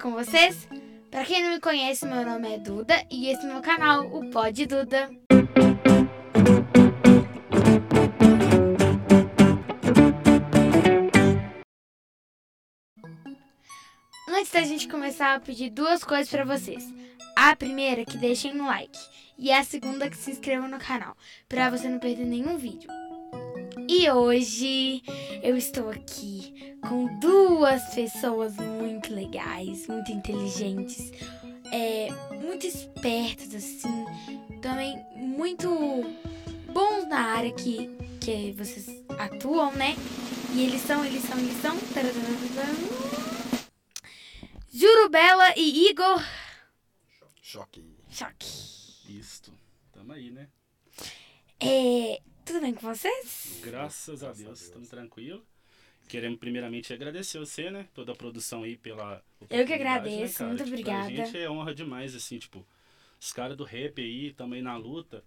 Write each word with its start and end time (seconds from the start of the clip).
com 0.00 0.12
vocês? 0.12 0.66
Pra 1.10 1.24
quem 1.24 1.42
não 1.42 1.50
me 1.50 1.60
conhece, 1.60 2.06
meu 2.06 2.24
nome 2.24 2.54
é 2.54 2.58
Duda 2.58 2.94
e 3.10 3.28
esse 3.28 3.44
é 3.44 3.52
meu 3.52 3.60
canal, 3.60 4.06
o 4.06 4.30
Pod 4.30 4.66
Duda. 4.66 5.10
Antes 14.28 14.52
da 14.52 14.62
gente 14.62 14.88
começar, 14.88 15.34
eu 15.34 15.40
pedir 15.40 15.70
duas 15.70 16.02
coisas 16.02 16.30
pra 16.30 16.44
vocês. 16.44 16.82
A 17.36 17.54
primeira 17.54 18.04
que 18.04 18.16
deixem 18.16 18.58
um 18.58 18.66
like 18.66 18.98
e 19.36 19.52
a 19.52 19.62
segunda 19.62 20.08
que 20.08 20.16
se 20.16 20.30
inscrevam 20.30 20.68
no 20.68 20.78
canal, 20.78 21.14
pra 21.48 21.68
você 21.68 21.88
não 21.88 21.98
perder 21.98 22.24
nenhum 22.24 22.56
vídeo. 22.56 22.90
E 23.92 24.08
hoje 24.08 25.02
eu 25.42 25.56
estou 25.56 25.90
aqui 25.90 26.76
com 26.80 27.18
duas 27.18 27.92
pessoas 27.92 28.54
muito 28.54 29.12
legais, 29.12 29.88
muito 29.88 30.12
inteligentes, 30.12 31.10
é, 31.72 32.08
muito 32.40 32.68
espertas, 32.68 33.52
assim, 33.52 34.06
também 34.62 34.96
muito 35.16 35.68
bons 36.72 37.08
na 37.08 37.18
área 37.34 37.52
que, 37.52 37.90
que 38.20 38.52
vocês 38.52 38.86
atuam, 39.18 39.72
né? 39.72 39.96
E 40.54 40.62
eles 40.62 40.82
são, 40.82 41.04
eles 41.04 41.24
são, 41.24 41.36
eles 41.36 41.60
são. 41.60 41.76
Jurubela 44.72 45.52
e 45.56 45.90
Igor 45.90 46.24
Choque. 47.42 47.84
Choque. 48.08 48.46
Isto. 49.08 49.52
Tamo 49.92 50.12
aí, 50.12 50.30
né? 50.30 50.48
É, 51.58 52.22
tudo 52.50 52.62
bem 52.62 52.74
com 52.74 52.92
vocês? 52.92 53.60
Graças 53.62 54.24
a 54.24 54.32
Deus, 54.32 54.62
estamos 54.62 54.88
tranquilos. 54.88 55.40
Queremos 56.08 56.40
primeiramente 56.40 56.92
agradecer 56.92 57.38
você, 57.38 57.70
né? 57.70 57.86
Toda 57.94 58.10
a 58.10 58.16
produção 58.16 58.64
aí 58.64 58.76
pela. 58.76 59.22
Eu 59.42 59.46
que 59.46 59.54
oportunidade, 59.54 59.72
agradeço, 59.72 60.38
cara? 60.38 60.48
muito 60.48 60.64
Tipo, 60.64 60.70
obrigada. 60.70 61.14
Pra 61.14 61.24
gente 61.24 61.38
é 61.38 61.48
honra 61.48 61.72
demais, 61.72 62.12
assim, 62.16 62.40
tipo, 62.40 62.66
os 63.20 63.32
caras 63.32 63.56
do 63.56 63.62
rap 63.62 64.02
aí 64.02 64.32
também 64.32 64.60
na 64.62 64.76
luta. 64.76 65.22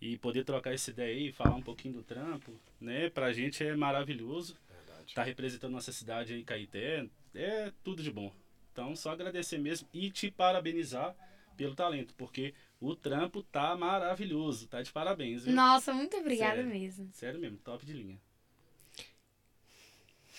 E 0.00 0.16
poder 0.16 0.44
trocar 0.44 0.72
essa 0.72 0.90
ideia 0.90 1.14
aí, 1.14 1.30
falar 1.30 1.54
um 1.54 1.62
pouquinho 1.62 1.92
do 1.92 2.02
trampo, 2.02 2.58
né? 2.80 3.10
Pra 3.10 3.34
gente 3.34 3.62
é 3.62 3.76
maravilhoso. 3.76 4.56
Verdade. 4.66 5.14
Tá 5.14 5.22
representando 5.22 5.72
nossa 5.72 5.92
cidade 5.92 6.32
aí, 6.32 6.42
Caeté. 6.42 7.06
É 7.34 7.70
tudo 7.84 8.02
de 8.02 8.10
bom. 8.10 8.32
Então, 8.72 8.96
só 8.96 9.10
agradecer 9.10 9.58
mesmo 9.58 9.86
e 9.92 10.10
te 10.10 10.30
parabenizar 10.30 11.14
pelo 11.54 11.74
talento, 11.74 12.14
porque 12.16 12.54
o 12.82 12.96
trampo 12.96 13.42
tá 13.44 13.76
maravilhoso. 13.76 14.66
Tá 14.68 14.82
de 14.82 14.90
parabéns, 14.92 15.44
viu? 15.44 15.54
Nossa, 15.54 15.92
muito 15.94 16.16
obrigada 16.16 16.56
Sério. 16.56 16.70
mesmo. 16.70 17.10
Sério 17.12 17.40
mesmo, 17.40 17.58
top 17.58 17.84
de 17.86 17.92
linha. 17.92 18.20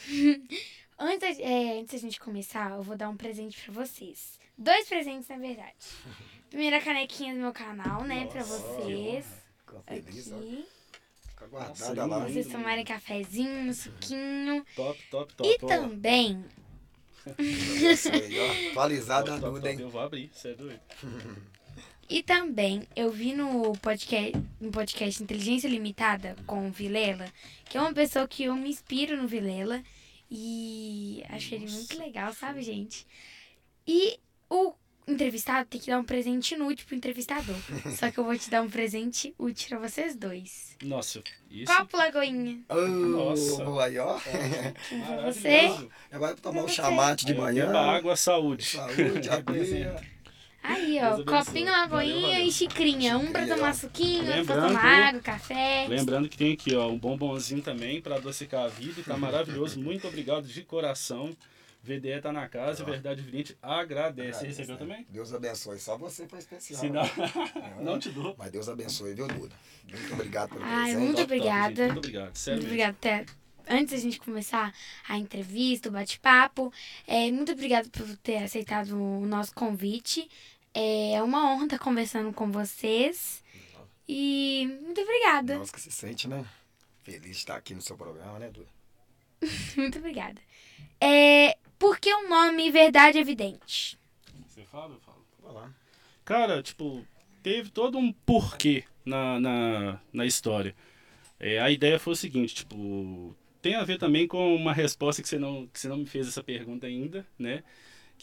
Antes, 0.99 1.39
é, 1.39 1.79
antes 1.79 1.93
da 1.93 1.99
gente 1.99 2.19
começar, 2.19 2.71
eu 2.71 2.83
vou 2.83 2.95
dar 2.95 3.09
um 3.09 3.17
presente 3.17 3.59
pra 3.63 3.73
vocês. 3.73 4.39
Dois 4.57 4.87
presentes, 4.87 5.27
na 5.27 5.37
verdade. 5.37 5.73
Primeira 6.49 6.79
canequinha 6.79 7.33
do 7.33 7.39
meu 7.39 7.51
canal, 7.51 8.03
né, 8.03 8.27
pra 8.27 8.41
Nossa, 8.41 8.57
vocês. 8.57 9.25
Fica 9.65 9.81
feliz, 9.87 10.31
ó. 10.31 10.37
Aqui. 10.37 10.65
Fica 11.29 11.47
Nossa, 11.47 11.85
guardada 11.85 12.05
lá. 12.05 12.19
lindo. 12.19 12.33
Vocês 12.33 12.47
tomarem 12.47 12.85
cafezinho, 12.85 13.69
um 13.69 13.73
suquinho. 13.73 14.63
Top, 14.75 15.01
top, 15.09 15.33
top. 15.33 15.49
E 15.49 15.57
Ó, 15.63 15.67
também. 15.67 16.45
Atualizada 18.71 19.31
top, 19.31 19.37
a 19.37 19.41
top, 19.41 19.53
Duda, 19.55 19.61
top. 19.61 19.69
hein? 19.73 19.79
Eu 19.81 19.89
vou 19.89 20.01
abrir, 20.01 20.29
você 20.31 20.49
é 20.49 20.53
doido. 20.53 20.79
E 22.09 22.21
também, 22.21 22.83
eu 22.95 23.11
vi 23.11 23.33
no 23.33 23.73
podcast, 23.77 24.33
no 24.59 24.71
podcast 24.71 25.23
Inteligência 25.23 25.67
Limitada 25.67 26.35
com 26.45 26.67
o 26.67 26.71
Vilela, 26.71 27.25
que 27.65 27.77
é 27.77 27.81
uma 27.81 27.93
pessoa 27.93 28.27
que 28.27 28.43
eu 28.43 28.55
me 28.55 28.69
inspiro 28.69 29.15
no 29.17 29.27
Vilela. 29.27 29.81
E 30.29 31.23
achei 31.29 31.59
ele 31.59 31.71
muito 31.71 31.97
legal, 31.97 32.33
sabe, 32.33 32.61
gente? 32.61 33.05
E 33.87 34.19
o 34.49 34.73
entrevistado 35.07 35.67
tem 35.69 35.79
que 35.79 35.91
dar 35.91 35.99
um 35.99 36.03
presente 36.03 36.55
inútil 36.55 36.85
pro 36.87 36.95
entrevistador. 36.95 37.55
Só 37.97 38.09
que 38.09 38.17
eu 38.17 38.23
vou 38.23 38.37
te 38.37 38.49
dar 38.49 38.61
um 38.61 38.69
presente 38.69 39.33
útil 39.37 39.69
pra 39.69 39.87
vocês 39.87 40.15
dois. 40.15 40.75
Nossa, 40.83 41.21
isso. 41.51 41.71
Copo 41.75 41.97
Lagoinha. 41.97 42.61
Nossa. 42.69 43.63
Nossa. 43.63 43.83
aí, 43.83 43.97
ó. 43.99 44.17
Pra 44.19 44.31
você. 45.31 45.61
Maravilhoso. 45.67 45.91
Vai 46.11 46.35
tomar 46.35 46.63
um 46.63 46.67
Você. 46.67 46.75
chamate 46.75 47.25
de 47.25 47.33
ó, 47.33 47.37
manhã. 47.37 47.67
beba 47.67 47.79
água, 47.81 48.15
saúde. 48.15 48.63
Saúde, 48.65 49.29
aguinha. 49.29 50.12
Aí, 50.63 50.97
ó, 51.03 51.21
copinho, 51.25 51.69
lagoinha 51.69 52.13
Valeu, 52.15 52.21
valeu. 52.31 52.47
e 52.47 52.51
xicrinha. 52.51 53.17
Um 53.17 53.31
pra 53.33 53.45
tomar 53.45 53.75
suquinho, 53.75 54.25
outro 54.25 54.45
pra 54.45 54.67
tomar 54.67 54.85
água, 55.09 55.21
café. 55.21 55.85
Lembrando 55.89 56.29
que 56.29 56.37
tem 56.37 56.53
aqui, 56.53 56.73
ó, 56.73 56.87
um 56.87 56.97
bombonzinho 56.97 57.61
também 57.61 58.01
pra 58.01 58.15
adocicar 58.15 58.63
a 58.63 58.67
vida. 58.69 59.03
Tá 59.03 59.17
maravilhoso. 59.17 59.77
Muito 59.83 60.07
obrigado 60.07 60.47
de 60.47 60.63
coração. 60.63 61.35
VDE 61.85 62.21
tá 62.21 62.31
na 62.31 62.47
casa, 62.47 62.81
Ó. 62.81 62.85
Verdade 62.85 63.19
Evidente 63.19 63.57
agradece. 63.61 64.39
Você 64.39 64.47
recebeu 64.47 64.75
né? 64.75 64.79
também? 64.79 65.07
Deus 65.09 65.33
abençoe. 65.33 65.77
Só 65.79 65.97
você 65.97 66.25
foi 66.29 66.39
especial. 66.39 66.79
Se 66.79 66.89
não, 66.89 67.01
É, 67.03 67.83
não 67.83 67.99
te 67.99 68.07
dou. 68.09 68.33
Mas 68.39 68.49
Deus 68.51 68.69
abençoe, 68.69 69.13
viu, 69.13 69.27
Duda? 69.27 69.53
Muito 69.91 70.13
obrigado 70.13 70.51
pelo 70.51 70.63
Ai, 70.63 70.91
presente. 70.93 70.97
muito 71.03 71.17
Top, 71.17 71.27
top, 71.27 71.33
obrigada. 71.35 71.75
gente. 71.75 71.85
Muito 71.91 71.97
obrigado. 71.97 72.35
Sério 72.37 72.57
Muito 72.61 72.67
obrigada 72.69 72.97
até. 73.01 73.25
Antes 73.67 73.93
da 73.93 73.99
gente 73.99 74.19
começar 74.19 74.73
a 75.07 75.17
entrevista, 75.17 75.87
o 75.89 75.91
bate-papo, 75.91 76.71
é, 77.07 77.29
muito 77.31 77.51
obrigada 77.53 77.87
por 77.89 78.05
ter 78.17 78.37
aceitado 78.43 78.91
o 78.97 79.25
nosso 79.25 79.53
convite. 79.53 80.29
É 80.73 81.21
uma 81.21 81.51
honra 81.51 81.65
estar 81.65 81.79
conversando 81.79 82.33
com 82.33 82.51
vocês. 82.51 83.43
E 84.07 84.67
muito 84.81 84.99
obrigada. 85.01 85.57
Nossa, 85.57 85.71
que 85.71 85.81
se 85.81 85.91
sente, 85.91 86.27
né? 86.27 86.45
Feliz 87.03 87.21
de 87.21 87.31
estar 87.31 87.55
aqui 87.55 87.73
no 87.73 87.81
seu 87.81 87.97
programa, 87.97 88.39
né, 88.39 88.49
Duda? 88.49 88.67
Muito 89.75 89.99
obrigada. 89.99 90.41
É, 91.01 91.57
por 91.77 91.99
que 91.99 92.13
o 92.13 92.29
nome 92.29 92.71
Verdade 92.71 93.17
Evidente? 93.17 93.99
Você 94.47 94.63
fala, 94.63 94.93
eu 94.93 95.01
falo. 95.01 95.25
Vai 95.41 95.53
lá. 95.53 95.73
Cara, 96.23 96.63
tipo, 96.63 97.05
teve 97.41 97.69
todo 97.69 97.97
um 97.97 98.13
porquê 98.13 98.85
na, 99.05 99.37
na, 99.39 99.99
na 100.13 100.25
história. 100.25 100.73
É, 101.37 101.59
a 101.59 101.69
ideia 101.69 101.99
foi 101.99 102.13
o 102.13 102.15
seguinte, 102.15 102.55
tipo, 102.55 103.35
tem 103.61 103.75
a 103.75 103.83
ver 103.83 103.97
também 103.97 104.27
com 104.27 104.55
uma 104.55 104.71
resposta 104.71 105.21
que 105.21 105.27
você 105.27 105.37
não, 105.37 105.67
que 105.67 105.77
você 105.77 105.89
não 105.89 105.97
me 105.97 106.05
fez 106.05 106.27
essa 106.27 106.41
pergunta 106.41 106.87
ainda, 106.87 107.27
né? 107.37 107.63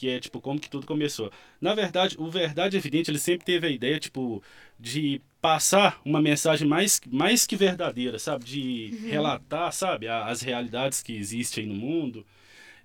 Que 0.00 0.08
é, 0.08 0.18
tipo, 0.18 0.40
como 0.40 0.58
que 0.58 0.70
tudo 0.70 0.86
começou. 0.86 1.30
Na 1.60 1.74
verdade, 1.74 2.16
o 2.18 2.30
Verdade 2.30 2.74
Evidente, 2.74 3.10
ele 3.10 3.18
sempre 3.18 3.44
teve 3.44 3.66
a 3.66 3.70
ideia, 3.70 4.00
tipo, 4.00 4.42
de 4.78 5.20
passar 5.42 6.00
uma 6.06 6.22
mensagem 6.22 6.66
mais, 6.66 6.98
mais 7.06 7.46
que 7.46 7.54
verdadeira, 7.54 8.18
sabe? 8.18 8.42
De 8.46 8.86
relatar, 9.10 9.70
sabe? 9.74 10.08
As 10.08 10.40
realidades 10.40 11.02
que 11.02 11.14
existem 11.14 11.66
no 11.66 11.74
mundo. 11.74 12.24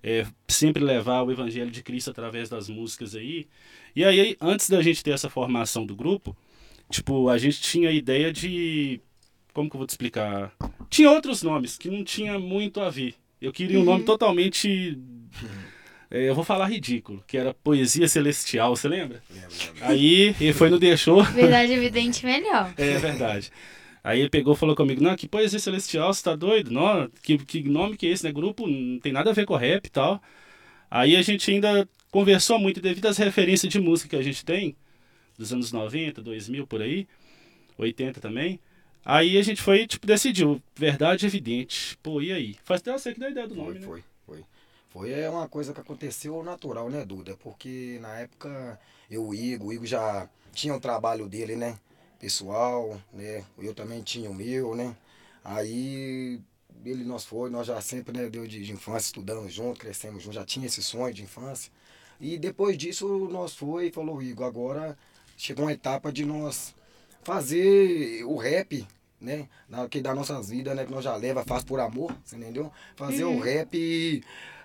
É, 0.02 0.26
sempre 0.46 0.84
levar 0.84 1.22
o 1.22 1.32
evangelho 1.32 1.70
de 1.70 1.82
Cristo 1.82 2.10
através 2.10 2.50
das 2.50 2.68
músicas 2.68 3.14
aí. 3.14 3.46
E 3.94 4.04
aí, 4.04 4.36
antes 4.38 4.68
da 4.68 4.82
gente 4.82 5.02
ter 5.02 5.12
essa 5.12 5.30
formação 5.30 5.86
do 5.86 5.96
grupo, 5.96 6.36
tipo, 6.90 7.30
a 7.30 7.38
gente 7.38 7.62
tinha 7.62 7.88
a 7.88 7.92
ideia 7.92 8.30
de. 8.30 9.00
Como 9.54 9.70
que 9.70 9.76
eu 9.76 9.78
vou 9.78 9.86
te 9.86 9.90
explicar? 9.92 10.52
Tinha 10.90 11.10
outros 11.10 11.42
nomes 11.42 11.78
que 11.78 11.88
não 11.88 12.04
tinha 12.04 12.38
muito 12.38 12.78
a 12.78 12.90
ver. 12.90 13.14
Eu 13.40 13.54
queria 13.54 13.80
um 13.80 13.84
nome 13.84 14.04
totalmente. 14.04 14.98
É, 16.10 16.28
eu 16.28 16.34
vou 16.34 16.44
falar 16.44 16.66
ridículo, 16.66 17.22
que 17.26 17.36
era 17.36 17.52
Poesia 17.52 18.06
Celestial, 18.08 18.74
você 18.76 18.88
lembra? 18.88 19.22
Lembra, 19.30 19.48
lembra. 19.50 19.88
Aí 19.88 20.34
ele 20.40 20.52
foi 20.52 20.70
no 20.70 20.78
deixou. 20.78 21.22
Verdade 21.24 21.72
Evidente 21.72 22.24
melhor. 22.24 22.72
É 22.78 22.98
verdade. 22.98 23.50
Aí 24.04 24.20
ele 24.20 24.30
pegou 24.30 24.54
e 24.54 24.56
falou 24.56 24.76
comigo, 24.76 25.02
não, 25.02 25.16
que 25.16 25.26
poesia 25.26 25.58
celestial, 25.58 26.14
você 26.14 26.22
tá 26.22 26.36
doido? 26.36 26.70
Não, 26.70 27.10
que, 27.24 27.36
que 27.38 27.68
nome 27.68 27.96
que 27.96 28.06
é 28.06 28.10
esse, 28.10 28.22
né? 28.22 28.30
Grupo 28.30 28.64
não 28.64 29.00
tem 29.00 29.12
nada 29.12 29.30
a 29.30 29.32
ver 29.32 29.44
com 29.44 29.56
rap 29.56 29.84
e 29.84 29.90
tal. 29.90 30.22
Aí 30.88 31.16
a 31.16 31.22
gente 31.22 31.50
ainda 31.50 31.88
conversou 32.08 32.56
muito, 32.56 32.80
devido 32.80 33.06
às 33.06 33.18
referências 33.18 33.72
de 33.72 33.80
música 33.80 34.10
que 34.10 34.16
a 34.16 34.22
gente 34.22 34.44
tem, 34.44 34.76
dos 35.36 35.52
anos 35.52 35.72
90, 35.72 36.22
2000, 36.22 36.68
por 36.68 36.80
aí, 36.82 37.08
80 37.76 38.20
também. 38.20 38.60
Aí 39.04 39.36
a 39.38 39.42
gente 39.42 39.60
foi, 39.60 39.86
tipo, 39.88 40.06
decidiu, 40.06 40.62
verdade 40.76 41.26
evidente. 41.26 41.98
Pô, 42.00 42.22
e 42.22 42.32
aí? 42.32 42.54
Faz 42.64 42.80
até 42.80 42.92
você 42.92 43.12
que 43.12 43.18
dá 43.18 43.28
ideia 43.28 43.48
do 43.48 43.56
nome, 43.56 43.72
Foi, 43.72 43.80
né? 43.80 43.86
foi, 43.86 44.04
foi. 44.96 45.12
É 45.12 45.28
uma 45.28 45.46
coisa 45.46 45.74
que 45.74 45.80
aconteceu 45.80 46.42
natural, 46.42 46.88
né, 46.88 47.04
Duda? 47.04 47.36
Porque 47.36 47.98
na 48.00 48.18
época 48.20 48.80
eu, 49.10 49.26
o 49.26 49.34
Igor, 49.34 49.68
o 49.68 49.72
Igor 49.72 49.86
já 49.86 50.28
tinha 50.52 50.74
o 50.74 50.80
trabalho 50.80 51.28
dele, 51.28 51.54
né? 51.54 51.78
Pessoal, 52.18 52.98
né? 53.12 53.44
Eu 53.58 53.74
também 53.74 54.02
tinha 54.02 54.30
o 54.30 54.34
meu, 54.34 54.74
né? 54.74 54.96
Aí 55.44 56.40
ele 56.84 57.04
nós 57.04 57.24
foi, 57.24 57.50
nós 57.50 57.66
já 57.66 57.80
sempre, 57.80 58.16
né, 58.16 58.28
deu 58.28 58.46
de, 58.46 58.64
de 58.64 58.72
infância, 58.72 59.08
estudando 59.08 59.48
junto, 59.48 59.80
crescemos 59.80 60.22
junto, 60.22 60.34
já 60.34 60.44
tinha 60.44 60.66
esse 60.66 60.82
sonho 60.82 61.12
de 61.12 61.22
infância. 61.22 61.70
E 62.20 62.38
depois 62.38 62.78
disso 62.78 63.28
nós 63.30 63.54
foi 63.54 63.88
e 63.88 63.92
falou, 63.92 64.22
Igor, 64.22 64.46
agora 64.46 64.96
chegou 65.36 65.66
uma 65.66 65.72
etapa 65.72 66.10
de 66.10 66.24
nós 66.24 66.74
fazer 67.22 68.24
o 68.24 68.36
rap, 68.36 68.86
né? 69.20 69.46
Que 69.90 70.00
das 70.00 70.16
nossas 70.16 70.48
vidas, 70.48 70.74
né? 70.74 70.86
Que 70.86 70.92
nós 70.92 71.04
já 71.04 71.14
leva, 71.16 71.44
faz 71.44 71.64
por 71.64 71.80
amor, 71.80 72.16
você 72.24 72.36
entendeu? 72.36 72.72
Fazer 72.96 73.24
o 73.24 73.38
rap 73.38 74.22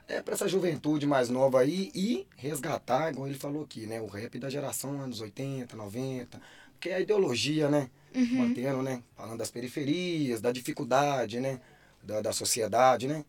é 0.07 0.21
para 0.21 0.33
essa 0.33 0.47
juventude 0.47 1.05
mais 1.05 1.29
nova 1.29 1.59
aí 1.61 1.91
e 1.95 2.27
resgatar, 2.35 3.11
igual 3.11 3.27
ele 3.27 3.37
falou 3.37 3.63
aqui, 3.63 3.85
né? 3.85 4.01
O 4.01 4.07
rap 4.07 4.37
da 4.39 4.49
geração 4.49 4.99
anos 5.01 5.21
80, 5.21 5.75
90. 5.75 6.41
Porque 6.73 6.89
é 6.89 6.95
a 6.95 6.99
ideologia, 6.99 7.69
né? 7.69 7.89
Mantendo, 8.13 8.81
né? 8.81 9.01
Falando 9.15 9.37
das 9.37 9.51
periferias, 9.51 10.41
da 10.41 10.51
dificuldade, 10.51 11.39
né? 11.39 11.59
Da, 12.03 12.21
da 12.21 12.33
sociedade, 12.33 13.07
né? 13.07 13.23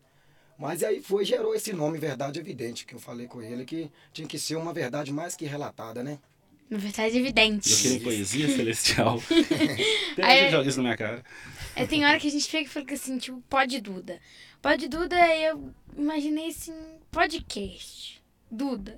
Mas 0.57 0.83
aí 0.83 1.01
foi, 1.01 1.25
gerou 1.25 1.53
esse 1.55 1.73
nome 1.73 1.97
Verdade 1.97 2.39
Evidente, 2.39 2.85
que 2.85 2.93
eu 2.93 2.99
falei 2.99 3.27
com 3.27 3.41
ele, 3.41 3.65
que 3.65 3.91
tinha 4.11 4.27
que 4.27 4.37
ser 4.37 4.55
uma 4.55 4.73
verdade 4.73 5.11
mais 5.11 5.35
que 5.35 5.45
relatada, 5.45 6.03
né? 6.03 6.19
Uma 6.69 6.79
verdade 6.79 7.17
evidente. 7.17 7.71
Eu 7.71 7.77
queria 7.77 7.99
poesia 8.01 8.47
celestial. 8.47 9.21
Tem 10.15 10.25
Aí- 10.25 10.39
gente 10.43 10.51
joga 10.51 10.69
isso 10.69 10.77
na 10.77 10.83
minha 10.83 10.97
cara. 10.97 11.23
É, 11.75 11.85
tem 11.87 12.05
hora 12.05 12.19
que 12.19 12.27
a 12.27 12.31
gente 12.31 12.45
fica 12.45 12.63
e 12.63 12.67
fica 12.67 12.93
assim, 12.93 13.17
tipo, 13.17 13.41
pode 13.49 13.79
Duda. 13.81 14.19
Pode 14.63 14.87
Duda, 14.87 15.17
eu 15.35 15.73
imaginei 15.97 16.47
assim, 16.47 16.73
podcast. 17.11 18.23
Duda. 18.49 18.97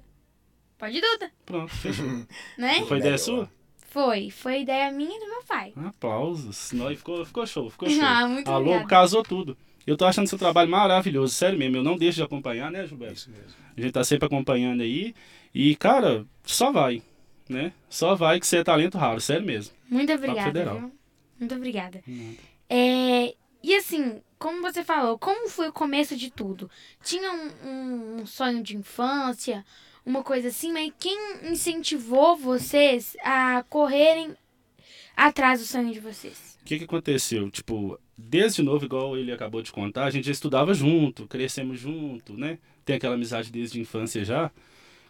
Pode 0.78 1.02
Duda, 1.02 1.32
Pronto, 1.44 1.74
fechou. 1.74 2.06
né? 2.56 2.86
Foi 2.86 3.00
ideia 3.00 3.18
sua? 3.18 3.50
Foi. 3.88 4.30
Foi 4.30 4.62
ideia 4.62 4.92
minha 4.92 5.18
e 5.18 5.20
do 5.20 5.26
meu 5.28 5.42
pai. 5.42 5.74
Aplausos. 5.76 6.72
Não, 6.72 6.92
e 6.92 6.96
ficou, 6.96 7.26
ficou 7.26 7.48
show, 7.48 7.68
ficou 7.72 7.90
show. 7.90 7.98
Ah, 8.06 8.28
muito 8.28 8.48
Alô, 8.48 8.66
obrigada. 8.66 8.88
casou 8.88 9.24
tudo. 9.24 9.58
Eu 9.88 9.98
tô 9.98 10.06
achando 10.06 10.28
seu 10.28 10.38
trabalho 10.38 10.70
maravilhoso, 10.70 11.34
sério 11.34 11.58
mesmo. 11.58 11.78
Eu 11.78 11.84
não 11.84 11.98
deixo 11.98 12.18
de 12.18 12.24
acompanhar, 12.24 12.70
né, 12.70 12.86
Gilberto? 12.86 13.16
Isso 13.16 13.32
mesmo. 13.32 13.56
A 13.76 13.82
gente 13.82 13.92
tá 13.92 14.04
sempre 14.04 14.28
acompanhando 14.28 14.82
aí. 14.82 15.16
E, 15.52 15.76
cara, 15.78 16.28
só 16.44 16.72
vai, 16.72 17.02
né? 17.50 17.74
Só 17.90 18.14
vai 18.14 18.40
que 18.40 18.46
você 18.46 18.58
é 18.58 18.64
talento 18.64 19.00
raro, 19.00 19.20
sério 19.20 19.44
mesmo. 19.44 19.74
Muito 19.90 20.14
obrigada, 20.14 20.44
Federal. 20.44 20.78
viu? 20.80 20.92
Muito 21.40 21.56
obrigada. 21.56 22.04
Nada. 22.06 22.38
É, 22.70 23.34
e 23.64 23.76
assim, 23.76 24.22
como 24.46 24.62
você 24.62 24.84
falou, 24.84 25.18
como 25.18 25.50
foi 25.50 25.70
o 25.70 25.74
começo 25.74 26.16
de 26.16 26.30
tudo? 26.30 26.70
Tinha 27.04 27.32
um, 27.34 28.20
um- 28.22 28.26
sonho 28.28 28.62
de 28.62 28.78
infância, 28.78 29.66
uma 30.06 30.22
coisa 30.22 30.50
assim, 30.50 30.72
mas 30.72 30.94
quem 31.00 31.18
incentivou 31.52 32.38
vocês 32.38 33.18
a 33.24 33.66
correrem 33.68 34.36
atrás 35.18 35.60
do 35.62 35.66
sonho 35.66 35.92
de 35.92 36.00
vocês? 36.00 36.60
O 36.62 36.66
que, 36.66 36.78
que 36.78 36.84
aconteceu? 36.84 37.50
Tipo, 37.50 38.00
desde 38.16 38.62
novo, 38.62 38.86
igual 38.86 39.18
ele 39.18 39.32
acabou 39.32 39.64
de 39.64 39.72
contar, 39.72 40.06
a 40.06 40.12
gente 40.12 40.26
já 40.26 40.32
estudava 40.32 40.76
junto, 40.76 41.26
crescemos 41.28 41.80
junto, 41.80 42.34
né? 42.34 42.60
Tem 42.86 42.98
aquela 42.98 43.16
amizade 43.16 43.52
desde 43.52 43.80
a 43.80 43.82
infância 43.82 44.24
já. 44.24 44.52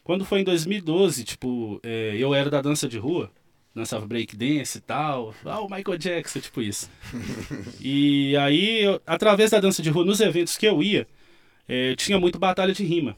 Quando 0.02 0.24
foi 0.24 0.40
em 0.40 0.44
2012, 0.46 1.26
tipo, 1.26 1.78
é, 1.84 2.16
eu 2.18 2.34
era 2.34 2.50
da 2.50 2.62
dança 2.62 2.88
de 2.88 2.98
rua, 2.98 3.30
dançava 3.76 4.06
breakdance 4.08 4.78
e 4.78 4.82
tal. 4.82 5.34
Ah, 5.44 5.60
o 5.60 5.70
Michael 5.70 5.98
Jackson, 5.98 6.40
tipo 6.40 6.62
isso. 6.62 6.90
e 7.82 8.36
aí, 8.38 8.84
eu- 8.84 9.02
através 9.06 9.52
da 9.52 9.60
dança 9.60 9.82
de 9.84 9.90
rua, 9.90 10.06
nos 10.06 10.22
eventos 10.22 10.58
que 10.58 10.66
eu 10.66 10.82
ia, 10.82 11.08
é, 11.68 11.96
tinha 11.96 12.20
muito 12.20 12.40
batalha 12.40 12.74
de 12.74 12.84
rima. 12.84 13.16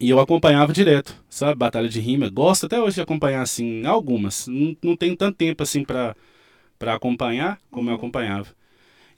E 0.00 0.10
eu 0.10 0.18
acompanhava 0.18 0.72
direto, 0.72 1.14
sabe? 1.28 1.54
Batalha 1.56 1.88
de 1.88 2.00
rima. 2.00 2.28
Gosto 2.28 2.66
até 2.66 2.80
hoje 2.80 2.96
de 2.96 3.02
acompanhar, 3.02 3.42
assim, 3.42 3.84
algumas. 3.86 4.46
Não, 4.48 4.76
não 4.82 4.96
tenho 4.96 5.16
tanto 5.16 5.36
tempo, 5.36 5.62
assim, 5.62 5.84
pra, 5.84 6.16
pra 6.78 6.94
acompanhar 6.94 7.60
como 7.70 7.90
eu 7.90 7.94
acompanhava. 7.94 8.48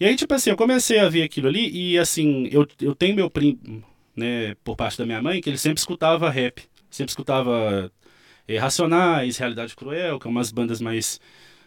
E 0.01 0.05
aí, 0.05 0.17
tipo 0.17 0.35
assim, 0.35 0.51
eu 0.51 0.57
comecei 0.57 0.99
a 0.99 1.09
ver 1.09 1.23
aquilo 1.23 1.49
ali 1.49 1.71
e, 1.71 1.99
assim, 1.99 2.49
eu, 2.53 2.67
eu 2.83 2.95
tenho 2.95 3.15
meu 3.17 3.31
primo, 3.31 3.59
né, 4.17 4.55
por 4.65 4.77
parte 4.77 4.99
da 4.99 5.07
minha 5.07 5.23
mãe, 5.23 5.41
que 5.41 5.49
ele 5.51 5.59
sempre 5.59 5.81
escutava 5.81 6.31
rap. 6.31 6.63
Sempre 6.91 7.11
escutava 7.11 7.91
eh, 8.47 8.59
Racionais, 8.59 9.37
Realidade 9.37 9.75
Cruel, 9.77 10.19
que 10.19 10.27
é 10.27 10.31
umas 10.31 10.51
bandas 10.51 10.81
mais, 10.81 11.21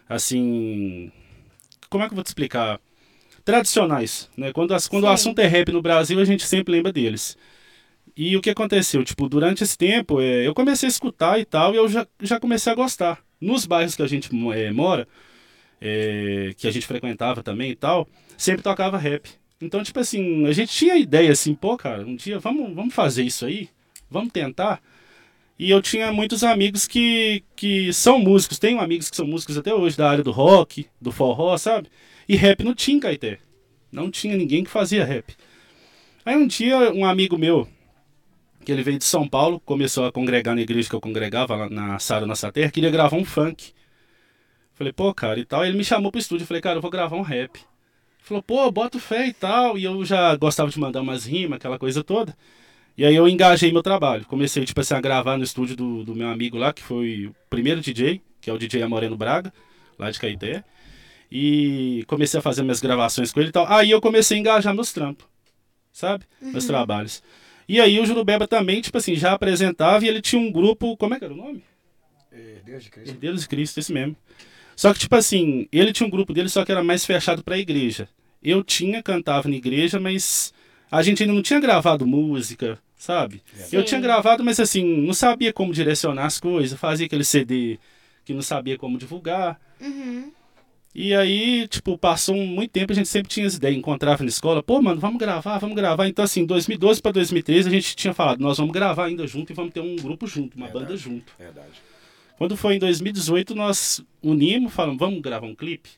assim... 0.08 1.10
Como 1.90 2.04
é 2.04 2.06
que 2.06 2.12
eu 2.12 2.16
vou 2.16 2.24
te 2.24 2.28
explicar? 2.28 2.80
Tradicionais, 3.44 4.30
né? 4.36 4.52
Quando, 4.52 4.74
as, 4.74 4.86
quando 4.86 5.04
o 5.04 5.08
assunto 5.08 5.38
é 5.38 5.46
rap 5.46 5.72
no 5.72 5.80
Brasil, 5.80 6.20
a 6.20 6.24
gente 6.24 6.44
sempre 6.44 6.72
lembra 6.72 6.92
deles. 6.92 7.36
E 8.16 8.36
o 8.36 8.40
que 8.40 8.50
aconteceu? 8.50 9.02
Tipo, 9.04 9.28
durante 9.28 9.64
esse 9.64 9.78
tempo, 9.78 10.20
eh, 10.20 10.46
eu 10.46 10.54
comecei 10.54 10.86
a 10.86 10.90
escutar 10.90 11.38
e 11.40 11.44
tal, 11.44 11.72
e 11.72 11.76
eu 11.78 11.88
já, 11.88 12.06
já 12.20 12.38
comecei 12.38 12.70
a 12.72 12.74
gostar. 12.74 13.22
Nos 13.40 13.64
bairros 13.64 13.94
que 13.94 14.02
a 14.02 14.06
gente 14.06 14.28
eh, 14.54 14.70
mora, 14.72 15.08
que 16.56 16.66
a 16.66 16.70
gente 16.70 16.86
frequentava 16.86 17.42
também 17.42 17.70
e 17.70 17.76
tal, 17.76 18.08
sempre 18.36 18.62
tocava 18.62 18.98
rap. 18.98 19.28
Então, 19.60 19.82
tipo 19.82 19.98
assim, 19.98 20.46
a 20.46 20.52
gente 20.52 20.72
tinha 20.72 20.94
a 20.94 20.98
ideia 20.98 21.32
assim, 21.32 21.54
pô, 21.54 21.76
cara, 21.76 22.02
um 22.04 22.16
dia 22.16 22.38
vamos, 22.38 22.74
vamos 22.74 22.94
fazer 22.94 23.22
isso 23.22 23.46
aí, 23.46 23.68
vamos 24.10 24.32
tentar. 24.32 24.80
E 25.58 25.70
eu 25.70 25.82
tinha 25.82 26.12
muitos 26.12 26.44
amigos 26.44 26.86
que, 26.86 27.42
que 27.56 27.92
são 27.92 28.18
músicos, 28.18 28.58
tenho 28.58 28.80
amigos 28.80 29.10
que 29.10 29.16
são 29.16 29.26
músicos 29.26 29.58
até 29.58 29.74
hoje, 29.74 29.96
da 29.96 30.08
área 30.08 30.22
do 30.22 30.30
rock, 30.30 30.86
do 31.00 31.10
forró, 31.10 31.56
sabe? 31.56 31.88
E 32.28 32.36
rap 32.36 32.62
não 32.62 32.74
tinha 32.74 33.00
Caeté. 33.00 33.40
Não 33.90 34.10
tinha 34.10 34.36
ninguém 34.36 34.62
que 34.62 34.70
fazia 34.70 35.04
rap. 35.04 35.34
Aí 36.24 36.36
um 36.36 36.46
dia, 36.46 36.92
um 36.92 37.04
amigo 37.04 37.36
meu, 37.36 37.66
que 38.64 38.70
ele 38.70 38.82
veio 38.82 38.98
de 38.98 39.04
São 39.04 39.26
Paulo, 39.26 39.58
começou 39.60 40.04
a 40.06 40.12
congregar 40.12 40.54
na 40.54 40.60
igreja 40.60 40.88
que 40.88 40.94
eu 40.94 41.00
congregava, 41.00 41.56
lá 41.56 41.70
na 41.70 41.98
Sara 41.98 42.26
Nossa 42.26 42.52
Terra, 42.52 42.70
queria 42.70 42.90
gravar 42.90 43.16
um 43.16 43.24
funk. 43.24 43.72
Falei, 44.74 44.92
pô, 44.92 45.12
cara, 45.12 45.40
e 45.40 45.44
tal. 45.44 45.64
Ele 45.64 45.76
me 45.76 45.84
chamou 45.84 46.12
pro 46.12 46.20
estúdio, 46.20 46.46
falei, 46.46 46.60
cara, 46.60 46.76
eu 46.76 46.82
vou 46.82 46.90
gravar 46.90 47.16
um 47.16 47.22
rap. 47.22 47.58
Falou, 48.20 48.42
pô, 48.42 48.70
bota 48.70 49.00
fé 49.00 49.26
e 49.26 49.32
tal. 49.32 49.76
E 49.76 49.84
eu 49.84 50.04
já 50.04 50.36
gostava 50.36 50.70
de 50.70 50.78
mandar 50.78 51.00
umas 51.00 51.24
rimas, 51.24 51.56
aquela 51.56 51.78
coisa 51.78 52.04
toda. 52.04 52.36
E 52.98 53.04
aí 53.04 53.14
eu 53.14 53.28
engajei 53.28 53.70
meu 53.70 53.80
trabalho. 53.80 54.26
Comecei, 54.26 54.64
tipo 54.64 54.80
assim, 54.80 54.92
a 54.92 55.00
gravar 55.00 55.38
no 55.38 55.44
estúdio 55.44 55.76
do, 55.76 56.04
do 56.04 56.16
meu 56.16 56.28
amigo 56.28 56.58
lá, 56.58 56.72
que 56.72 56.82
foi 56.82 57.26
o 57.26 57.34
primeiro 57.48 57.80
DJ, 57.80 58.20
que 58.40 58.50
é 58.50 58.52
o 58.52 58.58
DJ 58.58 58.82
Amoreno 58.82 59.16
Braga, 59.16 59.52
lá 59.96 60.10
de 60.10 60.18
Caeté. 60.18 60.64
E 61.30 62.02
comecei 62.08 62.40
a 62.40 62.42
fazer 62.42 62.64
minhas 62.64 62.80
gravações 62.80 63.32
com 63.32 63.38
ele 63.38 63.50
e 63.50 63.52
tal. 63.52 63.72
Aí 63.72 63.88
eu 63.88 64.00
comecei 64.00 64.36
a 64.36 64.40
engajar 64.40 64.74
meus 64.74 64.92
trampos, 64.92 65.24
sabe? 65.92 66.24
Meus 66.42 66.66
trabalhos. 66.66 67.22
E 67.68 67.80
aí 67.80 68.00
o 68.00 68.04
Jurubeba 68.04 68.48
também, 68.48 68.80
tipo 68.80 68.98
assim, 68.98 69.14
já 69.14 69.32
apresentava 69.32 70.04
e 70.04 70.08
ele 70.08 70.20
tinha 70.20 70.42
um 70.42 70.50
grupo, 70.50 70.96
como 70.96 71.14
é 71.14 71.20
que 71.20 71.24
era 71.24 71.34
o 71.34 71.36
nome? 71.36 71.62
É, 72.32 72.56
Deus 72.64 72.82
de 72.82 72.90
Cristo. 72.90 73.10
Herdeiros 73.10 73.42
de 73.42 73.48
Cristo, 73.48 73.78
esse 73.78 73.92
mesmo. 73.92 74.16
Só 74.74 74.92
que, 74.92 74.98
tipo 74.98 75.14
assim, 75.14 75.68
ele 75.70 75.92
tinha 75.92 76.06
um 76.06 76.10
grupo 76.10 76.32
dele, 76.32 76.48
só 76.48 76.64
que 76.64 76.72
era 76.72 76.82
mais 76.82 77.04
fechado 77.06 77.44
pra 77.44 77.58
igreja. 77.58 78.08
Eu 78.42 78.64
tinha, 78.64 79.00
cantava 79.04 79.48
na 79.48 79.54
igreja, 79.54 80.00
mas 80.00 80.52
a 80.90 81.00
gente 81.00 81.22
ainda 81.22 81.32
não 81.32 81.42
tinha 81.42 81.60
gravado 81.60 82.04
música, 82.04 82.80
sabe? 82.98 83.40
Eu 83.72 83.80
Sim. 83.80 83.86
tinha 83.86 84.00
gravado, 84.00 84.44
mas 84.44 84.58
assim, 84.60 84.84
não 84.84 85.14
sabia 85.14 85.52
como 85.52 85.72
direcionar 85.72 86.26
as 86.26 86.38
coisas, 86.38 86.78
fazia 86.78 87.06
aquele 87.06 87.24
CD 87.24 87.78
que 88.24 88.34
não 88.34 88.42
sabia 88.42 88.76
como 88.76 88.98
divulgar. 88.98 89.58
Uhum. 89.80 90.30
E 90.94 91.14
aí, 91.14 91.68
tipo, 91.68 91.96
passou 91.96 92.34
um- 92.34 92.46
muito 92.46 92.72
tempo, 92.72 92.92
a 92.92 92.94
gente 92.94 93.08
sempre 93.08 93.28
tinha 93.30 93.46
as 93.46 93.54
ideias, 93.54 93.76
encontrava 93.78 94.22
na 94.24 94.28
escola, 94.28 94.62
pô, 94.62 94.82
mano, 94.82 95.00
vamos 95.00 95.18
gravar, 95.18 95.58
vamos 95.58 95.76
gravar. 95.76 96.08
Então, 96.08 96.24
assim, 96.24 96.44
2012 96.44 97.00
pra 97.00 97.12
2013, 97.12 97.68
a 97.68 97.72
gente 97.72 97.94
tinha 97.94 98.12
falado, 98.12 98.40
nós 98.40 98.58
vamos 98.58 98.72
gravar 98.72 99.04
ainda 99.04 99.26
junto 99.26 99.52
e 99.52 99.54
vamos 99.54 99.72
ter 99.72 99.80
um 99.80 99.94
grupo 99.96 100.26
junto, 100.26 100.56
uma 100.56 100.66
Verdade. 100.66 100.84
banda 100.86 100.96
junto. 100.96 101.32
Verdade. 101.38 101.68
Quando 102.36 102.56
foi 102.56 102.74
em 102.74 102.78
2018, 102.78 103.54
nós 103.54 104.00
unimos, 104.22 104.72
falamos, 104.72 104.98
vamos 104.98 105.20
gravar 105.20 105.46
um 105.46 105.54
clipe? 105.54 105.90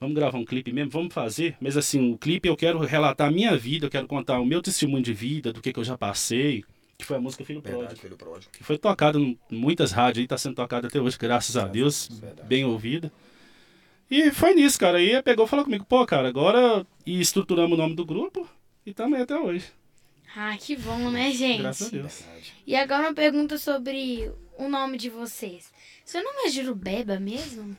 Vamos 0.00 0.14
gravar 0.14 0.38
um 0.38 0.44
clipe 0.44 0.72
mesmo? 0.72 0.90
Vamos 0.90 1.12
fazer? 1.12 1.56
Mas 1.60 1.76
assim, 1.76 2.12
o 2.12 2.16
clipe 2.16 2.48
eu 2.48 2.56
quero 2.56 2.78
relatar 2.78 3.28
a 3.28 3.30
minha 3.30 3.54
vida, 3.56 3.86
eu 3.86 3.90
quero 3.90 4.06
contar 4.06 4.40
o 4.40 4.46
meu 4.46 4.62
testemunho 4.62 5.02
de 5.02 5.12
vida, 5.12 5.52
do 5.52 5.60
que, 5.60 5.72
que 5.72 5.78
eu 5.78 5.84
já 5.84 5.98
passei, 5.98 6.64
que 6.96 7.04
foi 7.04 7.18
a 7.18 7.20
música 7.20 7.44
Filho 7.44 7.60
Pródigo, 7.60 8.00
filho 8.00 8.16
pródigo. 8.16 8.50
que 8.52 8.64
foi 8.64 8.78
tocada 8.78 9.18
em 9.18 9.38
muitas 9.50 9.92
rádios 9.92 10.22
e 10.22 10.24
está 10.24 10.38
sendo 10.38 10.54
tocada 10.54 10.88
até 10.88 11.00
hoje, 11.00 11.18
graças 11.18 11.56
a 11.56 11.66
Deus, 11.66 12.08
Verdade. 12.10 12.48
bem 12.48 12.64
ouvida. 12.64 13.12
E 14.10 14.30
foi 14.30 14.54
nisso, 14.54 14.78
cara. 14.78 14.98
Aí 14.98 15.22
pegou 15.22 15.46
e 15.46 15.48
falou 15.48 15.64
comigo, 15.64 15.84
pô, 15.84 16.04
cara, 16.04 16.28
agora 16.28 16.84
e 17.06 17.20
estruturamos 17.20 17.78
o 17.78 17.80
nome 17.80 17.94
do 17.94 18.04
grupo 18.04 18.48
e 18.84 18.94
aí 18.98 19.22
até 19.22 19.36
hoje. 19.36 19.66
Ah, 20.34 20.56
que 20.58 20.76
bom, 20.76 21.10
né, 21.10 21.32
gente? 21.32 21.62
Graças 21.62 21.88
a 21.88 21.90
Deus. 21.90 22.22
Verdade. 22.22 22.54
E 22.66 22.76
agora 22.76 23.02
uma 23.02 23.14
pergunta 23.14 23.58
sobre 23.58 24.30
o 24.56 24.68
nome 24.68 24.96
de 24.96 25.08
vocês. 25.08 25.72
Seu 26.10 26.24
nome 26.24 26.40
é 26.46 26.50
Jurubeba 26.50 27.20
mesmo? 27.20 27.76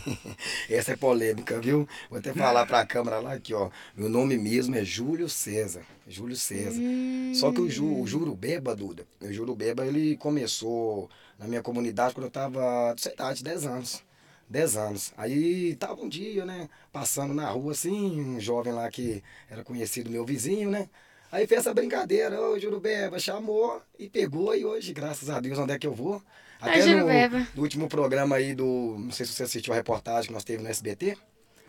Essa 0.66 0.92
é 0.92 0.96
polêmica, 0.96 1.60
viu? 1.60 1.86
Vou 2.08 2.18
até 2.18 2.32
falar 2.32 2.64
pra 2.64 2.86
câmera 2.86 3.18
lá 3.20 3.34
aqui, 3.34 3.52
ó. 3.52 3.68
Meu 3.94 4.08
nome 4.08 4.38
mesmo 4.38 4.74
é 4.74 4.82
Júlio 4.82 5.28
César. 5.28 5.82
Júlio 6.08 6.36
César. 6.36 6.80
Hum, 6.80 7.32
Só 7.34 7.52
que 7.52 7.60
o, 7.60 7.68
Ju, 7.68 8.00
o 8.00 8.06
Jurubeba, 8.06 8.74
Duda, 8.74 9.06
o 9.20 9.30
Jurubeba, 9.30 9.84
ele 9.84 10.16
começou 10.16 11.10
na 11.38 11.46
minha 11.46 11.60
comunidade 11.60 12.14
quando 12.14 12.24
eu 12.24 12.30
tava, 12.30 12.94
sei 12.96 13.12
lá, 13.18 13.34
de 13.34 13.44
10 13.44 13.66
anos. 13.66 14.02
10 14.48 14.76
anos. 14.78 15.12
Aí 15.14 15.76
tava 15.76 16.00
um 16.00 16.08
dia, 16.08 16.46
né, 16.46 16.70
passando 16.90 17.34
na 17.34 17.50
rua 17.50 17.72
assim, 17.72 18.22
um 18.22 18.40
jovem 18.40 18.72
lá 18.72 18.90
que 18.90 19.22
era 19.50 19.62
conhecido 19.62 20.08
meu 20.08 20.24
vizinho, 20.24 20.70
né? 20.70 20.88
Aí 21.30 21.46
fez 21.46 21.60
essa 21.60 21.74
brincadeira, 21.74 22.40
ô 22.40 22.58
Jurubeba, 22.58 23.18
chamou 23.18 23.82
e 23.98 24.08
pegou, 24.08 24.56
e 24.56 24.64
hoje, 24.64 24.94
graças 24.94 25.28
a 25.28 25.38
Deus, 25.40 25.58
onde 25.58 25.74
é 25.74 25.78
que 25.78 25.86
eu 25.86 25.92
vou? 25.92 26.22
Ah, 26.70 26.80
Jurubeba. 26.80 27.38
no, 27.38 27.46
no 27.54 27.62
último 27.62 27.88
programa 27.88 28.36
aí 28.36 28.54
do. 28.54 28.96
Não 28.98 29.10
sei 29.10 29.26
se 29.26 29.32
você 29.32 29.44
assistiu 29.44 29.72
a 29.72 29.76
reportagem 29.76 30.28
que 30.28 30.32
nós 30.32 30.44
teve 30.44 30.62
no 30.62 30.68
SBT. 30.68 31.16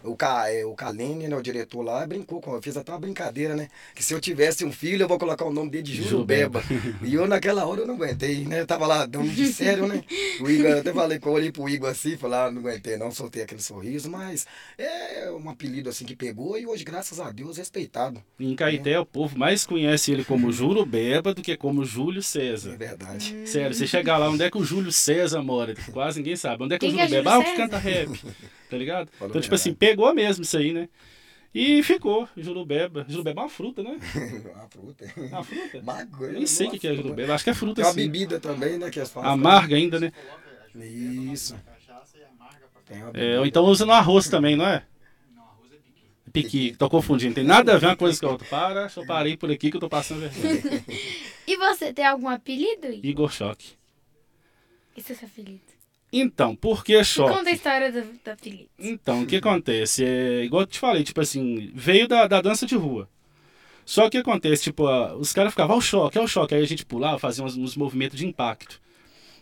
O, 0.04 0.16
Ca, 0.16 0.50
é, 0.52 0.64
o 0.66 0.74
Kalene, 0.74 1.28
né, 1.28 1.36
o 1.36 1.42
diretor 1.42 1.82
lá, 1.82 2.06
brincou 2.06 2.40
com. 2.40 2.62
Fez 2.62 2.78
até 2.78 2.92
uma 2.92 3.00
brincadeira, 3.00 3.56
né? 3.56 3.68
Que 3.96 4.04
se 4.04 4.14
eu 4.14 4.22
tivesse 4.22 4.64
um 4.64 4.72
filho, 4.72 5.04
eu 5.04 5.08
vou 5.08 5.18
colocar 5.18 5.46
o 5.46 5.52
nome 5.52 5.70
dele 5.70 5.84
de 5.84 5.96
Jurubeba. 6.04 6.64
e 7.04 7.14
eu, 7.14 7.28
naquela 7.28 7.66
hora, 7.66 7.82
eu 7.82 7.88
não 7.88 7.96
aguentei, 7.96 8.46
né? 8.46 8.62
Eu 8.62 8.68
tava 8.68 8.86
lá 8.88 9.06
dando 9.06 9.30
de 9.30 9.48
sério, 9.52 9.88
né? 9.88 10.04
O 10.40 10.50
Igor, 10.50 10.72
eu 10.72 10.80
até 10.80 10.94
falei 10.94 11.20
eu 11.24 11.32
olhei 11.32 11.52
pro 11.52 11.68
Igor 11.68 11.90
assim, 11.90 12.16
falei, 12.16 12.38
ah, 12.40 12.52
não 12.52 12.62
aguentei, 12.62 12.96
não, 12.98 13.12
soltei 13.12 13.44
aquele 13.44 13.62
sorriso, 13.62 14.10
mas 14.10 14.46
é 14.78 15.30
um 15.32 15.50
apelido 15.50 15.90
assim 15.90 16.06
que 16.06 16.16
pegou 16.16 16.58
e 16.58 16.66
hoje, 16.66 16.84
graças 16.84 17.20
a 17.20 17.32
Deus, 17.32 17.58
respeitado. 17.58 18.24
Em 18.40 18.56
Caeté, 18.56 19.00
o 19.00 19.06
povo 19.06 19.38
mais 19.38 19.66
conhece 19.66 20.12
ele 20.12 20.24
como 20.24 20.52
Jurubeba 20.52 21.34
do 21.34 21.42
que 21.42 21.58
como 21.58 21.84
Júlio 21.84 22.20
É 22.20 22.24
César. 22.24 22.78
verdade. 22.78 23.36
Sério, 23.46 23.76
você 23.76 23.86
chegar 23.88 24.18
lá, 24.18 24.30
onde 24.30 24.44
é 24.44 24.50
que 24.50 24.58
o 24.58 24.64
Júlio 24.64 24.92
César 24.92 25.42
mora? 25.42 25.76
Quase 25.92 26.20
ninguém 26.20 26.36
sabe. 26.36 26.64
Onde 26.64 26.76
é 26.76 26.80
que 26.80 26.86
Quem 26.86 26.96
o 26.96 26.98
que 26.98 27.02
é 27.02 27.08
Júlio 27.08 27.24
Beba? 27.24 27.36
Júlio 27.36 27.48
Ah, 27.48 27.50
o 27.50 27.52
que 27.52 27.62
canta 27.62 27.78
rap. 27.78 28.10
Tá 28.70 28.78
ligado? 28.78 29.10
Falou 29.12 29.30
então, 29.30 29.42
tipo 29.42 29.56
assim, 29.56 29.74
pegou 29.74 30.14
mesmo 30.14 30.44
isso 30.44 30.58
aí, 30.58 30.74
né? 30.74 30.90
E 31.54 31.82
ficou, 31.82 32.28
jurubeba. 32.36 33.06
Jurubeba 33.08 33.42
é 33.42 33.44
uma 33.44 33.50
fruta, 33.50 33.82
né? 33.82 33.98
uma 34.54 34.68
fruta. 34.70 35.06
É 35.16 35.22
uma 35.22 35.44
fruta? 35.44 35.82
Mago, 35.82 36.28
Nem 36.28 36.46
sei 36.46 36.68
o 36.68 36.72
que, 36.72 36.80
que 36.80 36.88
é 36.88 36.96
jurubeba. 36.96 37.34
Acho 37.34 37.44
que 37.44 37.50
é 37.50 37.54
fruta 37.54 37.76
Tem 37.76 37.86
uma 37.86 37.94
sim. 37.94 38.02
bebida 38.02 38.40
também, 38.40 38.78
né? 38.78 38.90
Que 38.90 39.00
as 39.00 39.10
fazem. 39.10 39.30
Amarga 39.30 39.76
ainda, 39.76 40.00
né? 40.00 40.12
Isso. 40.76 41.56
É, 43.14 43.40
ou 43.40 43.46
então 43.46 43.66
usa 43.66 43.86
no 43.86 43.92
arroz 43.92 44.30
também, 44.30 44.56
não 44.56 44.66
é? 44.68 44.84
Piqui, 46.32 46.76
tô 46.78 46.90
confundindo. 46.90 47.36
Tem 47.36 47.44
nada 47.44 47.74
a 47.74 47.78
ver 47.78 47.88
uma 47.88 47.96
coisa 47.96 48.20
com 48.20 48.28
a 48.28 48.32
outra. 48.32 48.48
Para, 48.48 48.92
eu 48.96 49.06
parei 49.06 49.36
por 49.36 49.50
aqui 49.50 49.72
que 49.72 49.78
eu 49.78 49.82
tô 49.82 49.90
passando 49.90 50.22
vergonha. 50.30 50.84
E 51.48 51.56
você 51.56 51.94
tem 51.94 52.06
algum 52.06 52.28
apelido? 52.28 52.88
Igor? 52.88 53.06
Igor 53.06 53.32
Choque. 53.32 53.78
Esse 54.98 55.14
é 55.14 55.16
seu 55.16 55.28
apelido. 55.30 55.62
Então, 56.12 56.56
por 56.56 56.84
que 56.84 57.04
choque? 57.04 57.36
conta 57.38 57.50
a 57.50 57.54
história 57.54 57.92
do 57.92 58.32
apelido. 58.32 58.70
Então, 58.80 59.24
o 59.24 59.26
que 59.28 59.36
acontece? 59.38 60.06
É, 60.06 60.44
igual 60.46 60.62
eu 60.64 60.68
te 60.68 60.80
falei, 60.80 61.04
tipo 61.04 61.20
assim, 61.20 61.72
veio 61.74 62.08
da, 62.08 62.28
da 62.28 62.42
dança 62.42 62.66
de 62.66 62.76
rua. 62.76 63.10
Só 63.86 64.10
que 64.10 64.18
acontece, 64.18 64.64
tipo, 64.64 64.88
a- 64.88 65.16
os 65.16 65.32
caras 65.34 65.52
ficavam, 65.54 65.76
ó 65.76 65.80
o 65.80 65.82
choque, 65.82 66.20
ó 66.20 66.24
o 66.24 66.28
choque. 66.28 66.56
Aí 66.56 66.62
a 66.62 66.68
gente 66.68 66.86
pulava, 66.86 67.20
fazia 67.20 67.44
uns, 67.44 67.56
uns 67.58 67.76
movimentos 67.76 68.18
de 68.18 68.26
impacto. 68.28 68.82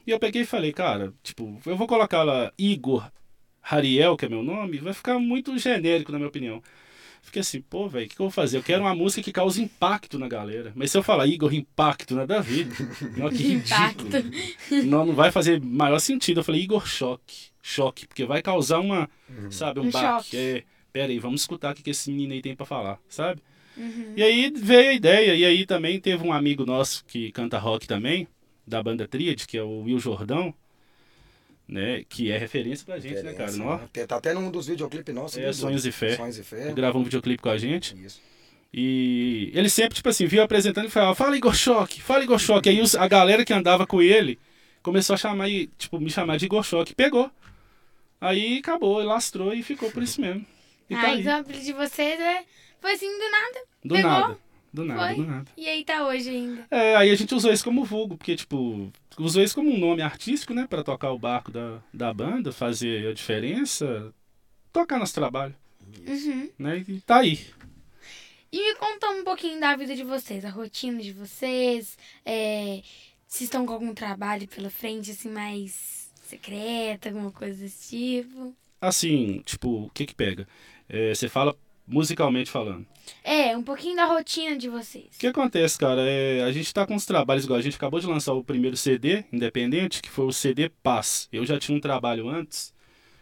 E 0.05 0.12
eu 0.12 0.19
peguei 0.19 0.43
e 0.43 0.45
falei, 0.45 0.72
cara, 0.72 1.13
tipo, 1.24 1.60
eu 1.65 1.75
vou 1.75 1.88
colocar 1.88 2.24
lá 2.24 2.51
Igor 2.57 3.10
Hariel, 3.62 4.15
que 4.15 4.25
é 4.25 4.29
meu 4.29 4.43
nome, 4.43 4.77
vai 4.77 4.93
ficar 4.93 5.17
muito 5.19 5.57
genérico, 5.57 6.12
na 6.12 6.19
minha 6.19 6.27
opinião. 6.29 6.62
Fiquei 7.25 7.41
assim, 7.41 7.60
pô, 7.60 7.89
velho, 7.89 8.05
o 8.05 8.10
que, 8.10 8.15
que 8.15 8.22
eu 8.22 8.25
vou 8.25 8.32
fazer? 8.32 8.58
Eu 8.58 8.63
quero 8.63 8.84
uma 8.84 8.94
música 8.96 9.22
que 9.22 9.32
cause 9.32 9.62
impacto 9.62 10.17
na 10.20 10.27
galera. 10.27 10.72
Mas 10.75 10.91
se 10.91 10.98
eu 10.98 11.03
falar 11.03 11.25
Igor 11.25 11.53
Impacto, 11.53 12.15
nada 12.15 12.38
a 12.38 12.41
ver. 12.41 12.67
Não, 13.17 13.29
que 13.29 13.44
ridículo. 13.44 14.10
Não, 14.86 15.05
não 15.08 15.13
vai 15.13 15.32
fazer 15.32 15.60
maior 15.60 16.00
sentido. 16.00 16.39
Eu 16.39 16.44
falei, 16.44 16.62
Igor 16.62 16.88
Choque. 16.88 17.48
Choque, 17.62 18.08
porque 18.08 18.25
vai 18.25 18.44
causar 18.44 18.79
uma, 18.79 19.10
sabe, 19.50 19.79
um, 19.79 19.86
Um 19.86 19.89
baque. 19.89 20.25
choque. 20.25 20.38
É, 20.38 20.63
pera 20.94 21.12
aí, 21.12 21.17
vamos 21.17 21.41
escutar 21.41 21.74
o 21.74 21.75
que 21.75 21.82
que 21.82 21.89
esse 21.89 22.12
menino 22.12 22.34
aí 22.34 22.41
tem 22.41 22.55
pra 22.55 22.65
falar, 22.65 23.00
sabe? 23.10 23.41
Uhum. 23.75 24.13
E 24.15 24.22
aí 24.24 24.53
veio 24.55 24.91
a 24.91 24.94
ideia, 24.94 25.36
e 25.36 25.44
aí 25.44 25.65
também 25.65 26.00
teve 26.00 26.25
um 26.25 26.32
amigo 26.32 26.63
nosso 26.63 27.03
que 27.05 27.32
canta 27.32 27.58
rock 27.58 27.88
também, 27.88 28.27
da 28.67 28.82
banda 28.84 29.08
Tríade, 29.08 29.48
que 29.48 29.58
é 29.58 29.63
o 29.63 29.82
Will 29.82 30.00
Jordão, 30.00 30.53
né? 31.67 32.03
Que 32.07 32.31
é 32.31 32.38
referência 32.38 32.86
pra 32.86 33.00
gente, 33.00 33.15
né, 33.15 33.34
cara? 33.34 33.45
Referência, 33.51 33.63
Não? 33.63 33.77
né? 33.77 33.89
Tem- 33.91 34.05
Tá 34.05 34.17
até 34.17 34.34
num 34.34 34.50
dos 34.51 34.67
videoclipes 34.67 35.13
nossos. 35.13 35.38
É, 35.38 35.43
viu, 35.45 35.53
Sonhos 35.53 35.84
Dudu? 35.84 35.89
e 35.89 35.91
Fé. 35.91 36.15
Sonhos 36.15 36.38
e 36.38 36.43
Fé. 36.43 36.65
Ele 36.65 36.74
gravou 36.74 37.01
um 37.01 37.03
videoclipe 37.03 37.41
com 37.41 37.50
a 37.50 37.57
gente. 37.57 37.95
Isso. 38.03 38.22
E 38.74 39.51
ele 39.53 39.69
sempre, 39.69 39.95
tipo 39.95 40.10
assim, 40.10 40.25
viu 40.25 40.43
apresentando 40.43 40.88
e 40.88 40.91
falava, 40.91 41.15
fala 41.15 41.38
Igor 41.38 41.55
Choque, 41.55 42.01
fala 42.01 42.24
Igor 42.24 42.38
Choque. 42.39 42.67
Aí 42.69 42.81
os- 42.81 42.95
a 42.95 43.07
galera 43.07 43.45
que 43.45 43.53
andava 43.53 43.88
com 43.88 44.01
ele 44.01 44.38
começou 44.84 45.13
a 45.13 45.17
chamar, 45.17 45.48
e, 45.50 45.67
tipo, 45.77 46.00
me 46.00 46.10
chamar 46.10 46.38
de 46.38 46.45
Igor 46.45 46.62
Choque. 46.63 46.93
Pegou. 46.93 47.31
Aí 48.19 48.57
acabou, 48.60 49.01
lastrou 49.03 49.53
e 49.53 49.63
ficou 49.63 49.89
por 49.91 50.03
isso 50.03 50.19
mesmo. 50.19 50.45
E 50.89 50.95
tá 50.95 51.01
ah, 51.01 51.05
aí. 51.07 51.22
então 51.22 51.38
o 51.38 51.41
apelido 51.41 51.65
de 51.65 51.74
vocês 51.74 52.19
é... 52.19 52.43
foi 52.81 52.91
assim 52.93 53.07
do 53.07 53.31
nada. 53.31 53.60
Do 53.84 53.95
pegou? 53.95 54.12
nada. 54.12 54.38
Do 54.75 54.84
nada, 54.84 55.08
Foi? 55.08 55.15
do 55.15 55.25
nada. 55.25 55.50
E 55.55 55.70
aí 55.70 55.86
tá 55.86 56.05
hoje 56.05 56.29
ainda. 56.29 56.67
É, 56.70 56.96
aí 56.98 57.10
a 57.10 57.15
gente 57.15 57.34
usou 57.34 57.51
isso 57.53 57.63
como 57.63 57.86
vulgo, 57.86 58.17
porque, 58.17 58.36
tipo, 58.36 58.91
usou 59.17 59.41
isso 59.41 59.55
como 59.55 59.72
um 59.72 59.79
nome 59.79 60.01
artístico, 60.01 60.53
né? 60.53 60.67
Pra 60.70 60.84
tocar 60.84 61.12
o 61.12 61.17
barco 61.17 61.50
da, 61.50 61.79
da 61.94 62.13
banda, 62.13 62.51
fazer 62.51 63.08
a 63.08 63.13
diferença, 63.13 64.13
tocar 64.74 65.00
nosso 65.00 65.13
trabalho, 65.13 65.55
Uhum. 66.05 66.50
né? 66.60 66.84
E 66.88 67.00
tá 67.01 67.20
aí. 67.20 67.39
E 68.51 68.58
me 68.58 68.75
conta 68.75 69.10
um 69.12 69.24
pouquinho 69.24 69.60
da 69.62 69.75
vida 69.77 69.96
de 69.96 70.03
vocês, 70.03 70.44
a 70.44 70.50
rotina 70.50 71.01
de 71.01 71.13
vocês, 71.13 71.98
é, 72.25 72.82
se 73.27 73.46
estão 73.46 73.65
com 73.65 73.72
algum 73.74 73.94
trabalho 73.94 74.46
pela 74.48 74.70
frente, 74.70 75.12
assim, 75.12 75.29
mais 75.29 76.12
secreta, 76.24 77.08
alguma 77.10 77.32
coisa 77.32 77.62
desse 77.63 77.89
tipo. 77.98 78.53
Assim, 78.82 79.41
tipo, 79.46 79.86
o 79.86 79.89
que 79.89 80.05
que 80.05 80.15
pega? 80.15 80.46
É, 80.89 81.13
você 81.15 81.29
fala 81.29 81.55
musicalmente 81.88 82.50
falando. 82.50 82.86
É, 83.24 83.56
um 83.56 83.63
pouquinho 83.63 83.96
da 83.96 84.06
rotina 84.06 84.58
de 84.58 84.70
vocês. 84.70 85.06
O 85.15 85.20
que 85.20 85.27
acontece, 85.27 85.77
cara? 85.77 86.01
É, 86.01 86.44
a 86.44 86.51
gente 86.51 86.74
tá 86.74 86.86
com 86.86 86.96
uns 86.96 87.06
trabalhos 87.06 87.46
igual. 87.46 87.60
A 87.60 87.62
gente 87.62 87.75
acabou 87.75 88.00
de 88.00 88.08
lançar 88.08 88.34
o 88.34 88.44
primeiro 88.44 88.75
CD 88.75 89.24
independente, 89.32 90.01
que 90.01 90.10
foi 90.10 90.25
o 90.25 90.32
CD 90.32 90.70
Paz. 90.82 91.30
Eu 91.32 91.46
já 91.46 91.60
tinha 91.60 91.77
um 91.77 91.82
trabalho 91.82 92.27
antes. 92.30 92.74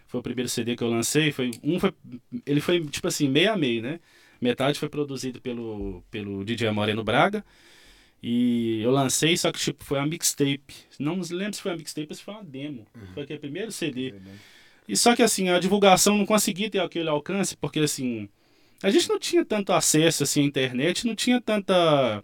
Foi 0.07 0.19
o 0.19 0.23
primeiro 0.23 0.49
CD 0.49 0.75
que 0.75 0.83
eu 0.83 0.89
lancei. 0.89 1.31
Foi, 1.31 1.51
um 1.63 1.79
foi, 1.79 1.93
ele 2.45 2.61
foi, 2.61 2.85
tipo 2.85 3.07
assim, 3.07 3.27
meio 3.27 3.51
a 3.51 3.57
meio, 3.57 3.81
né? 3.81 3.99
Metade 4.39 4.79
foi 4.79 4.89
produzido 4.89 5.41
pelo, 5.41 6.03
pelo 6.11 6.43
DJ 6.43 6.71
Moreno 6.71 7.03
Braga. 7.03 7.43
E 8.21 8.79
eu 8.81 8.91
lancei, 8.91 9.35
só 9.35 9.51
que 9.51 9.59
tipo, 9.59 9.83
foi 9.83 9.97
uma 9.97 10.07
mixtape. 10.07 10.73
Não 10.97 11.19
lembro 11.31 11.55
se 11.55 11.61
foi 11.61 11.71
uma 11.71 11.77
mixtape 11.77 12.07
ou 12.09 12.15
se 12.15 12.23
foi 12.23 12.33
uma 12.33 12.43
demo. 12.43 12.87
Foi 13.13 13.23
aquele 13.23 13.39
primeiro 13.39 13.71
CD. 13.71 14.13
E 14.87 14.95
só 14.95 15.15
que 15.15 15.21
assim, 15.21 15.49
a 15.49 15.59
divulgação 15.59 16.17
não 16.17 16.25
conseguia 16.25 16.69
ter 16.69 16.79
aquele 16.79 17.09
alcance, 17.09 17.57
porque 17.57 17.79
assim, 17.79 18.29
a 18.83 18.91
gente 18.91 19.09
não 19.09 19.19
tinha 19.19 19.45
tanto 19.45 19.73
acesso 19.73 20.23
assim 20.23 20.41
à 20.41 20.45
internet, 20.45 21.07
não 21.07 21.15
tinha 21.15 21.41
tanta. 21.41 22.23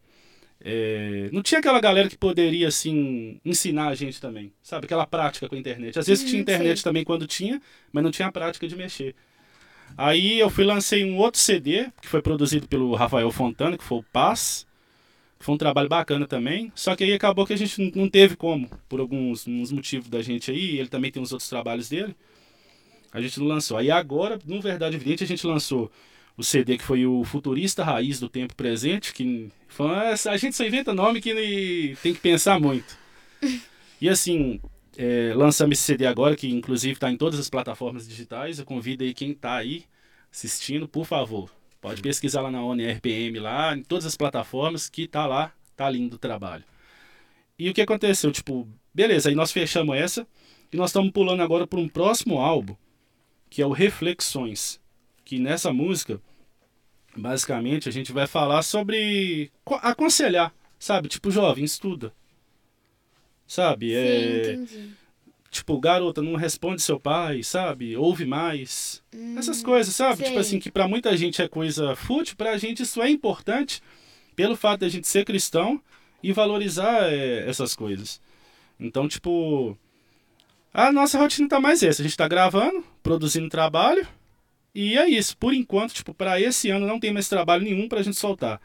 é, 0.61 1.29
não 1.33 1.41
tinha 1.43 1.59
aquela 1.59 1.79
galera 1.81 2.09
que 2.09 2.17
poderia 2.17 2.67
assim 2.67 3.39
ensinar 3.45 3.89
a 3.89 3.95
gente 3.95 4.21
também, 4.21 4.53
sabe? 4.63 4.85
Aquela 4.85 5.05
prática 5.07 5.47
com 5.49 5.55
a 5.55 5.59
internet. 5.59 5.99
Às 5.99 6.07
vezes 6.07 6.23
Uhum, 6.23 6.29
tinha 6.31 6.41
internet 6.41 6.77
sei. 6.77 6.83
também 6.83 7.03
quando 7.05 7.27
tinha, 7.27 7.61
mas 7.93 8.03
não 8.03 8.11
tinha 8.11 8.27
a 8.27 8.31
prática 8.31 8.67
de 8.67 8.75
mexer. 8.75 9.15
Aí 9.97 10.39
eu 10.39 10.49
fui 10.49 10.63
lancei 10.63 11.03
um 11.05 11.17
outro 11.17 11.39
CD 11.41 11.87
que 12.01 12.07
foi 12.07 12.21
produzido 12.21 12.67
pelo 12.67 12.95
Rafael 12.95 13.31
Fontana, 13.31 13.77
que 13.77 13.83
foi 13.83 13.99
o 13.99 14.03
Paz. 14.03 14.67
Foi 15.39 15.55
um 15.55 15.57
trabalho 15.57 15.89
bacana 15.89 16.27
também. 16.27 16.71
Só 16.75 16.95
que 16.95 17.03
aí 17.03 17.13
acabou 17.13 17.45
que 17.45 17.53
a 17.53 17.57
gente 17.57 17.91
não- 17.95 18.09
teve 18.09 18.35
como, 18.37 18.69
por 18.89 18.99
alguns 18.99 19.47
uns 19.47 19.71
motivos 19.71 20.09
da 20.09 20.21
gente 20.21 20.51
aí. 20.51 20.79
Ele 20.79 20.89
também 20.89 21.11
tem 21.11 21.21
os 21.23 21.31
outros 21.33 21.49
trabalhos 21.49 21.89
dele. 21.89 22.15
A 23.11 23.21
gente 23.21 23.39
não 23.39 23.47
lançou. 23.47 23.77
Aí 23.77 23.89
agora, 23.89 24.39
no 24.45 24.61
Verdade 24.61 24.95
Evidente, 24.95 25.23
a 25.23 25.27
gente 25.27 25.45
lançou 25.47 25.91
o 26.39 26.43
CD 26.43 26.77
que 26.77 26.84
foi 26.86 27.05
o 27.05 27.25
Futurista 27.25 27.84
Raiz 27.84 28.17
do 28.17 28.29
Tempo 28.29 28.55
Presente, 28.55 29.12
que 29.13 29.51
a 30.25 30.38
gente 30.38 30.55
só 30.55 30.65
inventa 30.65 30.93
nome 30.93 31.19
que 31.19 31.98
tem 32.01 32.13
que 32.13 32.22
pensar 32.22 32.58
muito. 32.58 32.98
E 34.00 34.08
assim, 34.08 34.62
é, 34.98 35.34
lançamos 35.36 35.77
esse 35.77 35.84
CD 35.84 36.05
agora, 36.05 36.38
que 36.38 36.48
inclusive 36.48 36.93
está 36.93 37.12
em 37.12 37.17
todas 37.17 37.38
as 37.38 37.50
plataformas 37.50 38.08
digitais. 38.08 38.58
Eu 38.58 38.63
convido 38.63 39.03
aí 39.03 39.13
quem 39.13 39.31
está 39.31 39.55
aí 39.55 39.84
assistindo, 40.31 40.88
por 40.88 41.05
favor, 41.05 41.51
pode 41.81 42.01
pesquisar 42.01 42.41
lá 42.41 42.50
na 42.50 42.63
ONU 42.63 42.89
RPM, 42.89 43.38
lá, 43.38 43.75
em 43.75 43.84
todas 43.84 44.05
as 44.05 44.15
plataformas, 44.15 44.88
que 44.88 45.10
tá 45.10 45.27
lá, 45.27 45.51
tá 45.75 45.89
lindo 45.89 46.15
o 46.15 46.19
trabalho. 46.19 46.63
E 47.58 47.69
o 47.69 47.74
que 47.74 47.81
aconteceu? 47.81 48.31
Tipo, 48.31 48.65
beleza, 48.93 49.27
aí 49.27 49.36
nós 49.36 49.51
fechamos 49.51 49.93
essa 49.93 50.25
e 50.72 50.77
nós 50.77 50.91
estamos 50.91 51.12
pulando 51.12 51.43
agora 51.43 51.67
para 51.67 51.79
um 51.81 51.89
próximo 51.89 52.39
álbum, 52.39 52.77
que 53.50 53.62
é 53.62 53.65
o 53.65 53.74
Reflexões. 53.74 54.79
Que 55.25 55.38
nessa 55.38 55.74
música, 55.74 56.22
basicamente, 57.19 57.88
a 57.89 57.91
gente 57.91 58.11
vai 58.11 58.25
falar 58.27 58.61
sobre 58.63 59.51
co- 59.63 59.75
aconselhar, 59.81 60.53
sabe? 60.79 61.07
Tipo, 61.07 61.29
jovem, 61.31 61.63
estuda. 61.63 62.13
Sabe? 63.47 63.88
Sim, 63.89 63.95
É, 63.95 64.51
entendi. 64.53 64.91
tipo, 65.49 65.79
garota, 65.79 66.21
não 66.21 66.35
responde 66.35 66.81
seu 66.81 66.99
pai, 66.99 67.41
sabe? 67.43 67.95
Ouve 67.97 68.25
mais. 68.25 69.01
Essas 69.38 69.63
coisas, 69.63 69.95
sabe? 69.95 70.13
Hum, 70.13 70.17
sei. 70.17 70.27
Tipo 70.27 70.39
assim, 70.39 70.59
que 70.59 70.71
pra 70.71 70.88
muita 70.88 71.15
gente 71.17 71.41
é 71.41 71.47
coisa 71.47 71.95
fútil, 71.95 72.35
pra 72.35 72.57
gente 72.57 72.83
isso 72.83 73.01
é 73.01 73.09
importante 73.09 73.81
pelo 74.35 74.55
fato 74.55 74.81
da 74.81 74.89
gente 74.89 75.07
ser 75.07 75.25
cristão 75.25 75.81
e 76.21 76.31
valorizar 76.31 77.11
é, 77.11 77.49
essas 77.49 77.75
coisas. 77.75 78.21
Então, 78.79 79.07
tipo, 79.07 79.75
a 80.73 80.91
nossa 80.91 81.17
rotina 81.17 81.49
tá 81.49 81.59
mais 81.59 81.81
essa. 81.81 82.01
A 82.01 82.05
gente 82.05 82.15
tá 82.15 82.27
gravando, 82.27 82.83
produzindo 83.01 83.49
trabalho 83.49 84.07
e 84.73 84.97
é 84.97 85.07
isso. 85.09 85.35
Por 85.38 85.53
enquanto, 85.53 85.93
tipo, 85.93 86.13
pra 86.13 86.39
esse 86.39 86.69
ano 86.69 86.85
não 86.88 86.99
tem 86.99 87.11
mais 87.13 87.27
trabalho 87.29 87.63
nenhum 87.63 87.88
pra 87.89 88.01
gente 88.01 88.17
soltar. 88.17 88.61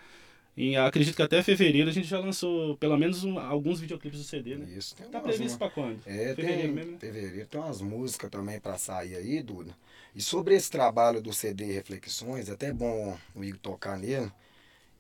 E 0.57 0.77
acredito 0.77 1.17
que 1.17 1.23
até 1.23 1.43
fevereiro 1.43 1.91
a 1.91 1.93
gente 1.93 2.07
já 2.07 2.19
lançou 2.21 2.77
pelo 2.77 2.97
menos 2.97 3.25
um- 3.25 3.39
alguns 3.41 3.81
videoclipes 3.81 4.21
do 4.21 4.25
CD, 4.25 4.57
né? 4.57 4.67
Isso. 4.77 4.95
Tem 4.95 5.09
Tá 5.09 5.19
umas- 5.19 5.35
previsto 5.35 5.59
pra 5.59 5.69
quando? 5.69 5.99
É, 6.07 6.33
Fevereiro 6.35 6.63
tem, 6.63 6.73
mesmo, 6.73 6.93
né? 6.93 6.99
fevereiro 7.01 7.47
tem 7.49 7.61
umas 7.61 7.81
músicas 7.81 8.31
também 8.31 8.61
pra 8.61 8.79
sair 8.79 9.17
aí, 9.17 9.43
Duda. 9.43 9.77
E 10.15 10.23
sobre 10.23 10.55
esse 10.55 10.71
trabalho 10.71 11.21
do 11.21 11.33
CD 11.33 11.73
Reflexões, 11.73 12.49
é 12.49 12.53
até 12.53 12.73
bom 12.73 13.19
o 13.35 13.43
Igor 13.43 13.59
tocar 13.59 13.99
nele. 13.99 14.31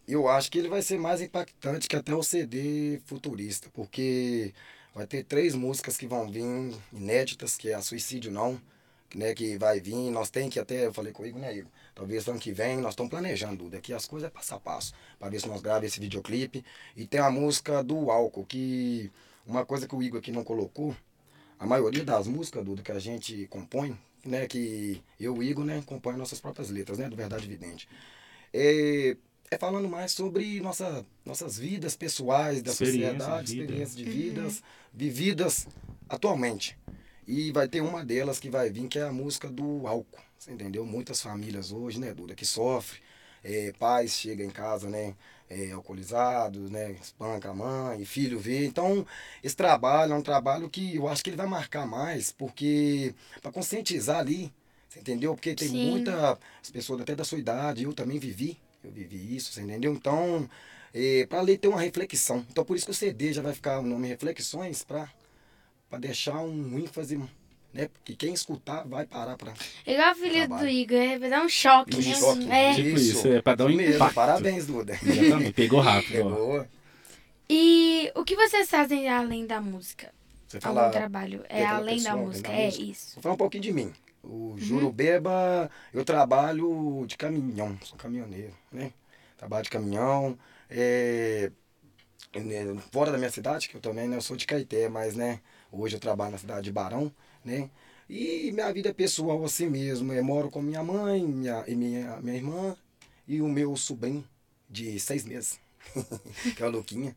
Eu 0.08 0.28
acho 0.28 0.50
que 0.50 0.58
ele 0.58 0.68
vai 0.68 0.82
ser 0.82 0.98
mais 0.98 1.20
impactante 1.20 1.88
que 1.88 1.94
até 1.94 2.12
o 2.14 2.22
CD 2.22 3.00
Futurista, 3.06 3.70
porque 3.72 4.52
vai 4.92 5.06
ter 5.06 5.22
três 5.22 5.54
músicas 5.54 5.96
que 5.96 6.06
vão 6.08 6.28
vir 6.28 6.42
inéditas, 6.92 7.56
que 7.56 7.68
é 7.70 7.74
a 7.74 7.80
Suicídio 7.80 8.32
Não, 8.32 8.60
né, 9.14 9.34
que 9.34 9.56
vai 9.56 9.80
vir, 9.80 10.10
nós 10.10 10.30
tem 10.30 10.50
que 10.50 10.58
até, 10.58 10.86
eu 10.86 10.92
falei 10.92 11.12
com 11.12 11.22
o 11.22 11.26
Igor, 11.26 11.40
né, 11.40 11.56
Igor? 11.56 11.70
Talvez 11.94 12.26
ano 12.26 12.38
que 12.38 12.52
vem, 12.52 12.78
nós 12.78 12.92
estamos 12.92 13.10
planejando, 13.10 13.64
Duda, 13.64 13.78
aqui 13.78 13.92
as 13.92 14.06
coisas 14.06 14.28
é 14.28 14.30
passo 14.30 14.54
a 14.54 14.60
passo, 14.60 14.92
para 15.18 15.28
ver 15.28 15.40
se 15.40 15.48
nós 15.48 15.62
gravamos 15.62 15.86
esse 15.86 16.00
videoclipe. 16.00 16.64
E 16.96 17.06
tem 17.06 17.20
a 17.20 17.30
música 17.30 17.82
do 17.82 18.10
Álcool, 18.10 18.44
que 18.44 19.10
uma 19.46 19.64
coisa 19.64 19.86
que 19.86 19.94
o 19.94 20.02
Igor 20.02 20.18
aqui 20.18 20.32
não 20.32 20.42
colocou, 20.42 20.94
a 21.58 21.66
maioria 21.66 22.04
das 22.04 22.26
músicas, 22.26 22.64
Duda, 22.64 22.82
que 22.82 22.92
a 22.92 22.98
gente 22.98 23.46
compõe, 23.46 23.96
né, 24.24 24.46
que 24.46 25.00
eu, 25.20 25.36
o 25.36 25.42
Igor, 25.42 25.64
né, 25.64 25.82
compõe 25.86 26.16
nossas 26.16 26.40
próprias 26.40 26.70
letras, 26.70 26.98
né, 26.98 27.08
do 27.08 27.16
Verdade 27.16 27.44
Evidente. 27.44 27.88
É, 28.52 29.16
é 29.50 29.58
falando 29.58 29.88
mais 29.88 30.12
sobre 30.12 30.60
nossa, 30.60 31.04
nossas 31.24 31.58
vidas 31.58 31.96
pessoais, 31.96 32.62
da 32.62 32.72
sociedade, 32.72 33.52
vida. 33.52 33.62
experiências 33.62 33.96
de 33.96 34.04
vidas 34.04 34.62
vividas 34.92 35.66
atualmente. 36.08 36.76
E 37.26 37.52
vai 37.52 37.68
ter 37.68 37.80
uma 37.80 38.04
delas 38.04 38.38
que 38.38 38.50
vai 38.50 38.70
vir, 38.70 38.88
que 38.88 38.98
é 38.98 39.02
a 39.02 39.12
música 39.12 39.48
do 39.48 39.86
álcool. 39.86 40.20
Você 40.38 40.52
entendeu? 40.52 40.84
Muitas 40.84 41.22
famílias 41.22 41.72
hoje, 41.72 41.98
né, 41.98 42.12
Duda, 42.12 42.34
que 42.34 42.44
sofrem. 42.44 43.00
É, 43.42 43.72
pais 43.78 44.12
chegam 44.12 44.46
em 44.46 44.50
casa, 44.50 44.88
né, 44.88 45.14
é, 45.50 45.72
alcoolizados, 45.72 46.70
né, 46.70 46.92
espanca 46.92 47.50
a 47.50 47.54
mãe, 47.54 48.04
filho 48.04 48.38
vê. 48.38 48.64
Então, 48.64 49.06
esse 49.42 49.54
trabalho 49.54 50.14
é 50.14 50.16
um 50.16 50.22
trabalho 50.22 50.70
que 50.70 50.96
eu 50.96 51.06
acho 51.06 51.22
que 51.22 51.28
ele 51.28 51.36
vai 51.36 51.46
marcar 51.46 51.86
mais, 51.86 52.32
porque 52.32 53.14
para 53.42 53.52
conscientizar 53.52 54.18
ali, 54.18 54.50
você 54.88 55.00
entendeu? 55.00 55.34
Porque 55.34 55.54
tem 55.54 55.68
Sim. 55.68 55.90
muitas 55.90 56.38
pessoas 56.72 57.02
até 57.02 57.14
da 57.14 57.24
sua 57.24 57.38
idade, 57.38 57.82
eu 57.82 57.92
também 57.92 58.18
vivi, 58.18 58.58
eu 58.82 58.90
vivi 58.90 59.36
isso, 59.36 59.52
você 59.52 59.60
entendeu? 59.60 59.92
Então, 59.92 60.48
é, 60.94 61.26
para 61.26 61.40
ali 61.40 61.58
ter 61.58 61.68
uma 61.68 61.80
reflexão. 61.80 62.46
Então, 62.50 62.64
por 62.64 62.76
isso 62.76 62.86
que 62.86 62.92
o 62.92 62.94
CD 62.94 63.32
já 63.32 63.42
vai 63.42 63.52
ficar 63.52 63.80
o 63.80 63.82
nome 63.82 64.08
Reflexões, 64.08 64.84
para 64.84 65.08
deixar 65.98 66.38
um 66.40 66.78
ênfase, 66.78 67.16
né? 67.72 67.88
Porque 67.88 68.14
quem 68.14 68.32
escutar 68.32 68.86
vai 68.86 69.04
parar 69.06 69.36
para 69.36 69.52
Igual 69.86 70.08
a 70.10 70.14
filha 70.14 70.46
do. 70.48 70.66
Igor, 70.66 70.96
é, 70.96 71.18
vai 71.18 71.30
dar 71.30 71.42
um 71.44 71.48
choque, 71.48 71.96
um 71.96 72.00
né? 72.02 72.14
choque. 72.14 72.50
É. 72.50 72.74
Tipo 72.74 72.88
isso, 72.98 73.28
é 73.28 73.42
pra 73.42 73.54
dar 73.54 73.66
um 73.66 73.68
Isso 73.70 73.76
mesmo, 73.78 73.94
impacto. 73.96 74.14
Parabéns, 74.14 74.66
Duda. 74.66 74.92
Exatamente, 75.02 75.52
Pegou 75.52 75.80
rápido, 75.80 76.26
ó. 76.26 76.30
Pegou. 76.30 76.66
E 77.48 78.10
o 78.14 78.24
que 78.24 78.36
vocês 78.36 78.68
fazem 78.70 79.08
além 79.08 79.46
da 79.46 79.60
música? 79.60 80.12
Você 80.46 80.58
Algum 80.62 80.80
fala, 80.80 80.90
trabalho? 80.90 81.44
É 81.48 81.64
além 81.64 81.96
da 82.02 82.14
pessoal, 82.14 82.14
além 82.14 82.26
música, 82.26 82.48
da 82.48 82.54
é 82.54 82.66
música? 82.66 82.82
isso. 82.84 83.14
vou 83.14 83.22
falar 83.22 83.34
um 83.34 83.38
pouquinho 83.38 83.62
de 83.62 83.72
mim. 83.72 83.92
O 84.22 84.54
Jurubeba, 84.56 85.70
eu 85.92 86.04
trabalho 86.04 87.04
de 87.06 87.16
caminhão, 87.16 87.76
sou 87.82 87.98
caminhoneiro, 87.98 88.54
né? 88.72 88.92
Trabalho 89.36 89.64
de 89.64 89.70
caminhão, 89.70 90.38
é, 90.70 91.50
né, 92.34 92.80
fora 92.90 93.12
da 93.12 93.18
minha 93.18 93.30
cidade, 93.30 93.68
que 93.68 93.74
eu 93.76 93.80
também, 93.80 94.08
né, 94.08 94.16
eu 94.16 94.22
sou 94.22 94.36
de 94.36 94.46
Caeté, 94.46 94.88
mas, 94.88 95.14
né, 95.14 95.40
hoje 95.76 95.96
eu 95.96 96.00
trabalho 96.00 96.32
na 96.32 96.38
cidade 96.38 96.64
de 96.64 96.72
Barão, 96.72 97.12
né? 97.44 97.70
E 98.08 98.50
minha 98.52 98.72
vida 98.72 98.92
pessoal 98.92 99.44
assim 99.44 99.68
mesmo, 99.68 100.12
eu 100.12 100.24
moro 100.24 100.50
com 100.50 100.60
minha 100.60 100.82
mãe, 100.82 101.24
minha, 101.24 101.64
e 101.66 101.74
minha, 101.74 102.20
minha 102.20 102.36
irmã 102.36 102.76
e 103.26 103.40
o 103.40 103.48
meu 103.48 103.76
sobrinho 103.76 104.24
de 104.68 104.98
seis 105.00 105.24
meses, 105.24 105.58
que 106.56 106.62
é 106.62 106.66
o 106.66 106.70
Luquinha. 106.70 107.16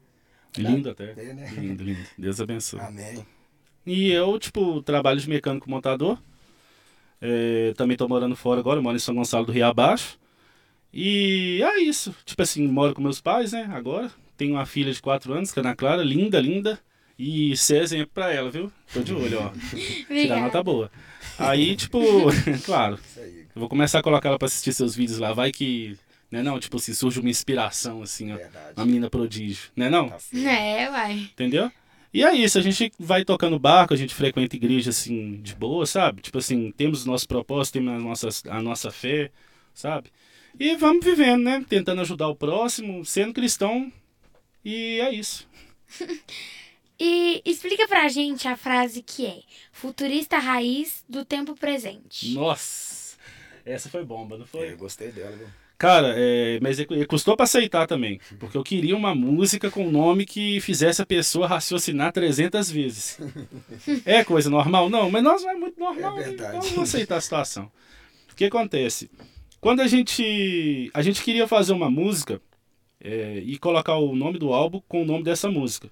Lindo 0.58 0.90
até. 0.90 1.12
É, 1.12 1.34
né? 1.34 1.50
Lindo, 1.56 1.84
lindo. 1.84 2.00
Deus 2.18 2.40
abençoe. 2.42 2.80
Amém. 2.80 3.26
E 3.86 4.12
eu, 4.12 4.38
tipo, 4.40 4.82
trabalho 4.82 5.20
de 5.20 5.30
mecânico 5.30 5.70
montador. 5.70 6.18
É, 7.22 7.74
também 7.76 7.98
tô 7.98 8.08
morando 8.08 8.36
fora 8.36 8.60
agora, 8.60 8.82
moro 8.82 8.96
em 8.96 9.00
São 9.00 9.16
Gonçalo 9.16 9.46
do 9.46 9.52
Rio 9.52 9.66
Abaixo. 9.66 10.20
E 10.92 11.62
é 11.64 11.80
isso. 11.80 12.16
Tipo 12.26 12.42
assim, 12.42 12.68
moro 12.68 12.94
com 12.94 13.02
meus 13.02 13.22
pais, 13.22 13.52
né? 13.52 13.70
Agora. 13.72 14.12
Tenho 14.36 14.54
uma 14.54 14.66
filha 14.68 14.94
de 14.94 15.02
4 15.02 15.34
anos, 15.34 15.52
que 15.52 15.60
é 15.60 15.64
a 15.64 15.66
Ana 15.66 15.76
Clara, 15.76 16.04
linda, 16.04 16.40
linda. 16.40 16.80
E 17.18 17.58
ser 17.58 17.82
exemplo 17.82 18.12
pra 18.14 18.32
ela, 18.32 18.52
viu? 18.52 18.72
Tô 18.94 19.02
de 19.02 19.14
olho, 19.14 19.40
ó. 19.42 19.52
Tirar 20.08 20.40
nota 20.42 20.62
boa. 20.62 20.92
Aí, 21.40 21.76
tipo, 21.76 22.00
claro, 22.64 23.00
eu 23.18 23.60
vou 23.60 23.68
começar 23.68 24.00
a 24.00 24.04
colocar 24.04 24.30
ela 24.30 24.38
pra 24.38 24.46
assistir 24.46 24.74
seus 24.74 24.96
vídeos 24.96 25.18
lá. 25.18 25.34
Vai 25.34 25.52
que, 25.52 25.98
né 26.32 26.44
não? 26.44 26.60
Tipo 26.60 26.78
assim, 26.78 26.94
surge 26.94 27.20
uma 27.20 27.30
inspiração, 27.30 28.04
assim, 28.04 28.32
ó. 28.32 28.36
verdade. 28.36 28.74
Uma 28.76 28.86
menina 28.86 29.10
prodígio, 29.10 29.70
né 29.76 29.90
não? 29.90 30.10
Tá. 30.10 30.18
É, 30.36 30.90
uai. 30.90 31.14
Entendeu? 31.34 31.72
E 32.14 32.24
é 32.24 32.34
isso, 32.34 32.58
a 32.58 32.62
gente 32.62 32.92
vai 32.98 33.26
tocando 33.26 33.60
barco, 33.60 33.94
a 33.94 33.98
gente 33.98 34.14
frequenta 34.16 34.56
igreja 34.56 34.92
assim, 34.92 35.42
de 35.42 35.54
boa, 35.56 35.86
sabe? 35.86 36.22
Tipo 36.22 36.38
assim, 36.38 36.72
temos 36.72 37.06
o 37.06 37.08
nosso 37.08 37.28
propósito, 37.28 37.74
temos 37.74 37.94
a 37.94 38.00
nossa, 38.00 38.30
a 38.50 38.62
nossa 38.62 38.92
fé, 38.92 39.30
sabe? 39.74 40.10
E 40.60 40.76
vamos 40.76 41.04
vivendo, 41.06 41.44
né? 41.44 41.64
Tentando 41.68 42.02
ajudar 42.02 42.28
o 42.30 42.36
próximo, 42.36 43.06
sendo 43.06 43.34
cristão. 43.34 43.92
E 44.64 45.00
é 45.00 45.14
isso. 45.14 45.48
E 47.00 47.42
explica 47.46 47.88
pra 47.88 48.08
gente 48.08 48.48
a 48.48 48.58
frase 48.58 49.04
que 49.04 49.26
é 49.26 49.40
futurista 49.72 50.38
raiz 50.40 51.04
do 51.08 51.24
tempo 51.24 51.56
presente. 51.56 52.34
Nossa! 52.34 53.18
Essa 53.66 53.90
foi 53.90 54.04
bomba, 54.04 54.38
não 54.38 54.46
É, 54.46 54.48
foi? 54.48 54.72
eu 54.72 54.78
gostei 54.78 55.12
dela, 55.12 55.36
viu? 55.36 55.48
Cara, 55.78 56.16
é, 56.18 56.58
mas 56.60 56.80
ele 56.80 57.06
custou 57.06 57.36
pra 57.36 57.44
aceitar 57.44 57.86
também. 57.86 58.20
Porque 58.40 58.58
eu 58.58 58.64
queria 58.64 58.96
uma 58.96 59.14
música 59.14 59.70
com 59.70 59.86
um 59.86 59.92
nome 59.92 60.26
que 60.26 60.60
fizesse 60.60 61.04
a 61.04 61.06
pessoa 61.06 61.46
raciocinar 61.48 62.12
300 62.12 62.72
vezes. 62.72 63.20
É 64.04 64.24
coisa 64.24 64.50
normal? 64.50 64.90
Não, 64.90 65.12
mas 65.12 65.24
nós 65.24 65.44
não 65.44 65.52
é 65.52 65.56
muito 65.56 65.80
normal, 65.80 66.18
É 66.20 66.24
verdade. 66.24 66.58
então 66.58 66.70
vamos 66.72 66.90
aceitar 66.90 67.18
a 67.18 67.22
situação. 67.22 67.72
O 68.32 68.36
que 68.36 68.46
acontece? 68.46 69.10
Quando 69.62 69.82
a 69.82 69.88
gente. 69.88 70.90
A 70.96 71.02
gente 71.04 71.22
queria 71.22 71.48
fazer 71.48 71.74
uma 71.74 71.92
música 71.92 72.42
é, 73.00 73.38
e 73.46 73.58
colocar 73.60 73.98
o 73.98 74.16
nome 74.16 74.40
do 74.40 74.54
álbum 74.54 74.82
com 74.88 75.04
o 75.04 75.06
nome 75.06 75.24
dessa 75.24 75.52
música. 75.52 75.92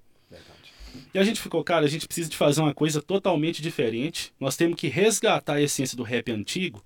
E 1.15 1.17
a 1.17 1.23
gente 1.23 1.39
ficou, 1.39 1.63
cara, 1.63 1.85
a 1.85 1.87
gente 1.87 2.05
precisa 2.05 2.29
de 2.29 2.35
fazer 2.35 2.59
uma 2.59 2.73
coisa 2.73 3.01
totalmente 3.01 3.61
diferente. 3.61 4.33
Nós 4.37 4.57
temos 4.57 4.77
que 4.77 4.89
resgatar 4.89 5.53
a 5.53 5.61
essência 5.61 5.95
do 5.95 6.03
rap 6.03 6.29
antigo, 6.29 6.83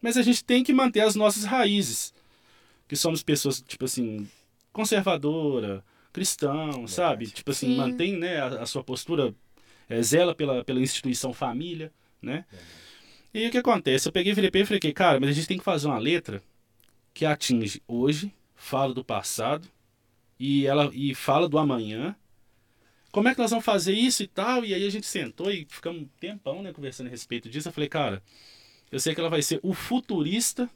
mas 0.00 0.16
a 0.16 0.22
gente 0.22 0.42
tem 0.42 0.64
que 0.64 0.72
manter 0.72 1.02
as 1.02 1.14
nossas 1.14 1.44
raízes. 1.44 2.14
Que 2.88 2.96
somos 2.96 3.22
pessoas, 3.22 3.60
tipo 3.60 3.84
assim, 3.84 4.26
conservadora, 4.72 5.84
cristão, 6.14 6.88
sabe? 6.88 7.26
Tipo 7.26 7.50
assim, 7.50 7.66
Sim. 7.66 7.76
mantém 7.76 8.16
né, 8.16 8.38
a, 8.38 8.62
a 8.62 8.66
sua 8.66 8.82
postura, 8.82 9.34
é, 9.86 10.00
zela 10.00 10.34
pela, 10.34 10.64
pela 10.64 10.80
instituição 10.80 11.34
família, 11.34 11.92
né? 12.22 12.46
E 13.34 13.48
o 13.48 13.50
que 13.50 13.58
acontece? 13.58 14.08
Eu 14.08 14.12
peguei, 14.12 14.32
pra 14.32 14.40
ele 14.40 14.50
e 14.62 14.64
falei, 14.64 14.92
cara, 14.94 15.20
mas 15.20 15.28
a 15.28 15.32
gente 15.34 15.46
tem 15.46 15.58
que 15.58 15.64
fazer 15.64 15.88
uma 15.88 15.98
letra 15.98 16.42
que 17.12 17.26
atinge 17.26 17.82
hoje, 17.86 18.32
fala 18.54 18.94
do 18.94 19.04
passado 19.04 19.68
e 20.40 20.66
ela 20.66 20.90
e 20.94 21.14
fala 21.14 21.46
do 21.46 21.58
amanhã. 21.58 22.16
Como 23.10 23.28
é 23.28 23.34
que 23.34 23.40
nós 23.40 23.50
vamos 23.50 23.64
fazer 23.64 23.94
isso 23.94 24.22
e 24.22 24.26
tal? 24.26 24.64
E 24.64 24.74
aí 24.74 24.86
a 24.86 24.90
gente 24.90 25.06
sentou 25.06 25.50
e 25.50 25.66
ficamos 25.68 26.02
um 26.02 26.08
tempão, 26.20 26.62
né, 26.62 26.72
conversando 26.72 27.06
a 27.06 27.10
respeito 27.10 27.48
disso. 27.48 27.68
Eu 27.68 27.72
falei, 27.72 27.88
cara, 27.88 28.22
eu 28.90 29.00
sei 29.00 29.14
que 29.14 29.20
ela 29.20 29.30
vai 29.30 29.42
ser 29.42 29.60
o 29.62 29.72
futurista. 29.72 30.68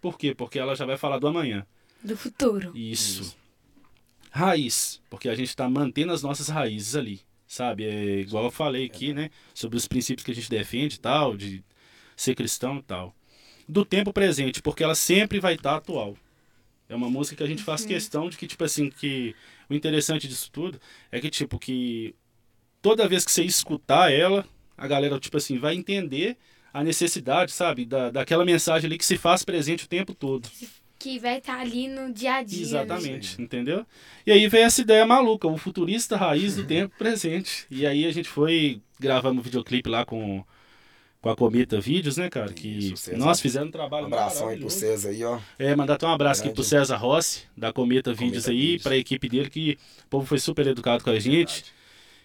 Por 0.00 0.16
quê? 0.16 0.34
Porque 0.34 0.58
ela 0.58 0.74
já 0.74 0.86
vai 0.86 0.96
falar 0.96 1.18
do 1.18 1.26
amanhã. 1.26 1.66
Do 2.02 2.16
futuro. 2.16 2.76
Isso. 2.76 3.36
Raiz, 4.30 5.02
porque 5.10 5.28
a 5.28 5.34
gente 5.34 5.48
está 5.48 5.68
mantendo 5.68 6.12
as 6.12 6.22
nossas 6.22 6.48
raízes 6.48 6.94
ali, 6.94 7.20
sabe? 7.46 7.84
É 7.84 8.20
igual 8.20 8.44
eu 8.44 8.50
falei 8.50 8.86
aqui, 8.86 9.12
né? 9.12 9.30
Sobre 9.52 9.76
os 9.76 9.88
princípios 9.88 10.24
que 10.24 10.30
a 10.30 10.34
gente 10.34 10.48
defende 10.48 10.96
e 10.96 11.00
tal, 11.00 11.36
de 11.36 11.64
ser 12.16 12.34
cristão 12.34 12.78
e 12.78 12.82
tal. 12.82 13.14
Do 13.68 13.84
tempo 13.84 14.12
presente, 14.12 14.62
porque 14.62 14.84
ela 14.84 14.94
sempre 14.94 15.40
vai 15.40 15.54
estar 15.54 15.76
atual. 15.76 16.16
É 16.90 16.94
uma 16.96 17.08
música 17.08 17.36
que 17.36 17.42
a 17.44 17.46
gente 17.46 17.62
faz 17.62 17.84
questão 17.84 18.28
de 18.28 18.36
que, 18.36 18.48
tipo 18.48 18.64
assim, 18.64 18.90
que 18.90 19.32
o 19.68 19.74
interessante 19.74 20.26
disso 20.26 20.50
tudo 20.50 20.80
é 21.12 21.20
que, 21.20 21.30
tipo, 21.30 21.56
que 21.56 22.16
toda 22.82 23.08
vez 23.08 23.24
que 23.24 23.30
você 23.30 23.44
escutar 23.44 24.12
ela, 24.12 24.44
a 24.76 24.88
galera, 24.88 25.20
tipo 25.20 25.36
assim, 25.36 25.56
vai 25.56 25.76
entender 25.76 26.36
a 26.74 26.82
necessidade, 26.82 27.52
sabe? 27.52 27.84
Da, 27.84 28.10
daquela 28.10 28.44
mensagem 28.44 28.88
ali 28.88 28.98
que 28.98 29.04
se 29.04 29.16
faz 29.16 29.44
presente 29.44 29.84
o 29.84 29.88
tempo 29.88 30.12
todo. 30.12 30.48
Que 30.98 31.16
vai 31.20 31.38
estar 31.38 31.60
ali 31.60 31.86
no 31.86 32.12
dia 32.12 32.34
a 32.34 32.42
dia. 32.42 32.58
Né? 32.58 32.62
Exatamente, 32.64 33.40
entendeu? 33.40 33.86
E 34.26 34.32
aí 34.32 34.48
veio 34.48 34.64
essa 34.64 34.80
ideia 34.80 35.06
maluca, 35.06 35.46
o 35.46 35.56
futurista 35.56 36.16
raiz 36.16 36.56
do 36.56 36.66
tempo 36.66 36.92
presente. 36.98 37.66
E 37.70 37.86
aí 37.86 38.04
a 38.04 38.12
gente 38.12 38.28
foi 38.28 38.82
gravando 38.98 39.38
um 39.38 39.42
videoclipe 39.44 39.88
lá 39.88 40.04
com, 40.04 40.44
com 41.20 41.28
a 41.28 41.36
Cometa 41.36 41.80
Vídeos, 41.80 42.16
né, 42.16 42.30
cara? 42.30 42.52
Que 42.52 42.92
Isso, 42.92 43.16
nós 43.16 43.40
fizemos 43.40 43.66
um 43.66 43.68
Um 43.68 43.72
trabalho 43.72 44.06
abração 44.06 44.48
aí 44.48 44.58
pro. 44.58 44.70
César 44.70 45.10
aí, 45.10 45.22
ó. 45.24 45.38
É, 45.58 45.74
mandar 45.76 45.94
até 45.94 46.06
um 46.06 46.10
abraço 46.12 46.40
aqui 46.40 46.48
Grande. 46.48 46.54
pro 46.54 46.64
César 46.64 46.96
Rossi, 46.96 47.42
da 47.56 47.72
Cometa 47.72 48.14
Vídeos 48.14 48.48
aí, 48.48 48.56
Vídeos. 48.58 48.82
pra 48.82 48.96
equipe 48.96 49.28
dele, 49.28 49.50
que 49.50 49.78
o 50.04 50.08
povo 50.08 50.26
foi 50.26 50.38
super 50.38 50.66
educado 50.66 51.04
com 51.04 51.10
a 51.10 51.18
gente. 51.18 51.36
Verdade. 51.62 51.80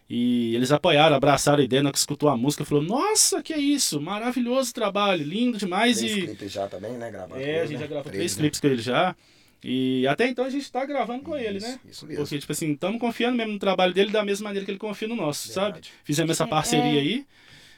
E 0.08 0.56
eles 0.56 0.72
apoiaram, 0.72 1.16
abraçaram 1.16 1.62
a 1.62 1.66
ideia, 1.66 1.82
na 1.82 1.92
que 1.92 1.98
escutou 1.98 2.30
a 2.30 2.38
música, 2.38 2.64
falou, 2.64 2.84
nossa, 2.84 3.42
que 3.42 3.52
é 3.52 3.58
isso, 3.58 4.00
maravilhoso 4.00 4.72
trabalho, 4.72 5.24
lindo 5.26 5.58
demais. 5.58 5.98
Três 5.98 6.16
e 6.16 6.22
clipes 6.22 6.52
já 6.52 6.68
também, 6.68 6.92
né? 6.94 7.10
Gravado 7.10 7.34
com 7.34 7.40
É, 7.40 7.44
ele, 7.50 7.60
a 7.60 7.66
gente 7.66 7.74
né? 7.74 7.80
já 7.80 7.88
gravou 7.88 8.04
Três, 8.04 8.18
três 8.18 8.36
né? 8.36 8.42
clipes 8.42 8.60
com 8.60 8.68
ele 8.68 8.82
já. 8.82 9.16
E 9.64 10.06
até 10.08 10.28
então 10.28 10.46
a 10.46 10.50
gente 10.50 10.72
tá 10.72 10.86
gravando 10.86 11.24
com 11.24 11.36
ele, 11.36 11.58
Isso, 11.58 11.68
né? 11.68 11.80
Isso 11.90 12.06
mesmo. 12.06 12.24
Porque, 12.24 12.38
tipo 12.38 12.52
assim, 12.52 12.72
estamos 12.74 13.00
confiando 13.00 13.36
mesmo 13.36 13.54
no 13.54 13.60
trabalho 13.60 13.94
dele 13.96 14.12
da 14.12 14.24
mesma 14.24 14.44
maneira 14.50 14.64
que 14.64 14.70
ele 14.72 14.78
confia 14.78 15.08
no 15.08 15.16
nosso, 15.16 15.48
sabe? 15.48 15.66
Verdade. 15.74 15.92
Fizemos 16.04 16.32
essa 16.32 16.44
É, 16.44 16.48
parceria 16.48 17.00
é. 17.00 17.02
aí 17.02 17.26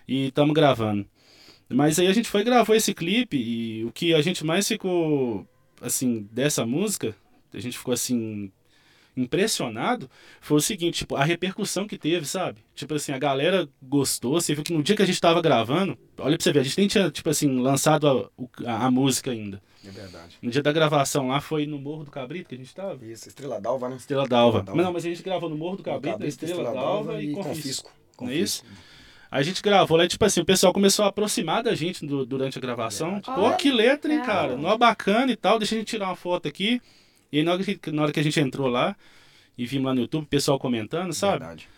e 0.08 0.28
estamos 0.28 0.54
gravando. 0.54 1.06
Mas 1.70 2.00
aí 2.00 2.08
a 2.08 2.14
gente 2.14 2.30
foi 2.30 2.42
e 2.42 2.46
gravou 2.46 2.76
esse 2.76 2.94
clipe 2.94 3.38
e 3.38 3.84
o 3.84 3.92
que 3.92 4.14
a 4.14 4.22
gente 4.22 4.46
mais 4.46 4.68
ficou, 4.68 5.46
assim, 5.82 6.28
dessa 6.32 6.66
música, 6.66 7.16
a 7.54 7.60
gente 7.60 7.78
ficou 7.78 7.94
assim, 7.94 8.52
impressionado, 9.18 10.10
foi 10.40 10.58
o 10.58 10.62
seguinte, 10.62 11.00
tipo, 11.00 11.16
a 11.16 11.24
repercussão 11.24 11.88
que 11.88 11.98
teve, 11.98 12.26
sabe? 12.26 12.62
Tipo 12.76 12.94
assim, 12.94 13.12
a 13.12 13.18
galera 13.18 13.68
gostou, 13.82 14.40
você 14.40 14.54
viu 14.54 14.64
que 14.64 14.72
no 14.72 14.84
dia 14.84 14.96
que 14.96 15.02
a 15.02 15.06
gente 15.06 15.20
tava 15.20 15.42
gravando, 15.42 15.98
olha 16.20 16.38
pra 16.38 16.44
você 16.44 16.54
ver, 16.54 16.60
a 16.60 16.64
gente 16.64 16.78
nem 16.78 16.88
tinha, 16.88 17.12
tipo 17.12 17.30
assim, 17.30 17.60
lançado 17.60 18.32
a, 18.66 18.72
a, 18.72 18.86
a 18.86 18.92
música 18.92 19.32
ainda. 19.32 19.62
É 19.86 19.90
verdade. 19.90 20.38
No 20.42 20.52
dia 20.52 20.62
da 20.62 20.72
gravação 20.72 21.30
lá 21.30 21.40
foi 21.42 21.66
no 21.66 21.80
Morro 21.80 22.04
do 22.04 22.12
Cabrito 22.12 22.50
que 22.50 22.56
a 22.56 22.58
gente 22.58 22.74
tava. 22.74 23.06
Isso, 23.06 23.28
Estrela 23.28 23.60
d'Alva, 23.60 23.90
né? 23.90 23.96
Estrela 23.96 24.28
d'Alva. 24.28 24.60
Estrela 24.60 24.84
não, 24.84 24.94
mas 24.94 25.06
a 25.06 25.10
gente 25.10 25.24
gravou 25.24 25.50
no 25.50 25.58
Morro 25.58 25.78
do 25.78 25.84
Cabrito, 25.84 26.18
Cabrito, 26.18 26.46
Estrela 26.46 26.74
d'Alva 26.74 27.22
e 27.22 27.32
Confisco. 27.32 27.92
Confisco. 28.16 28.26
Não 28.26 28.30
é 28.30 28.36
isso? 28.36 28.64
A 29.30 29.42
gente 29.42 29.62
gravou 29.62 29.98
lá, 29.98 30.06
e, 30.06 30.08
tipo 30.08 30.24
assim, 30.24 30.40
o 30.40 30.46
pessoal 30.46 30.72
começou 30.72 31.04
a 31.06 31.10
aproximar 31.10 31.62
da 31.64 31.76
gente 31.76 32.06
du- 32.06 32.26
durante 32.26 32.58
a 32.58 32.62
gravação. 32.62 33.20
Pô, 33.22 33.52
que 33.58 33.70
letra, 33.72 34.14
hein, 34.14 34.22
cara? 34.24 34.56
Nó 34.56 34.78
bacana 34.78 35.32
e 35.32 35.36
tal. 35.36 35.60
Deixa 35.60 35.76
a 35.76 35.78
gente 35.78 35.88
tirar 35.88 36.08
uma 36.08 36.16
foto 36.16 36.48
aqui. 36.48 36.82
E 37.32 37.44
na 37.44 37.54
hora 37.54 37.64
que, 37.64 37.92
na 37.92 38.04
hora 38.04 38.12
que 38.14 38.20
a 38.20 38.24
gente 38.24 38.40
entrou 38.40 38.68
lá 38.70 38.96
e 39.58 39.66
vimos 39.66 39.88
lá 39.88 39.94
no 39.94 40.02
YouTube, 40.02 40.24
o 40.24 40.28
pessoal 40.28 40.58
comentando, 40.58 41.12
sabe? 41.14 41.40
Verdade. 41.40 41.70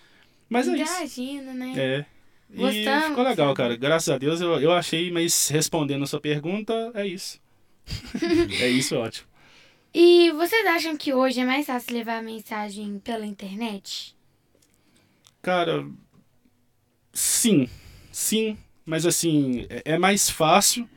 Mas 0.48 0.68
é 0.68 0.74
isso. 0.78 0.94
Interagindo, 0.94 1.54
né? 1.54 1.74
É. 1.76 2.06
E 2.52 2.58
Gostamos, 2.58 3.06
ficou 3.10 3.24
legal, 3.24 3.54
cara. 3.54 3.76
Graças 3.76 4.10
a 4.10 4.18
Deus 4.18 4.42
eu, 4.42 4.60
eu 4.60 4.72
achei, 4.72 5.12
mas 5.12 5.48
respondendo 5.50 6.04
a 6.04 6.08
sua 6.08 6.20
pergunta, 6.20 6.92
é 6.96 7.06
isso. 7.06 7.40
é 8.62 8.68
isso, 8.68 8.96
ótimo. 8.96 9.28
E 9.94 10.32
vocês 10.32 10.66
acham 10.68 10.96
que 10.96 11.14
hoje 11.14 11.40
é 11.40 11.46
mais 11.46 11.66
fácil 11.66 11.94
levar 11.96 12.18
a 12.20 12.22
mensagem 12.22 13.00
pela 13.00 13.26
internet? 13.26 14.16
Cara, 15.42 15.86
sim, 17.14 17.68
sim, 18.12 18.58
mas 18.86 19.06
assim, 19.06 19.66
é, 19.70 19.94
é 19.94 19.98
mais 19.98 20.30
fácil. 20.30 20.90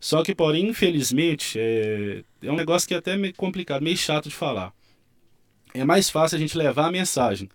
Só 0.00 0.22
que, 0.22 0.34
porém, 0.34 0.68
infelizmente, 0.68 1.58
é, 1.58 2.22
é 2.42 2.52
um 2.52 2.56
negócio 2.56 2.86
que 2.86 2.94
é 2.94 2.98
até 2.98 3.16
meio 3.16 3.34
complicado, 3.34 3.82
meio 3.82 3.96
chato 3.96 4.28
de 4.28 4.34
falar. 4.34 4.72
É 5.74 5.84
mais 5.84 6.08
fácil 6.08 6.36
a 6.36 6.38
gente 6.38 6.56
levar 6.56 6.86
a 6.86 6.92
mensagem, 6.92 7.48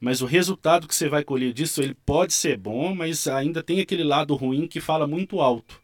mas 0.00 0.20
o 0.20 0.26
resultado 0.26 0.86
que 0.86 0.94
você 0.94 1.08
vai 1.08 1.24
colher 1.24 1.52
disso, 1.52 1.82
ele 1.82 1.96
pode 2.06 2.32
ser 2.32 2.56
bom, 2.56 2.94
mas 2.94 3.26
ainda 3.26 3.62
tem 3.62 3.80
aquele 3.80 4.04
lado 4.04 4.34
ruim 4.34 4.66
que 4.66 4.80
fala 4.80 5.06
muito 5.06 5.40
alto. 5.40 5.80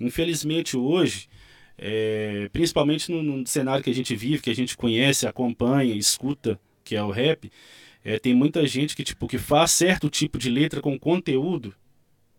Infelizmente, 0.00 0.76
hoje, 0.76 1.28
é, 1.76 2.48
principalmente 2.52 3.10
no, 3.12 3.22
no 3.22 3.46
cenário 3.46 3.84
que 3.84 3.90
a 3.90 3.94
gente 3.94 4.14
vive, 4.16 4.42
que 4.42 4.50
a 4.50 4.54
gente 4.54 4.76
conhece, 4.76 5.26
acompanha, 5.26 5.94
escuta, 5.94 6.58
que 6.82 6.96
é 6.96 7.02
o 7.02 7.10
rap, 7.10 7.50
é, 8.08 8.18
tem 8.18 8.32
muita 8.34 8.66
gente 8.66 8.96
que, 8.96 9.04
tipo, 9.04 9.28
que 9.28 9.36
faz 9.36 9.70
certo 9.70 10.08
tipo 10.08 10.38
de 10.38 10.48
letra 10.48 10.80
com 10.80 10.98
conteúdo 10.98 11.74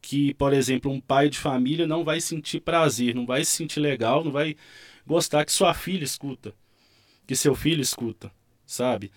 que, 0.01 0.34
por 0.34 0.51
exemplo, 0.51 0.91
um 0.91 0.99
pai 0.99 1.29
de 1.29 1.38
família 1.38 1.86
não 1.86 2.03
vai 2.03 2.19
sentir 2.19 2.60
prazer, 2.60 3.13
não 3.13 3.23
vai 3.23 3.45
se 3.45 3.51
sentir 3.51 3.79
legal, 3.79 4.23
não 4.23 4.32
vai 4.32 4.55
gostar 5.05 5.45
que 5.45 5.51
sua 5.51 5.75
filha 5.75 6.03
escuta, 6.03 6.55
que 7.27 7.36
seu 7.36 7.53
filho 7.53 7.82
escuta, 7.82 8.32
sabe? 8.65 9.12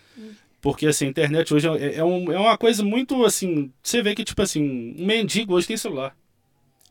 Porque, 0.61 0.87
assim, 0.87 1.07
a 1.07 1.09
internet 1.09 1.55
hoje 1.55 1.67
é, 1.69 1.95
é, 1.97 2.05
um, 2.05 2.31
é 2.31 2.39
uma 2.39 2.59
coisa 2.59 2.85
muito, 2.85 3.25
assim, 3.25 3.73
você 3.83 4.03
vê 4.03 4.15
que, 4.15 4.23
tipo 4.23 4.43
assim, 4.43 4.95
um 4.99 5.07
mendigo 5.07 5.55
hoje 5.55 5.69
tem 5.69 5.77
celular, 5.79 6.15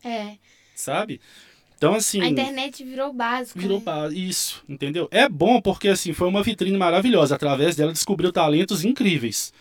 É. 0.04 0.38
sabe? 0.74 1.22
Então, 1.82 1.96
assim... 1.96 2.22
A 2.22 2.28
internet 2.28 2.84
virou 2.84 3.12
básico. 3.12 3.58
Virou 3.58 3.80
né? 3.80 3.84
ba- 3.84 4.14
isso, 4.14 4.64
entendeu? 4.70 5.08
É 5.10 5.28
bom 5.28 5.60
porque 5.60 5.88
assim 5.88 6.14
foi 6.14 6.28
uma 6.28 6.44
vitrine 6.44 6.78
maravilhosa. 6.78 7.34
Através 7.34 7.76
dela 7.76 7.92
descobriu 7.92 8.32
talentos 8.32 8.86
incríveis. 8.86 9.52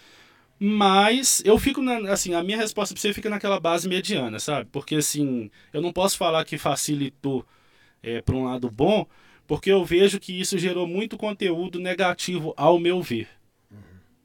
Mas 0.59 1.43
eu 1.47 1.59
fico 1.59 1.81
na, 1.81 2.13
assim, 2.13 2.35
a 2.35 2.43
minha 2.43 2.59
resposta 2.59 2.95
pra 2.95 3.01
você 3.01 3.15
fica 3.15 3.31
naquela 3.31 3.59
base 3.59 3.89
mediana, 3.89 4.39
sabe? 4.39 4.69
Porque 4.71 4.97
assim, 4.97 5.51
eu 5.73 5.81
não 5.81 5.95
posso 5.95 6.19
falar 6.19 6.45
que 6.45 6.59
facilitou 6.59 7.43
é, 8.03 8.21
para 8.21 8.37
um 8.37 8.45
lado 8.45 8.71
bom, 8.71 9.07
porque 9.47 9.73
eu 9.73 9.83
vejo 9.83 10.21
que 10.21 10.39
isso 10.39 10.59
gerou 10.59 10.87
muito 10.87 11.17
conteúdo 11.17 11.81
negativo 11.81 12.53
ao 12.55 12.79
meu 12.79 13.01
ver. 13.01 13.29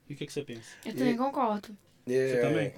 E 0.10 0.14
o 0.14 0.18
que, 0.18 0.26
que 0.26 0.34
você 0.34 0.44
pensa? 0.44 0.70
Eu 0.86 0.94
também 0.94 1.16
concordo. 1.16 1.70
É, 2.06 2.28
Você 2.28 2.42
também? 2.42 2.74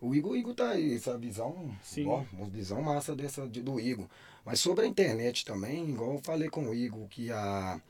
O 0.00 0.14
Igor, 0.14 0.32
o 0.32 0.36
Igor 0.36 0.54
tá 0.54 0.70
aí, 0.70 0.94
essa 0.94 1.18
visão, 1.18 1.70
Sim. 1.82 2.06
ó, 2.06 2.22
uma 2.32 2.48
visão 2.48 2.80
massa 2.80 3.14
dessa 3.16 3.46
de- 3.48 3.60
do 3.60 3.80
Igor. 3.80 4.06
Mas 4.44 4.60
sobre 4.60 4.84
a 4.84 4.88
internet 4.88 5.44
também, 5.44 5.90
igual 5.90 6.14
eu 6.14 6.20
falei 6.22 6.48
com 6.48 6.68
o 6.68 6.74
Igor, 6.74 7.06
que 7.08 7.30
há, 7.30 7.80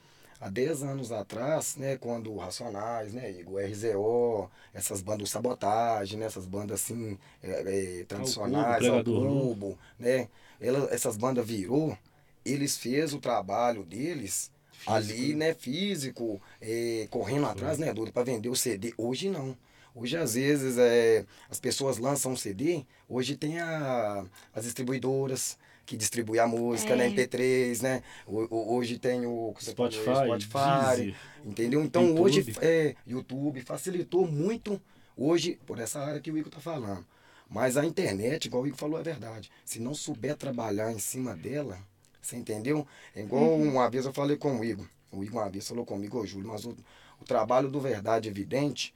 há 0.41 0.49
10 0.51 0.83
anos 0.83 1.11
atrás, 1.11 1.77
né, 1.77 1.97
quando 1.97 2.33
o 2.33 2.37
Racionais, 2.37 3.15
né, 3.15 3.31
Igor, 3.31 3.63
RZO, 3.63 4.51
essas 4.75 5.01
bandas 5.01 5.31
sabotagem, 5.31 6.19
né, 6.19 6.27
essas 6.27 6.47
bandas 6.47 6.83
assim, 6.83 7.19
é, 7.43 8.01
é, 8.01 8.05
tradicionais, 8.05 8.87
ao 8.87 8.97
né? 8.97 9.05
cubo, 9.05 9.79
né, 9.99 10.29
ela, 10.61 10.89
essas 10.93 11.17
bandas 11.17 11.47
virou, 11.47 11.97
eles 12.45 12.77
fez 12.77 13.15
o 13.15 13.19
trabalho 13.19 13.85
deles 13.85 14.51
ali, 14.87 15.35
né, 15.35 15.55
físico, 15.55 16.41
é, 16.61 17.07
correndo 17.11 17.47
atrás, 17.47 17.79
né, 17.79 17.95
doido, 17.95 18.13
para 18.13 18.25
vender 18.25 18.49
o 18.49 18.57
CD. 18.57 18.93
Hoje 18.99 19.31
não. 19.31 19.57
Hoje, 19.95 20.17
às 20.17 20.35
vezes, 20.35 20.79
é, 20.79 21.27
as 21.51 21.61
pessoas 21.61 21.99
lançam 21.99 22.33
um 22.33 22.37
CD, 22.37 22.85
hoje 23.09 23.37
tem 23.37 23.61
a, 23.61 24.25
as 24.55 24.65
distribuidoras 24.65 25.59
que 25.85 25.97
distribuem 25.97 26.41
a 26.41 26.47
música, 26.47 26.93
É. 26.93 26.97
né, 26.97 27.07
MP3, 27.11 27.81
né? 27.83 28.03
Ho- 28.27 28.47
ho- 28.51 28.75
Hoje 28.77 28.99
tem 28.99 29.27
o 29.27 29.55
Spotify, 29.61 30.03
Spotify 30.25 30.97
Deezer. 30.97 31.15
entendeu? 31.45 31.83
Então, 31.83 32.03
YouTube. 32.09 32.21
hoje, 32.23 32.57
é, 32.61 32.95
YouTube 33.07 33.61
facilitou 33.63 34.27
muito, 34.27 34.81
hoje, 35.17 35.59
por 35.67 35.79
essa 35.79 36.01
área 36.01 36.21
que 36.21 36.31
o 36.31 36.39
Igor 36.39 36.51
tá 36.53 36.61
falando. 36.61 37.05
Mas 37.49 37.77
a 37.77 37.85
internet, 37.85 38.47
igual 38.47 38.63
o 38.63 38.67
Igor 38.67 38.79
falou, 38.79 38.99
é 38.99 39.03
verdade. 39.03 39.51
Se 39.65 39.79
não 39.79 39.95
souber 39.95 40.37
trabalhar 40.37 40.91
em 40.93 40.99
cima 40.99 41.35
dela, 41.37 41.79
você 42.21 42.37
entendeu? 42.37 42.87
É 43.15 43.21
igual 43.21 43.57
uma 43.57 43.91
vez 43.91 44.07
eu 44.07 44.13
falei 44.13 44.37
com 44.37 44.59
o 44.59 44.65
Igor. 44.65 44.87
O 45.11 45.23
Igor 45.23 45.43
uma 45.43 45.51
vez 45.51 45.69
falou 45.69 45.85
comigo, 45.85 46.19
ô 46.19 46.25
Júlio, 46.25 46.49
mas 46.49 46.65
o, 46.65 46.75
o 47.21 47.25
trabalho 47.25 47.69
do 47.69 47.79
Verdade 47.81 48.29
Evidente, 48.29 48.95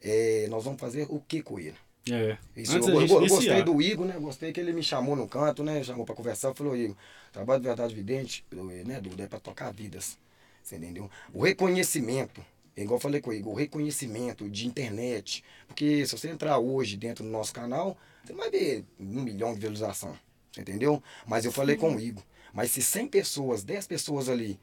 é, 0.00 0.46
nós 0.48 0.62
vamos 0.64 0.80
fazer 0.80 1.06
o 1.10 1.18
que 1.18 1.42
com 1.42 1.58
ele? 1.58 1.74
É. 2.10 2.38
Isso, 2.56 2.72
eu, 2.76 2.94
eu- 2.94 3.00
eu 3.22 3.28
gostei 3.28 3.48
do 3.64 3.82
Igor, 3.82 4.06
né? 4.06 4.16
Gostei 4.18 4.52
que 4.52 4.60
ele 4.60 4.72
me 4.72 4.82
chamou 4.82 5.16
no 5.16 5.26
canto, 5.26 5.62
né? 5.64 5.82
Chamou 5.82 6.04
pra 6.06 6.14
conversar, 6.14 6.54
falou, 6.54 6.76
Igor, 6.76 6.96
trabalho 7.32 7.60
de 7.60 7.66
verdade 7.66 7.92
evidente, 7.94 8.44
né, 8.84 9.00
Duda, 9.00 9.24
é 9.24 9.26
pra 9.26 9.40
tocar 9.40 9.72
vidas. 9.72 10.16
Você 10.62 10.76
entendeu? 10.76 11.10
O 11.32 11.42
reconhecimento, 11.42 12.44
é 12.76 12.82
igual 12.82 12.96
eu 12.96 13.00
falei 13.00 13.20
com 13.20 13.30
o 13.30 13.32
Igor, 13.32 13.52
o 13.52 13.56
reconhecimento 13.56 14.48
de 14.48 14.66
internet. 14.66 15.42
Porque 15.66 16.06
se 16.06 16.16
você 16.16 16.28
entrar 16.28 16.58
hoje 16.58 16.96
dentro 16.96 17.24
do 17.24 17.30
nosso 17.30 17.52
canal, 17.52 17.96
você 18.24 18.32
vai 18.32 18.50
ver 18.50 18.84
um 19.00 19.22
milhão 19.22 19.50
de 19.52 19.56
visualização. 19.60 20.16
Você 20.52 20.60
entendeu? 20.60 21.02
Mas 21.26 21.44
eu 21.44 21.52
falei 21.52 21.76
com 21.76 21.94
o 21.94 22.00
Igor. 22.00 22.22
Mas 22.52 22.70
se 22.70 22.82
100 22.82 23.08
pessoas, 23.08 23.62
10 23.64 23.86
pessoas 23.86 24.28
ali 24.28 24.58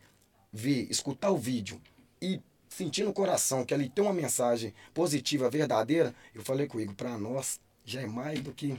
ver, 0.52 0.88
escutar 0.90 1.30
o 1.32 1.38
vídeo 1.38 1.80
e 2.22 2.42
sentir 2.76 3.04
no 3.04 3.14
coração 3.14 3.64
que 3.66 3.74
ali 3.74 3.90
tem 3.90 4.04
uma 4.04 4.14
mensagem 4.14 4.74
positiva, 4.94 5.50
verdadeira, 5.50 6.14
eu 6.34 6.42
falei 6.42 6.68
com 6.68 6.78
o 6.78 6.82
Igor, 6.82 6.96
pra 6.96 7.18
nós 7.18 7.60
já 7.86 8.02
é 8.02 8.08
mais 8.08 8.40
do 8.42 8.52
que. 8.52 8.76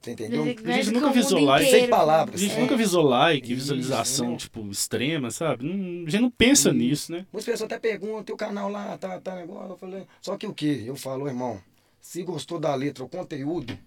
Você 0.00 0.10
entendeu? 0.10 0.44
Mas- 0.44 0.66
A 0.66 0.82
gente 0.82 0.90
nunca 0.90 1.10
visou 1.10 1.40
like. 1.40 1.70
Sem 1.70 1.88
palavras, 1.88 2.38
A 2.38 2.44
gente 2.44 2.56
É. 2.56 2.60
nunca 2.60 2.76
visou 2.76 3.02
like, 3.04 3.46
Isso, 3.50 3.62
visualização, 3.62 4.30
não. 4.32 4.36
tipo, 4.36 4.68
extrema, 4.70 5.30
sabe? 5.30 5.64
Não- 5.64 6.06
a 6.06 6.10
gente 6.10 6.20
não 6.20 6.30
pensa 6.30 6.68
Isso. 6.68 6.76
nisso, 6.78 7.12
né? 7.12 7.26
Muitas 7.32 7.44
pessoas 7.46 7.62
até 7.72 7.78
perguntam, 7.78 8.22
teu 8.22 8.36
canal 8.36 8.68
lá, 8.68 8.98
tá, 8.98 9.18
tá 9.18 9.34
negócio. 9.36 9.70
Eu 9.72 9.78
falei, 9.78 10.06
só 10.20 10.36
que 10.36 10.46
o 10.46 10.52
que? 10.52 10.84
Eu 10.86 10.94
falo, 10.94 11.26
irmão, 11.26 11.58
se 12.02 12.22
gostou 12.22 12.58
da 12.60 12.74
letra, 12.74 13.02
o 13.02 13.08
conteúdo, 13.08 13.78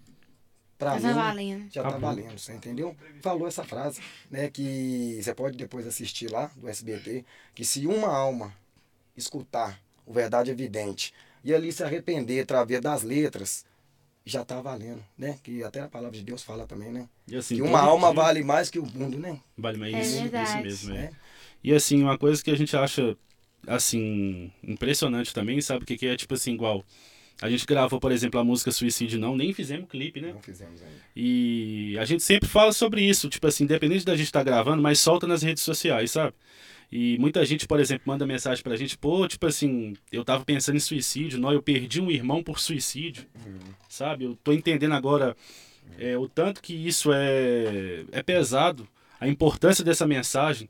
pra 0.76 0.94
Mas 0.94 1.04
mim, 1.04 1.08
tá 1.10 1.14
valendo. 1.14 1.66
já 1.72 1.82
tá 1.82 1.88
Acabou. 1.88 2.08
valendo, 2.10 2.36
você 2.38 2.52
entendeu? 2.52 2.96
Falou 3.22 3.46
essa 3.46 3.62
frase, 3.62 4.00
né? 4.28 4.48
Que 4.50 5.20
você 5.22 5.32
pode 5.32 5.56
depois 5.56 5.86
assistir 5.86 6.28
lá 6.30 6.50
do 6.56 6.68
SBT, 6.68 7.24
que 7.54 7.64
se 7.64 7.86
uma 7.86 8.08
alma 8.08 8.52
escutar 9.18 9.80
o 10.06 10.12
Verdade 10.12 10.50
Evidente 10.50 11.12
e 11.44 11.54
ali 11.54 11.72
se 11.72 11.82
arrepender 11.82 12.40
através 12.40 12.80
das 12.80 13.02
letras, 13.02 13.64
já 14.24 14.44
tá 14.44 14.60
valendo, 14.60 15.02
né? 15.16 15.38
Que 15.42 15.62
até 15.62 15.80
a 15.80 15.88
palavra 15.88 16.16
de 16.16 16.22
Deus 16.24 16.42
fala 16.42 16.66
também, 16.66 16.90
né? 16.92 17.08
E, 17.26 17.36
assim, 17.36 17.56
que 17.56 17.62
uma 17.62 17.80
alma 17.80 18.08
dia- 18.12 18.22
vale 18.22 18.42
mais 18.42 18.68
que 18.68 18.78
o 18.78 18.84
mundo, 18.86 19.18
né? 19.18 19.40
Vale 19.56 19.78
mais 19.78 19.94
É 19.94 20.00
isso, 20.00 20.26
isso 20.26 20.58
mesmo, 20.58 20.94
é. 20.94 21.04
É. 21.04 21.10
E 21.64 21.74
assim, 21.74 22.02
uma 22.02 22.18
coisa 22.18 22.42
que 22.42 22.50
a 22.50 22.56
gente 22.56 22.76
acha, 22.76 23.16
assim, 23.66 24.52
impressionante 24.62 25.32
também, 25.32 25.60
sabe 25.60 25.84
o 25.84 25.86
que, 25.86 25.96
que 25.96 26.06
é? 26.06 26.16
Tipo 26.16 26.34
assim, 26.34 26.52
igual. 26.52 26.84
A 27.40 27.48
gente 27.48 27.64
gravou, 27.66 28.00
por 28.00 28.10
exemplo, 28.10 28.38
a 28.40 28.44
música 28.44 28.72
Suicídio 28.72 29.18
Não, 29.18 29.36
nem 29.36 29.52
fizemos 29.52 29.88
clipe, 29.88 30.20
né? 30.20 30.32
Não 30.32 30.42
fizemos 30.42 30.82
ainda. 30.82 31.00
E 31.14 31.96
a 31.98 32.04
gente 32.04 32.22
sempre 32.22 32.48
fala 32.48 32.72
sobre 32.72 33.00
isso, 33.00 33.28
tipo 33.28 33.46
assim, 33.46 33.62
independente 33.64 34.04
da 34.04 34.16
gente 34.16 34.26
estar 34.26 34.42
gravando, 34.42 34.82
mas 34.82 34.98
solta 34.98 35.26
nas 35.26 35.42
redes 35.42 35.62
sociais, 35.62 36.10
sabe? 36.10 36.34
E 36.90 37.18
muita 37.18 37.44
gente, 37.44 37.66
por 37.66 37.78
exemplo, 37.80 38.04
manda 38.06 38.26
mensagem 38.26 38.62
pra 38.64 38.74
gente, 38.76 38.96
pô, 38.96 39.28
tipo 39.28 39.46
assim, 39.46 39.94
eu 40.10 40.24
tava 40.24 40.44
pensando 40.44 40.76
em 40.76 40.80
suicídio, 40.80 41.38
não, 41.38 41.52
eu 41.52 41.62
perdi 41.62 42.00
um 42.00 42.10
irmão 42.10 42.42
por 42.42 42.58
suicídio, 42.58 43.26
sabe? 43.88 44.24
Eu 44.24 44.34
tô 44.42 44.52
entendendo 44.54 44.94
agora 44.94 45.36
é, 45.98 46.16
o 46.16 46.26
tanto 46.28 46.62
que 46.62 46.72
isso 46.74 47.10
é, 47.12 48.04
é 48.10 48.22
pesado, 48.22 48.88
a 49.20 49.28
importância 49.28 49.84
dessa 49.84 50.06
mensagem, 50.06 50.66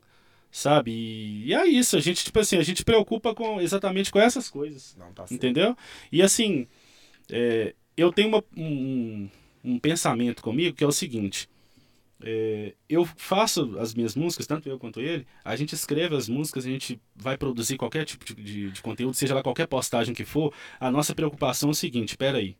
sabe? 0.51 0.91
E, 0.91 1.47
e 1.47 1.53
é 1.53 1.65
isso, 1.65 1.95
a 1.95 2.01
gente, 2.01 2.25
tipo 2.25 2.37
assim, 2.39 2.57
a 2.57 2.63
gente 2.63 2.83
preocupa 2.83 3.33
com 3.33 3.61
exatamente 3.61 4.11
com 4.11 4.19
essas 4.19 4.49
coisas. 4.49 4.97
Não 4.99 5.13
tá. 5.13 5.25
Entendeu? 5.31 5.77
E 6.11 6.21
assim, 6.21 6.67
é, 7.31 7.73
eu 7.95 8.11
tenho 8.11 8.27
uma- 8.27 8.43
um, 8.57 9.29
um 9.63 9.79
pensamento 9.79 10.41
comigo 10.41 10.75
que 10.75 10.83
é 10.83 10.87
o 10.87 10.91
seguinte. 10.91 11.47
É, 12.21 12.75
eu 12.87 13.05
faço 13.05 13.77
as 13.79 13.93
minhas 13.93 14.15
músicas, 14.15 14.45
tanto 14.45 14.67
eu 14.67 14.77
quanto 14.77 14.99
ele, 14.99 15.25
a 15.43 15.55
gente 15.55 15.73
escreve 15.73 16.15
as 16.15 16.27
músicas, 16.27 16.65
a 16.65 16.69
gente 16.69 17.01
vai 17.15 17.37
produzir 17.37 17.77
qualquer 17.77 18.05
tipo 18.05 18.25
de, 18.25 18.35
de, 18.35 18.71
de 18.71 18.81
conteúdo, 18.81 19.13
seja 19.13 19.33
lá 19.33 19.41
qualquer 19.41 19.67
postagem 19.67 20.13
que 20.13 20.25
for, 20.25 20.53
a 20.79 20.91
nossa 20.91 21.15
preocupação 21.15 21.69
é 21.69 21.71
o 21.71 21.75
seguinte, 21.75 22.17
peraí, 22.17 22.57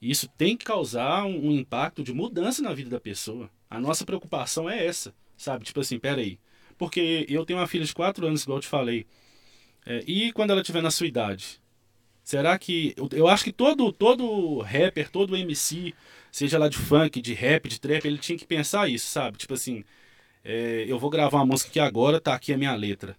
isso 0.00 0.28
tem 0.36 0.56
que 0.56 0.64
causar 0.64 1.24
um, 1.24 1.48
um 1.48 1.52
impacto 1.52 2.02
de 2.02 2.12
mudança 2.12 2.60
na 2.60 2.74
vida 2.74 2.90
da 2.90 2.98
pessoa. 2.98 3.48
A 3.70 3.78
nossa 3.78 4.04
preocupação 4.04 4.68
é 4.68 4.84
essa, 4.84 5.14
sabe? 5.36 5.64
Tipo 5.64 5.80
assim, 5.80 5.96
peraí, 5.96 6.40
porque 6.76 7.24
eu 7.28 7.46
tenho 7.46 7.60
uma 7.60 7.68
filha 7.68 7.84
de 7.84 7.94
4 7.94 8.26
anos, 8.26 8.42
igual 8.42 8.58
eu 8.58 8.62
te 8.62 8.68
falei, 8.68 9.06
é, 9.86 10.02
e 10.06 10.32
quando 10.32 10.50
ela 10.50 10.62
tiver 10.62 10.82
na 10.82 10.90
sua 10.90 11.06
idade? 11.06 11.60
Será 12.22 12.56
que. 12.58 12.94
Eu, 12.96 13.08
eu 13.12 13.28
acho 13.28 13.44
que 13.44 13.52
todo, 13.52 13.92
todo 13.92 14.60
rapper, 14.60 15.10
todo 15.10 15.36
MC, 15.36 15.94
seja 16.32 16.58
lá 16.58 16.68
de 16.68 16.78
funk, 16.78 17.22
de 17.22 17.34
rap, 17.34 17.68
de 17.68 17.80
trap, 17.80 18.06
ele 18.06 18.18
tinha 18.18 18.38
que 18.38 18.46
pensar 18.46 18.90
isso, 18.90 19.08
sabe? 19.08 19.38
Tipo 19.38 19.54
assim, 19.54 19.84
é, 20.44 20.84
eu 20.88 20.98
vou 20.98 21.10
gravar 21.10 21.38
uma 21.38 21.46
música 21.46 21.70
que 21.70 21.80
agora 21.80 22.20
tá 22.20 22.34
aqui 22.34 22.52
a 22.52 22.58
minha 22.58 22.74
letra. 22.74 23.16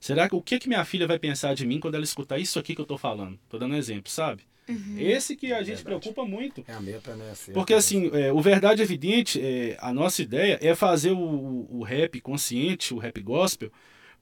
Será 0.00 0.28
que 0.28 0.34
o 0.34 0.42
que, 0.42 0.58
que 0.58 0.68
minha 0.68 0.84
filha 0.84 1.06
vai 1.06 1.18
pensar 1.18 1.54
de 1.54 1.66
mim 1.66 1.80
quando 1.80 1.94
ela 1.94 2.04
escutar 2.04 2.38
isso 2.38 2.58
aqui 2.58 2.74
que 2.74 2.80
eu 2.80 2.86
tô 2.86 2.98
falando? 2.98 3.38
Tô 3.48 3.58
dando 3.58 3.74
um 3.74 3.78
exemplo, 3.78 4.10
sabe? 4.10 4.42
Uhum. 4.68 4.96
Esse 4.98 5.36
que 5.36 5.52
a 5.52 5.56
É 5.56 5.64
gente 5.64 5.82
verdade. 5.82 5.84
preocupa 5.84 6.24
muito. 6.24 6.64
É 6.66 6.72
a 6.74 6.80
meta, 6.80 7.14
né? 7.16 7.34
certa, 7.34 7.52
Porque 7.52 7.74
assim, 7.74 8.10
é, 8.14 8.32
o 8.32 8.40
Verdade 8.40 8.82
Evidente, 8.82 9.40
é, 9.40 9.76
a 9.80 9.92
nossa 9.92 10.22
ideia 10.22 10.58
é 10.62 10.74
fazer 10.74 11.12
o, 11.12 11.66
o 11.70 11.82
rap 11.82 12.20
consciente, 12.20 12.94
o 12.94 12.98
rap 12.98 13.20
gospel, 13.22 13.70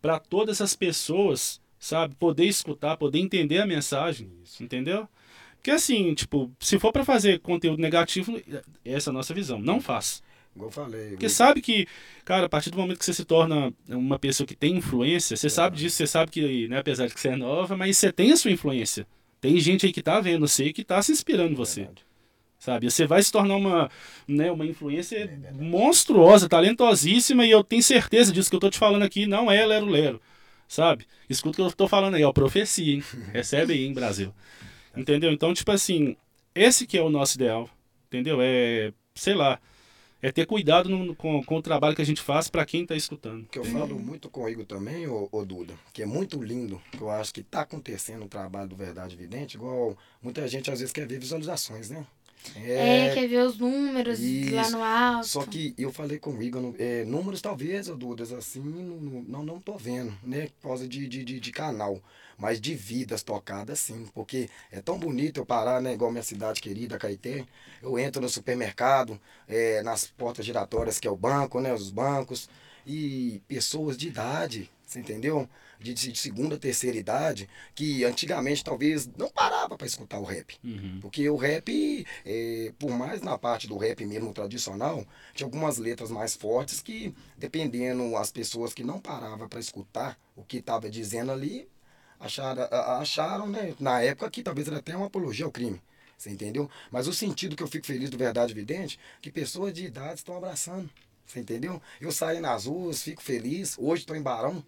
para 0.01 0.19
todas 0.19 0.61
as 0.61 0.75
pessoas, 0.75 1.61
sabe, 1.79 2.15
poder 2.17 2.47
escutar, 2.47 2.97
poder 2.97 3.19
entender 3.19 3.59
a 3.59 3.67
mensagem, 3.67 4.31
Isso. 4.43 4.63
entendeu? 4.63 5.09
Porque 5.63 5.71
assim, 5.71 6.13
tipo, 6.13 6.51
se 6.59 6.77
for 6.77 6.91
para 6.91 7.05
fazer 7.05 7.39
conteúdo 7.39 7.81
negativo, 7.81 8.37
essa 8.85 9.11
é 9.11 9.13
a 9.13 9.15
nossa 9.15 9.33
visão, 9.33 9.61
não 9.61 9.81
faz. 9.81 10.21
Igual 10.57 10.69
eu 10.71 10.73
falei. 10.73 11.11
Porque 11.11 11.29
sabe 11.29 11.63
que, 11.63 11.87
cara, 12.25 12.47
a 12.47 12.49
partir 12.49 12.71
do 12.71 12.77
momento 12.77 12.99
que 12.99 13.05
você 13.05 13.15
se 13.15 13.25
torna 13.25 13.73
uma 13.89 14.19
pessoa 14.19 14.45
que 14.45 14.57
tem 14.57 14.77
influência, 14.77 15.37
você 15.37 15.49
sabe 15.49 15.77
disso, 15.77 15.97
você 15.97 16.07
sabe 16.09 16.33
que, 16.33 16.67
né, 16.67 16.79
apesar 16.79 17.07
de 17.07 17.15
que 17.15 17.21
você 17.21 17.29
é 17.29 17.37
nova, 17.37 17.77
mas 17.77 17.97
você 17.97 18.13
tem 18.13 18.33
a 18.33 18.37
sua 18.37 18.51
influência. 18.51 19.07
Tem 19.41 19.57
gente 19.61 19.87
aí 19.87 19.93
que 19.93 20.03
tá 20.03 20.19
vendo 20.19 20.49
você 20.49 20.65
e 20.65 20.73
que 20.73 20.83
tá 20.83 21.01
se 21.01 21.13
inspirando 21.13 21.53
em 21.53 21.55
você 21.55 21.83
Verdade. 21.83 22.05
sabe? 22.59 22.91
Você 22.91 23.07
vai 23.07 23.23
se 23.23 23.31
tornar 23.31 23.55
uma, 23.55 23.89
né, 24.27 24.51
uma 24.51 24.67
influência 24.67 25.17
É 25.19 25.53
monstruosa, 25.53 26.49
talentosíssima, 26.49 27.47
e 27.47 27.53
eu 27.53 27.63
tenho 27.63 27.85
certeza 27.85 28.33
disso 28.33 28.51
que 28.51 28.57
eu 28.57 28.61
tô 28.61 28.69
te 28.69 28.79
falando 28.81 29.03
aqui, 29.05 29.27
não 29.27 29.49
é 29.49 29.65
Lero 29.65 29.87
Lero, 29.87 30.21
sabe? 30.67 31.07
Escuta 31.31 31.63
o 31.63 31.67
que 31.67 31.73
eu 31.73 31.77
tô 31.77 31.87
falando 31.87 32.17
aí, 32.17 32.25
ó, 32.25 32.33
profecia, 32.33 32.95
hein? 32.95 33.05
Recebe 33.33 33.75
aí, 33.75 33.85
hein, 33.85 33.95
Brasil. 33.95 34.35
Entendeu? 34.97 35.33
Então, 35.33 35.55
tipo 35.55 35.71
assim, 35.71 36.17
esse 36.55 36.87
que 36.87 36.99
é 36.99 37.03
o 37.03 37.11
nosso 37.11 37.37
ideal, 37.37 37.69
entendeu? 38.09 38.39
É, 38.41 38.93
sei 39.15 39.35
lá, 39.35 39.59
é 40.21 40.31
ter 40.31 40.47
cuidado 40.47 40.89
no- 40.89 41.17
com, 41.17 41.43
com 41.43 41.57
o 41.57 41.63
trabalho 41.63 41.97
que 41.97 42.03
a 42.03 42.07
gente 42.07 42.21
faz 42.21 42.49
para 42.49 42.65
quem 42.65 42.87
tá 42.87 42.95
escutando. 42.95 43.47
que 43.51 43.59
eu 43.59 43.65
falo 43.65 43.99
muito 43.99 44.29
com 44.31 44.43
o 44.45 44.49
Igor 44.49 44.65
também, 44.65 45.07
ô, 45.09 45.29
ô 45.33 45.45
Duda, 45.45 45.75
que 45.93 46.03
é 46.03 46.07
muito 46.07 46.43
lindo, 46.43 46.81
que 46.93 47.01
eu 47.01 47.11
acho 47.11 47.33
que 47.35 47.41
está 47.41 47.63
acontecendo 47.63 48.25
o 48.25 48.29
trabalho 48.29 48.69
do 48.69 48.77
Verdade 48.77 49.17
Vidente, 49.17 49.57
igual 49.57 49.97
muita 50.23 50.47
gente 50.47 50.71
às 50.71 50.79
vezes 50.79 50.93
quer 50.93 51.07
ver 51.07 51.19
visualizações, 51.19 51.91
né? 51.91 52.07
É, 52.57 53.11
quer 53.15 53.29
ver 53.29 53.47
os 53.47 53.57
números 53.57 54.19
lá 54.19 54.63
Isso. 54.63 54.73
no 54.73 54.83
alto. 54.83 55.27
Só 55.29 55.45
que 55.45 55.75
eu 55.79 55.93
falei 55.93 56.19
com 56.19 56.33
o 56.33 56.43
Igor, 56.43 56.61
no- 56.61 56.75
é, 56.79 57.05
números 57.05 57.41
talvez, 57.41 57.89
ô 57.89 57.95
Dudas, 57.97 58.33
assim, 58.33 58.61
não, 58.61 59.01
não, 59.01 59.23
não, 59.23 59.43
não 59.45 59.61
tô 59.61 59.77
vendo, 59.77 60.13
né? 60.25 60.49
Por 60.61 60.69
causa 60.69 60.87
de, 60.89 61.07
de, 61.07 61.25
de, 61.25 61.39
de 61.41 61.53
canal. 61.53 62.01
Mas 62.43 62.61
de 62.61 62.75
vidas 62.75 63.23
tocadas, 63.23 63.79
sim. 63.79 64.05
Porque 64.13 64.51
é 64.73 64.81
tão 64.81 64.99
bonito 64.99 65.39
eu 65.39 65.47
parar, 65.47 65.81
né? 65.81 65.93
Igual 65.93 66.11
minha 66.11 66.25
cidade 66.25 66.61
querida, 66.61 66.99
Caeté. 66.99 67.47
Eu 67.81 67.97
entro 67.97 68.21
no 68.21 68.29
supermercado, 68.29 69.17
é, 69.47 69.81
nas 69.85 70.09
portas 70.09 70.45
giratórias, 70.45 70.99
que 70.99 71.07
é 71.07 71.11
o 71.11 71.17
banco, 71.17 71.61
né? 71.61 71.73
Os 71.73 71.89
bancos. 71.89 72.51
E 72.85 73.41
pessoas 73.47 73.97
de 73.97 74.09
idade, 74.09 74.69
você 74.85 74.99
entendeu? 74.99 75.49
De, 75.79 75.95
de 75.95 76.19
segunda, 76.19 76.59
terceira 76.59 76.99
idade, 76.99 77.49
que 77.77 78.03
antigamente 78.03 78.65
talvez 78.65 79.09
não 79.17 79.31
parava 79.31 79.79
para 79.79 79.87
escutar 79.87 80.19
o 80.19 80.25
rap. 80.25 80.59
Uhum. 80.65 80.99
Porque 81.01 81.31
o 81.31 81.37
rap, 81.37 82.05
é, 82.27 82.73
por 82.77 82.91
mais 82.91 83.23
na 83.23 83.39
parte 83.39 83.69
do 83.69 83.77
rap 83.77 84.05
mesmo 84.05 84.33
tradicional, 84.33 85.07
tinha 85.33 85.47
algumas 85.47 85.79
letras 85.79 86.11
mais 86.11 86.35
fortes 86.35 86.81
que, 86.81 87.15
dependendo 87.39 88.17
as 88.17 88.33
pessoas 88.33 88.75
que 88.75 88.83
não 88.83 88.99
paravam 88.99 89.49
para 89.49 89.61
escutar 89.61 90.19
o 90.35 90.43
que 90.43 90.57
estava 90.57 90.91
dizendo 90.91 91.31
ali, 91.31 91.69
acharam, 92.23 92.63
acharam, 93.01 93.47
né, 93.49 93.75
na 93.79 94.01
época 94.01 94.31
que 94.31 94.43
talvez 94.43 94.67
era 94.69 94.79
até 94.79 94.97
uma 94.97 95.07
apologia 95.07 95.45
ao 95.45 95.51
crime. 95.53 95.81
Você 96.17 96.31
entendeu? 96.31 96.71
Mas 96.91 97.09
o 97.09 97.13
sentido 97.13 97.57
que 97.57 97.63
eu 97.63 97.67
fico 97.69 97.85
feliz 97.87 98.09
do 98.09 98.17
Verdade 98.17 98.53
Evidente, 98.53 98.99
que 99.21 99.31
pessoas 99.31 99.73
de 99.73 99.85
idade 99.87 100.15
estão 100.21 100.37
abraçando. 100.37 100.89
Você 101.27 101.41
entendeu? 101.41 101.81
Eu 102.01 102.13
saio 102.13 102.41
nas 102.41 102.67
ruas, 102.67 103.03
fico 103.03 103.21
feliz. 103.23 103.77
Hoje 103.79 104.03
estou 104.03 104.15
em 104.15 104.23
Barão, 104.23 104.63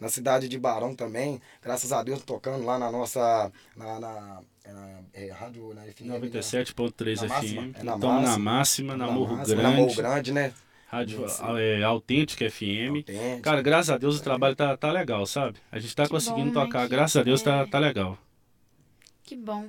na 0.00 0.08
cidade 0.10 0.48
de 0.48 0.58
Barão 0.58 0.94
também. 0.94 1.40
Graças 1.62 1.92
a 1.92 2.02
Deus 2.02 2.22
tocando 2.22 2.64
lá 2.64 2.78
na 2.78 2.90
nossa. 2.92 3.50
Na, 3.74 3.98
na, 3.98 4.42
na, 4.66 5.00
é, 5.14 5.30
rádio 5.30 5.72
na 5.74 5.82
FM. 5.82 6.00
né? 6.02 6.18
97.3 6.20 7.16
Na 7.16 7.22
FM. 7.22 7.28
máxima, 7.30 7.62
é 7.62 7.82
na 7.82 7.94
Estamos 7.94 8.02
na 8.02 8.12
máxima. 8.20 8.38
máxima, 8.38 8.96
na, 8.96 9.10
Morro 9.10 9.36
máxima, 9.36 9.56
Grande. 9.62 9.76
Na 9.76 9.82
Morro 9.82 9.94
Grande, 9.96 10.32
né? 10.32 10.52
Rádio 10.90 11.26
é, 11.58 11.82
Autêntica 11.82 12.50
FM. 12.50 13.04
Cara, 13.42 13.60
graças 13.60 13.90
a 13.90 13.98
Deus 13.98 14.18
o 14.18 14.22
trabalho 14.22 14.56
tá, 14.56 14.74
tá 14.74 14.90
legal, 14.90 15.26
sabe? 15.26 15.58
A 15.70 15.78
gente 15.78 15.94
tá 15.94 16.04
Que 16.04 16.10
conseguindo 16.10 16.50
bom, 16.50 16.64
tocar, 16.64 16.88
graças 16.88 17.16
a 17.20 17.22
Deus 17.22 17.42
tá, 17.42 17.58
é. 17.58 17.66
tá 17.66 17.78
legal. 17.78 18.18
Que 19.22 19.36
bom. 19.36 19.68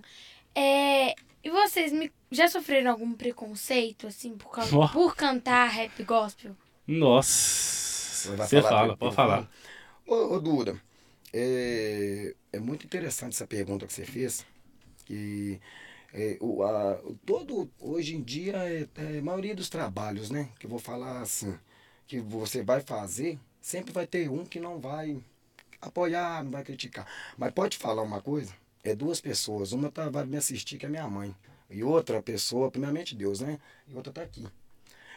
É, 0.56 1.14
e 1.44 1.50
vocês 1.50 1.92
me- 1.92 2.10
já 2.32 2.48
sofreram 2.48 2.92
algum 2.92 3.12
preconceito, 3.14 4.08
assim, 4.08 4.38
por, 4.38 4.50
causa, 4.50 4.74
Ó. 4.76 4.88
por 4.88 5.14
cantar 5.16 5.68
rap 5.68 6.02
gospel? 6.04 6.56
Nossa. 6.88 8.36
Você 8.38 8.62
falar 8.62 8.70
fala, 8.70 8.98
pode 8.98 9.16
falar. 9.16 9.50
Ô, 10.08 10.36
ô 10.36 10.40
Duda, 10.40 10.80
é, 11.34 12.34
é 12.54 12.60
muito 12.60 12.86
interessante 12.86 13.34
essa 13.34 13.46
pergunta 13.46 13.86
que 13.86 13.92
você 13.94 14.06
fez. 14.06 14.46
Que 15.06 15.60
é, 16.14 16.38
o, 16.40 16.64
a, 16.64 17.00
todo, 17.26 17.70
hoje 17.80 18.16
em 18.16 18.22
dia, 18.22 18.58
é, 18.58 18.88
é 18.96 19.20
a 19.20 19.22
maioria 19.22 19.56
dos 19.56 19.70
trabalhos, 19.70 20.30
né? 20.30 20.50
Que 20.60 20.66
eu 20.66 20.70
vou 20.70 20.80
falar 20.80 21.22
assim, 21.22 21.58
que 22.08 22.20
você 22.20 22.64
vai 22.64 22.82
fazer, 22.82 23.40
sempre 23.62 23.92
vai 23.92 24.08
ter 24.08 24.30
um 24.30 24.46
que 24.46 24.60
não 24.60 24.80
vai 24.80 25.22
apoiar, 25.82 26.44
não 26.44 26.52
vai 26.52 26.64
criticar. 26.64 27.08
Mas 27.38 27.54
pode 27.54 27.78
falar 27.78 28.02
uma 28.02 28.22
coisa? 28.22 28.54
É 28.84 28.96
duas 28.96 29.22
pessoas. 29.22 29.72
Uma 29.72 29.92
tá, 29.92 30.10
vai 30.10 30.26
me 30.26 30.38
assistir, 30.38 30.78
que 30.78 30.86
é 30.86 30.90
minha 30.90 31.08
mãe. 31.08 31.36
E 31.70 31.84
outra 31.84 32.22
pessoa, 32.22 32.72
primeiramente 32.72 33.16
Deus, 33.16 33.40
né? 33.40 33.60
E 33.88 33.96
outra 33.96 34.12
tá 34.12 34.24
aqui. 34.24 34.48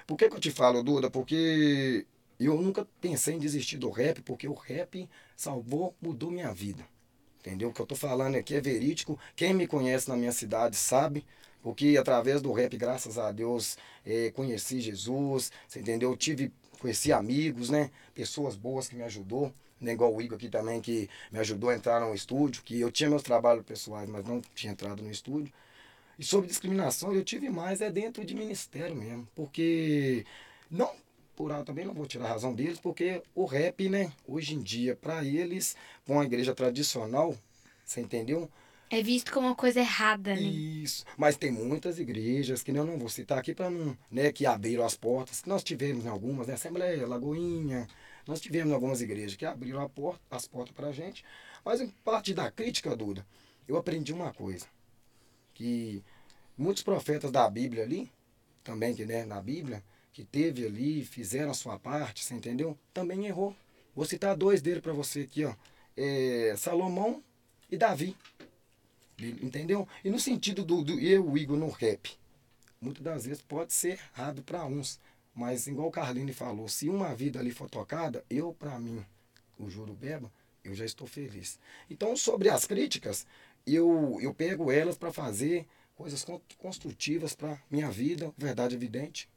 Por 0.07 0.17
que, 0.17 0.29
que 0.29 0.37
eu 0.37 0.41
te 0.41 0.51
falo, 0.51 0.83
Duda? 0.83 1.11
Porque 1.11 2.07
eu 2.39 2.61
nunca 2.61 2.87
pensei 3.01 3.35
em 3.35 3.39
desistir 3.39 3.79
do 3.79 3.91
rap, 3.91 4.21
porque 4.23 4.47
o 4.49 4.55
rap 4.55 5.09
salvou, 5.37 5.95
mudou 6.03 6.31
minha 6.31 6.53
vida. 6.53 6.85
Entendeu? 7.45 7.71
O 7.71 7.73
que 7.73 7.83
eu 7.83 7.87
tô 7.87 7.97
falando 7.97 8.37
aqui 8.37 8.55
é 8.55 8.61
verídico. 8.61 9.19
Quem 9.35 9.53
me 9.53 9.67
conhece 9.67 10.09
na 10.09 10.17
minha 10.17 10.31
cidade 10.31 10.77
sabe. 10.77 11.27
Porque 11.61 11.97
através 11.99 12.41
do 12.41 12.53
rap, 12.53 12.77
graças 12.77 13.19
a 13.19 13.33
Deus, 13.33 13.77
eh, 14.07 14.31
conheci 14.35 14.81
Jesus. 14.81 15.51
Você 15.67 15.81
entendeu? 15.81 16.17
Tive, 16.17 16.53
conheci 16.79 17.13
amigos, 17.13 17.69
né? 17.69 17.91
Pessoas 18.15 18.55
boas 18.57 18.89
que 18.89 18.95
me 18.95 19.03
ajudou. 19.03 19.53
Né? 19.81 19.93
Igual 19.93 20.15
o 20.15 20.23
Igor 20.23 20.37
aqui 20.37 20.49
também, 20.49 20.81
que 20.81 21.11
me 21.33 21.41
ajudou 21.41 21.71
a 21.71 21.75
entrar 21.75 22.01
no 22.01 22.15
estúdio. 22.15 22.63
Que 22.63 22.81
eu 22.81 22.93
tinha 22.93 23.11
meus 23.11 23.23
trabalhos 23.23 23.65
pessoais, 23.65 24.09
mas 24.09 24.25
não 24.25 24.41
tinha 24.55 24.73
entrado 24.73 25.03
no 25.03 25.11
estúdio. 25.11 25.53
E 26.19 26.25
sobre 26.25 26.47
discriminação, 26.49 27.13
eu 27.13 27.25
tive 27.25 27.51
mais 27.51 27.81
é 27.81 27.91
dentro 27.91 28.25
de 28.25 28.35
ministério 28.35 28.95
mesmo. 28.95 29.27
Porque 29.35 30.25
não 30.71 30.93
também 31.65 31.85
não 31.85 31.95
vou 31.95 32.07
tirar 32.07 32.27
a 32.27 32.29
razão 32.29 32.55
deles, 32.55 32.79
porque 32.81 33.23
o 33.35 33.45
rap, 33.45 33.89
né, 33.89 34.13
hoje 34.27 34.55
em 34.55 34.63
dia, 34.63 34.97
para 34.97 35.25
eles, 35.25 35.77
com 36.07 36.21
a 36.21 36.25
igreja 36.25 36.55
tradicional, 36.55 37.37
você 37.85 38.01
entendeu? 38.01 38.51
É 38.91 39.03
visto 39.03 39.33
como 39.33 39.47
uma 39.47 39.55
coisa 39.55 39.81
errada, 39.81 40.35
né? 40.35 40.43
Isso. 40.43 41.05
Mas 41.17 41.37
tem 41.37 41.51
muitas 41.51 41.99
igrejas 41.99 42.63
que 42.63 42.71
eu 42.71 42.85
não 42.85 42.99
vou 42.99 43.09
citar 43.09 43.39
aqui 43.39 43.55
para 43.55 43.71
não, 43.71 43.97
né, 44.11 44.31
que 44.31 44.45
abriram 44.45 44.85
as 44.85 44.97
portas, 44.97 45.41
que 45.41 45.49
nós 45.49 45.65
tivemos 45.65 46.05
em 46.05 46.09
algumas, 46.09 46.47
né, 46.47 46.55
Assembleia, 46.55 47.07
Lagoinha, 47.07 47.87
nós 48.27 48.41
tivemos 48.41 48.71
em 48.71 48.75
algumas 48.75 49.01
igrejas 49.01 49.35
que 49.35 49.47
abriram 49.47 49.81
a 49.81 49.89
porta, 49.89 50.21
as 50.31 50.47
portas 50.47 50.75
para 50.75 50.89
a 50.89 50.93
gente. 50.93 51.25
Mas 51.65 51.81
em 51.81 51.89
parte 52.05 52.35
da 52.35 52.51
crítica, 52.51 52.95
Duda, 52.95 53.27
eu 53.67 53.77
aprendi 53.77 54.13
uma 54.13 54.33
coisa, 54.33 54.67
que 55.55 56.05
muitos 56.57 56.83
profetas 56.83 57.31
da 57.31 57.49
Bíblia 57.49 57.85
ali, 57.85 58.11
também 58.63 58.95
que 58.95 59.05
né, 59.05 59.25
na 59.25 59.41
Bíblia, 59.41 59.83
que 60.13 60.25
teve 60.25 60.67
ali, 60.67 61.05
fizeram 61.05 61.51
a 61.51 61.55
sua 61.55 61.79
parte, 61.79 62.25
você 62.25 62.35
entendeu? 62.35 62.79
Também 62.93 63.27
errou. 63.27 63.57
Vou 63.95 64.05
citar 64.05 64.37
dois 64.37 64.61
dele 64.63 64.81
para 64.81 64.93
você 64.93 65.21
aqui, 65.21 65.45
ó. 65.45 65.55
É, 65.97 66.55
Salomão 66.57 67.23
e 67.71 67.77
Davi. 67.77 68.17
Entendeu? 69.19 69.87
E 70.05 70.11
no 70.11 70.19
sentido 70.19 70.65
do, 70.65 70.83
do 70.83 70.99
eu, 70.99 71.37
Igor, 71.37 71.57
no 71.57 71.69
rap, 71.69 72.11
muitas 72.81 73.03
das 73.03 73.27
vezes 73.27 73.43
pode 73.43 73.73
ser 73.73 73.99
errado 74.15 74.43
para 74.43 74.65
uns. 74.65 74.99
Mas, 75.35 75.67
igual 75.67 75.89
o 75.89 75.91
Carline 75.91 76.33
falou, 76.33 76.69
se 76.69 76.89
uma 76.89 77.15
vida 77.15 77.39
ali 77.39 77.51
for 77.51 77.71
tocada, 77.71 78.25
eu, 78.29 78.53
para 78.53 78.79
mim, 78.79 79.05
o 79.59 79.71
Juro 79.71 79.95
Beba, 79.95 80.31
eu 80.63 80.75
já 80.75 80.85
estou 80.85 81.07
feliz. 81.07 81.59
Então, 81.89 82.15
sobre 82.17 82.51
as 82.51 82.67
críticas, 82.67 83.27
eu, 83.67 84.19
eu 84.21 84.35
pego 84.35 84.71
elas 84.71 84.97
para 84.97 85.13
fazer 85.13 85.67
coisas 85.95 86.25
con- 86.25 86.41
construtivas 86.59 87.35
para 87.35 87.59
minha 87.71 87.91
vida, 87.91 88.33
verdade 88.37 88.75
evidente. 88.75 89.29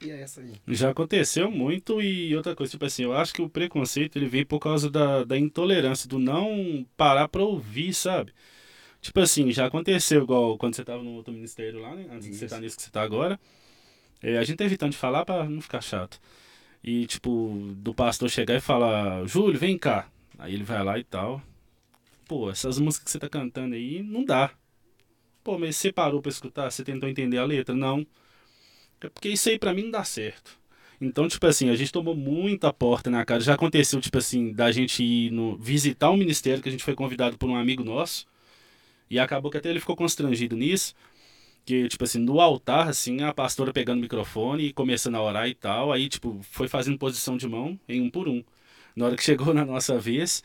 E 0.00 0.10
é 0.10 0.22
essa 0.22 0.40
aí. 0.40 0.52
Já 0.66 0.90
aconteceu 0.90 1.50
muito 1.50 2.00
e 2.00 2.34
outra 2.34 2.56
coisa, 2.56 2.70
tipo 2.70 2.84
assim, 2.84 3.04
eu 3.04 3.12
acho 3.12 3.34
que 3.34 3.42
o 3.42 3.50
preconceito 3.50 4.16
ele 4.16 4.26
vem 4.26 4.44
por 4.46 4.58
causa 4.58 4.90
da, 4.90 5.24
da 5.24 5.38
intolerância, 5.38 6.08
do 6.08 6.18
não 6.18 6.86
parar 6.96 7.28
pra 7.28 7.42
ouvir, 7.42 7.92
sabe? 7.92 8.32
Tipo 9.00 9.20
assim, 9.20 9.50
já 9.50 9.66
aconteceu 9.66 10.22
igual 10.22 10.56
quando 10.58 10.74
você 10.74 10.84
tava 10.84 11.02
no 11.02 11.12
outro 11.12 11.32
ministério 11.32 11.80
lá, 11.80 11.94
né? 11.94 12.06
Antes 12.10 12.28
de 12.28 12.34
você 12.34 12.44
Isso. 12.44 12.44
estar 12.46 12.60
nisso 12.60 12.76
que 12.76 12.82
você 12.82 12.90
tá 12.90 13.02
agora. 13.02 13.38
É, 14.22 14.38
a 14.38 14.44
gente 14.44 14.58
tá 14.58 14.64
evitando 14.64 14.92
de 14.92 14.98
falar 14.98 15.24
pra 15.24 15.44
não 15.48 15.60
ficar 15.60 15.80
chato. 15.80 16.20
E, 16.82 17.06
tipo, 17.06 17.72
do 17.76 17.94
pastor 17.94 18.28
chegar 18.30 18.54
e 18.56 18.60
falar, 18.60 19.26
Júlio, 19.26 19.58
vem 19.58 19.76
cá. 19.78 20.08
Aí 20.38 20.54
ele 20.54 20.64
vai 20.64 20.82
lá 20.82 20.98
e 20.98 21.04
tal. 21.04 21.42
Pô, 22.26 22.50
essas 22.50 22.78
músicas 22.78 23.04
que 23.04 23.10
você 23.10 23.18
tá 23.18 23.28
cantando 23.28 23.74
aí, 23.74 24.02
não 24.02 24.24
dá. 24.24 24.50
Pô, 25.42 25.58
mas 25.58 25.76
você 25.76 25.92
parou 25.92 26.22
pra 26.22 26.30
escutar? 26.30 26.70
Você 26.70 26.84
tentou 26.84 27.08
entender 27.08 27.38
a 27.38 27.44
letra? 27.44 27.74
Não. 27.74 28.00
É 28.00 28.06
porque 29.08 29.28
isso 29.28 29.48
aí 29.48 29.58
pra 29.58 29.72
mim 29.72 29.84
não 29.84 29.90
dá 29.92 30.04
certo. 30.04 30.60
Então, 31.00 31.26
tipo 31.26 31.46
assim, 31.46 31.70
a 31.70 31.76
gente 31.76 31.90
tomou 31.92 32.14
muita 32.14 32.72
porta 32.72 33.10
na 33.10 33.24
cara. 33.24 33.40
Já 33.40 33.54
aconteceu, 33.54 34.00
tipo 34.00 34.18
assim, 34.18 34.52
da 34.52 34.70
gente 34.70 35.02
ir 35.02 35.30
no, 35.30 35.56
visitar 35.56 36.10
um 36.10 36.16
ministério 36.16 36.62
que 36.62 36.68
a 36.68 36.72
gente 36.72 36.84
foi 36.84 36.94
convidado 36.94 37.38
por 37.38 37.48
um 37.48 37.56
amigo 37.56 37.82
nosso. 37.82 38.26
E 39.10 39.18
acabou 39.18 39.50
que 39.50 39.56
até 39.58 39.70
ele 39.70 39.80
ficou 39.80 39.96
constrangido 39.96 40.56
nisso. 40.56 40.94
Que, 41.64 41.88
tipo 41.88 42.04
assim, 42.04 42.18
no 42.18 42.40
altar, 42.40 42.88
assim, 42.88 43.22
a 43.22 43.32
pastora 43.32 43.72
pegando 43.72 43.98
o 43.98 44.02
microfone 44.02 44.66
e 44.66 44.72
começando 44.72 45.14
a 45.16 45.22
orar 45.22 45.48
e 45.48 45.54
tal. 45.54 45.92
Aí, 45.92 46.08
tipo, 46.08 46.38
foi 46.42 46.68
fazendo 46.68 46.98
posição 46.98 47.36
de 47.36 47.48
mão 47.48 47.78
em 47.88 48.00
um 48.02 48.10
por 48.10 48.28
um. 48.28 48.44
Na 48.94 49.06
hora 49.06 49.16
que 49.16 49.24
chegou 49.24 49.54
na 49.54 49.64
nossa 49.64 49.98
vez, 49.98 50.42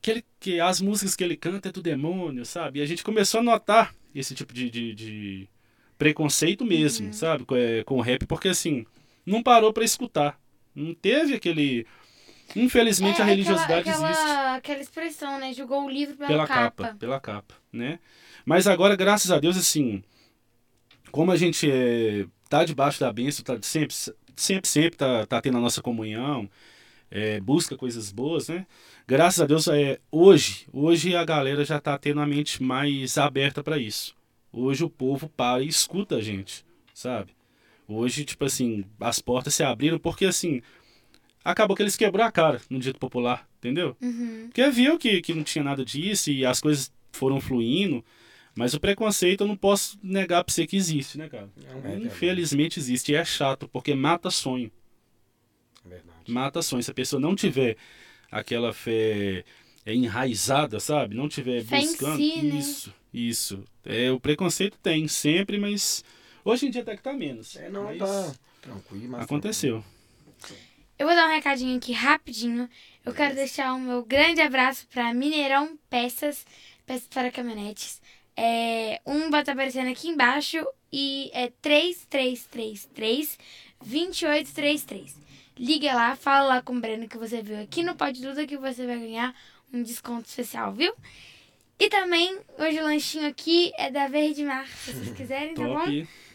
que, 0.00 0.10
ele, 0.10 0.24
que 0.40 0.60
as 0.60 0.80
músicas 0.80 1.14
que 1.16 1.24
ele 1.24 1.36
canta 1.36 1.68
é 1.68 1.72
do 1.72 1.82
demônio, 1.82 2.46
sabe? 2.46 2.80
E 2.80 2.82
a 2.82 2.86
gente 2.86 3.04
começou 3.04 3.40
a 3.40 3.42
notar 3.42 3.94
esse 4.14 4.34
tipo 4.34 4.54
de, 4.54 4.70
de, 4.70 4.94
de 4.94 5.48
preconceito 5.98 6.64
mesmo, 6.64 7.08
uhum. 7.08 7.12
sabe? 7.12 7.44
Com, 7.44 7.56
é, 7.56 7.82
com 7.84 7.96
o 7.96 8.00
rap, 8.00 8.24
porque 8.26 8.48
assim, 8.48 8.86
não 9.26 9.42
parou 9.42 9.72
para 9.72 9.84
escutar. 9.84 10.40
Não 10.74 10.94
teve 10.94 11.34
aquele. 11.34 11.86
Infelizmente 12.56 13.20
é, 13.20 13.24
a 13.24 13.26
religiosidade 13.26 13.90
aquela, 13.90 14.10
existe. 14.10 14.30
Aquela 14.56 14.80
expressão, 14.80 15.38
né? 15.38 15.52
Jogou 15.52 15.84
o 15.84 15.90
livro 15.90 16.16
pela, 16.16 16.28
pela 16.28 16.46
capa. 16.46 16.84
capa. 16.84 16.96
Pela 16.98 17.20
capa, 17.20 17.54
né? 17.72 17.98
Mas 18.46 18.66
agora, 18.66 18.96
graças 18.96 19.30
a 19.30 19.38
Deus, 19.38 19.58
assim, 19.58 20.02
como 21.10 21.30
a 21.30 21.36
gente 21.36 21.70
é, 21.70 22.26
tá 22.48 22.64
debaixo 22.64 23.00
da 23.00 23.12
bênção, 23.12 23.44
tá 23.44 23.58
sempre, 23.60 23.94
sempre, 24.34 24.68
sempre 24.68 24.96
tá, 24.96 25.26
tá 25.26 25.40
tendo 25.40 25.58
a 25.58 25.60
nossa 25.60 25.82
comunhão, 25.82 26.48
é, 27.10 27.40
busca 27.40 27.76
coisas 27.76 28.10
boas, 28.10 28.48
né? 28.48 28.66
Graças 29.06 29.40
a 29.40 29.46
Deus, 29.46 29.68
é, 29.68 29.98
hoje, 30.10 30.66
hoje 30.72 31.14
a 31.14 31.24
galera 31.24 31.64
já 31.64 31.80
tá 31.80 31.98
tendo 31.98 32.20
a 32.20 32.26
mente 32.26 32.62
mais 32.62 33.18
aberta 33.18 33.62
para 33.62 33.76
isso. 33.78 34.14
Hoje 34.52 34.84
o 34.84 34.90
povo 34.90 35.28
para 35.28 35.62
e 35.62 35.68
escuta 35.68 36.16
a 36.16 36.20
gente, 36.20 36.64
sabe? 36.94 37.32
Hoje, 37.86 38.24
tipo 38.24 38.44
assim, 38.44 38.84
as 39.00 39.18
portas 39.18 39.54
se 39.54 39.62
abriram 39.62 39.98
porque, 39.98 40.26
assim, 40.26 40.60
acabou 41.44 41.76
que 41.76 41.82
eles 41.82 41.96
quebrou 41.96 42.24
a 42.24 42.30
cara 42.30 42.60
no 42.68 42.78
dito 42.78 42.98
popular, 42.98 43.48
entendeu? 43.58 43.96
Uhum. 44.00 44.44
Porque 44.46 44.68
viu 44.70 44.98
que, 44.98 45.20
que 45.22 45.34
não 45.34 45.42
tinha 45.42 45.64
nada 45.64 45.84
disso 45.84 46.30
e 46.30 46.44
as 46.44 46.60
coisas 46.60 46.92
foram 47.12 47.40
fluindo. 47.40 48.04
Mas 48.54 48.74
o 48.74 48.80
preconceito 48.80 49.42
eu 49.42 49.46
não 49.46 49.56
posso 49.56 49.98
negar 50.02 50.42
pra 50.42 50.52
você 50.52 50.66
que 50.66 50.76
existe, 50.76 51.16
né, 51.16 51.28
cara? 51.28 51.48
É, 51.84 51.96
Infelizmente 51.96 52.78
existe. 52.78 53.12
E 53.12 53.14
é 53.14 53.24
chato, 53.24 53.68
porque 53.68 53.94
mata 53.94 54.30
sonho. 54.30 54.70
É 55.86 55.88
verdade. 55.88 56.30
Mata 56.30 56.60
sonho. 56.60 56.82
Se 56.82 56.90
a 56.90 56.94
pessoa 56.94 57.20
não 57.20 57.36
tiver 57.36 57.76
aquela 58.30 58.72
fé 58.72 59.44
é, 59.86 59.94
enraizada, 59.94 60.80
sabe? 60.80 61.14
Não 61.14 61.28
tiver 61.28 61.62
fé 61.62 61.78
buscando. 61.78 62.16
Si, 62.16 62.42
né? 62.42 62.58
Isso, 62.58 62.92
isso. 63.12 63.64
É, 63.84 64.10
o 64.10 64.20
preconceito 64.20 64.78
tem 64.78 65.08
sempre, 65.08 65.58
mas 65.58 66.04
hoje 66.44 66.66
em 66.66 66.70
dia 66.70 66.82
até 66.82 66.96
que 66.96 67.02
tá 67.02 67.12
menos. 67.12 67.56
É, 67.56 67.68
não, 67.68 67.84
mas 67.84 67.98
tá 67.98 68.34
tranquilo, 68.60 69.08
mas 69.08 69.22
Aconteceu. 69.22 69.84
Eu 70.98 71.06
vou 71.06 71.14
dar 71.14 71.28
um 71.28 71.32
recadinho 71.32 71.76
aqui 71.76 71.92
rapidinho. 71.92 72.68
Eu 73.04 73.14
quero 73.14 73.34
deixar 73.34 73.72
o 73.72 73.80
meu 73.80 74.04
grande 74.04 74.40
abraço 74.40 74.86
para 74.88 75.14
Mineirão 75.14 75.78
Peças, 75.88 76.44
peças 76.84 77.06
para 77.08 77.30
caminhonetes. 77.30 78.02
É, 78.36 79.00
um 79.06 79.30
vai 79.30 79.40
estar 79.40 79.52
aparecendo 79.52 79.90
aqui 79.90 80.08
embaixo 80.08 80.66
e 80.92 81.30
é 81.32 81.50
3333 81.62 83.38
2833. 83.80 85.16
Liga 85.58 85.94
lá, 85.94 86.16
fala 86.16 86.46
lá 86.46 86.62
com 86.62 86.76
o 86.76 86.80
Breno 86.80 87.08
que 87.08 87.18
você 87.18 87.42
viu 87.42 87.60
aqui 87.60 87.82
no 87.82 87.94
Pode 87.94 88.20
Duda 88.20 88.46
que 88.46 88.56
você 88.56 88.86
vai 88.86 88.98
ganhar 88.98 89.34
um 89.72 89.82
desconto 89.82 90.28
especial, 90.28 90.72
viu? 90.72 90.94
E 91.78 91.88
também, 91.88 92.40
hoje 92.58 92.80
o 92.80 92.84
lanchinho 92.84 93.28
aqui 93.28 93.72
é 93.78 93.90
da 93.90 94.08
Verde 94.08 94.44
Mar, 94.44 94.66
se 94.66 94.92
vocês 94.92 95.16
quiserem, 95.16 95.54
tá 95.54 95.62
bom? 95.62 95.84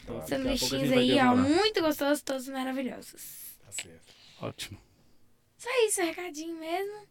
Top. 0.06 0.27
Sanduichinhos 0.27 0.89
vai 0.89 0.99
aí, 0.99 1.19
ó, 1.19 1.36
muito 1.36 1.82
gostosos, 1.82 2.21
todos 2.21 2.47
maravilhosos. 2.47 3.58
Tá 3.65 3.71
certo. 3.71 4.13
Ótimo. 4.41 4.79
Só 5.58 5.69
isso, 5.88 6.01
recadinho 6.01 6.58
mesmo. 6.60 7.08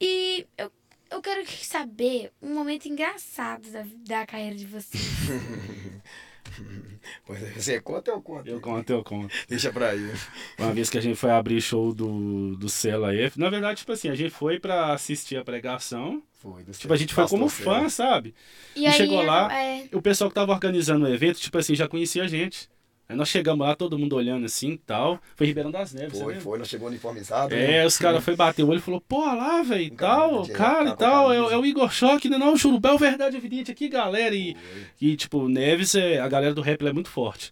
E 0.00 0.46
eu, 0.56 0.70
eu 1.10 1.22
quero 1.22 1.46
saber 1.62 2.32
um 2.40 2.54
momento 2.54 2.86
engraçado 2.86 3.70
da, 3.70 3.84
da 4.06 4.26
carreira 4.26 4.56
de 4.56 4.66
vocês. 4.66 5.02
Pois 7.24 7.42
é, 7.42 7.50
você 7.52 7.80
conta 7.80 8.12
ou 8.12 8.20
conta? 8.22 8.48
Eu 8.48 8.60
conto, 8.60 8.90
eu 8.90 9.02
conto. 9.04 9.34
Deixa 9.48 9.72
pra 9.72 9.90
aí. 9.90 10.12
Uma 10.58 10.72
vez 10.72 10.90
que 10.90 10.98
a 10.98 11.00
gente 11.00 11.16
foi 11.16 11.30
abrir 11.30 11.60
show 11.60 11.94
do, 11.94 12.56
do 12.56 12.68
Cela 12.68 13.14
F, 13.14 13.38
na 13.38 13.48
verdade, 13.50 13.80
tipo 13.80 13.92
assim, 13.92 14.08
a 14.08 14.14
gente 14.14 14.30
foi 14.30 14.58
pra 14.58 14.92
assistir 14.92 15.36
a 15.36 15.44
pregação. 15.44 16.22
Foi, 16.38 16.62
do 16.62 16.72
Tipo, 16.72 16.92
a 16.92 16.96
gente 16.96 17.12
foi 17.14 17.24
Pastor 17.24 17.38
como 17.38 17.50
fã, 17.50 17.88
sabe? 17.88 18.34
E, 18.76 18.86
E 18.86 18.92
chegou 18.92 19.22
lá, 19.22 19.52
É, 19.52 19.88
O 19.92 20.00
pessoal 20.00 20.30
que 20.30 20.34
tava 20.34 20.52
organizando 20.52 21.04
o 21.06 21.08
evento, 21.12 21.40
tipo 21.40 21.58
assim, 21.58 21.74
já 21.74 21.88
conhecia 21.88 22.22
a 22.24 22.28
gente. 22.28 22.68
Aí 23.08 23.16
nós 23.16 23.28
chegamos 23.30 23.66
lá, 23.66 23.74
todo 23.74 23.98
mundo 23.98 24.14
olhando 24.16 24.44
assim 24.44 24.72
e 24.72 24.78
tal. 24.78 25.18
Foi 25.34 25.46
Ribeirão 25.46 25.70
das 25.70 25.94
Neves, 25.94 26.20
Foi, 26.20 26.34
foi, 26.34 26.58
nós 26.58 26.68
chegou 26.68 26.88
uniformizado. 26.88 27.54
É, 27.54 27.66
né? 27.68 27.86
os 27.86 27.96
caras 27.96 28.22
foi 28.22 28.36
bater 28.36 28.62
o 28.62 28.68
olho 28.68 28.78
e 28.78 28.82
falou, 28.82 29.00
pô, 29.00 29.24
lá, 29.24 29.62
velho, 29.62 29.82
e 29.84 29.90
Cara, 29.90 30.28
tal, 30.28 30.46
cara 30.48 30.84
tá 30.84 30.92
e 30.92 30.96
tal, 30.96 31.32
é, 31.32 31.36
é 31.54 31.56
o 31.56 31.64
Igor 31.64 31.90
Choque, 31.90 32.28
né? 32.28 32.36
Não, 32.36 32.52
o 32.52 32.58
Churubel, 32.58 32.98
verdade 32.98 33.34
evidente 33.34 33.70
aqui, 33.72 33.88
galera. 33.88 34.34
E, 34.34 34.54
e 35.00 35.16
tipo, 35.16 35.48
Neves, 35.48 35.94
é, 35.94 36.18
a 36.20 36.28
galera 36.28 36.52
do 36.54 36.60
rap 36.60 36.82
ela 36.82 36.90
é 36.90 36.92
muito 36.92 37.08
forte. 37.08 37.50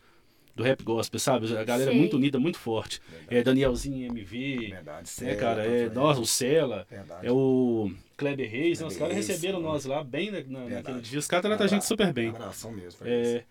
Do 0.55 0.63
rap 0.63 0.83
gospel, 0.83 1.19
sabe? 1.19 1.47
A 1.57 1.65
galera 1.65 1.91
é 1.91 1.93
Sei. 1.93 2.01
muito 2.01 2.17
unida, 2.17 2.39
muito 2.39 2.59
forte. 2.59 3.01
É 3.29 3.43
Danielzinho 3.43 4.07
MV, 4.09 4.71
Verdade, 4.73 4.99
né, 4.99 5.05
Cela, 5.05 5.37
cara? 5.37 5.67
É, 5.67 5.89
nossa, 5.89 6.21
o 6.21 6.27
Cela, 6.27 6.87
Verdade. 6.91 7.27
é 7.27 7.33
o 7.33 7.91
Kleber 8.17 8.51
Reis, 8.51 8.81
né? 8.81 8.87
Os 8.87 8.97
Kleber 8.97 9.17
caras 9.17 9.27
receberam 9.27 9.61
né? 9.61 9.69
nós 9.69 9.87
lá 9.87 10.05
bem 10.05 10.31
na, 10.31 10.39
na, 10.39 10.45
naquele 10.45 10.69
Verdade. 10.69 11.01
dia. 11.01 11.19
Os 11.19 11.27
caras 11.27 11.47
tratam 11.47 11.65
a 11.65 11.69
gente 11.69 11.85
super 11.85 12.13
bem. 12.13 12.29
Abração 12.29 12.73
mesmo 12.73 12.99
pra 12.99 13.09
eles. 13.09 13.45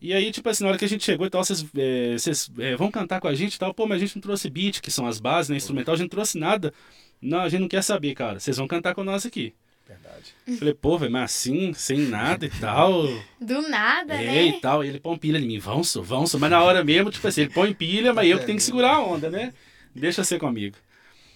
E 0.00 0.14
aí, 0.14 0.30
tipo 0.32 0.48
assim, 0.48 0.64
na 0.64 0.70
hora 0.70 0.78
que 0.78 0.84
a 0.84 0.88
gente 0.88 1.04
chegou 1.04 1.26
e 1.26 1.30
tal, 1.30 1.44
vocês 1.44 1.64
é, 1.76 2.12
vocês, 2.16 2.50
é, 2.58 2.74
vão 2.76 2.90
cantar 2.90 3.20
com 3.20 3.28
a 3.28 3.34
gente 3.34 3.54
e 3.54 3.58
tal. 3.58 3.74
Pô, 3.74 3.86
mas 3.86 3.96
a 3.96 4.06
gente 4.06 4.16
não 4.16 4.22
trouxe 4.22 4.48
beat, 4.48 4.80
que 4.80 4.90
são 4.90 5.06
as 5.06 5.20
bases, 5.20 5.50
né? 5.50 5.56
Instrumental, 5.56 5.94
a 5.94 5.96
gente 5.96 6.04
não 6.06 6.10
trouxe 6.10 6.38
nada. 6.38 6.72
Não, 7.20 7.40
a 7.40 7.48
gente 7.48 7.60
não 7.60 7.68
quer 7.68 7.82
saber, 7.82 8.14
cara. 8.14 8.40
Vocês 8.40 8.56
vão 8.56 8.66
cantar 8.66 8.94
com 8.94 9.04
nós 9.04 9.26
aqui. 9.26 9.52
Verdade. 9.86 10.58
Falei, 10.58 10.72
pô, 10.72 10.96
velho, 10.96 11.12
mas 11.12 11.24
assim, 11.32 11.74
sem 11.74 11.98
nada 11.98 12.46
e 12.46 12.50
tal. 12.50 13.02
do 13.40 13.62
nada, 13.68 14.14
É, 14.14 14.24
né? 14.24 14.46
e 14.46 14.60
tal. 14.60 14.84
E 14.84 14.88
ele 14.88 15.00
põe 15.00 15.18
pilha 15.18 15.36
em 15.38 15.46
mim, 15.46 15.58
vão, 15.58 15.82
só, 15.82 16.00
vão, 16.00 16.26
só. 16.26 16.38
Mas 16.38 16.50
na 16.50 16.62
hora 16.62 16.84
mesmo, 16.84 17.10
tipo 17.10 17.26
assim, 17.26 17.42
ele 17.42 17.50
põe 17.50 17.74
pilha, 17.74 18.14
mas 18.14 18.30
eu 18.30 18.38
que 18.38 18.46
tenho 18.46 18.56
que 18.56 18.64
segurar 18.64 18.94
a 18.94 19.04
onda, 19.04 19.28
né? 19.28 19.52
Deixa 19.94 20.22
ser 20.22 20.38
comigo. 20.38 20.76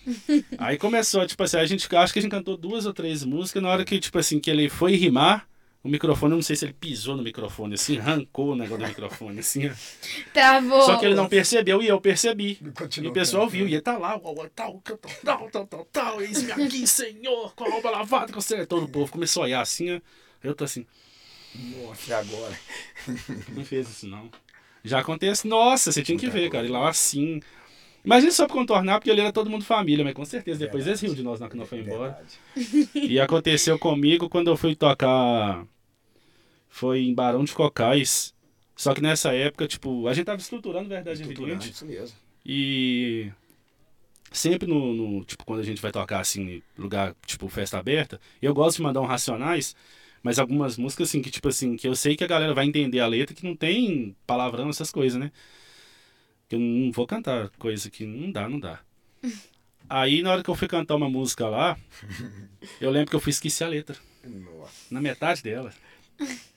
Aí 0.57 0.77
começou, 0.79 1.27
tipo 1.27 1.43
assim, 1.43 1.57
a 1.57 1.65
gente 1.67 1.85
acho 1.97 2.13
que 2.13 2.19
a 2.19 2.23
gente 2.23 2.31
cantou 2.31 2.57
duas 2.57 2.87
ou 2.87 2.93
três 2.95 3.25
músicas, 3.25 3.63
na 3.63 3.69
hora 3.69 3.85
que, 3.85 3.99
tipo 3.99 4.19
assim, 4.19 4.39
que 4.39 4.51
ele 4.51 4.69
foi 4.69 4.95
rimar, 4.95 5.49
o 5.85 5.89
microfone, 5.89 6.33
eu 6.33 6.37
não 6.37 6.43
sei 6.43 6.57
se 6.57 6.65
ele 6.65 6.73
pisou 6.73 7.15
no 7.15 7.23
microfone, 7.23 7.75
assim, 7.75 7.99
arrancou 7.99 8.53
o 8.53 8.57
negócio 8.57 8.79
do 8.79 8.89
microfone, 8.89 9.41
assim. 9.41 9.69
ó. 9.69 9.73
Travou. 10.33 10.81
Só 10.81 10.97
que 10.97 11.05
ele 11.05 11.15
não 11.15 11.29
percebeu 11.29 11.83
e 11.83 11.87
eu 11.87 12.01
percebi. 12.01 12.59
E 13.03 13.07
o 13.07 13.13
pessoal 13.13 13.47
viu, 13.47 13.69
e 13.69 13.75
ele 13.75 13.83
tá 13.83 13.99
lá, 13.99 14.19
tal, 14.19 14.35
tal, 14.55 14.99
tal, 15.23 15.51
tal, 15.51 15.67
tal, 15.67 15.85
tal, 15.93 16.23
eis-me 16.23 16.53
aqui, 16.53 16.87
Senhor, 16.89 17.55
com 17.55 17.65
a 17.65 17.69
roupa 17.69 17.91
lavada, 17.91 18.33
com 18.33 18.41
o 18.41 18.67
todo 18.67 18.85
o 18.87 18.89
povo 18.89 19.13
começou 19.13 19.43
a 19.43 19.47
olhar 19.47 19.61
assim, 19.61 19.95
ó. 19.95 20.01
eu 20.43 20.55
tô 20.55 20.65
assim, 20.65 20.87
Nossa, 21.55 22.11
e 22.11 22.15
agora? 22.15 22.59
não 23.55 23.63
fez 23.63 23.87
isso 23.87 24.09
não. 24.09 24.31
Já 24.83 25.01
acontece, 25.01 25.47
nossa, 25.47 25.93
você 25.93 26.03
tinha 26.03 26.17
que 26.17 26.31
ver, 26.31 26.49
cara, 26.49 26.67
e 26.67 26.71
lá 26.71 26.89
assim. 26.89 27.41
Imagina 28.03 28.33
só 28.33 28.47
pra 28.47 28.55
contornar, 28.55 28.99
porque 28.99 29.11
ele 29.11 29.21
era 29.21 29.33
todo 29.33 29.49
mundo 29.51 29.65
família, 29.65 30.05
mas 30.05 30.15
com 30.15 30.25
certeza 30.25 30.59
depois 30.59 30.87
eles 30.87 31.01
riam 31.01 31.15
de 31.15 31.23
nós 31.23 31.41
na 31.41 31.49
que 31.49 31.57
nós 31.57 31.69
foi 31.69 31.81
embora. 31.81 32.19
Verdade. 32.55 32.91
E 32.95 33.19
aconteceu 33.21 33.79
comigo 33.79 34.29
quando 34.31 34.49
eu 34.49 34.57
fui 34.57 34.75
tocar. 34.75 35.67
Foi 36.75 37.03
em 37.03 37.15
Barão 37.15 37.45
de 37.45 37.53
Cocais. 37.53 38.35
Só 38.75 38.93
que 38.93 39.01
nessa 39.01 39.33
época, 39.33 39.69
tipo, 39.69 40.09
a 40.09 40.13
gente 40.13 40.25
tava 40.25 40.41
estruturando 40.41 40.89
Verdade 40.89 41.21
Estruturando, 41.21 41.53
Evidente. 41.53 41.73
Isso 41.73 41.87
mesmo. 41.87 42.17
E 42.45 43.31
sempre 44.33 44.67
no, 44.67 44.93
no- 44.93 45.25
tipo, 45.25 45.45
quando 45.45 45.61
a 45.61 45.63
gente 45.63 45.81
vai 45.81 45.93
tocar 45.93 46.19
assim, 46.19 46.61
lugar, 46.77 47.15
tipo, 47.25 47.49
festa 47.49 47.79
aberta, 47.79 48.21
eu 48.43 48.53
gosto 48.53 48.79
de 48.79 48.83
mandar 48.83 49.01
um 49.03 49.07
Racionais, 49.07 49.77
mas 50.21 50.41
algumas 50.41 50.77
músicas 50.77 51.09
assim, 51.11 51.23
que 51.23 51.31
tipo 51.31 51.47
assim, 51.47 51.77
que 51.77 51.87
eu 51.87 51.95
sei 51.95 52.17
que 52.17 52.25
a 52.25 52.27
galera 52.27 52.53
vai 52.53 52.67
entender 52.67 52.99
a 52.99 53.07
letra, 53.07 53.37
que 53.37 53.47
não 53.47 53.55
tem 53.55 54.17
palavrão, 54.27 54.69
essas 54.69 54.91
coisas, 54.91 55.17
né? 55.17 55.31
Que 56.49 56.57
eu 56.57 56.59
não 56.59 56.91
vou 56.91 57.07
cantar 57.07 57.51
coisa 57.51 57.89
que 57.89 58.05
não 58.05 58.33
dá, 58.33 58.49
não 58.49 58.59
dá. 58.59 58.81
Aí 59.89 60.23
na 60.23 60.33
hora 60.33 60.43
que 60.43 60.51
eu 60.51 60.57
fui 60.57 60.67
cantar 60.67 60.97
uma 60.97 61.09
música 61.09 61.49
lá, 61.49 61.79
eu 62.81 62.91
lembro 62.91 63.11
que 63.11 63.15
eu 63.17 63.21
fui 63.21 63.31
esquecer 63.31 63.63
a 63.63 63.69
letra, 63.69 63.97
Nossa. 64.25 64.73
na 64.91 65.01
metade 65.01 65.41
dela. 65.41 65.73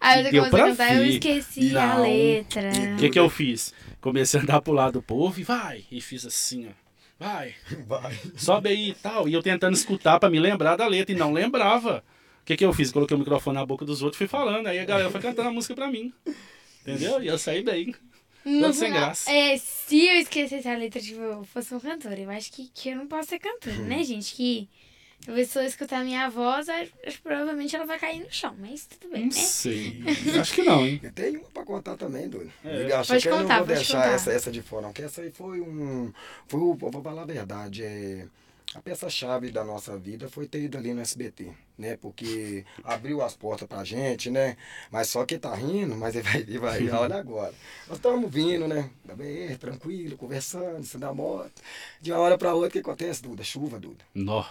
Aí 0.00 0.24
começou 0.24 0.44
a 0.60 0.68
cantar, 0.68 0.96
eu 0.96 1.04
esqueci 1.06 1.76
a 1.76 1.94
Não. 1.96 2.02
letra. 2.02 2.70
O 2.94 2.96
que 2.98 3.10
que 3.10 3.18
eu 3.18 3.28
fiz? 3.30 3.72
Comecei 4.00 4.40
a 4.40 4.42
andar 4.42 4.60
pro 4.60 4.72
lado 4.72 4.94
do 4.94 5.02
povo 5.02 5.38
e 5.40 5.44
vai, 5.44 5.84
e 5.90 6.00
fiz 6.00 6.24
assim, 6.26 6.68
ó. 6.68 6.82
Vai, 7.18 7.54
Vai. 7.86 8.18
sobe 8.36 8.68
aí 8.70 8.90
e 8.90 8.94
tal. 8.94 9.28
E 9.28 9.32
eu 9.32 9.42
tentando 9.42 9.74
escutar 9.74 10.18
pra 10.18 10.28
me 10.28 10.40
lembrar 10.40 10.74
da 10.76 10.86
letra 10.88 11.14
e 11.14 11.18
não 11.18 11.32
lembrava. 11.32 12.02
O 12.40 12.44
que, 12.44 12.56
que 12.56 12.64
eu 12.64 12.72
fiz? 12.72 12.90
Coloquei 12.90 13.14
o 13.16 13.18
microfone 13.20 13.54
na 13.56 13.64
boca 13.64 13.84
dos 13.84 14.02
outros 14.02 14.16
e 14.16 14.18
fui 14.18 14.26
falando. 14.26 14.66
Aí 14.66 14.80
a 14.80 14.84
galera 14.84 15.08
foi 15.08 15.20
cantando 15.20 15.48
a 15.48 15.52
música 15.52 15.72
pra 15.74 15.86
mim. 15.88 16.12
Entendeu? 16.80 17.22
E 17.22 17.28
eu 17.28 17.38
saí 17.38 17.62
bem. 17.62 17.94
No 18.44 18.62
Todo 18.62 18.72
sem 18.72 18.92
graça. 18.92 19.30
É, 19.30 19.56
se 19.56 20.04
eu 20.04 20.16
esquecesse 20.16 20.66
a 20.66 20.76
letra, 20.76 21.00
tipo, 21.00 21.20
eu 21.20 21.44
fosse 21.44 21.72
um 21.72 21.78
cantor, 21.78 22.18
eu 22.18 22.28
acho 22.28 22.50
que, 22.50 22.68
que 22.74 22.88
eu 22.88 22.96
não 22.96 23.06
posso 23.06 23.28
ser 23.28 23.38
cantora, 23.38 23.76
né, 23.78 24.02
gente? 24.02 24.34
Que 24.34 24.68
a 25.28 25.32
pessoa 25.32 25.64
escutar 25.64 26.00
a 26.00 26.04
minha 26.04 26.28
voz, 26.28 26.66
provavelmente 27.22 27.74
ela 27.76 27.86
vai 27.86 27.98
cair 27.98 28.20
no 28.20 28.30
chão, 28.32 28.54
mas 28.58 28.86
tudo 28.86 29.10
bem, 29.12 29.22
Não 29.22 29.28
né? 29.28 29.32
sei. 29.42 30.02
Acho 30.40 30.54
que 30.54 30.62
não, 30.62 30.84
hein? 30.86 31.00
Eu 31.02 31.12
tenho 31.12 31.40
uma 31.40 31.50
pra 31.50 31.64
contar 31.64 31.96
também, 31.96 32.28
doido. 32.28 32.52
É. 32.64 32.90
Eu 32.90 32.96
acho 32.98 33.08
Pode 33.12 33.22
que 33.22 33.28
eu 33.28 33.34
não 33.36 33.42
contar, 33.42 33.58
vou 33.58 33.66
deixar 33.68 33.98
contar. 34.02 34.14
essa, 34.14 34.32
essa 34.32 34.50
de 34.50 34.62
fora, 34.62 34.82
não. 34.86 34.92
Que 34.92 35.02
essa 35.02 35.20
aí 35.22 35.30
foi 35.30 35.60
um. 35.60 36.12
Foi 36.48 36.60
o. 36.60 36.74
Vou 36.74 37.02
falar 37.02 37.22
a 37.22 37.26
verdade. 37.26 37.84
É, 37.84 38.26
a 38.74 38.80
peça-chave 38.80 39.50
da 39.50 39.62
nossa 39.62 39.96
vida 39.98 40.28
foi 40.28 40.46
ter 40.48 40.62
ido 40.62 40.78
ali 40.78 40.94
no 40.94 41.02
SBT, 41.02 41.50
né? 41.78 41.96
Porque 42.00 42.64
abriu 42.82 43.20
as 43.22 43.34
portas 43.36 43.68
pra 43.68 43.84
gente, 43.84 44.30
né? 44.30 44.56
Mas 44.90 45.08
só 45.08 45.24
que 45.26 45.38
tá 45.38 45.54
rindo, 45.54 45.94
mas 45.94 46.14
ele 46.16 46.22
vai 46.28 46.42
vir, 46.42 46.58
vai 46.58 46.80
rir, 46.80 46.90
olha 46.90 47.16
agora. 47.16 47.52
Nós 47.86 47.98
estamos 47.98 48.30
vindo, 48.32 48.66
né? 48.66 48.88
Da 49.04 49.14
BR, 49.14 49.56
tranquilo, 49.60 50.16
conversando, 50.16 50.80
isso 50.80 50.98
da 50.98 51.12
moto. 51.12 51.52
De 52.00 52.10
uma 52.12 52.20
hora 52.20 52.38
pra 52.38 52.54
outra, 52.54 52.68
o 52.70 52.72
que 52.72 52.78
acontece, 52.78 53.22
Duda? 53.22 53.44
Chuva, 53.44 53.78
Duda. 53.78 54.02
Nó. 54.14 54.42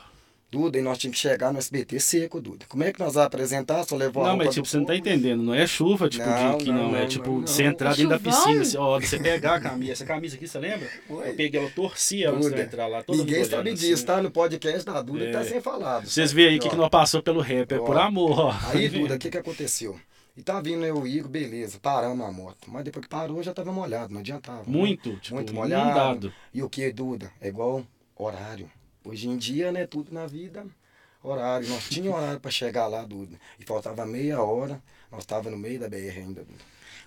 Duda, 0.51 0.77
e 0.77 0.81
nós 0.81 0.97
tínhamos 0.97 1.21
que 1.21 1.27
chegar 1.29 1.53
no 1.53 1.59
SBT 1.59 1.97
seco, 2.01 2.41
Duda. 2.41 2.65
Como 2.67 2.83
é 2.83 2.91
que 2.91 2.99
nós 2.99 3.13
vamos 3.13 3.25
apresentar? 3.27 3.85
Só 3.85 3.95
levou 3.95 4.25
a 4.25 4.27
Não, 4.27 4.37
mas 4.37 4.53
tipo, 4.53 4.67
você 4.67 4.75
não 4.77 4.85
tá 4.85 4.95
entendendo. 4.97 5.41
Não 5.41 5.53
é 5.53 5.65
chuva, 5.65 6.09
tipo, 6.09 6.25
Não, 6.25 6.57
de, 6.57 6.65
que 6.65 6.71
não, 6.73 6.91
não, 6.91 6.97
é 6.97 7.05
tipo, 7.07 7.31
não, 7.31 7.47
você 7.47 7.63
entrar 7.63 7.95
dentro 7.95 8.09
da 8.09 8.19
piscina, 8.19 8.61
assim, 8.61 8.77
ó, 8.77 8.99
você 8.99 9.17
pegar 9.17 9.55
a 9.55 9.61
camisa, 9.61 9.93
essa 9.93 10.05
camisa 10.05 10.35
aqui, 10.35 10.45
você 10.45 10.59
lembra? 10.59 10.89
Oi. 11.09 11.29
Eu 11.29 11.35
peguei, 11.35 11.63
eu 11.63 11.71
torci 11.71 12.21
ela 12.23 12.35
antes 12.35 12.53
de 12.53 12.61
entrar 12.61 12.87
lá. 12.87 13.01
todo 13.01 13.17
Ninguém 13.17 13.45
sabe 13.45 13.55
olhando 13.69 13.77
disso, 13.79 13.93
assim. 13.93 14.05
tá? 14.05 14.21
No 14.21 14.29
podcast 14.29 14.85
da 14.85 15.01
Duda 15.01 15.23
É. 15.23 15.31
tá 15.31 15.43
sem 15.45 15.61
falado. 15.61 16.05
Vocês 16.09 16.33
veem 16.33 16.49
aí 16.49 16.57
o 16.57 16.59
que, 16.59 16.69
que 16.69 16.75
nós 16.75 16.89
passou 16.89 17.23
pelo 17.23 17.39
rap, 17.39 17.71
é 17.71 17.77
por 17.77 17.95
Ó. 17.95 18.01
amor, 18.01 18.37
ó. 18.39 18.53
Aí, 18.73 18.89
Duda, 18.89 19.15
o 19.15 19.19
que 19.19 19.29
que 19.29 19.37
aconteceu? 19.37 19.97
E 20.35 20.41
tá 20.43 20.59
vindo 20.59 20.85
eu 20.85 20.97
e 20.97 20.99
o 20.99 21.07
Igor, 21.07 21.29
beleza, 21.29 21.79
paramos 21.81 22.25
a 22.27 22.31
moto. 22.31 22.57
Mas 22.67 22.83
depois 22.83 23.03
que 23.05 23.09
parou, 23.09 23.41
já 23.41 23.53
tava 23.53 23.71
molhado, 23.71 24.13
não 24.13 24.19
adiantava. 24.19 24.59
né? 24.59 24.63
Muito, 24.67 25.15
tipo, 25.17 25.35
Muito 25.35 25.53
inundado. 25.53 25.85
molhado. 25.89 26.33
E 26.53 26.61
o 26.61 26.69
que, 26.69 26.91
Duda? 26.91 27.31
É 27.39 27.47
igual 27.47 27.83
horário. 28.17 28.69
Hoje 29.03 29.27
em 29.27 29.37
dia, 29.37 29.71
né, 29.71 29.87
tudo 29.87 30.13
na 30.13 30.27
vida, 30.27 30.65
horário. 31.23 31.67
Nós 31.69 31.89
tínhamos 31.89 32.19
horário 32.19 32.39
pra 32.39 32.51
chegar 32.51 32.87
lá. 32.87 33.07
E 33.59 33.63
faltava 33.65 34.05
meia 34.05 34.41
hora, 34.41 34.81
nós 35.11 35.25
tava 35.25 35.49
no 35.49 35.57
meio 35.57 35.79
da 35.79 35.89
BR 35.89 36.17
ainda. 36.17 36.45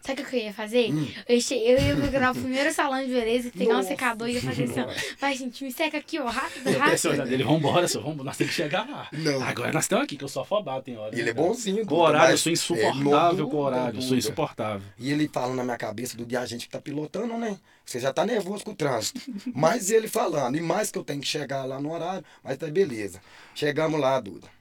Sabe 0.04 0.20
o 0.20 0.26
que 0.26 0.36
eu 0.36 0.40
ia 0.40 0.52
fazer? 0.52 0.92
Hum. 0.92 1.08
Eu, 1.26 1.40
che... 1.40 1.54
eu 1.54 1.78
ia 1.78 1.96
procurar 1.96 2.32
o 2.32 2.34
primeiro 2.34 2.70
salão 2.74 3.02
de 3.02 3.10
beleza 3.10 3.50
pegar 3.56 3.78
um 3.78 3.82
secador 3.82 4.28
e 4.28 4.34
ia 4.34 4.40
fazer 4.42 4.64
assim, 4.64 4.80
ó. 4.80 4.88
Vai, 5.18 5.34
gente, 5.34 5.64
me 5.64 5.72
seca 5.72 5.96
aqui, 5.96 6.18
ó, 6.18 6.26
rápido, 6.26 6.68
Eu 6.68 6.78
pensei 6.78 7.12
rápido. 7.12 7.30
dele, 7.30 7.42
vambora, 7.42 7.88
seu, 7.88 8.02
vamos, 8.02 8.22
nós 8.22 8.36
temos 8.36 8.54
que 8.54 8.62
chegar 8.62 8.86
lá. 8.86 9.08
Não. 9.10 9.42
Agora 9.42 9.72
nós 9.72 9.84
estamos 9.84 10.04
aqui, 10.04 10.18
que 10.18 10.24
eu 10.24 10.28
sou 10.28 10.42
afobado, 10.42 10.82
tem 10.82 10.98
hora. 10.98 11.16
E 11.16 11.20
ele 11.20 11.30
é 11.30 11.32
né, 11.32 11.40
bonzinho, 11.40 11.86
Com 11.86 11.94
horário, 11.94 12.34
eu 12.34 12.38
sou 12.38 12.50
é 12.50 12.52
insuportável 12.52 13.44
no 13.44 13.50
com 13.50 13.56
o 13.56 13.60
horário, 13.60 13.94
Duda. 13.94 14.06
sou 14.06 14.16
insuportável. 14.18 14.86
E 14.98 15.10
ele 15.10 15.26
falando 15.26 15.56
na 15.56 15.64
minha 15.64 15.78
cabeça 15.78 16.18
do 16.18 16.26
dia 16.26 16.40
a 16.40 16.46
gente 16.46 16.66
que 16.66 16.72
tá 16.72 16.82
pilotando, 16.82 17.38
né? 17.38 17.58
Você 17.86 17.98
já 17.98 18.12
tá 18.12 18.26
nervoso 18.26 18.62
com 18.62 18.72
o 18.72 18.74
trânsito. 18.74 19.20
Mas 19.54 19.90
ele 19.90 20.06
falando, 20.06 20.56
e 20.56 20.60
mais 20.60 20.90
que 20.90 20.98
eu 20.98 21.04
tenho 21.04 21.22
que 21.22 21.26
chegar 21.26 21.64
lá 21.64 21.80
no 21.80 21.90
horário, 21.90 22.22
mas 22.42 22.58
tá 22.58 22.66
beleza. 22.66 23.22
Chegamos 23.54 23.98
lá, 23.98 24.20
Duda. 24.20 24.53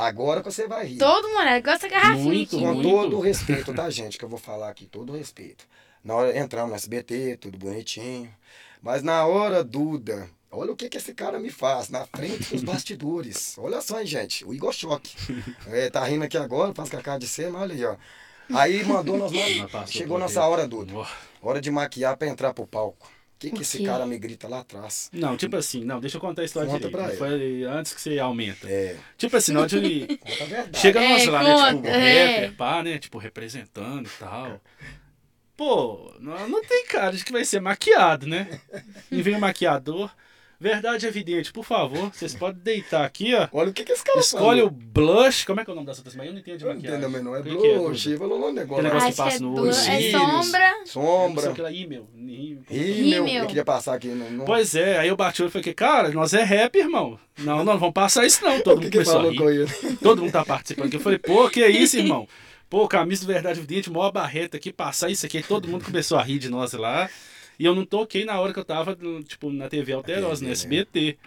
Agora 0.00 0.42
que 0.42 0.50
você 0.50 0.66
vai 0.66 0.86
rir. 0.86 0.98
Todo 0.98 1.28
mundo, 1.28 1.48
igual 1.48 1.76
essa 1.76 1.88
garrafinha 1.88 2.24
Muito, 2.24 2.56
aqui. 2.56 2.64
Com 2.64 2.74
muito. 2.74 2.88
todo 2.88 3.18
o 3.18 3.20
respeito, 3.20 3.74
tá, 3.74 3.90
gente? 3.90 4.18
Que 4.18 4.24
eu 4.24 4.28
vou 4.28 4.38
falar 4.38 4.70
aqui, 4.70 4.86
todo 4.86 5.12
o 5.12 5.16
respeito. 5.16 5.66
Na 6.02 6.14
hora 6.14 6.38
entramos 6.38 6.70
no 6.70 6.76
SBT, 6.76 7.36
tudo 7.38 7.58
bonitinho. 7.58 8.32
Mas 8.82 9.02
na 9.02 9.26
hora, 9.26 9.62
Duda, 9.62 10.30
olha 10.50 10.72
o 10.72 10.76
que, 10.76 10.88
que 10.88 10.96
esse 10.96 11.12
cara 11.12 11.38
me 11.38 11.50
faz 11.50 11.90
na 11.90 12.06
frente 12.06 12.50
dos 12.52 12.62
bastidores. 12.62 13.56
Olha 13.58 13.82
só, 13.82 14.00
hein, 14.00 14.06
gente. 14.06 14.42
O 14.44 14.54
Igor 14.54 14.72
Choque. 14.72 15.14
É, 15.68 15.90
tá 15.90 16.02
rindo 16.04 16.24
aqui 16.24 16.38
agora, 16.38 16.72
faz 16.72 16.88
com 16.88 16.96
a 16.96 17.02
cara 17.02 17.18
de 17.18 17.28
ser, 17.28 17.50
mas 17.50 17.62
olha 17.62 17.74
aí, 17.74 17.84
ó. 17.84 17.96
Aí 18.58 18.84
mandou 18.84 19.18
nós. 19.18 19.30
Chegou 19.90 20.18
nossa 20.18 20.42
hora, 20.44 20.66
Duda. 20.66 20.92
Hora 21.42 21.60
de 21.60 21.70
maquiar 21.70 22.16
pra 22.16 22.26
entrar 22.26 22.54
pro 22.54 22.66
palco. 22.66 23.08
O 23.40 23.42
que, 23.42 23.50
que 23.52 23.62
esse 23.62 23.82
cara 23.82 24.04
me 24.04 24.18
grita 24.18 24.46
lá 24.46 24.60
atrás? 24.60 25.08
Não, 25.14 25.34
tipo 25.34 25.56
assim, 25.56 25.82
não, 25.82 25.98
deixa 25.98 26.18
eu 26.18 26.20
contar 26.20 26.42
a 26.42 26.44
história 26.44 26.68
Conta 26.68 26.88
direito. 26.88 26.94
pra 26.94 27.08
não 27.08 27.16
Foi 27.16 27.64
antes 27.64 27.94
que 27.94 28.00
você 28.02 28.18
aumenta. 28.18 28.68
É, 28.68 28.96
Tipo 29.16 29.34
assim, 29.34 29.52
na 29.52 29.60
hora 29.60 29.68
de. 29.68 30.20
Chega 30.74 31.02
É, 31.02 31.08
nós 31.08 31.26
lá, 31.26 31.42
né? 31.72 31.72
Tipo, 31.72 31.86
é. 31.88 32.34
rapper, 32.34 32.56
pá, 32.56 32.82
né? 32.82 32.98
Tipo, 32.98 33.16
representando 33.16 34.06
e 34.06 34.18
tal. 34.18 34.60
Pô, 35.56 36.14
não, 36.20 36.48
não 36.48 36.62
tem 36.62 36.84
cara 36.86 37.16
de 37.16 37.24
que 37.24 37.32
vai 37.32 37.44
ser 37.46 37.60
maquiado, 37.60 38.26
né? 38.26 38.60
E 39.10 39.22
vem 39.22 39.34
o 39.36 39.40
maquiador. 39.40 40.10
Verdade 40.60 41.06
evidente, 41.06 41.50
por 41.54 41.64
favor, 41.64 42.10
vocês 42.12 42.34
podem 42.34 42.60
deitar 42.62 43.02
aqui, 43.06 43.34
ó. 43.34 43.48
Olha 43.50 43.70
o 43.70 43.72
que, 43.72 43.82
que 43.82 43.92
esse 43.92 44.04
cara 44.04 44.20
Escolhe 44.20 44.60
falou. 44.60 44.66
o 44.66 44.70
blush. 44.70 45.46
Como 45.46 45.58
é 45.58 45.64
que 45.64 45.70
é 45.70 45.72
o 45.72 45.74
nome 45.74 45.86
dessa 45.86 46.00
outra? 46.00 46.12
Mas 46.18 46.26
eu 46.26 46.32
não 46.34 46.40
entendo 46.40 46.58
de 46.58 46.64
Eu 46.64 46.68
não 46.68 46.74
maquiagem. 46.74 46.98
entendo, 46.98 47.10
mas 47.12 47.24
não 47.24 47.36
é 47.36 47.42
que 47.42 47.48
é, 47.48 47.78
blush, 47.78 48.04
Duda? 48.04 48.18
falou 48.18 48.48
um 48.48 48.52
negócio. 48.52 48.74
Aquele 48.74 48.94
negócio 48.94 49.10
que 49.10 49.16
passa 49.16 49.36
é, 49.36 49.40
no 49.40 49.58
olho. 49.58 49.70
é 49.70 50.10
sombra. 50.10 50.74
Sombra. 50.84 51.50
Aquilo 51.50 51.66
aí, 51.66 51.86
meu. 51.86 52.06
Rímel. 52.14 52.62
Rímel. 52.68 53.42
Eu 53.42 53.46
queria 53.46 53.64
passar 53.64 53.94
aqui 53.94 54.08
no. 54.08 54.30
no... 54.30 54.44
Pois 54.44 54.74
é, 54.74 54.98
aí 54.98 55.08
eu 55.08 55.16
bati 55.16 55.40
o 55.40 55.44
olho 55.44 55.48
e 55.48 55.52
falei, 55.52 55.74
cara, 55.74 56.10
nós 56.10 56.34
é 56.34 56.44
rap, 56.44 56.76
irmão. 56.76 57.18
Não, 57.38 57.58
não, 57.58 57.64
não 57.64 57.78
vamos 57.78 57.94
passar 57.94 58.26
isso 58.26 58.44
não. 58.44 58.60
Todo 58.60 58.76
o 58.76 58.80
que, 58.80 58.84
mundo 58.84 58.92
que 58.92 58.98
começou 58.98 59.14
a 59.14 59.16
falou 59.16 59.30
rir. 59.32 59.38
com 59.38 59.50
ele? 59.50 59.96
Todo 59.96 60.20
mundo 60.20 60.32
tá 60.32 60.44
participando 60.44 60.88
aqui. 60.88 60.96
Eu 60.96 61.00
falei, 61.00 61.18
pô, 61.18 61.48
que 61.48 61.62
é 61.62 61.70
isso, 61.72 61.96
irmão? 61.96 62.28
Pô, 62.68 62.86
camisa 62.86 63.22
do 63.22 63.32
Verdade 63.32 63.58
Evidente, 63.58 63.90
maior 63.90 64.12
barreta 64.12 64.58
aqui, 64.58 64.72
passar 64.72 65.08
isso 65.10 65.24
aqui. 65.24 65.42
Todo 65.42 65.66
mundo 65.66 65.84
começou 65.86 66.18
a 66.18 66.22
rir 66.22 66.38
de 66.38 66.50
nós 66.50 66.72
lá. 66.74 67.08
E 67.60 67.66
eu 67.66 67.74
não 67.74 67.84
toquei 67.84 68.24
na 68.24 68.40
hora 68.40 68.54
que 68.54 68.58
eu 68.58 68.64
tava, 68.64 68.96
tipo, 69.28 69.52
na 69.52 69.68
TV 69.68 69.92
Alterosa, 69.92 70.28
no 70.28 70.34
TV, 70.36 70.46
né? 70.46 70.52
SBT. 70.52 71.18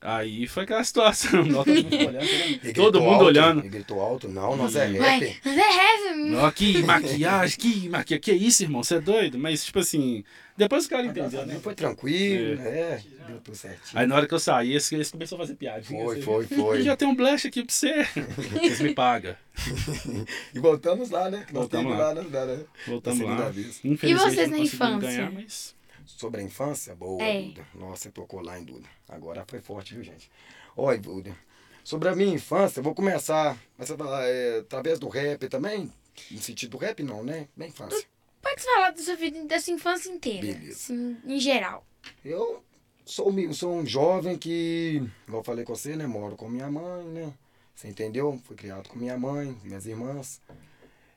Aí 0.00 0.46
foi 0.46 0.62
aquela 0.62 0.84
situação. 0.84 1.42
Nós 1.46 1.64
todo 1.64 1.80
mundo 1.80 2.04
olhando, 2.06 2.24
Ele 2.24 2.72
todo 2.72 2.92
gritou 2.92 3.02
mundo 3.02 3.12
alto, 3.12 3.24
olhando. 3.24 3.60
Ele 3.60 3.68
gritou 3.68 4.00
alto, 4.00 4.28
não, 4.28 4.56
nós 4.56 4.76
é 4.76 4.86
rap. 4.86 5.40
mas 5.44 5.58
é 5.58 5.60
heavy. 5.60 6.30
Não, 6.30 6.50
que 6.52 6.82
maquiagem, 6.82 7.58
que 7.58 7.88
maquiagem. 7.88 8.20
Que 8.20 8.32
isso, 8.32 8.62
irmão? 8.62 8.82
Você 8.82 8.94
é 8.94 9.00
doido? 9.00 9.38
Mas, 9.38 9.64
tipo 9.64 9.80
assim, 9.80 10.22
depois 10.56 10.86
o 10.86 10.88
cara 10.90 11.04
entendeu, 11.04 11.44
né? 11.44 11.58
Foi 11.60 11.74
tranquilo, 11.74 12.60
é. 12.62 13.02
Deu 13.26 13.40
tudo 13.40 13.56
certinho. 13.56 14.00
Aí 14.00 14.06
na 14.06 14.14
hora 14.14 14.26
que 14.26 14.34
eu 14.34 14.38
saí, 14.38 14.74
esse, 14.74 14.94
esse 14.94 15.12
começou 15.12 15.36
a 15.36 15.40
fazer 15.40 15.54
piadinha. 15.54 16.04
Foi, 16.04 16.16
assim. 16.16 16.24
foi, 16.24 16.46
foi. 16.46 16.82
Já 16.82 16.96
tem 16.96 17.06
um 17.06 17.14
blush 17.14 17.46
aqui 17.46 17.64
pra 17.64 17.74
você. 17.74 18.04
Vocês 18.52 18.80
me 18.80 18.94
pagam. 18.94 19.34
E 20.54 20.60
voltamos 20.60 21.10
lá, 21.10 21.28
né? 21.28 21.38
Nós 21.52 21.52
Voltamos 21.52 21.92
lá. 21.92 22.12
lá, 22.12 22.14
né? 22.14 22.22
né? 22.22 22.60
Voltamos 22.86 23.20
lá. 23.20 23.48
vez. 23.50 23.80
E 23.82 24.14
vocês 24.14 24.48
na 24.48 24.58
infância? 24.58 24.98
Ganhar, 24.98 25.32
mas... 25.32 25.77
Sobre 26.16 26.40
a 26.40 26.44
infância, 26.44 26.94
boa, 26.94 27.22
É. 27.22 27.42
Duda. 27.42 27.66
Nossa, 27.74 28.04
você 28.04 28.10
tocou 28.10 28.40
lá 28.40 28.58
em 28.58 28.64
Duda. 28.64 28.88
Agora 29.08 29.44
foi 29.46 29.60
forte, 29.60 29.94
viu, 29.94 30.02
gente? 30.02 30.30
Olha, 30.76 30.98
Duda. 30.98 31.36
Sobre 31.84 32.08
a 32.08 32.16
minha 32.16 32.34
infância, 32.34 32.80
eu 32.80 32.84
vou 32.84 32.94
começar. 32.94 33.58
Mas 33.76 33.90
é, 33.90 34.58
através 34.60 34.98
do 34.98 35.08
rap 35.08 35.46
também? 35.48 35.92
No 36.30 36.38
sentido 36.38 36.70
do 36.70 36.78
rap, 36.78 37.02
não, 37.02 37.22
né? 37.22 37.46
Da 37.56 37.66
infância. 37.66 38.06
Pode 38.40 38.62
falar 38.62 38.90
da 38.90 39.02
sua 39.02 39.16
vida, 39.16 39.44
da 39.44 39.60
sua 39.60 39.74
infância 39.74 40.10
inteira. 40.10 40.46
Beleza. 40.46 40.72
Assim, 40.94 41.16
em 41.26 41.38
geral. 41.38 41.86
Eu 42.24 42.64
sou, 43.04 43.30
um- 43.30 43.52
sou 43.52 43.74
um 43.76 43.84
jovem 43.86 44.38
que, 44.38 45.02
igual 45.26 45.40
eu 45.40 45.44
falei 45.44 45.64
com 45.64 45.74
você, 45.74 45.94
né? 45.94 46.06
Moro 46.06 46.36
com 46.36 46.48
minha 46.48 46.70
mãe, 46.70 47.04
né? 47.04 47.34
Você 47.74 47.86
entendeu? 47.88 48.40
Fui 48.44 48.56
criado 48.56 48.88
com 48.88 48.98
minha 48.98 49.16
mãe, 49.18 49.56
minhas 49.62 49.84
irmãs. 49.86 50.40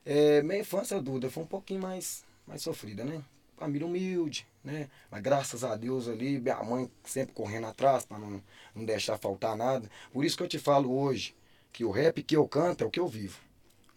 É, 0.04 0.42
minha 0.42 0.60
infância, 0.60 1.00
Duda, 1.00 1.30
foi 1.30 1.42
um 1.42 1.46
pouquinho 1.46 1.80
mais, 1.80 2.24
mais 2.46 2.60
sofrida, 2.62 3.04
né? 3.04 3.22
Família 3.56 3.86
humilde, 3.86 4.46
né? 4.64 4.88
Mas 5.10 5.22
graças 5.22 5.64
a 5.64 5.76
Deus 5.76 6.08
ali, 6.08 6.38
minha 6.40 6.62
mãe 6.62 6.90
sempre 7.04 7.34
correndo 7.34 7.66
atrás 7.66 8.04
para 8.04 8.18
não, 8.18 8.42
não 8.74 8.84
deixar 8.84 9.18
faltar 9.18 9.56
nada. 9.56 9.88
Por 10.12 10.24
isso 10.24 10.36
que 10.36 10.42
eu 10.42 10.48
te 10.48 10.58
falo 10.58 10.92
hoje 10.92 11.34
que 11.72 11.84
o 11.84 11.90
rap 11.90 12.22
que 12.22 12.36
eu 12.36 12.46
canto 12.46 12.84
é 12.84 12.86
o 12.86 12.90
que 12.90 13.00
eu 13.00 13.08
vivo. 13.08 13.38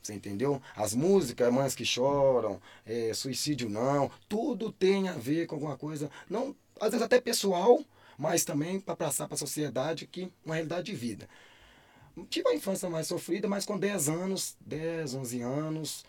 Você 0.01 0.13
entendeu? 0.13 0.61
As 0.75 0.93
músicas, 0.93 1.51
Mães 1.51 1.73
que 1.73 1.83
Choram, 1.83 2.61
é, 2.85 3.11
Suicídio 3.13 3.67
Não, 3.67 4.11
tudo 4.29 4.71
tem 4.71 5.09
a 5.09 5.13
ver 5.13 5.47
com 5.47 5.55
alguma 5.55 5.75
coisa, 5.75 6.11
não, 6.29 6.55
às 6.79 6.91
vezes 6.91 7.01
até 7.03 7.19
pessoal, 7.19 7.83
mas 8.17 8.45
também 8.45 8.79
para 8.79 8.95
passar 8.95 9.27
para 9.27 9.33
a 9.33 9.39
sociedade 9.39 10.05
que 10.05 10.31
uma 10.45 10.55
realidade 10.55 10.85
de 10.85 10.95
vida. 10.95 11.27
Tive 12.29 12.49
a 12.49 12.55
infância 12.55 12.89
mais 12.89 13.07
sofrida, 13.07 13.47
mas 13.47 13.65
com 13.65 13.77
10 13.77 14.07
anos, 14.07 14.55
10, 14.61 15.15
11 15.15 15.41
anos, 15.41 16.05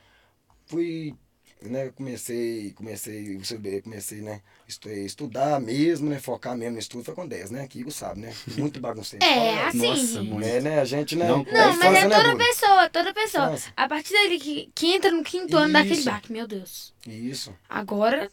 fui, 0.67 1.15
né, 1.63 1.91
comecei, 1.95 2.73
comecei, 2.73 3.39
você- 3.39 3.81
comecei, 3.83 4.21
né, 4.21 4.41
estu- 4.69 4.91
estudar 4.91 5.61
mesmo, 5.61 6.09
né, 6.11 6.19
focar 6.19 6.57
mesmo 6.57 6.75
no 6.75 6.79
estudo, 6.79 7.05
foi 7.05 7.15
com 7.15 7.27
10, 7.27 7.51
né, 7.51 7.67
que 7.67 7.81
Igor 7.81 7.93
sabe, 7.93 8.21
né, 8.21 8.35
muito 8.59 8.79
bagunceiro. 8.79 9.25
É, 9.27 9.65
assim. 9.69 9.79
Nossa, 9.79 10.23
muito. 10.23 10.39
né, 10.47 10.61
né, 10.61 10.81
a 10.81 10.85
gente, 10.85 11.17
né, 11.17 11.27
Não, 11.29 11.39
Não, 11.45 11.77
mas 11.77 11.95
é 11.95 12.07
né, 12.09 12.17
toda 12.17 12.37
pessoa, 12.37 12.91
toda 12.91 13.15
pessoa. 13.15 13.47
Infância. 13.47 13.73
A 13.77 13.89
partir 13.89 14.13
dele 14.13 14.39
que, 14.39 14.71
que 14.75 14.87
entra 14.95 15.11
no 15.11 15.23
quinto 15.25 15.57
ano 15.57 15.73
daquele 15.73 15.95
Isso. 15.95 16.05
baque, 16.11 16.33
meu 16.33 16.47
Deus. 16.47 16.93
Isso. 17.07 17.55
Agora. 17.69 18.31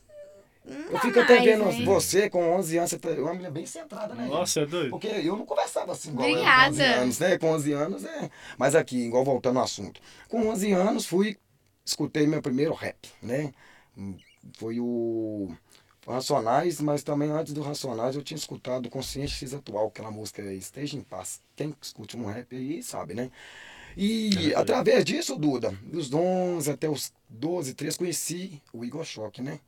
não 0.66 0.92
Eu 0.92 1.00
fico 1.00 1.20
até 1.20 1.40
vendo 1.42 1.66
né? 1.66 1.84
você 1.86 2.30
com 2.30 2.54
11 2.56 2.78
anos, 2.78 2.90
você 2.92 2.98
tá- 3.00 3.10
uma 3.10 3.32
menina 3.32 3.52
bem 3.52 3.66
centrada, 3.66 4.14
né? 4.16 4.28
Nossa, 4.28 4.62
é 4.62 4.66
doido. 4.66 4.92
Porque 4.92 5.08
eu 5.08 5.36
não 5.36 5.46
conversava 5.46 5.92
assim 5.92 6.10
igual 6.10 6.28
eu 6.30 6.36
com 6.36 6.42
11 6.42 6.50
Obrigada. 6.52 7.02
anos, 7.02 7.20
né? 7.20 7.38
Com 7.38 7.48
11 7.52 7.72
anos, 7.74 8.06
é. 8.06 8.30
Mas 8.58 8.74
aqui, 8.76 8.98
igual 9.06 9.26
voltando 9.26 9.60
ao 9.60 9.66
assunto. 9.66 10.00
Com 10.30 10.48
11 10.48 10.72
anos, 10.72 11.06
fui, 11.06 11.38
escutei 11.86 12.28
meu 12.28 12.42
primeiro 12.42 12.74
rap, 12.74 13.12
né? 13.22 13.54
Foi 14.58 14.80
o 14.80 15.56
Racionais, 16.08 16.82
mas 16.82 17.04
também 17.04 17.32
antes 17.32 17.54
do 17.54 17.62
Racionais 17.62 18.16
eu 18.16 18.24
tinha 18.24 18.38
escutado 18.38 18.90
Consciência 18.90 19.38
X 19.38 19.54
Atual, 19.54 19.88
aquela 19.88 20.12
música 20.12 20.42
Esteja 20.54 20.98
em 20.98 21.02
Paz. 21.02 21.42
Quem 21.56 21.74
escute 21.82 22.18
um 22.18 22.26
rap 22.26 22.56
aí 22.56 22.84
sabe, 22.84 23.14
né? 23.14 23.32
E 23.96 24.54
através 24.56 25.06
disso, 25.06 25.38
Duda, 25.38 25.72
dos 25.84 26.12
11 26.12 26.72
até 26.72 26.90
os 26.90 27.14
12, 27.30 27.74
13, 27.74 27.98
conheci 27.98 28.62
o 28.74 28.84
Igor 28.84 29.06
Choque, 29.06 29.42
né? 29.42 29.60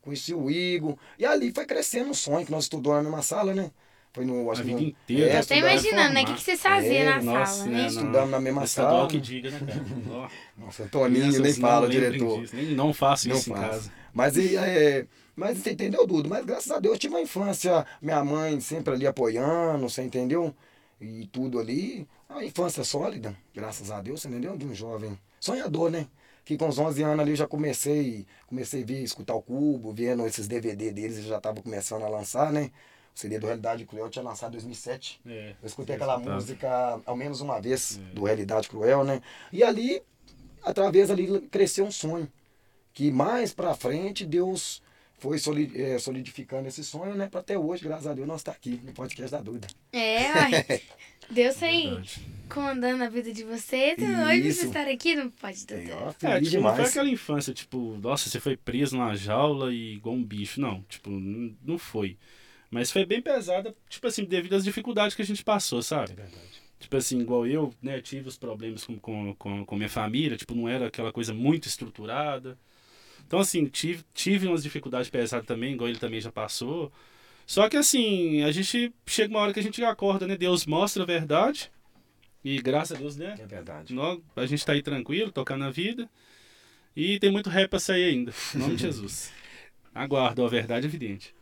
Conheci 0.00 0.34
o 0.34 0.50
Igor. 0.50 0.96
E 1.18 1.26
ali 1.26 1.52
foi 1.52 1.66
crescendo 1.66 2.10
um 2.10 2.14
sonho 2.14 2.46
que 2.46 2.52
nós 2.52 2.64
estudamos 2.64 2.98
na 2.98 3.02
mesma 3.02 3.22
sala, 3.22 3.54
né? 3.54 3.70
Foi 4.16 4.24
no. 4.24 4.48
A 4.48 4.52
Acho 4.54 4.64
vida 4.64 4.80
no- 4.80 4.86
inteira. 4.86 5.26
É, 5.26 5.28
Eu 5.28 5.32
tô 5.34 5.38
estudando, 5.40 5.58
imaginando, 5.60 6.14
né? 6.14 6.22
O 6.22 6.24
que, 6.24 6.34
que 6.34 6.40
vocês 6.42 6.60
faziam 6.62 6.90
É, 6.94 7.04
na 7.04 7.22
Nossa, 7.22 7.52
sala, 7.52 7.66
né? 7.66 7.72
né? 7.76 7.80
na- 7.82 7.86
Estudamos 7.88 8.30
na 8.30 8.40
mesma 8.40 8.66
sala. 8.66 9.08
que 9.08 9.20
diga, 9.20 9.50
né, 9.50 9.60
cara? 9.60 9.84
Nossa, 10.56 10.88
Toninho 10.88 11.30
nem 11.30 11.52
não 11.52 11.60
fala, 11.60 11.86
diretor. 11.86 12.40
disso, 12.40 12.56
Nem, 12.56 12.74
não 12.74 12.94
faço 12.94 13.28
Não 13.28 13.36
isso 13.36 13.50
em 13.50 13.52
casa. 13.52 13.92
Mas, 14.14 14.36
e, 14.38 14.56
é, 14.56 15.06
mas 15.36 15.58
você 15.58 15.72
entendeu, 15.72 16.06
Dudo? 16.06 16.30
Mas 16.30 16.46
graças 16.46 16.70
a 16.70 16.78
Deus 16.80 16.94
eu 16.94 16.98
tive 16.98 17.12
uma 17.14 17.20
infância, 17.20 17.84
minha 18.00 18.24
mãe 18.24 18.58
sempre 18.60 18.94
ali 18.94 19.06
apoiando, 19.06 19.86
você 19.86 20.02
entendeu? 20.02 20.54
E 20.98 21.26
tudo 21.30 21.60
ali. 21.60 22.08
Uma 22.30 22.42
infância 22.42 22.82
sólida, 22.84 23.36
graças 23.54 23.90
a 23.90 24.00
Deus, 24.00 24.22
você 24.22 24.28
entendeu? 24.28 24.56
De 24.56 24.64
um 24.64 24.74
jovem 24.74 25.16
sonhador, 25.38 25.90
né? 25.90 26.06
Que 26.42 26.56
com 26.56 26.68
os 26.68 26.78
11 26.78 27.02
anos 27.02 27.20
ali 27.20 27.32
eu 27.32 27.36
já 27.36 27.46
comecei, 27.46 28.24
comecei 28.46 28.82
a 28.82 28.86
vir 28.86 29.02
escutar 29.02 29.34
o 29.34 29.42
Cubo, 29.42 29.92
vendo 29.92 30.26
esses 30.26 30.48
DVD 30.48 30.90
deles, 30.90 31.18
eu 31.18 31.24
já 31.24 31.36
estava 31.36 31.60
começando 31.60 32.02
a 32.04 32.08
lançar, 32.08 32.50
né? 32.50 32.70
O 33.16 33.18
CD 33.18 33.38
do 33.38 33.46
Realidade 33.46 33.86
Cruel 33.86 34.10
tinha 34.10 34.22
lançado 34.22 34.50
em 34.50 34.56
2007. 34.56 35.20
É, 35.26 35.54
Eu 35.62 35.66
escutei 35.66 35.94
é, 35.94 35.96
aquela 35.96 36.18
música 36.18 37.00
ao 37.06 37.16
menos 37.16 37.40
uma 37.40 37.58
vez, 37.58 37.98
É. 37.98 38.14
do 38.14 38.24
Realidade 38.24 38.68
Cruel, 38.68 39.04
né? 39.04 39.22
E 39.50 39.64
ali, 39.64 40.02
através 40.62 41.10
ali, 41.10 41.40
cresceu 41.50 41.86
um 41.86 41.90
sonho. 41.90 42.30
Que 42.92 43.10
mais 43.10 43.54
pra 43.54 43.74
frente, 43.74 44.24
Deus 44.26 44.82
foi 45.18 45.38
eh, 45.74 45.98
solidificando 45.98 46.68
esse 46.68 46.84
sonho, 46.84 47.14
né? 47.14 47.26
Pra 47.26 47.40
até 47.40 47.58
hoje, 47.58 47.82
graças 47.84 48.06
a 48.06 48.12
Deus, 48.12 48.28
nós 48.28 48.40
estamos 48.40 48.58
aqui 48.58 48.80
no 48.84 48.92
podcast 48.92 49.30
da 49.32 49.40
Duda. 49.40 49.66
É, 49.94 50.32
ué. 50.32 50.80
Deus 51.30 51.60
aí 51.62 51.84
Verdade. 51.86 52.20
comandando 52.50 53.02
a 53.02 53.08
vida 53.08 53.32
de 53.32 53.44
vocês. 53.44 53.96
E 53.98 54.04
hoje 54.04 54.48
Isso. 54.48 54.60
você 54.60 54.66
estar 54.66 54.86
aqui 54.88 55.14
não 55.16 55.30
pode 55.30 55.64
É, 55.70 55.88
ó, 55.94 56.10
É, 56.10 56.12
feliz 56.12 56.50
tipo, 56.50 56.62
não 56.62 56.68
foi 56.68 56.74
demais. 56.76 56.90
aquela 56.90 57.08
infância, 57.08 57.54
tipo, 57.54 57.96
nossa, 57.96 58.28
você 58.28 58.38
foi 58.38 58.56
preso 58.58 58.94
numa 58.96 59.16
jaula 59.16 59.72
e 59.72 59.94
igual 59.94 60.14
um 60.14 60.22
bicho. 60.22 60.60
Não, 60.60 60.82
tipo, 60.82 61.08
não 61.10 61.78
foi. 61.78 62.18
Mas 62.70 62.90
foi 62.90 63.04
bem 63.04 63.20
pesada, 63.22 63.74
tipo 63.88 64.06
assim, 64.06 64.24
devido 64.24 64.54
às 64.54 64.64
dificuldades 64.64 65.14
que 65.14 65.22
a 65.22 65.24
gente 65.24 65.44
passou, 65.44 65.82
sabe? 65.82 66.14
Tipo 66.78 66.96
assim, 66.96 67.20
igual 67.20 67.46
eu, 67.46 67.72
né, 67.80 68.00
tive 68.00 68.28
os 68.28 68.36
problemas 68.36 68.84
com, 68.84 68.98
com, 68.98 69.34
com, 69.36 69.64
com 69.64 69.76
minha 69.76 69.88
família, 69.88 70.36
tipo, 70.36 70.54
não 70.54 70.68
era 70.68 70.88
aquela 70.88 71.12
coisa 71.12 71.32
muito 71.32 71.66
estruturada. 71.68 72.58
Então, 73.26 73.38
assim, 73.38 73.64
tive, 73.66 74.04
tive 74.14 74.46
umas 74.46 74.62
dificuldades 74.62 75.08
pesadas 75.10 75.46
também, 75.46 75.74
igual 75.74 75.88
ele 75.88 75.98
também 75.98 76.20
já 76.20 76.30
passou. 76.30 76.92
Só 77.46 77.68
que, 77.68 77.76
assim, 77.76 78.42
a 78.42 78.52
gente 78.52 78.92
chega 79.06 79.32
uma 79.32 79.40
hora 79.40 79.52
que 79.52 79.60
a 79.60 79.62
gente 79.62 79.82
acorda, 79.84 80.26
né? 80.26 80.36
Deus 80.36 80.66
mostra 80.66 81.02
a 81.02 81.06
verdade. 81.06 81.70
E 82.44 82.60
graças 82.60 82.96
a 82.96 83.00
Deus, 83.00 83.16
né? 83.16 83.34
É 83.38 83.46
verdade. 83.46 83.92
Nó- 83.94 84.20
a 84.36 84.46
gente 84.46 84.64
tá 84.64 84.72
aí 84.72 84.82
tranquilo, 84.82 85.32
tocando 85.32 85.64
a 85.64 85.70
vida. 85.70 86.08
E 86.94 87.18
tem 87.18 87.30
muito 87.30 87.50
rap 87.50 87.70
pra 87.70 87.78
sair 87.78 88.04
ainda. 88.04 88.32
Em 88.54 88.58
nome 88.58 88.76
de 88.76 88.82
Jesus. 88.82 89.32
Aguardo 89.94 90.44
a 90.44 90.48
verdade 90.48 90.86
evidente. 90.86 91.34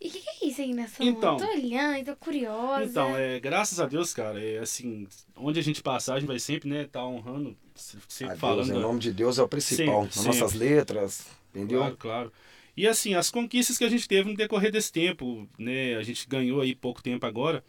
E 0.00 0.08
o 0.08 0.10
que, 0.10 0.20
que 0.20 0.28
é 0.28 0.35
isso 0.62 0.62
aí 0.62 0.74
na 0.74 0.88
sua 0.88 1.04
Então. 1.06 1.38
mão? 1.38 1.46
Tô 1.46 1.52
olhando, 1.52 2.04
tô 2.04 2.16
curiosa. 2.16 2.84
Então, 2.84 3.16
é, 3.16 3.38
graças 3.40 3.78
a 3.80 3.86
Deus, 3.86 4.12
cara, 4.14 4.42
é 4.42 4.58
assim, 4.58 5.06
onde 5.36 5.58
a 5.58 5.62
gente 5.62 5.82
passar, 5.82 6.14
a 6.14 6.18
gente 6.20 6.28
vai 6.28 6.38
sempre, 6.38 6.68
né, 6.68 6.84
tá 6.90 7.04
honrando, 7.04 7.56
se- 7.74 7.96
A 7.96 8.00
sempre 8.08 8.28
Deus, 8.32 8.40
falando. 8.40 8.74
em 8.74 8.80
nome 8.80 8.98
de 9.00 9.12
Deus 9.12 9.38
é 9.38 9.42
o 9.42 9.48
principal. 9.48 10.02
Sempre, 10.04 10.16
Nas 10.16 10.26
nossas 10.26 10.52
sempre. 10.52 10.66
letras, 10.68 11.26
entendeu? 11.54 11.80
Claro, 11.80 11.96
claro. 11.96 12.32
E 12.76 12.86
assim, 12.86 13.14
as 13.14 13.30
conquistas 13.30 13.78
que 13.78 13.84
a 13.84 13.88
gente 13.88 14.06
teve 14.06 14.28
no 14.30 14.36
decorrer 14.36 14.70
desse 14.70 14.92
tempo, 14.92 15.48
né, 15.58 15.96
a 15.96 16.02
gente 16.02 16.26
ganhou 16.28 16.60
aí 16.60 16.74
pouco 16.74 17.02
tempo 17.02 17.24
agora, 17.24 17.64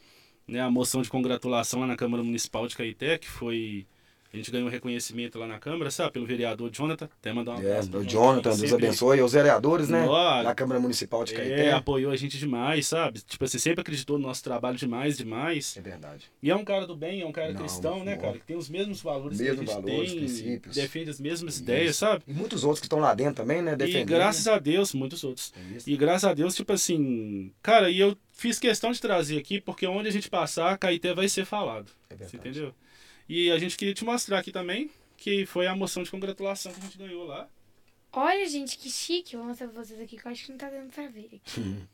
né, 0.48 0.60
a 0.62 0.70
moção 0.70 1.02
de 1.02 1.10
congratulação 1.10 1.80
lá 1.82 1.88
na 1.88 1.96
Câmara 1.96 2.24
Municipal 2.24 2.68
de 2.68 2.76
Caeté, 2.76 3.18
que 3.18 3.28
foi 3.30 3.86
a 4.34 4.38
gente 4.38 4.52
ganhou 4.52 4.68
reconhecimento 4.70 5.40
lá 5.40 5.48
na 5.48 5.58
Câmara, 5.60 5.90
sabe, 5.90 6.12
pelo 6.14 6.26
vereador 6.26 6.70
Jonathan, 6.70 7.06
até 7.06 7.32
mandar 7.34 7.54
um 7.56 7.62
É, 7.62 7.80
o 7.80 8.04
Jonathan, 8.04 8.56
Deus 8.56 8.74
abençoe. 8.74 9.18
E 9.20 9.22
os 9.22 9.34
vereadores, 9.34 9.90
né? 9.90 10.06
Nó, 10.06 10.44
Da 10.44 10.54
Câmara 10.54 10.80
Municipal 10.80 11.24
de 11.24 11.34
É, 11.34 11.38
Caeté. 11.38 11.72
apoiou 11.72 12.12
a 12.12 12.16
gente 12.16 12.38
demais, 12.38 12.88
sabe? 12.88 13.20
Tipo 13.22 13.46
assim, 13.46 13.58
sempre 13.58 13.82
acreditou 13.82 14.18
no 14.20 14.28
nosso 14.28 14.44
trabalho 14.44 14.78
demais, 14.78 15.18
demais. 15.18 15.76
É 15.78 15.82
verdade. 15.82 16.26
E 16.44 16.52
é 16.52 16.56
um 16.56 16.66
cara 16.66 16.86
do 16.86 16.96
bem, 16.96 17.22
é 17.22 17.26
um 17.26 17.32
cara 17.32 17.52
Não, 17.54 17.60
cristão, 17.60 18.04
né, 18.04 18.16
cara? 18.18 18.34
Que 18.34 18.46
tem 18.46 18.58
os 18.58 18.70
mesmos 18.70 19.02
valores 19.02 19.40
Mesmos 19.40 19.66
que 19.66 19.72
a 19.72 19.74
gente 19.76 19.82
valores, 19.86 20.10
tem, 20.12 20.20
princípios. 20.20 20.76
defende 20.76 21.10
as 21.10 21.20
mesmas 21.20 21.54
Isso. 21.56 21.64
ideias, 21.64 21.96
sabe? 21.96 22.24
E 22.28 22.34
muitos 22.34 22.64
outros 22.64 22.80
que 22.80 22.86
estão 22.86 23.00
lá 23.00 23.14
dentro 23.14 23.36
também, 23.36 23.62
né? 23.62 23.74
E 23.74 23.76
Defendendo. 23.78 24.08
graças 24.10 24.48
a 24.48 24.60
Deus, 24.60 24.94
muitos 24.94 25.24
outros. 25.24 25.54
É 25.56 25.78
isso. 25.78 25.90
E 25.90 25.96
graças 25.98 26.26
a 26.30 26.34
Deus, 26.34 26.54
tipo 26.56 26.72
assim, 26.74 27.52
cara, 27.62 27.90
e 27.90 28.00
eu 28.00 28.16
fiz 28.34 28.60
questão 28.60 28.92
de 28.92 29.00
trazer 29.02 29.38
aqui, 29.38 29.60
porque 29.62 29.88
onde 29.88 30.08
a 30.10 30.12
gente 30.12 30.30
passar, 30.30 30.78
Caeté 30.78 31.14
vai 31.14 31.28
ser 31.30 31.46
falado. 31.46 31.88
É 32.10 32.16
verdade. 32.16 32.32
Você 32.32 32.38
entendeu? 32.38 32.74
E 33.30 33.52
a 33.52 33.58
gente 33.60 33.78
queria 33.78 33.94
te 33.94 34.06
mostrar 34.06 34.40
aqui 34.40 34.52
também, 34.52 34.90
que 35.18 35.46
foi 35.46 35.68
a 35.68 35.76
moção 35.76 36.04
de 36.04 36.12
congratulação 36.12 36.72
que 36.72 36.80
a 36.80 36.84
gente 36.84 36.98
ganhou 36.98 37.26
lá. 37.26 37.48
Olha, 38.14 38.48
gente, 38.48 38.78
que 38.78 38.90
chique. 38.90 39.34
Eu 39.36 39.40
vou 39.42 39.50
mostrar 39.50 39.68
pra 39.68 39.84
vocês 39.84 40.00
aqui, 40.00 40.18
que 40.18 40.26
eu 40.26 40.32
acho 40.32 40.46
que 40.46 40.52
não 40.52 40.58
tá 40.58 40.70
dando 40.70 40.92
pra 40.92 41.08
ver. 41.08 41.26
aqui. 41.26 41.42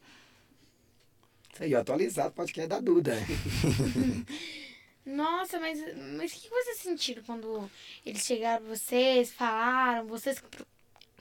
Isso 1.54 1.64
aí, 1.64 1.76
atualizado, 1.76 2.34
podcast 2.34 2.68
da 2.68 2.80
Duda. 2.80 3.14
Nossa, 5.06 5.60
mas, 5.60 5.80
mas 6.18 6.32
o 6.32 6.40
que 6.42 6.50
vocês 6.50 6.78
sentiram 6.78 7.22
quando 7.24 7.70
eles 8.06 8.26
chegaram 8.26 8.66
pra 8.66 8.76
vocês, 8.76 9.32
falaram, 9.34 10.08
vocês 10.08 10.40
que, 10.40 10.48
pro- 10.48 10.66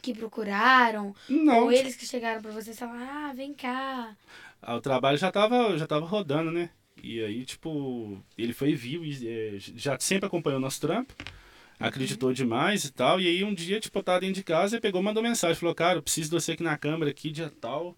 que 0.00 0.14
procuraram, 0.14 1.14
Não, 1.28 1.64
ou 1.64 1.72
eles 1.72 1.96
que 1.96 2.06
chegaram 2.06 2.40
pra 2.40 2.52
vocês 2.52 2.76
e 2.76 2.78
falaram, 2.78 3.08
ah, 3.10 3.32
vem 3.34 3.52
cá. 3.52 4.16
Ah, 4.62 4.76
o 4.76 4.80
trabalho 4.80 5.18
já 5.18 5.32
tava, 5.32 5.76
já 5.76 5.86
tava 5.86 6.06
rodando, 6.06 6.52
né? 6.52 6.70
E 7.00 7.22
aí, 7.22 7.44
tipo, 7.44 8.20
ele 8.36 8.52
foi 8.52 8.70
e 8.70 8.74
viu, 8.74 9.04
e, 9.04 9.26
é, 9.26 9.56
já 9.58 9.98
sempre 9.98 10.26
acompanhou 10.26 10.60
nosso 10.60 10.80
trampo, 10.80 11.14
acreditou 11.78 12.32
demais 12.32 12.84
e 12.84 12.92
tal. 12.92 13.20
E 13.20 13.26
aí 13.26 13.44
um 13.44 13.54
dia, 13.54 13.80
tipo, 13.80 13.98
eu 13.98 14.02
tava 14.02 14.20
dentro 14.20 14.36
de 14.36 14.44
casa 14.44 14.76
e 14.76 14.80
pegou 14.80 15.02
mandou 15.02 15.22
mensagem, 15.22 15.56
falou, 15.56 15.74
cara, 15.74 15.98
eu 15.98 16.02
preciso 16.02 16.30
de 16.30 16.40
você 16.40 16.52
aqui 16.52 16.62
na 16.62 16.76
câmera, 16.76 17.10
aqui, 17.10 17.30
dia 17.30 17.50
tal. 17.60 17.96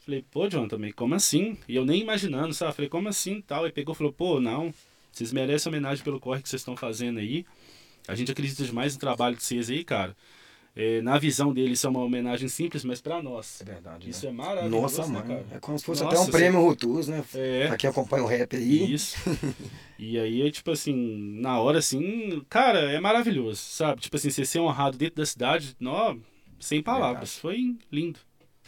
Falei, 0.00 0.24
pô, 0.30 0.48
John, 0.48 0.66
também, 0.66 0.92
como 0.92 1.14
assim? 1.14 1.56
E 1.68 1.76
eu 1.76 1.84
nem 1.84 2.00
imaginando, 2.00 2.52
sabe? 2.52 2.74
Falei, 2.74 2.88
como 2.88 3.08
assim 3.08 3.40
tal? 3.40 3.66
E 3.66 3.72
pegou 3.72 3.94
e 3.94 3.98
falou, 3.98 4.12
pô, 4.12 4.40
não, 4.40 4.74
vocês 5.12 5.32
merecem 5.32 5.70
homenagem 5.70 6.02
pelo 6.02 6.18
corre 6.18 6.42
que 6.42 6.48
vocês 6.48 6.60
estão 6.60 6.76
fazendo 6.76 7.20
aí. 7.20 7.46
A 8.08 8.14
gente 8.16 8.32
acredita 8.32 8.64
demais 8.64 8.94
no 8.94 9.00
trabalho 9.00 9.36
de 9.36 9.44
vocês 9.44 9.70
aí, 9.70 9.84
cara. 9.84 10.16
É, 10.74 11.02
na 11.02 11.18
visão 11.18 11.52
dele, 11.52 11.72
isso 11.72 11.86
é 11.86 11.90
uma 11.90 12.00
homenagem 12.00 12.48
simples, 12.48 12.82
mas 12.82 13.00
pra 13.00 13.22
nós. 13.22 13.60
É 13.60 13.64
verdade. 13.64 14.08
Isso 14.08 14.24
né? 14.24 14.30
é 14.30 14.34
maravilhoso, 14.34 14.98
Nossa, 14.98 15.02
né, 15.02 15.18
mãe. 15.18 15.22
cara? 15.28 15.46
É 15.52 15.58
como 15.60 15.78
se 15.78 15.84
fosse 15.84 16.02
Nossa, 16.02 16.16
até 16.16 16.26
um 16.26 16.30
prêmio 16.30 16.60
Rutus, 16.62 17.08
né? 17.08 17.22
É. 17.34 17.68
Pra 17.68 17.76
quem 17.76 17.90
acompanha 17.90 18.24
o 18.24 18.26
rap 18.26 18.56
aí. 18.56 18.94
Isso. 18.94 19.16
e 19.98 20.18
aí, 20.18 20.50
tipo 20.50 20.70
assim, 20.70 20.94
na 21.40 21.60
hora, 21.60 21.78
assim, 21.78 22.42
cara, 22.48 22.90
é 22.90 22.98
maravilhoso, 23.00 23.60
sabe? 23.60 24.00
Tipo 24.00 24.16
assim, 24.16 24.30
você 24.30 24.46
ser 24.46 24.60
honrado 24.60 24.96
dentro 24.96 25.16
da 25.16 25.26
cidade, 25.26 25.76
nó, 25.78 26.16
sem 26.58 26.82
palavras. 26.82 27.36
Foi 27.36 27.76
lindo. 27.90 28.18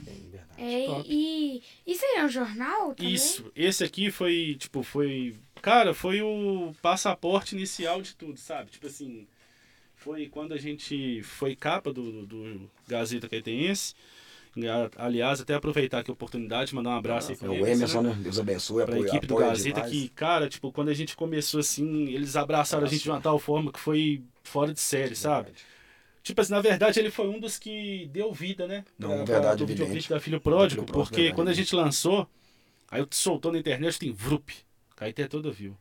É 0.07 0.11
verdade. 0.11 0.45
É, 0.59 0.87
Top. 0.87 1.09
e 1.09 1.63
isso 1.87 2.05
aí 2.05 2.19
é 2.19 2.25
um 2.25 2.29
jornal 2.29 2.95
também? 2.95 3.15
Isso. 3.15 3.51
Esse 3.57 3.83
aqui 3.83 4.11
foi, 4.11 4.57
tipo, 4.59 4.83
foi. 4.83 5.35
Cara, 5.63 5.95
foi 5.95 6.21
o 6.21 6.75
passaporte 6.83 7.55
inicial 7.55 8.03
de 8.03 8.15
tudo, 8.15 8.37
sabe? 8.39 8.71
Tipo 8.73 8.89
assim. 8.89 9.27
Foi 10.05 10.29
quando 10.29 10.53
a 10.53 10.59
gente 10.59 11.23
foi 11.23 11.57
capa 11.57 11.91
do, 11.93 12.27
do 12.27 12.71
Gazeta 12.87 13.27
Caetense. 13.29 13.95
Aliás, 14.97 15.41
até 15.41 15.55
aproveitar 15.55 16.01
aqui 16.01 16.11
a 16.11 16.15
oportunidade 16.15 16.69
de 16.69 16.75
mandar 16.77 16.91
um 16.91 16.97
abraço 16.99 17.31
aí 17.33 17.37
É 17.37 17.39
pro 17.41 17.53
o 17.53 17.67
Emerson, 17.67 18.03
né? 18.03 18.11
né? 18.11 18.21
Deus 18.23 18.39
abençoe, 18.39 18.85
pra 18.85 18.95
apoia, 18.95 19.09
equipe 19.09 19.27
do 19.27 19.37
Gazeta 19.37 19.81
demais. 19.83 19.91
que, 19.91 20.09
cara, 20.11 20.49
tipo, 20.49 20.71
quando 20.71 20.91
a 20.91 20.95
gente 20.95 21.17
começou 21.17 21.59
assim, 21.59 22.09
eles 22.11 22.37
abraçaram 22.37 22.85
a 22.87 22.89
gente 22.89 23.03
de 23.03 23.11
uma 23.11 23.21
tal 23.21 23.39
forma 23.39 23.73
que 23.73 23.81
foi 23.81 24.23
fora 24.45 24.73
de 24.73 24.81
série, 24.81 25.17
sabe? 25.17 25.53
Tipo 26.23 26.41
assim, 26.41 26.53
na 26.53 26.61
verdade 26.61 26.99
ele 27.01 27.11
foi 27.11 27.29
um 27.29 27.41
dos 27.41 27.59
que 27.59 28.09
deu 28.13 28.33
vida, 28.33 28.67
né? 28.67 28.85
Não, 28.99 29.25
Pra- 29.25 29.35
verdade, 29.35 29.59
do 29.59 29.67
videoclipe 29.67 30.09
da 30.09 30.21
Filho 30.21 30.41
Pródigo, 30.41 30.85
porque 30.85 31.17
verdade. 31.17 31.35
quando 31.35 31.49
a 31.49 31.53
gente 31.53 31.75
lançou, 31.75 32.29
aí 32.91 33.05
soltou 33.11 33.51
na 33.53 33.59
internet, 33.59 33.99
tem 33.99 34.13
Vrup, 34.13 34.51
Caeté 34.97 35.27
toda 35.27 35.51
viu. 35.51 35.77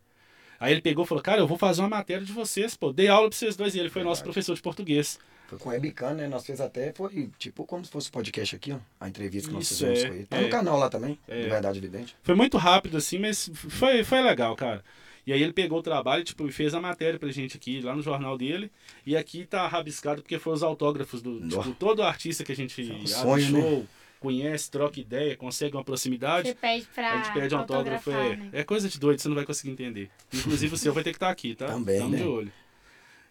Aí 0.63 0.71
ele 0.71 0.81
pegou 0.81 1.03
e 1.03 1.07
falou, 1.09 1.21
cara, 1.21 1.41
eu 1.41 1.45
vou 1.45 1.57
fazer 1.57 1.81
uma 1.81 1.89
matéria 1.89 2.25
de 2.25 2.31
vocês, 2.31 2.73
pô, 2.73 2.93
dei 2.93 3.09
aula 3.09 3.27
pra 3.27 3.37
vocês 3.37 3.57
dois, 3.57 3.75
e 3.75 3.79
ele 3.79 3.89
foi 3.89 4.01
nosso 4.01 4.21
Verdade. 4.21 4.33
professor 4.33 4.55
de 4.55 4.61
português. 4.61 5.19
Foi 5.49 5.59
com 5.59 5.67
o 5.67 5.71
webcam, 5.73 6.13
né? 6.13 6.25
Nós 6.25 6.45
fez 6.45 6.61
até, 6.61 6.93
foi 6.93 7.29
tipo 7.37 7.65
como 7.65 7.83
se 7.83 7.91
fosse 7.91 8.07
o 8.07 8.13
podcast 8.13 8.55
aqui, 8.55 8.71
ó. 8.71 8.77
A 8.97 9.09
entrevista 9.09 9.49
que 9.49 9.55
nós 9.55 9.65
Isso, 9.65 9.85
fizemos 9.85 10.03
é, 10.03 10.07
com 10.07 10.13
ele. 10.13 10.25
Tá 10.25 10.37
é. 10.37 10.41
no 10.41 10.49
canal 10.49 10.79
lá 10.79 10.89
também, 10.89 11.19
É. 11.27 11.41
de 11.41 11.49
Verdade 11.49 11.79
Evidente. 11.79 12.15
Foi 12.23 12.33
muito 12.33 12.57
rápido 12.57 12.95
assim, 12.95 13.19
mas 13.19 13.51
foi, 13.53 14.05
foi 14.05 14.21
legal, 14.21 14.55
cara. 14.55 14.81
E 15.27 15.33
aí 15.33 15.43
ele 15.43 15.51
pegou 15.51 15.79
o 15.79 15.83
trabalho, 15.83 16.23
tipo, 16.23 16.47
e 16.47 16.51
fez 16.53 16.73
a 16.73 16.79
matéria 16.79 17.19
pra 17.19 17.29
gente 17.29 17.57
aqui, 17.57 17.81
lá 17.81 17.93
no 17.93 18.01
jornal 18.01 18.37
dele. 18.37 18.71
E 19.05 19.17
aqui 19.17 19.45
tá 19.45 19.67
rabiscado 19.67 20.21
porque 20.21 20.39
foi 20.39 20.53
os 20.53 20.63
autógrafos 20.63 21.21
do. 21.21 21.45
Tipo, 21.45 21.73
todo 21.75 22.03
artista 22.03 22.41
que 22.45 22.53
a 22.53 22.55
gente 22.55 22.81
um 22.83 22.95
abre 22.95 23.07
sonho, 23.09 23.61
show, 23.61 23.85
conhece, 24.23 24.71
troca 24.71 24.99
ideia, 24.99 25.35
consegue 25.35 25.75
uma 25.75 25.83
proximidade. 25.83 26.47
Você 26.49 26.55
pede 26.55 26.87
pra 26.95 27.11
A 27.13 27.17
gente 27.17 27.33
pede 27.33 27.53
um 27.53 27.59
autógrafo, 27.59 28.09
é, 28.09 28.35
né? 28.37 28.49
é 28.53 28.63
coisa 28.63 28.87
de 28.87 28.97
doido, 28.97 29.19
você 29.19 29.27
não 29.27 29.35
vai 29.35 29.45
conseguir 29.45 29.71
entender. 29.71 30.09
Inclusive 30.33 30.73
o 30.73 30.77
seu 30.77 30.93
vai 30.93 31.03
ter 31.03 31.11
que 31.11 31.17
estar 31.17 31.29
aqui, 31.29 31.53
tá? 31.55 31.67
Também, 31.67 31.99
Tamo 31.99 32.09
né? 32.11 32.17
de 32.17 32.23
olho. 32.23 32.51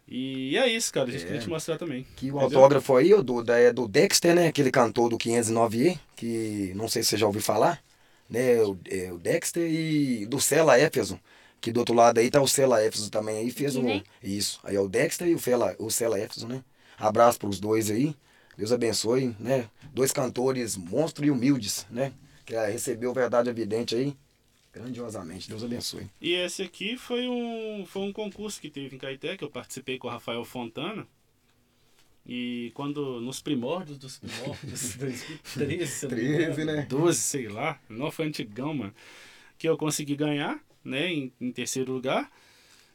E 0.07 0.57
é 0.59 0.69
isso, 0.69 0.93
cara, 0.93 1.09
a 1.09 1.13
gente 1.13 1.23
É. 1.23 1.27
queria 1.27 1.41
te 1.41 1.49
mostrar 1.49 1.79
também. 1.79 2.07
Que 2.17 2.31
o 2.31 2.39
autógrafo 2.39 2.95
aí, 2.97 3.15
o 3.15 3.23
Duda, 3.23 3.59
é 3.59 3.73
do 3.73 3.89
Dexter, 3.89 4.35
né? 4.35 4.49
Aquele 4.49 4.71
cantor 4.71 5.09
do 5.09 5.17
509E, 5.17 5.99
que 6.15 6.73
não 6.75 6.89
sei 6.89 7.03
se 7.03 7.11
você 7.11 7.17
já 7.17 7.27
ouviu 7.27 7.41
falar, 7.41 7.83
né? 8.29 8.61
O, 8.63 8.77
é, 8.91 9.11
o 9.11 9.19
Dexter 9.19 9.63
e 9.67 10.27
do 10.27 10.39
Cela 10.41 10.79
Éfeso, 10.79 11.19
que 11.61 11.73
do 11.73 11.81
outro 11.81 11.95
lado 11.95 12.19
aí 12.19 12.31
tá 12.31 12.43
o 12.43 12.49
Cela 12.49 12.83
Éfeso 12.83 13.11
também 13.11 13.39
aí, 13.39 13.51
fez 13.51 13.77
o... 13.77 13.83
né? 13.83 14.03
Isso, 14.23 14.61
aí 14.65 14.77
é 14.77 14.81
o 14.81 14.89
Dexter 14.89 15.29
e 15.29 15.35
o, 15.35 15.39
Fela, 15.39 15.75
o 15.79 15.91
Cela 15.91 16.19
Éfeso, 16.19 16.47
né? 16.47 16.63
Abraço 16.99 17.39
pros 17.39 17.59
dois 17.59 17.91
aí, 17.91 18.15
Deus 18.57 18.73
abençoe, 18.73 19.35
né? 19.39 19.69
Dois 19.95 20.13
cantores 20.13 20.77
monstros 20.77 21.27
e 21.27 21.31
humildes, 21.31 21.87
né? 21.91 22.13
Que 22.45 22.55
ah, 22.55 22.67
recebeu 22.67 23.13
Verdade 23.13 23.49
Evidente 23.49 23.95
aí, 23.95 24.17
Grandiosamente, 24.73 25.51
Deus 25.51 25.63
abençoe. 25.63 26.07
E 26.19 26.33
esse 26.33 26.63
aqui 26.63 26.97
foi 26.97 27.29
um, 27.29 27.85
foi 27.85 28.03
um 28.03 28.13
concurso 28.13 28.59
que 28.59 28.71
teve 28.71 28.97
em 28.97 28.99
Caeté, 28.99 29.37
que 29.37 29.45
eu 29.45 29.51
participei 29.51 29.99
com 29.99 30.09
o 30.09 30.11
Rafael 30.11 30.43
Fontana. 30.47 31.07
E 32.25 32.73
quando, 32.75 33.21
nos 33.21 33.43
primórdios 33.43 33.99
dos 33.99 34.19
primórdios, 34.19 34.95
2013, 34.97 35.87
se 35.87 36.07
eu 36.07 36.11
não 36.11 36.17
me 36.17 36.25
engano, 36.25 36.55
13, 36.55 36.65
né? 36.65 36.87
12, 36.89 37.19
sei 37.19 37.49
lá, 37.49 37.79
não 37.87 38.11
foi 38.11 38.27
antigão, 38.29 38.73
mano, 38.73 38.95
que 39.59 39.69
eu 39.69 39.77
consegui 39.77 40.17
ganhar, 40.17 40.59
né, 40.83 41.13
em, 41.13 41.33
em 41.39 41.53
terceiro 41.53 41.93
lugar. 41.93 42.31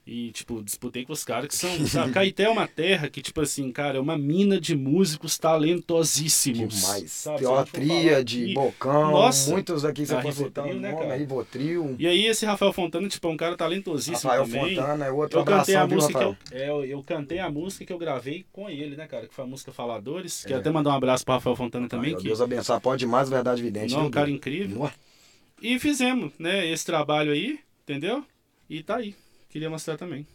E, 0.08 0.32
tipo, 0.32 0.64
disputei 0.64 1.06
com 1.06 1.12
os 1.12 1.26
caras 1.26 1.50
que 1.50 1.56
são, 1.56 1.70
sabe, 1.86 2.14
Caeté 2.14 2.44
é 2.44 2.50
uma 2.50 2.66
terra 2.66 3.10
que, 3.10 3.22
tipo 3.22 3.42
assim, 3.42 3.70
cara, 3.74 3.98
é 3.98 4.00
uma 4.00 4.18
mina 4.18 4.60
de 4.60 4.74
músicos 4.74 5.38
talentosíssimos. 5.38 6.80
Demais. 6.80 7.12
sabe? 7.12 7.44
A 7.46 8.24
de 8.24 8.54
Bocão, 8.54 9.12
Nossa. 9.12 9.52
muitos 9.52 9.84
aqui 9.84 10.06
você 10.06 10.16
A 10.16 10.22
pode 10.22 10.36
citar 10.36 10.66
o 10.66 10.74
né, 10.74 10.94
nome, 10.94 11.12
a 11.12 11.16
Rivotril, 11.16 11.98
E 12.00 12.08
aí 12.08 12.26
esse 12.26 12.46
Rafael 12.46 12.72
Fontana, 12.72 13.10
tipo, 13.10 13.28
é 13.28 13.32
um 13.32 13.36
cara 13.36 13.58
talentosíssimo 13.58 14.30
Rafael 14.32 14.46
também. 14.46 14.76
Fontana, 14.78 15.06
é 15.06 15.12
outro 15.12 15.40
Eu 15.40 15.44
cantei 15.44 15.76
a 15.76 15.84
abração, 15.84 15.88
viu, 15.88 15.98
música 15.98 16.20
que 16.20 16.56
eu, 16.56 16.58
é, 16.58 16.70
eu, 16.70 16.86
eu 16.86 17.04
cantei 17.04 17.40
a 17.40 17.50
música 17.50 17.84
que 17.84 17.92
eu 17.92 17.98
gravei 17.98 18.46
com 18.54 18.70
ele, 18.70 18.96
né, 18.96 19.08
cara? 19.08 19.28
Que 19.28 19.34
foi 19.34 19.44
a 19.44 19.48
música 19.48 19.74
Faladores. 19.74 20.46
É. 20.46 20.48
Quero 20.48 20.62
até 20.62 20.72
mandar 20.72 20.92
um 20.92 20.96
abraço 20.96 21.26
pro 21.26 21.34
Rafael 21.34 21.56
Fontana 21.58 21.90
também, 21.90 22.14
Ai, 22.14 22.18
que 22.18 22.24
Deus 22.24 22.40
abençoe, 22.40 22.80
pode 22.80 23.06
mais 23.06 23.30
verdade 23.30 23.62
evidente. 23.62 23.94
não, 23.94 24.06
um 24.06 24.12
cara 24.12 24.30
incrível. 24.30 24.90
E 25.62 25.78
fizemos, 25.80 26.32
né, 26.40 26.66
esse 26.66 26.86
trabalho 26.86 27.34
aí, 27.34 27.60
entendeu? 27.84 28.24
E 28.70 28.82
tá 28.82 28.96
aí. 28.98 29.14
Queria 29.58 29.72
mostrar 29.72 29.98
também. 29.98 30.28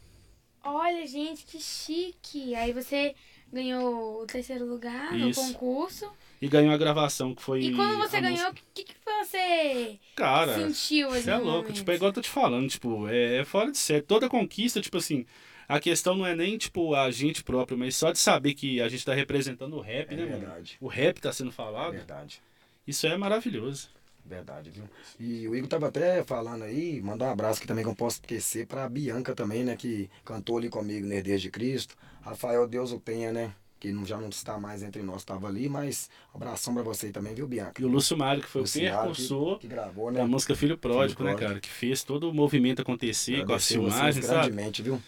Olha, 0.65 1.07
gente, 1.07 1.45
que 1.45 1.61
chique. 1.61 2.57
Aí 2.57 2.73
você 2.73 3.15
ganhou 3.53 4.21
o 4.21 4.27
terceiro 4.27 4.67
lugar 4.67 5.15
Isso. 5.17 5.41
no 5.41 5.47
concurso. 5.53 6.11
E 6.41 6.49
ganhou 6.49 6.75
a 6.75 6.77
gravação, 6.77 7.33
que 7.33 7.41
foi. 7.41 7.61
E 7.61 7.73
quando 7.77 7.99
você 7.99 8.21
ganhou, 8.21 8.51
o 8.51 8.55
que, 8.75 8.83
que 8.83 8.95
você 9.07 9.97
Cara, 10.17 10.57
sentiu 10.57 11.09
assim, 11.11 11.23
Você 11.23 11.31
é 11.31 11.37
louco, 11.37 11.63
momento? 11.69 11.73
tipo, 11.75 11.91
é 11.93 11.95
igual 11.95 12.09
eu 12.09 12.15
tô 12.15 12.21
te 12.21 12.29
falando, 12.29 12.69
tipo, 12.69 13.07
é, 13.07 13.37
é 13.37 13.45
fora 13.45 13.71
de 13.71 13.79
série. 13.79 14.03
Toda 14.03 14.29
conquista, 14.29 14.81
tipo 14.81 14.97
assim, 14.97 15.25
a 15.69 15.79
questão 15.79 16.17
não 16.17 16.27
é 16.27 16.35
nem, 16.35 16.59
tipo, 16.59 16.93
a 16.97 17.09
gente 17.13 17.45
próprio, 17.45 17.79
mas 17.79 17.95
só 17.95 18.11
de 18.11 18.19
saber 18.19 18.55
que 18.55 18.81
a 18.81 18.89
gente 18.89 19.05
tá 19.05 19.15
representando 19.15 19.77
o 19.77 19.81
rap, 19.81 20.13
É 20.13 20.17
né, 20.17 20.25
mano? 20.25 20.39
verdade. 20.41 20.77
O 20.81 20.89
rap 20.89 21.21
tá 21.21 21.33
sendo 21.33 21.51
É 21.51 21.53
falado. 21.53 21.93
verdade. 21.93 22.43
Isso 22.85 23.07
é 23.07 23.17
maravilhoso. 23.17 23.89
Verdade, 24.25 24.71
viu? 24.71 24.85
E 25.19 25.47
o 25.49 25.55
Igor 25.55 25.69
tava 25.69 25.89
até 25.89 26.23
falando 26.23 26.63
aí, 26.63 27.03
mandar 27.03 27.27
um 27.27 27.33
abraço 27.33 27.59
aqui 27.59 27.67
também 27.67 27.83
que 27.85 27.89
eu 27.89 27.93
não 27.93 27.97
posso 27.97 28.17
esquecer 28.17 28.67
pra 28.67 28.89
Bianca 28.89 29.35
também, 29.35 29.65
né? 29.65 29.77
Que 29.77 30.09
cantou 30.25 30.59
ali 30.59 30.69
comigo 30.69 31.07
no 31.07 31.13
Herdeiros 31.13 31.43
de 31.43 31.51
Cristo. 31.51 31.97
Rafael, 32.21 32.67
Deus 32.67 32.93
o 32.93 33.01
tenha, 33.01 33.33
né? 33.33 33.53
Que 33.81 33.91
não, 33.93 34.07
já 34.07 34.17
não 34.17 34.29
está 34.29 34.61
mais 34.61 34.83
entre 34.83 35.03
nós, 35.03 35.25
tava 35.25 35.49
ali, 35.49 35.69
mas 35.69 36.09
um 36.33 36.37
abração 36.37 36.73
pra 36.73 36.85
você 36.85 37.11
também, 37.11 37.35
viu, 37.35 37.49
Bianca? 37.49 37.83
E 37.83 37.85
o 37.85 37.89
Lúcio 37.89 38.17
Mário, 38.17 38.41
que 38.41 38.49
foi 38.49 38.61
Luciano, 38.61 38.97
o 38.97 39.01
percursor 39.07 39.55
que, 39.59 39.63
que 39.63 39.75
gravou, 39.75 40.13
né? 40.13 40.21
da 40.21 40.27
música 40.27 40.55
Filho 40.55 40.79
Pródigo, 40.79 41.19
Filho 41.19 41.31
né, 41.31 41.35
Pródigo. 41.35 41.49
cara? 41.49 41.61
Que 41.61 41.69
fez 41.69 42.05
todo 42.05 42.31
o 42.31 42.33
movimento 42.33 42.81
acontecer 42.81 43.41
com 43.41 43.49
vocês 43.49 43.67
filmagens, 43.67 44.25
sabe? 44.25 44.51
grandemente, 44.51 44.83
viu? 44.83 45.03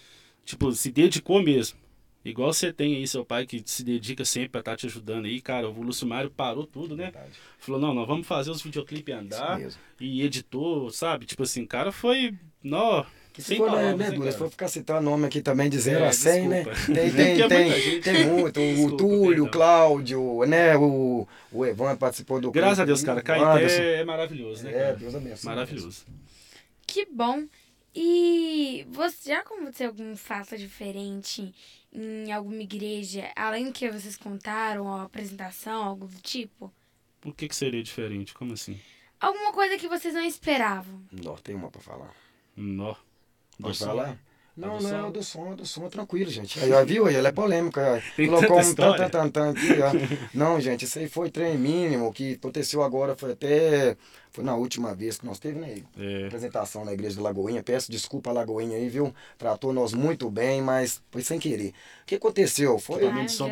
Tipo, 0.44 0.72
se 0.72 0.90
dedicou 0.90 1.40
mesmo. 1.40 1.78
Igual 2.24 2.52
você 2.52 2.72
tem 2.72 2.96
aí 2.96 3.06
seu 3.06 3.24
pai 3.24 3.44
que 3.46 3.62
se 3.66 3.84
dedica 3.84 4.24
sempre 4.24 4.48
pra 4.48 4.60
estar 4.60 4.76
te 4.76 4.86
ajudando 4.86 5.26
aí, 5.26 5.40
cara. 5.42 5.68
O 5.68 5.82
Lúcio 5.82 6.06
Mário 6.06 6.30
parou 6.30 6.66
tudo, 6.66 6.96
né? 6.96 7.04
Verdade. 7.04 7.32
Falou, 7.58 7.80
não, 7.80 7.92
nós 7.92 8.06
vamos 8.06 8.26
fazer 8.26 8.50
os 8.50 8.62
videoclipes 8.62 9.14
andar. 9.14 9.60
E 10.00 10.22
editou, 10.22 10.90
sabe? 10.90 11.26
Tipo 11.26 11.42
assim, 11.42 11.62
o 11.64 11.66
cara 11.68 11.92
foi. 11.92 12.34
Nó, 12.62 13.04
Que 13.30 13.42
se 13.42 13.48
sem 13.48 13.58
for, 13.58 13.66
né, 13.66 13.72
palavras, 13.76 13.98
né, 13.98 14.10
Duda, 14.16 14.32
se 14.32 14.38
for 14.38 14.48
ficar 14.50 14.68
citando 14.68 15.02
nome 15.02 15.26
aqui 15.26 15.42
também 15.42 15.68
de 15.68 15.78
0 15.78 16.02
É, 16.04 16.08
a 16.08 16.12
100, 16.12 16.48
né? 16.48 16.64
Tem, 16.64 16.94
É 16.96 17.10
tem, 17.10 17.42
é 17.42 17.48
tem, 17.48 17.64
muita 17.64 17.80
gente. 17.80 18.00
tem 18.00 18.26
muito. 18.26 18.58
O 18.60 18.62
Desculpa, 18.74 18.96
Túlio, 18.96 19.28
perdão. 19.28 19.44
o 19.44 19.50
Cláudio, 19.50 20.44
né? 20.46 20.76
O, 20.78 21.28
o 21.52 21.66
Evandro 21.66 21.98
participou 21.98 22.40
do 22.40 22.50
Graças 22.50 22.80
a 22.80 22.84
Deus, 22.86 23.02
cara. 23.02 23.20
o. 23.20 23.22
Caeté 23.22 23.96
é 24.00 24.04
maravilhoso, 24.04 24.64
né, 24.64 24.70
É, 24.70 24.80
cara? 24.84 24.96
Deus 24.96 25.14
abençoe. 25.14 25.44
Maravilhoso. 25.44 26.06
Que 26.86 27.04
bom. 27.04 27.44
E 27.94 28.86
você 28.90 29.30
já 29.30 29.40
aconteceu 29.40 29.88
algum 29.88 30.16
fato 30.16 30.58
diferente 30.58 31.54
em 31.92 32.32
alguma 32.32 32.60
igreja, 32.60 33.30
além 33.36 33.66
do 33.66 33.72
que 33.72 33.88
vocês 33.90 34.16
contaram, 34.16 34.86
ou 34.86 35.00
apresentação, 35.00 35.84
algo 35.84 36.06
do 36.06 36.20
tipo? 36.20 36.72
O 37.24 37.32
que, 37.32 37.48
que 37.48 37.54
seria 37.54 37.82
diferente? 37.82 38.34
Como 38.34 38.52
assim? 38.52 38.80
Alguma 39.20 39.52
coisa 39.52 39.78
que 39.78 39.88
vocês 39.88 40.12
não 40.12 40.24
esperavam. 40.24 41.00
Não, 41.10 41.36
tem 41.36 41.54
uma 41.54 41.70
pra 41.70 41.80
falar. 41.80 42.12
Nó. 42.56 42.94
Pode 43.60 43.76
som? 43.76 43.86
falar? 43.86 44.18
Não, 44.56 44.78
do 44.78 44.82
não, 44.82 44.90
som? 44.90 44.96
é 44.96 45.02
o 45.02 45.10
do 45.10 45.22
som, 45.22 45.52
é 45.52 45.56
do 45.56 45.66
som, 45.66 45.88
tranquilo, 45.88 46.30
gente. 46.30 46.60
Aí, 46.60 46.72
ó, 46.72 46.84
viu? 46.84 47.06
Aí, 47.06 47.14
Ela 47.14 47.28
é 47.28 47.32
polêmica. 47.32 48.02
Colocou 48.16 48.56
tanta 48.56 48.68
um 48.68 48.74
tan, 48.74 48.96
tan, 48.96 49.08
tan, 49.08 49.30
tan 49.30 49.50
aqui, 49.50 49.80
ó. 49.80 50.28
Não, 50.32 50.60
gente, 50.60 50.84
isso 50.84 50.98
aí 50.98 51.08
foi 51.08 51.30
trem 51.30 51.56
mínimo. 51.56 52.06
O 52.06 52.12
que 52.12 52.34
aconteceu 52.34 52.82
agora 52.82 53.16
foi 53.16 53.32
até. 53.32 53.96
Foi 54.34 54.42
na 54.42 54.56
última 54.56 54.92
vez 54.96 55.16
que 55.16 55.24
nós 55.24 55.38
teve, 55.38 55.60
né? 55.60 55.76
É. 55.96 56.26
apresentação 56.26 56.84
na 56.84 56.92
igreja 56.92 57.14
de 57.14 57.20
Lagoinha. 57.22 57.62
Peço 57.62 57.88
desculpa 57.88 58.30
a 58.30 58.32
Lagoinha 58.32 58.76
aí, 58.76 58.88
viu? 58.88 59.14
Tratou 59.38 59.72
nós 59.72 59.94
muito 59.94 60.28
bem, 60.28 60.60
mas 60.60 61.00
foi 61.08 61.22
sem 61.22 61.38
querer. 61.38 61.68
O 62.02 62.06
que 62.06 62.16
aconteceu? 62.16 62.76
Foi. 62.80 63.00
Som. 63.28 63.48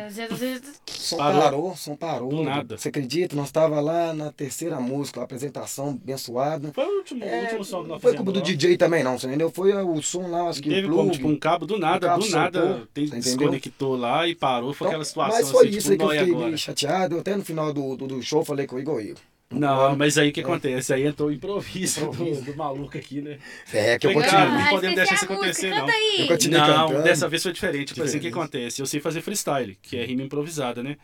Som 0.85 1.17
Parou. 1.17 1.41
parou, 1.41 1.75
som 1.77 1.95
parou. 1.95 2.29
Do 2.29 2.43
nada. 2.43 2.77
Você 2.77 2.89
acredita? 2.89 3.33
Nós 3.33 3.45
estava 3.47 3.79
lá 3.79 4.13
na 4.13 4.29
terceira 4.29 4.77
música, 4.81 5.21
a 5.21 5.23
apresentação 5.23 5.91
abençoada. 5.91 6.69
Foi 6.73 6.83
o 6.85 6.97
último, 6.97 7.23
o 7.23 7.27
É, 7.27 7.43
último 7.43 7.63
som 7.63 7.83
que 7.83 7.87
nós 7.89 8.01
foi 8.01 8.11
fizemos. 8.11 8.33
culpa 8.33 8.39
do. 8.39 8.45
DJ 8.45 8.77
também, 8.77 9.03
não, 9.05 9.17
você 9.17 9.27
entendeu? 9.27 9.49
Foi 9.49 9.73
o 9.73 10.01
som 10.01 10.27
lá, 10.27 10.49
acho 10.49 10.61
que 10.61 10.67
Teve 10.69 10.87
o 10.87 10.89
como, 10.89 11.03
plug. 11.03 11.15
tipo, 11.15 11.27
um 11.29 11.39
cabo 11.39 11.65
do 11.65 11.79
nada, 11.79 12.07
cabo 12.07 12.23
do 12.25 12.29
nada, 12.29 12.59
soltou, 12.61 12.87
tem, 12.93 13.05
entendeu? 13.05 13.21
desconectou 13.23 13.95
lá 13.95 14.27
e 14.27 14.35
parou. 14.35 14.73
Foi 14.73 14.87
Então, 14.87 14.87
aquela 14.89 15.05
situação 15.05 15.39
mas 15.39 15.49
foi 15.49 15.67
assim, 15.69 15.77
isso 15.77 15.91
tipo, 15.91 16.09
aí 16.09 16.25
que 16.25 16.29
eu 16.31 16.37
fiquei 16.39 16.57
chateado. 16.57 17.15
Eu 17.15 17.19
até 17.21 17.35
no 17.37 17.45
final 17.45 17.71
do, 17.73 17.95
do, 17.95 18.05
do 18.07 18.21
show 18.21 18.43
falei 18.43 18.67
com 18.67 18.75
o 18.75 18.79
Igor 18.79 18.99
Igor. 19.01 19.21
Não, 19.53 19.95
mas 19.95 20.17
aí 20.17 20.29
o 20.29 20.33
que 20.33 20.41
É. 20.41 20.43
acontece? 20.43 20.93
Aí 20.93 21.03
entrou 21.05 21.29
o 21.29 21.31
improviso, 21.31 22.01
Improviso. 22.01 22.41
Do, 22.43 22.51
do 22.51 22.57
maluco 22.57 22.97
aqui, 22.97 23.21
né? 23.21 23.37
É, 23.71 23.97
que 23.99 24.07
eu 24.07 24.13
continuei. 24.13 24.29
cara, 24.39 24.51
não 24.51 24.59
Ah, 24.61 24.69
podemos 24.69 24.95
deixar 24.95 25.15
isso 25.15 25.25
acontecer, 25.25 25.69
não. 25.69 25.87
Eu 26.17 26.27
continuei 26.27 26.59
Não, 26.61 26.87
cantando. 26.87 27.03
dessa 27.03 27.29
vez 27.29 27.43
foi 27.43 27.51
diferente. 27.53 27.93
Tipo 27.93 28.03
assim, 28.05 28.17
o 28.17 28.21
que 28.21 28.27
acontece? 28.27 28.81
Eu 28.81 28.85
sei 28.85 28.99
fazer 28.99 29.21
freestyle, 29.21 29.77
que 29.81 29.97
é 29.97 30.05
rima 30.05 30.23
improvisada, 30.23 30.81
né? 30.83 30.97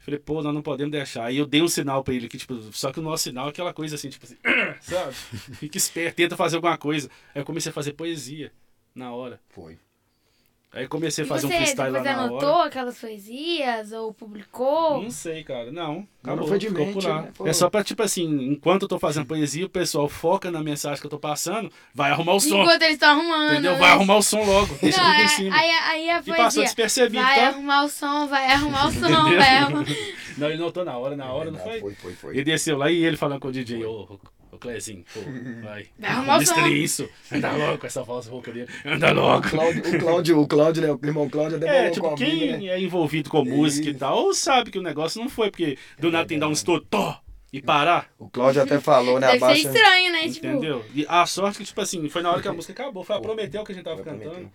Falei, 0.00 0.20
pô, 0.20 0.40
nós 0.40 0.54
não 0.54 0.62
podemos 0.62 0.92
deixar. 0.92 1.24
Aí 1.24 1.36
eu 1.36 1.46
dei 1.46 1.60
um 1.62 1.66
sinal 1.68 2.04
pra 2.04 2.14
ele, 2.14 2.28
que, 2.28 2.38
tipo, 2.38 2.54
só 2.72 2.92
que 2.92 3.00
o 3.00 3.02
nosso 3.02 3.24
sinal 3.24 3.46
é 3.46 3.50
aquela 3.50 3.72
coisa 3.74 3.96
assim, 3.96 4.08
tipo 4.08 4.24
assim, 4.24 4.36
sabe? 4.80 5.12
Fica 5.14 5.76
esperto, 5.76 6.14
tenta 6.14 6.36
fazer 6.36 6.56
alguma 6.56 6.78
coisa. 6.78 7.10
Aí 7.34 7.40
eu 7.40 7.44
comecei 7.44 7.70
a 7.70 7.72
fazer 7.72 7.92
poesia 7.92 8.52
na 8.94 9.12
hora. 9.12 9.40
Foi. 9.48 9.76
Aí 10.76 10.86
comecei 10.86 11.24
a 11.24 11.26
fazer 11.26 11.46
você 11.46 11.54
um 11.54 11.56
freestyle 11.56 11.90
lá 11.90 12.02
na 12.02 12.12
anotou 12.24 12.48
hora. 12.50 12.68
aquelas 12.68 12.98
poesias 12.98 13.92
ou 13.92 14.12
publicou? 14.12 15.02
Não 15.02 15.10
sei, 15.10 15.42
cara. 15.42 15.72
Não. 15.72 16.06
Não, 16.22 16.32
Acabou, 16.32 16.40
não 16.42 16.48
foi 16.48 16.58
de 16.58 16.68
ficou 16.68 16.84
mente, 16.84 16.94
por 16.94 17.04
lá. 17.04 17.22
né? 17.22 17.32
É 17.46 17.52
só 17.52 17.70
pra, 17.70 17.82
tipo 17.84 18.02
assim, 18.02 18.24
enquanto 18.52 18.82
eu 18.82 18.88
tô 18.88 18.98
fazendo 18.98 19.24
poesia, 19.26 19.64
o 19.64 19.68
pessoal 19.70 20.08
foca 20.08 20.50
na 20.50 20.62
mensagem 20.62 21.00
que 21.00 21.06
eu 21.06 21.10
tô 21.10 21.18
passando, 21.18 21.70
vai 21.94 22.10
arrumar 22.10 22.34
o 22.34 22.40
som. 22.40 22.60
Enquanto 22.62 22.82
eles 22.82 22.94
estão 22.94 23.10
arrumando. 23.18 23.52
Entendeu? 23.52 23.72
né? 23.72 23.78
Vai 23.78 23.90
arrumar 23.92 24.16
o 24.16 24.22
som 24.22 24.44
logo. 24.44 24.74
Deixa 24.82 25.00
Não, 25.02 25.10
tudo 25.10 25.20
em 25.20 25.24
é- 25.24 25.28
cima. 25.28 25.56
Aí, 25.56 25.70
aí 25.70 26.10
a 26.10 26.18
E 26.18 26.22
passou 26.22 26.34
poesia. 26.36 26.62
despercebido, 26.64 27.22
Vai 27.22 27.36
tá? 27.40 27.46
arrumar 27.48 27.84
o 27.84 27.88
som, 27.88 28.26
vai 28.26 28.46
arrumar 28.52 28.86
o 28.88 28.92
som, 28.92 29.00
vai 29.36 29.56
arrumar. 29.56 29.84
Não, 30.36 30.48
ele 30.48 30.58
notou 30.58 30.84
na 30.84 30.98
hora, 30.98 31.16
na 31.16 31.32
hora, 31.32 31.50
não 31.50 31.58
Verdade, 31.58 31.80
foi? 31.80 31.94
Foi, 31.94 31.94
foi, 31.94 32.12
foi. 32.14 32.34
Ele 32.34 32.44
desceu 32.44 32.76
lá 32.76 32.90
e 32.90 33.02
ele 33.02 33.16
falando 33.16 33.40
com 33.40 33.48
o 33.48 33.52
DJ, 33.52 33.84
ô, 33.86 34.02
ô, 34.02 34.18
ô 34.56 34.58
Clezinho, 34.58 35.04
pô, 35.12 35.20
vai. 35.62 35.86
Esse 36.42 36.68
isso. 36.74 37.08
Anda 37.30 37.52
logo 37.52 37.78
com 37.78 37.86
essa 37.86 38.02
voz 38.02 38.26
rouca 38.26 38.50
dele. 38.52 38.68
Anda 38.84 39.12
logo. 39.12 39.46
O 39.46 39.50
Cláudio, 39.50 39.80
o 39.94 39.98
Cláudio, 39.98 40.40
o 40.40 40.48
Cláudio, 40.48 40.82
né? 40.82 40.92
O 40.92 40.98
irmão 41.06 41.28
Cláudio 41.30 41.58
até 41.58 41.86
É, 41.86 41.90
tipo, 41.90 42.14
quem 42.16 42.58
né? 42.58 42.66
é 42.66 42.80
envolvido 42.80 43.30
com 43.30 43.44
música 43.44 43.88
e 43.88 43.94
tal, 43.94 44.16
ou 44.18 44.34
sabe 44.34 44.70
que 44.70 44.78
o 44.78 44.82
negócio 44.82 45.20
não 45.20 45.28
foi, 45.28 45.50
porque 45.50 45.78
do 45.98 46.10
nada 46.10 46.26
tem 46.26 46.36
que 46.36 46.40
dar 46.40 46.48
um 46.48 46.52
estouro, 46.52 46.84
tó, 46.88 47.20
e 47.52 47.62
parar. 47.62 48.10
O 48.18 48.28
Cláudio 48.28 48.62
até 48.62 48.80
falou, 48.80 49.20
né? 49.20 49.26
Deve 49.28 49.38
ser 49.38 49.44
Abaixa. 49.44 49.68
estranho, 49.68 50.12
né? 50.12 50.28
Tipo, 50.28 50.46
Entendeu? 50.46 50.84
E 50.94 51.06
a 51.08 51.26
sorte 51.26 51.58
que, 51.58 51.64
tipo 51.64 51.80
assim, 51.80 52.08
foi 52.08 52.22
na 52.22 52.30
hora 52.32 52.42
que 52.42 52.48
a 52.48 52.52
música 52.52 52.72
acabou, 52.72 53.04
foi 53.04 53.16
a 53.16 53.20
Prometeu 53.20 53.64
que 53.64 53.72
a 53.72 53.74
gente 53.74 53.84
tava 53.84 53.96
Foi, 53.96 54.04
cantando. 54.04 54.24
prometeu. 54.30 54.50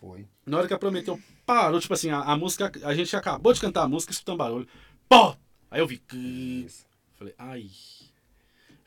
Foi. 0.00 0.24
Na 0.46 0.58
hora 0.58 0.66
que 0.66 0.74
a 0.74 0.78
Prometeu 0.78 1.18
parou, 1.46 1.78
tipo 1.78 1.94
assim, 1.94 2.10
a, 2.10 2.18
a 2.20 2.36
música, 2.36 2.72
a 2.84 2.94
gente 2.94 3.14
acabou 3.14 3.52
de 3.52 3.60
cantar 3.60 3.82
a 3.82 3.88
música, 3.88 4.12
escutando 4.12 4.38
barulho. 4.38 4.66
Pô! 5.08 5.36
Aí 5.70 5.80
eu 5.80 5.86
vi. 5.86 6.02
Isso. 6.12 6.84
Falei, 7.16 7.34
ai. 7.38 7.66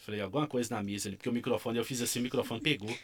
Falei, 0.06 0.22
alguma 0.22 0.46
coisa 0.46 0.76
na 0.76 0.84
mesa 0.84 1.10
ali, 1.10 1.18
porque 1.18 1.28
o 1.28 1.34
microfone, 1.34 1.80
eu 1.80 1.84
fiz 1.84 2.00
assim, 2.00 2.20
o 2.20 2.22
microfone 2.22 2.62
pegou. 2.62 2.96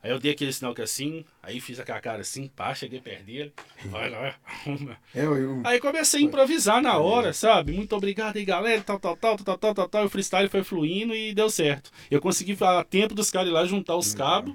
Aí 0.00 0.10
eu 0.10 0.20
dei 0.20 0.30
aquele 0.30 0.52
sinal 0.52 0.72
que 0.72 0.82
assim, 0.82 1.24
aí 1.42 1.60
fiz 1.60 1.80
aquela 1.80 1.98
cara 1.98 2.20
assim, 2.20 2.48
pá, 2.54 2.72
cheguei 2.74 3.00
perto 3.00 3.24
dele. 3.24 3.52
Vai 3.86 4.08
lá, 4.08 4.36
arruma. 4.46 4.96
Eu, 5.12 5.36
eu, 5.36 5.62
Aí 5.64 5.80
comecei 5.80 6.20
a 6.20 6.22
improvisar 6.22 6.80
na 6.80 6.96
hora, 6.98 7.32
sabe? 7.32 7.72
Muito 7.72 7.96
obrigado 7.96 8.36
aí, 8.36 8.44
galera, 8.44 8.82
tal, 8.82 9.00
tal, 9.00 9.16
tal, 9.16 9.36
tal, 9.36 9.58
tal, 9.58 9.74
tal, 9.74 9.88
tal. 9.88 10.02
E 10.04 10.06
o 10.06 10.10
freestyle 10.10 10.48
foi 10.48 10.62
fluindo 10.62 11.12
e 11.12 11.34
deu 11.34 11.50
certo. 11.50 11.90
Eu 12.08 12.20
consegui 12.20 12.56
a 12.60 12.84
tempo 12.84 13.14
dos 13.14 13.32
caras 13.32 13.48
ir 13.48 13.52
lá 13.52 13.64
juntar 13.64 13.96
os 13.96 14.14
cabos. 14.14 14.54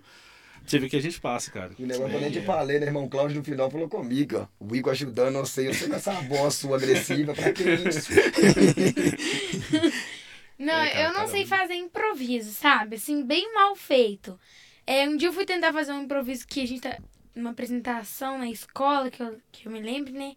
Você 0.65 0.79
vê 0.79 0.87
que 0.87 0.95
a 0.95 1.01
gente 1.01 1.19
passa, 1.19 1.51
cara. 1.51 1.71
o 1.77 1.81
negócio 1.81 2.09
que 2.09 2.15
eu 2.15 2.21
nem 2.21 2.31
te 2.31 2.41
falei, 2.41 2.79
né? 2.79 2.85
Irmão 2.85 3.09
Cláudio 3.09 3.37
no 3.37 3.43
final 3.43 3.69
falou 3.69 3.89
comigo, 3.89 4.37
ó. 4.37 4.65
O 4.65 4.73
Igor 4.73 4.93
ajudando, 4.93 5.35
eu 5.35 5.45
sei, 5.45 5.67
eu 5.67 5.73
sei 5.73 5.89
com 5.89 5.95
essa 5.95 6.13
voz 6.13 6.53
sua 6.53 6.77
agressiva, 6.77 7.33
pra 7.33 7.51
que 7.51 7.63
isso? 7.63 8.09
Não, 10.59 10.73
cara, 10.73 10.99
eu 10.99 11.13
não 11.13 11.27
sei 11.27 11.45
fazer 11.45 11.75
improviso, 11.75 12.51
sabe? 12.53 12.97
Assim, 12.97 13.23
bem 13.23 13.53
mal 13.53 13.75
feito. 13.75 14.39
É, 14.85 15.07
um 15.07 15.15
dia 15.15 15.29
eu 15.29 15.33
fui 15.33 15.45
tentar 15.45 15.71
fazer 15.71 15.93
um 15.93 16.03
improviso 16.03 16.45
que 16.45 16.61
a 16.61 16.67
gente 16.67 16.81
tá 16.81 16.97
numa 17.33 17.51
apresentação 17.51 18.37
na 18.37 18.49
escola, 18.49 19.09
que 19.09 19.23
eu, 19.23 19.39
que 19.51 19.67
eu 19.67 19.71
me 19.71 19.81
lembro, 19.81 20.11
né? 20.13 20.35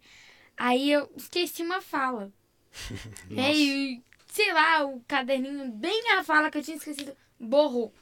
Aí 0.55 0.91
eu 0.91 1.11
esqueci 1.17 1.61
uma 1.61 1.81
fala. 1.81 2.31
É, 3.35 3.51
e, 3.53 4.01
sei 4.27 4.53
lá, 4.53 4.85
o 4.85 5.01
caderninho, 5.07 5.71
bem 5.71 6.11
a 6.11 6.23
fala 6.23 6.49
que 6.49 6.57
eu 6.57 6.63
tinha 6.63 6.77
esquecido, 6.77 7.15
borrou. 7.39 7.93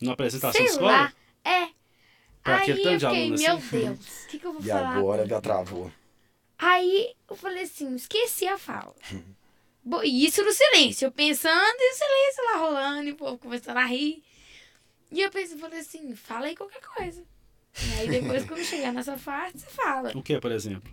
Na 0.00 0.12
apresentação 0.12 0.52
Sei 0.52 0.66
da 0.66 0.72
escola? 0.72 0.92
lá. 0.92 1.12
É. 1.44 1.68
Pra 2.42 2.56
aí 2.56 2.70
eu 2.70 2.76
fiquei, 2.76 3.06
aluno 3.06 3.34
meu 3.36 3.56
assim? 3.56 3.70
Deus, 3.78 4.22
o 4.24 4.26
que, 4.26 4.38
que 4.38 4.46
eu 4.46 4.52
vou 4.52 4.62
E 4.62 4.70
falar? 4.70 4.96
agora 4.98 5.26
já 5.26 5.40
travou. 5.40 5.92
Aí 6.58 7.14
eu 7.28 7.36
falei 7.36 7.64
assim, 7.64 7.94
esqueci 7.94 8.46
a 8.46 8.56
fala. 8.56 8.94
E 10.04 10.24
isso 10.26 10.42
no 10.44 10.52
silêncio, 10.52 11.06
eu 11.06 11.12
pensando 11.12 11.76
e 11.78 11.92
o 11.92 11.94
silêncio 11.96 12.44
lá 12.44 12.56
rolando, 12.58 13.08
e 13.08 13.12
o 13.12 13.16
povo 13.16 13.38
começando 13.38 13.78
a 13.78 13.84
rir. 13.84 14.22
E 15.10 15.20
eu 15.20 15.30
pensei, 15.30 15.58
falei 15.58 15.80
assim, 15.80 16.14
fala 16.14 16.46
aí 16.46 16.56
qualquer 16.56 16.80
coisa. 16.80 17.24
E 17.80 18.00
aí 18.00 18.08
depois, 18.08 18.44
quando 18.44 18.64
chegar 18.64 18.92
nessa 18.92 19.16
parte, 19.16 19.58
você 19.58 19.66
fala. 19.66 20.12
O 20.14 20.22
que, 20.22 20.38
por 20.40 20.52
exemplo? 20.52 20.90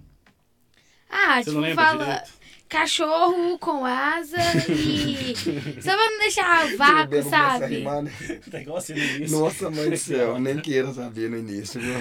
Ah, 1.10 1.42
Você 1.42 1.52
não 1.52 1.56
tipo, 1.56 1.60
lembra 1.60 1.86
fala 1.86 2.06
direito? 2.06 2.39
Cachorro 2.70 3.58
com 3.58 3.84
asa 3.84 4.38
e. 4.70 5.36
Só 5.82 5.96
pra 5.96 6.12
não 6.12 6.20
deixar 6.20 6.64
a 6.64 6.78
sabe? 6.78 7.22
Tá 7.84 8.02
né? 8.02 8.12
igual 8.62 8.78
assim 8.78 8.94
no 8.94 9.00
início. 9.00 9.40
Nossa, 9.40 9.70
mãe 9.72 9.90
do 9.90 9.98
céu, 9.98 10.40
nem 10.40 10.60
queira 10.60 10.94
saber 10.94 11.30
no 11.30 11.38
início. 11.38 11.82
viu? 11.82 11.96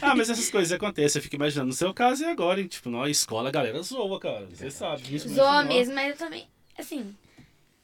Ah, 0.00 0.14
mas 0.14 0.30
essas 0.30 0.48
coisas 0.48 0.72
acontecem. 0.72 1.18
Eu 1.18 1.22
fico 1.24 1.34
imaginando. 1.34 1.66
No 1.66 1.74
seu 1.74 1.92
caso 1.92 2.22
e 2.22 2.26
agora, 2.26 2.60
hein? 2.60 2.68
Tipo, 2.68 2.88
na 2.88 3.08
escola 3.10 3.48
a 3.48 3.52
galera 3.52 3.82
zoa, 3.82 4.20
cara. 4.20 4.46
Você 4.46 4.70
sabe. 4.70 5.02
disso, 5.02 5.26
mas 5.28 5.36
Zoa 5.36 5.64
mesmo, 5.64 5.94
mas 5.94 6.10
eu 6.10 6.16
também. 6.16 6.46
Assim, 6.78 7.14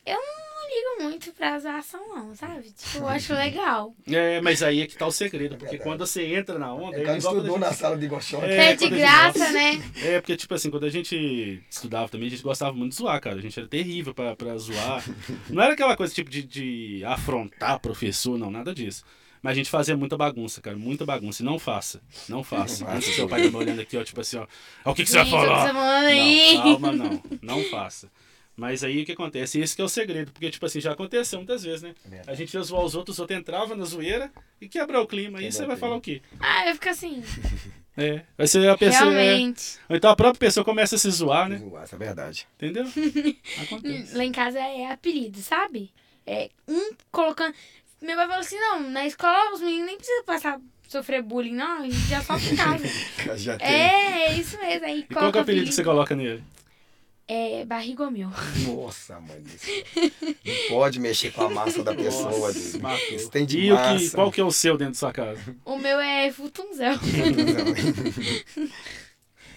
eu 0.07 0.17
não 0.17 0.50
ligo 0.71 1.03
muito 1.11 1.33
pra 1.33 1.59
zoação, 1.59 2.01
não, 2.09 2.35
sabe? 2.35 2.71
Tipo, 2.73 2.99
eu 2.99 3.09
acho 3.09 3.33
legal. 3.35 3.95
É, 4.07 4.41
mas 4.41 4.63
aí 4.63 4.81
é 4.83 4.87
que 4.87 4.97
tá 4.97 5.07
o 5.07 5.13
segredo. 5.13 5.57
Porque 5.57 5.77
verdade. 5.77 5.83
quando 5.89 6.07
você 6.07 6.25
entra 6.35 6.59
na 6.59 6.73
onda. 6.73 6.97
É 6.97 7.03
é 7.03 7.05
cara 7.05 7.19
igual 7.19 7.35
estudou 7.37 7.57
a 7.57 7.59
na 7.59 7.69
gente- 7.71 7.79
sala 7.79 7.97
de 7.99 8.07
Gochão. 8.07 8.43
É, 8.43 8.71
É, 8.71 8.75
de 8.75 8.85
gente- 8.85 8.97
graça, 8.97 9.39
nossa. 9.39 9.53
né? 9.53 9.83
É, 10.03 10.21
porque, 10.21 10.37
tipo 10.37 10.55
assim, 10.55 10.71
quando 10.71 10.85
a 10.85 10.91
gente 10.91 11.63
estudava 11.69 12.09
também, 12.09 12.29
a 12.29 12.31
gente 12.31 12.43
gostava 12.43 12.73
muito 12.73 12.93
de 12.93 12.99
zoar, 12.99 13.21
cara. 13.21 13.37
A 13.37 13.41
gente 13.43 13.59
era 13.59 13.69
terrível 13.69 14.15
pra, 14.15 14.35
pra 14.37 14.57
zoar. 14.57 15.05
Não 15.51 15.63
era 15.63 15.73
aquela 15.75 15.97
coisa, 15.97 16.15
tipo, 16.15 16.31
de, 16.31 16.43
de 16.43 17.03
afrontar 17.05 17.79
professor, 17.81 18.39
não, 18.39 18.51
nada 18.51 18.75
disso. 18.75 19.05
Mas 19.43 19.53
a 19.53 19.55
gente 19.55 19.71
fazia 19.71 19.97
muita 19.97 20.19
bagunça, 20.19 20.61
cara, 20.61 20.77
muita 20.77 21.07
bagunça. 21.07 21.43
E 21.43 21.47
não 21.47 21.59
faça, 21.59 22.03
não 22.29 22.45
faça. 22.45 22.85
Não 22.85 22.93
Antes 22.93 23.07
faça. 23.07 23.17
seu 23.17 23.27
pai 23.27 23.43
tá 23.45 23.49
me 23.51 23.57
olhando 23.57 23.81
aqui, 23.81 23.97
ó, 23.97 24.05
tipo 24.05 24.21
assim, 24.21 24.37
ó. 24.37 24.47
ó, 24.85 24.91
O 24.91 24.95
que, 24.95 25.03
que 25.03 25.09
você 25.11 25.17
vai 25.17 25.25
Gente, 25.25 25.35
o 25.35 25.41
que 25.41 25.47
falar? 25.47 25.61
você 25.63 25.67
tá 25.69 25.75
falando 25.75 26.05
aí? 26.05 26.55
Não, 26.57 26.63
calma, 26.63 26.93
não. 26.93 27.23
Não 27.41 27.65
faça. 27.71 28.11
Mas 28.61 28.85
aí 28.85 29.01
o 29.03 29.07
que 29.07 29.13
acontece? 29.13 29.59
Esse 29.59 29.75
que 29.75 29.81
é 29.81 29.85
o 29.87 29.89
segredo, 29.89 30.33
porque, 30.33 30.51
tipo 30.51 30.67
assim, 30.67 30.83
já 30.83 30.93
aconteceu 30.93 31.39
muitas 31.39 31.63
vezes, 31.63 31.81
né? 31.81 31.95
A 32.27 32.35
gente 32.35 32.53
ia 32.53 32.63
zoar 32.63 32.85
os 32.85 32.95
outros, 32.95 33.17
os 33.17 33.21
outros 33.21 33.39
entravam 33.41 33.75
na 33.75 33.87
zoeira 33.87 34.31
e 34.61 34.69
quebrou 34.69 35.03
o 35.03 35.07
clima. 35.07 35.39
Aí 35.39 35.51
você 35.51 35.65
o 35.65 35.67
vai 35.67 35.79
falar 35.79 35.97
o 35.97 36.01
quê? 36.01 36.21
Ah, 36.39 36.69
eu 36.69 36.75
fico 36.75 36.91
assim, 36.91 37.25
É. 37.97 38.23
Aí 38.37 38.47
você, 38.47 38.69
a 38.69 38.77
pessoa. 38.77 39.15
é- 39.15 39.25
realmente. 39.25 39.79
Ou 39.89 39.97
então 39.97 40.11
a 40.11 40.15
própria 40.15 40.39
pessoa 40.39 40.63
começa 40.63 40.97
a 40.97 40.99
se 40.99 41.11
zoar, 41.11 41.49
né? 41.49 41.59
Essa 41.83 41.97
é 41.97 41.99
verdade. 41.99 42.47
Entendeu? 42.57 42.85
Acontece. 43.63 44.15
Lá 44.15 44.25
em 44.25 44.33
casa 44.33 44.59
é 44.59 44.93
apelido, 44.93 45.39
sabe? 45.41 45.91
É 46.27 46.51
um 46.69 46.91
colocando. 47.11 47.55
Meu 48.03 48.15
pai 48.15 48.27
falou 48.27 48.41
assim: 48.41 48.59
não, 48.61 48.91
na 48.91 49.07
escola 49.07 49.55
os 49.55 49.63
meninos 49.63 49.87
nem 49.87 49.97
precisam 49.97 50.25
passar 50.25 50.61
sofrer 50.87 51.23
bullying, 51.23 51.55
não, 51.55 51.79
a 51.79 51.83
gente 51.85 51.97
já 52.09 52.21
sofre 52.23 52.53
em 52.53 52.57
casa. 52.57 52.85
Já 53.39 53.57
tem. 53.57 53.67
é, 53.67 54.27
é 54.27 54.35
isso 54.35 54.59
mesmo. 54.59 54.85
Aí 54.85 55.07
E 55.09 55.15
qual 55.15 55.33
que 55.33 55.39
é 55.39 55.41
o 55.41 55.43
apelido 55.43 55.67
que 55.69 55.73
você 55.73 55.85
coloca 55.85 56.15
nele? 56.15 56.43
É 57.33 57.65
barrigomil. 57.65 58.29
Nossa, 58.67 59.21
mãe. 59.21 59.41
Não 60.21 60.55
pode 60.69 60.99
mexer 60.99 61.31
com 61.31 61.43
a 61.43 61.49
massa 61.51 61.81
da 61.85 61.95
pessoa. 61.95 62.31
Nossa. 62.81 63.15
Isso 63.15 63.31
tem 63.31 63.47
de 63.47 63.57
E 63.61 63.73
o 63.73 63.77
que, 63.77 63.83
massa. 63.83 64.17
qual 64.17 64.33
que 64.33 64.41
é 64.41 64.45
o 64.45 64.51
seu 64.51 64.77
dentro 64.77 64.95
da 64.95 64.99
sua 64.99 65.13
casa? 65.13 65.57
O 65.65 65.79
meu 65.79 66.01
é 66.01 66.33
futunzel. 66.33 66.95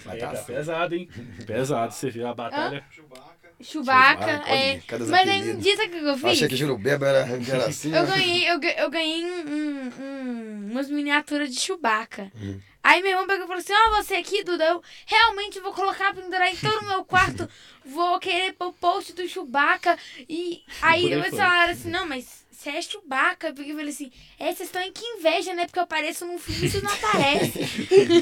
Vai 0.05 0.17
É, 0.17 0.19
dar 0.19 0.27
tá 0.31 0.35
certo. 0.35 0.45
pesado, 0.47 0.95
hein? 0.95 1.09
Pesado, 1.47 1.93
você 1.93 2.09
viu 2.09 2.27
a 2.27 2.33
batalha. 2.35 2.83
Chewbacca, 2.91 3.33
Chewbacca, 3.61 4.31
é. 4.53 4.81
Mas 5.09 5.27
sabe 5.27 5.97
o 5.97 5.99
que 6.01 6.05
eu 6.05 6.15
fiz? 6.17 6.25
Achei 6.25 6.47
que 6.49 6.55
Jurubeba 6.55 7.07
era, 7.07 7.19
era 7.49 7.65
assim. 7.67 7.93
Eu 7.95 8.03
né? 8.03 8.11
ganhei, 8.17 8.49
eu, 8.51 8.59
eu 8.61 8.89
ganhei 8.91 9.23
um, 9.23 9.47
um- 9.49 9.91
um- 10.03 10.69
umas 10.71 10.89
miniaturas 10.91 11.49
de 11.49 11.59
Chewbacca. 11.59 12.31
Hum. 12.35 12.59
Aí 12.83 13.01
meu 13.01 13.11
irmão 13.11 13.25
pegou 13.25 13.45
e 13.45 13.47
falou 13.47 13.59
assim, 13.61 13.73
ó, 13.73 14.01
você 14.01 14.15
aqui, 14.15 14.43
Duda, 14.43 14.65
eu 14.65 14.83
realmente 15.05 15.59
vou 15.61 15.71
colocar, 15.73 16.13
pendurar 16.13 16.51
em 16.51 16.57
todo 16.57 16.79
o 16.79 16.85
meu 16.87 17.05
quarto, 17.05 17.47
vou 17.85 18.19
querer 18.19 18.53
pôr 18.53 18.73
post 18.73 19.13
do 19.13 19.27
Chewbacca. 19.27 19.97
E 20.27 20.61
aí 20.81 21.05
aí 21.05 21.13
eles 21.13 21.29
falaram 21.29 21.71
assim, 21.71 21.89
não, 21.89 22.05
mas 22.05 22.43
você 22.51 22.69
é 22.71 22.81
Chewbacca? 22.81 23.53
Porque 23.53 23.71
eu 23.71 23.75
falei 23.75 23.89
assim, 23.89 24.11
é, 24.39 24.45
vocês 24.45 24.69
estão 24.69 24.81
em 24.81 24.91
que 24.91 25.03
inveja, 25.05 25.53
né? 25.53 25.65
Porque 25.65 25.79
eu 25.79 25.83
apareço 25.83 26.25
num 26.25 26.37
filme 26.37 26.61
e 26.63 26.65
isso 26.65 26.83
não 26.83 26.91
aparece. 26.93 27.59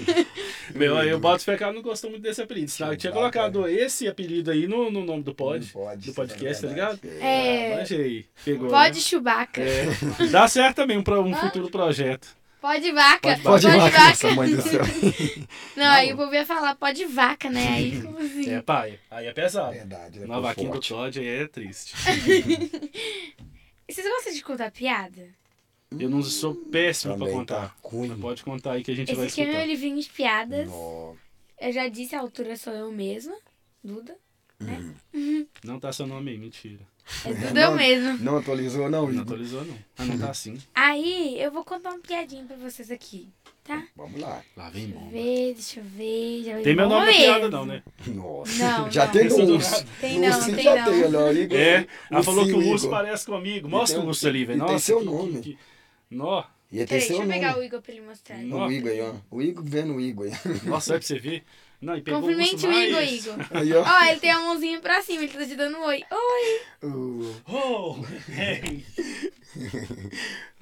Meu, 0.73 0.97
aí 0.97 1.13
o 1.13 1.19
Boto 1.19 1.43
Fecado 1.43 1.73
não 1.75 1.81
gostou 1.81 2.09
muito 2.09 2.23
desse 2.23 2.41
apelido. 2.41 2.69
Senão 2.71 2.91
eu 2.91 2.97
tinha 2.97 3.11
colocado 3.11 3.67
esse 3.67 4.07
apelido 4.07 4.51
aí 4.51 4.67
no, 4.67 4.89
no 4.89 5.03
nome 5.03 5.23
do 5.23 5.33
pod. 5.33 5.65
Pode, 5.71 6.07
do 6.07 6.13
podcast, 6.13 6.65
é 6.65 6.67
tá 6.67 6.73
ligado? 6.73 6.99
É. 7.19 7.75
Manjei. 7.77 8.25
Pegou. 8.43 8.69
Pode 8.69 8.95
né? 8.95 9.01
Chewbacca. 9.01 9.61
É. 9.61 9.85
Dá 10.31 10.47
certo 10.47 10.77
também 10.77 11.01
pro- 11.03 11.21
um 11.21 11.35
futuro 11.35 11.69
projeto. 11.69 12.40
Pode 12.61 12.91
vaca. 12.91 13.29
Pode 13.39 13.41
Pode 13.41 13.67
vaca, 13.67 13.99
nossa 14.09 14.31
mãe 14.35 14.55
do 14.55 14.61
céu. 14.61 14.81
Não, 15.75 15.85
aí 15.91 16.13
o 16.13 16.15
povo 16.15 16.31
ia 16.33 16.45
falar, 16.45 16.75
pode 16.75 17.03
vaca, 17.05 17.49
né? 17.49 17.67
Aí 17.69 17.99
como 18.05 18.19
assim? 18.19 18.49
É, 18.53 18.61
pai. 18.61 18.99
Aí 19.09 19.25
é 19.25 19.33
pesado. 19.33 19.73
Verdade, 19.73 20.19
né? 20.19 20.27
Na 20.27 20.35
Por 20.35 20.41
vaquinha 20.43 20.67
do 20.67 20.73
forte. 20.73 20.89
Todd 20.89 21.19
aí 21.19 21.27
é 21.27 21.47
triste. 21.47 21.95
Vocês 23.89 24.07
gostam 24.07 24.33
de 24.33 24.43
contar 24.43 24.71
piada? 24.71 25.27
Eu 25.99 26.09
não 26.09 26.21
sou 26.21 26.55
péssimo 26.55 27.15
pra 27.17 27.25
Também 27.25 27.39
contar. 27.39 27.69
tá 27.69 27.75
ruim. 27.83 28.07
Mas 28.09 28.19
pode 28.21 28.43
contar 28.43 28.73
aí 28.73 28.83
que 28.83 28.91
a 28.91 28.95
gente 28.95 29.13
vai 29.15 29.25
Esse 29.25 29.41
aqui 29.41 29.41
é 29.41 29.45
meu 29.45 29.53
escutar. 29.61 29.67
livrinho 29.67 29.99
de 30.01 30.09
piadas. 30.09 30.67
Nó. 30.69 31.13
Eu 31.59 31.71
já 31.73 31.87
disse, 31.87 32.15
a 32.15 32.19
altura 32.21 32.55
sou 32.55 32.73
eu 32.73 32.91
mesma. 32.91 33.35
Duda. 33.83 34.15
Não 35.63 35.79
tá 35.79 35.91
seu 35.93 36.07
nome 36.07 36.31
aí, 36.31 36.37
mentira. 36.37 36.79
É 37.25 37.29
eu 37.29 37.53
Não. 37.53 37.75
mesma. 37.75 38.13
Não 38.17 38.37
atualizou, 38.37 38.89
não, 38.89 39.11
Não 39.11 39.21
atualizou, 39.23 39.65
não. 39.65 39.75
Ah, 39.97 40.05
não 40.05 40.17
tá 40.17 40.29
assim. 40.31 40.57
Aí, 40.73 41.35
eu 41.41 41.51
vou 41.51 41.63
contar 41.65 41.89
uma 41.89 41.99
piadinha 41.99 42.45
pra 42.45 42.55
vocês 42.57 42.89
aqui, 42.91 43.27
tá? 43.63 43.83
Vamos 43.95 44.21
lá. 44.21 44.41
Lá 44.55 44.69
vem 44.69 44.87
Deixa 44.87 44.99
eu 44.99 45.11
ver, 45.11 45.53
deixa 45.55 45.79
eu 45.79 45.83
ver. 45.83 46.43
Já 46.43 46.61
Tem 46.61 46.75
meu 46.75 46.87
nome 46.87 47.05
na 47.07 47.11
piada, 47.11 47.49
não, 47.49 47.65
né? 47.65 47.83
Nossa. 48.07 48.57
Não, 48.63 48.89
já 48.91 49.05
não. 49.05 49.11
tem 49.11 49.27
do 49.27 49.53
urso. 49.53 49.85
Tem 49.99 50.19
não, 50.19 50.45
tem 50.45 50.63
já 50.63 50.75
não. 50.75 50.85
tem, 50.85 51.03
olha, 51.03 51.19
o 51.19 51.37
Igor. 51.37 51.57
É, 51.57 51.87
ela 52.09 52.23
falou 52.23 52.45
que 52.45 52.53
o 52.53 52.69
urso 52.69 52.85
Igor. 52.85 52.97
parece 52.97 53.25
comigo. 53.25 53.67
Mostra 53.67 53.97
tem 53.97 54.05
o 54.05 54.09
urso 54.09 54.27
ali, 54.27 54.45
velho. 54.45 54.57
e 54.57 54.61
tem 54.61 54.71
Nossa, 54.73 54.85
seu 54.85 54.99
que- 54.99 55.05
nome. 55.05 55.41
que- 55.41 55.57
Nó. 56.09 56.43
E 56.71 56.77
ele 56.77 56.85
tem 56.85 56.99
Peraí, 56.99 57.01
seu 57.01 57.17
deixa 57.17 57.23
eu 57.23 57.27
pegar 57.33 57.57
o. 57.59 57.63
Igor 57.63 57.81
pra 57.81 57.91
ele 57.93 58.01
mostrar. 58.05 58.37
O 58.37 58.71
Igor 58.71 58.91
aí, 58.91 59.01
ó. 59.01 59.13
O 59.29 59.41
Igor 59.41 59.63
vendo 59.65 59.93
o 59.95 59.99
Igor 59.99 60.27
aí. 60.27 60.31
Nossa, 60.63 60.93
olha 60.93 60.99
pra 60.99 61.07
você 61.07 61.19
ver. 61.19 61.43
Não, 61.81 61.97
e 61.97 62.01
pegou 62.01 62.19
o 62.19 62.21
Cumprimente 62.23 62.55
urso 62.55 62.67
o 62.67 62.73
Igor. 62.73 63.01
Igor. 63.03 63.47
Aí, 63.57 63.73
ó. 63.73 63.83
Ó, 63.83 64.05
ele 64.11 64.19
tem 64.19 64.29
a 64.31 64.39
mãozinha 64.39 64.79
pra 64.79 65.01
cima, 65.01 65.23
ele 65.23 65.33
tá 65.33 65.45
te 65.45 65.55
dando 65.55 65.77
um 65.77 65.83
oi. 65.85 66.03
Oi! 66.11 66.87
O- 66.87 67.35
Oh, 67.47 67.95
hey. 68.31 68.85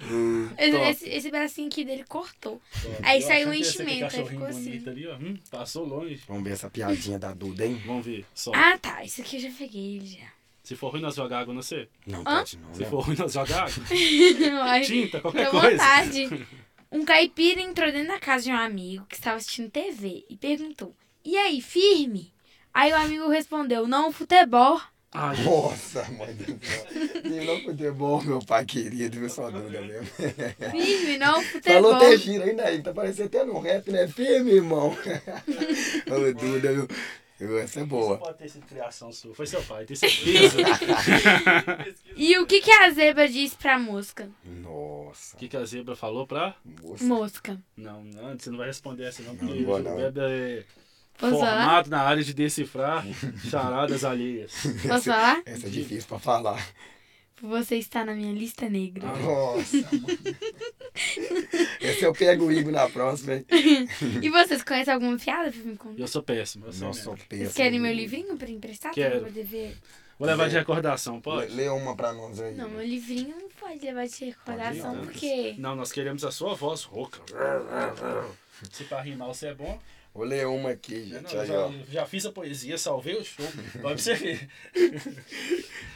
o- 0.01 0.49
Esse, 0.57 0.72
Top. 0.72 0.89
esse, 0.89 1.09
esse 1.09 1.30
bracinho 1.32 1.67
aqui 1.67 1.84
dele 1.84 2.03
cortou. 2.07 2.61
Aí 3.03 3.22
Eu 3.22 3.28
saiu 3.28 3.49
um 3.49 3.53
enchimento, 3.53 4.15
aí 4.15 4.26
ficou 4.26 4.47
assim. 4.47 4.82
ali, 4.88 5.07
ó. 5.07 5.15
Hum, 5.17 5.38
passou 5.51 5.86
longe. 5.86 6.22
Vamos 6.28 6.43
ver 6.43 6.51
essa 6.51 6.70
piadinha 6.70 7.20
da 7.20 7.34
Duda, 7.34 7.65
hein? 7.65 7.82
Vamos 7.86 8.05
ver, 8.05 8.26
só. 8.34 8.51
Ah, 8.55 8.78
tá. 8.78 9.03
Esse 9.03 9.22
aqui 9.22 9.38
eu 9.38 9.41
já 9.41 9.51
peguei 9.57 9.97
ele 9.97 10.05
já. 10.07 10.28
Se 10.63 10.76
for 10.76 10.91
ruim, 10.91 11.01
nós 11.01 11.15
jogar 11.15 11.39
água, 11.39 11.53
não 11.53 11.61
sei. 11.61 11.88
Não 12.05 12.20
Hã? 12.22 12.38
pode 12.39 12.57
não, 12.57 12.74
Se 12.74 12.82
né? 12.82 12.89
for 12.89 12.99
ruim, 13.01 13.15
nós 13.17 13.34
jogar 13.34 13.63
água. 13.67 13.84
Tinta, 14.86 15.20
qualquer 15.22 15.49
coisa. 15.49 15.70
vontade. 15.72 16.47
Um 16.91 17.05
caipira 17.05 17.61
entrou 17.61 17.91
dentro 17.91 18.07
da 18.07 18.20
casa 18.20 18.45
de 18.45 18.51
um 18.51 18.55
amigo 18.57 19.05
que 19.07 19.15
estava 19.15 19.38
assistindo 19.38 19.70
TV 19.70 20.26
e 20.30 20.36
perguntou: 20.38 20.95
E 21.24 21.38
aí, 21.38 21.61
firme? 21.61 22.34
Aí 22.74 22.91
o 22.91 22.95
amigo 22.95 23.28
respondeu: 23.30 23.88
Não, 23.88 24.11
futebol. 24.11 24.80
Ai, 25.11 25.43
Nossa, 25.43 26.03
mãe 26.11 26.36
do 26.36 26.45
céu. 26.63 26.86
Não 27.45 27.61
futebol, 27.61 28.22
meu 28.24 28.39
pai 28.45 28.63
querido, 28.63 29.20
viu 29.20 29.30
só 29.30 29.49
Duda 29.49 29.82
mesmo. 29.82 30.05
Firme, 30.05 31.17
não, 31.17 31.41
futebol. 31.41 31.74
Falou 31.82 31.95
até 31.95 32.15
giro 32.15 32.43
aí, 32.43 32.53
né? 32.53 32.78
Tá 32.80 32.93
parecendo 32.93 33.26
até 33.26 33.43
no 33.43 33.59
rap, 33.59 33.91
né? 33.91 34.07
Firme, 34.07 34.51
irmão. 34.51 34.89
Ô, 36.07 36.34
Duda, 36.34 36.74
viu? 36.74 36.88
Viu? 37.39 37.57
Essa 37.57 37.80
é 37.80 37.84
Isso 37.84 37.89
boa. 37.89 38.17
pode 38.17 38.38
ter 38.38 38.49
sido 38.49 38.65
criação 38.67 39.11
sua. 39.11 39.34
Foi 39.34 39.47
seu 39.47 39.63
pai, 39.63 39.86
tenho 39.86 39.97
certeza. 39.97 40.57
E 42.15 42.38
o 42.38 42.45
que, 42.45 42.59
que 42.59 42.72
a 42.72 42.91
zebra 42.91 43.30
disse 43.30 43.55
pra 43.55 43.80
mosca? 43.80 44.30
Nossa. 44.43 45.38
O 45.38 45.39
que, 45.39 45.47
que 45.47 45.55
a 45.55 45.63
zebra 45.63 45.95
falou 45.95 46.28
pra. 46.28 46.55
Moça. 46.84 47.03
Mosca. 47.03 47.57
Não, 47.78 48.03
não, 48.03 48.38
você 48.38 48.49
não 48.49 48.57
vai 48.57 48.67
responder 48.67 49.05
essa, 49.05 49.24
não, 49.24 49.34
Não, 49.34 49.39
porque 49.39 49.61
não 49.61 49.80
não. 49.80 49.99
É? 49.99 50.65
Formado 51.20 51.89
na 51.89 52.01
área 52.01 52.24
de 52.24 52.34
decifrar 52.34 53.05
charadas 53.49 54.03
alheias. 54.03 54.53
Posso 54.88 55.05
falar? 55.05 55.41
Essa 55.45 55.67
é 55.67 55.70
difícil 55.70 56.07
pra 56.07 56.20
falar. 56.20 56.65
Você 57.41 57.78
está 57.78 58.03
na 58.03 58.13
minha 58.13 58.34
lista 58.34 58.70
negra. 58.70 59.07
Nossa. 59.07 59.78
Esse 61.80 62.03
eu 62.03 62.13
pego 62.13 62.45
o 62.45 62.51
Igor 62.51 62.72
na 62.72 62.89
próxima, 62.89 63.36
hein? 63.36 63.45
E 64.22 64.30
vocês 64.30 64.61
conhecem 64.63 64.93
alguma 64.93 65.17
piada 65.17 65.49
pra 65.51 65.61
me 65.63 65.78
contar? 65.78 66.01
Eu 66.01 66.07
sou 66.07 66.22
péssimo. 66.22 66.65
Eu 66.65 66.74
sou 66.74 66.88
Nossa, 66.88 66.99
mesmo. 66.99 67.03
sou 67.05 67.15
Vocês 67.15 67.28
péssimo. 67.30 67.53
querem 67.53 67.80
meu 67.80 67.93
livrinho 67.93 68.36
pra 68.38 68.49
emprestar? 68.49 68.93
Pra 68.93 69.01
eu 69.03 69.11
Quero. 69.11 69.24
poder 69.26 69.43
ver? 69.45 69.78
Vou 70.17 70.28
levar 70.28 70.49
de 70.49 70.55
recordação, 70.57 71.22
pode? 71.22 71.53
lê 71.53 71.70
uma 71.70 71.95
pra 71.95 72.11
nós 72.11 72.41
aí. 72.41 72.53
Não, 72.55 72.70
meu 72.70 72.86
livrinho 72.86 73.34
não 73.39 73.47
pode 73.57 73.86
levar 73.86 74.05
de 74.05 74.26
recordação, 74.26 74.95
Pode 74.95 74.99
ir, 74.99 75.05
porque... 75.05 75.55
Não, 75.57 75.76
nós 75.78 75.93
queremos 75.93 76.26
a 76.26 76.32
sua 76.32 76.55
voz 76.55 76.84
rouca. 76.84 77.22
Se 78.70 78.84
pra 78.84 79.01
rimar 79.01 79.30
você 79.30 79.47
é 79.47 79.53
bom. 79.53 79.80
Vou 80.20 80.28
ler 80.28 80.45
uma 80.47 80.72
aqui, 80.72 80.95
Não, 81.13 81.20
gente. 81.22 81.34
eu 81.34 81.39
Aí, 81.41 81.47
já, 81.47 81.65
ó. 81.65 81.72
já 81.89 82.05
fiz 82.05 82.26
a 82.26 82.32
poesia, 82.34 82.78
salvei 82.78 83.15
o 83.15 83.24
show. 83.24 83.45
Pode 83.82 84.01
você 84.01 84.15
ver. 84.15 84.49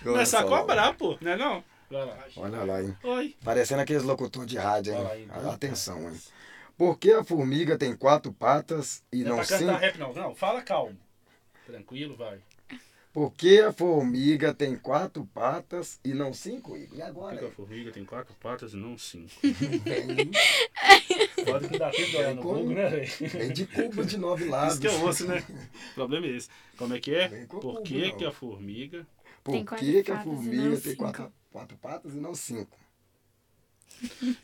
Não 0.05 0.17
é 0.17 0.24
só 0.24 0.39
só. 0.39 0.47
cobrar, 0.47 0.93
pô. 0.93 1.17
Não 1.19 1.32
é 1.34 1.36
não? 1.36 1.61
Lá. 1.91 2.26
Olha 2.38 2.63
lá, 2.63 2.82
hein? 2.82 2.95
Oi. 3.03 3.36
Parecendo 3.43 3.82
aqueles 3.82 4.03
locutores 4.03 4.47
de 4.49 4.57
rádio, 4.57 4.93
Olha 4.95 5.17
hein? 5.19 5.28
aí. 5.30 5.49
Atenção, 5.49 6.09
hein? 6.09 6.17
Por 6.78 6.97
que 6.97 7.11
a 7.11 7.21
formiga 7.21 7.78
tem 7.78 7.93
quatro 7.97 8.32
patas 8.32 9.03
e 9.11 9.26
Não 9.26 9.26
é 9.26 9.30
não 9.32 9.36
pra 9.36 9.45
cantar 9.45 9.59
cinco? 9.74 9.80
rap, 9.82 9.97
não. 9.97 10.13
Não, 10.13 10.34
fala 10.34 10.61
calmo. 10.61 10.97
Tranquilo, 11.65 12.15
vai. 12.15 12.39
Por 13.11 13.32
que 13.34 13.59
a 13.59 13.74
formiga 13.74 14.53
tem 14.53 14.78
quatro 14.78 15.26
patas 15.34 15.99
e 16.03 16.13
não 16.13 16.34
cinco? 16.34 16.78
E 16.78 16.88
Por 16.88 17.01
agora? 17.01 17.38
que 17.38 17.45
a 17.45 17.51
formiga 17.51 17.91
tem 17.91 18.05
quatro 18.05 18.34
patas 18.41 18.71
e 18.71 18.78
não 18.78 18.97
cinco? 18.97 19.34
Pode 21.45 21.67
que 21.69 21.77
dá 21.77 21.89
tempo 21.91 22.09
de 22.09 22.17
olhar 22.17 22.35
no? 22.35 22.41
Google, 22.41 22.69
né, 22.69 22.89
velho? 22.89 23.29
vem 23.29 23.51
de 23.53 23.65
cubo 23.67 24.05
de 24.05 24.17
nove 24.17 24.45
lados. 24.45 24.73
Isso 24.73 24.81
que 24.81 24.87
eu 24.87 25.01
ouço, 25.01 25.27
né? 25.27 25.43
O 25.91 25.93
problema 25.95 26.25
é 26.27 26.29
esse. 26.31 26.49
Como 26.77 26.93
é 26.93 26.99
que 26.99 27.13
é? 27.15 27.27
Por 27.45 27.47
cubo, 27.61 27.81
que, 27.83 28.07
não. 28.07 28.17
que 28.17 28.25
a 28.25 28.31
formiga... 28.31 29.07
Por 29.43 29.51
Tem 29.51 29.65
quatro 29.65 29.85
que, 29.85 30.03
que 30.03 30.11
a 30.11 30.15
patas 30.15 30.25
e 30.25 30.29
não 30.29 30.43
formiga 30.43 30.69
tem 30.69 30.77
cinco? 30.77 30.97
quatro, 31.03 31.33
quatro 31.51 31.77
patas 31.77 32.13
e 32.13 32.17
não 32.17 32.33
cinco? 32.35 32.77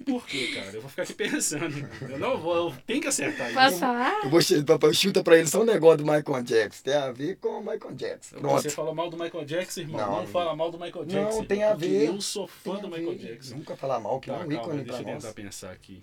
Por 0.06 0.26
quê, 0.26 0.52
cara? 0.56 0.72
Eu 0.74 0.82
vou 0.82 0.90
ficar 0.90 1.04
aqui 1.04 1.14
pensando. 1.14 1.90
Eu 2.10 2.20
não 2.20 2.38
vou, 2.38 2.56
eu 2.70 2.74
tenho 2.86 3.02
que 3.02 3.08
acertar 3.08 3.52
Posso 3.54 3.68
isso. 3.72 3.80
falar? 3.80 4.22
Eu 4.24 4.30
vou 4.30 4.40
papai, 4.66 4.94
chuta 4.94 5.24
pra 5.24 5.38
ele 5.38 5.48
só 5.48 5.62
um 5.62 5.66
negócio 5.66 5.98
do 5.98 6.04
Michael 6.06 6.44
Jackson. 6.44 6.84
Tem 6.84 6.94
a 6.94 7.12
ver 7.12 7.38
com 7.38 7.50
o 7.50 7.60
Michael 7.60 7.94
Jackson. 7.94 8.36
Você 8.36 8.42
Pronto. 8.42 8.70
falou 8.72 8.96
mal 8.96 9.10
do 9.10 9.18
Michael 9.18 9.46
Jackson, 9.46 9.82
irmão. 9.82 10.00
Não, 10.00 10.16
Não, 10.22 10.28
fala 10.28 10.56
mal 10.56 10.72
do 10.72 10.78
Michael 10.80 11.06
não, 11.06 11.24
Jackson. 11.24 11.46
tem 11.46 11.64
a 11.64 11.74
ver. 11.74 12.08
Eu 12.08 12.22
sou 12.22 12.48
fã 12.48 12.74
Tem 12.74 12.82
do 12.82 12.88
a 12.88 12.98
Michael 12.98 13.18
ver. 13.18 13.28
Jackson. 13.34 13.56
Nunca 13.58 13.76
falar 13.76 14.00
mal, 14.00 14.20
que 14.20 14.28
Tá, 14.30 14.34
é 14.34 14.36
um 14.38 14.40
calma, 14.40 14.54
ícone 14.54 14.84
deixa 14.84 15.02
pra 15.04 15.10
eu 15.10 15.14
nós. 15.14 15.24
tentar 15.24 15.34
pensar 15.34 15.72
aqui. 15.72 16.02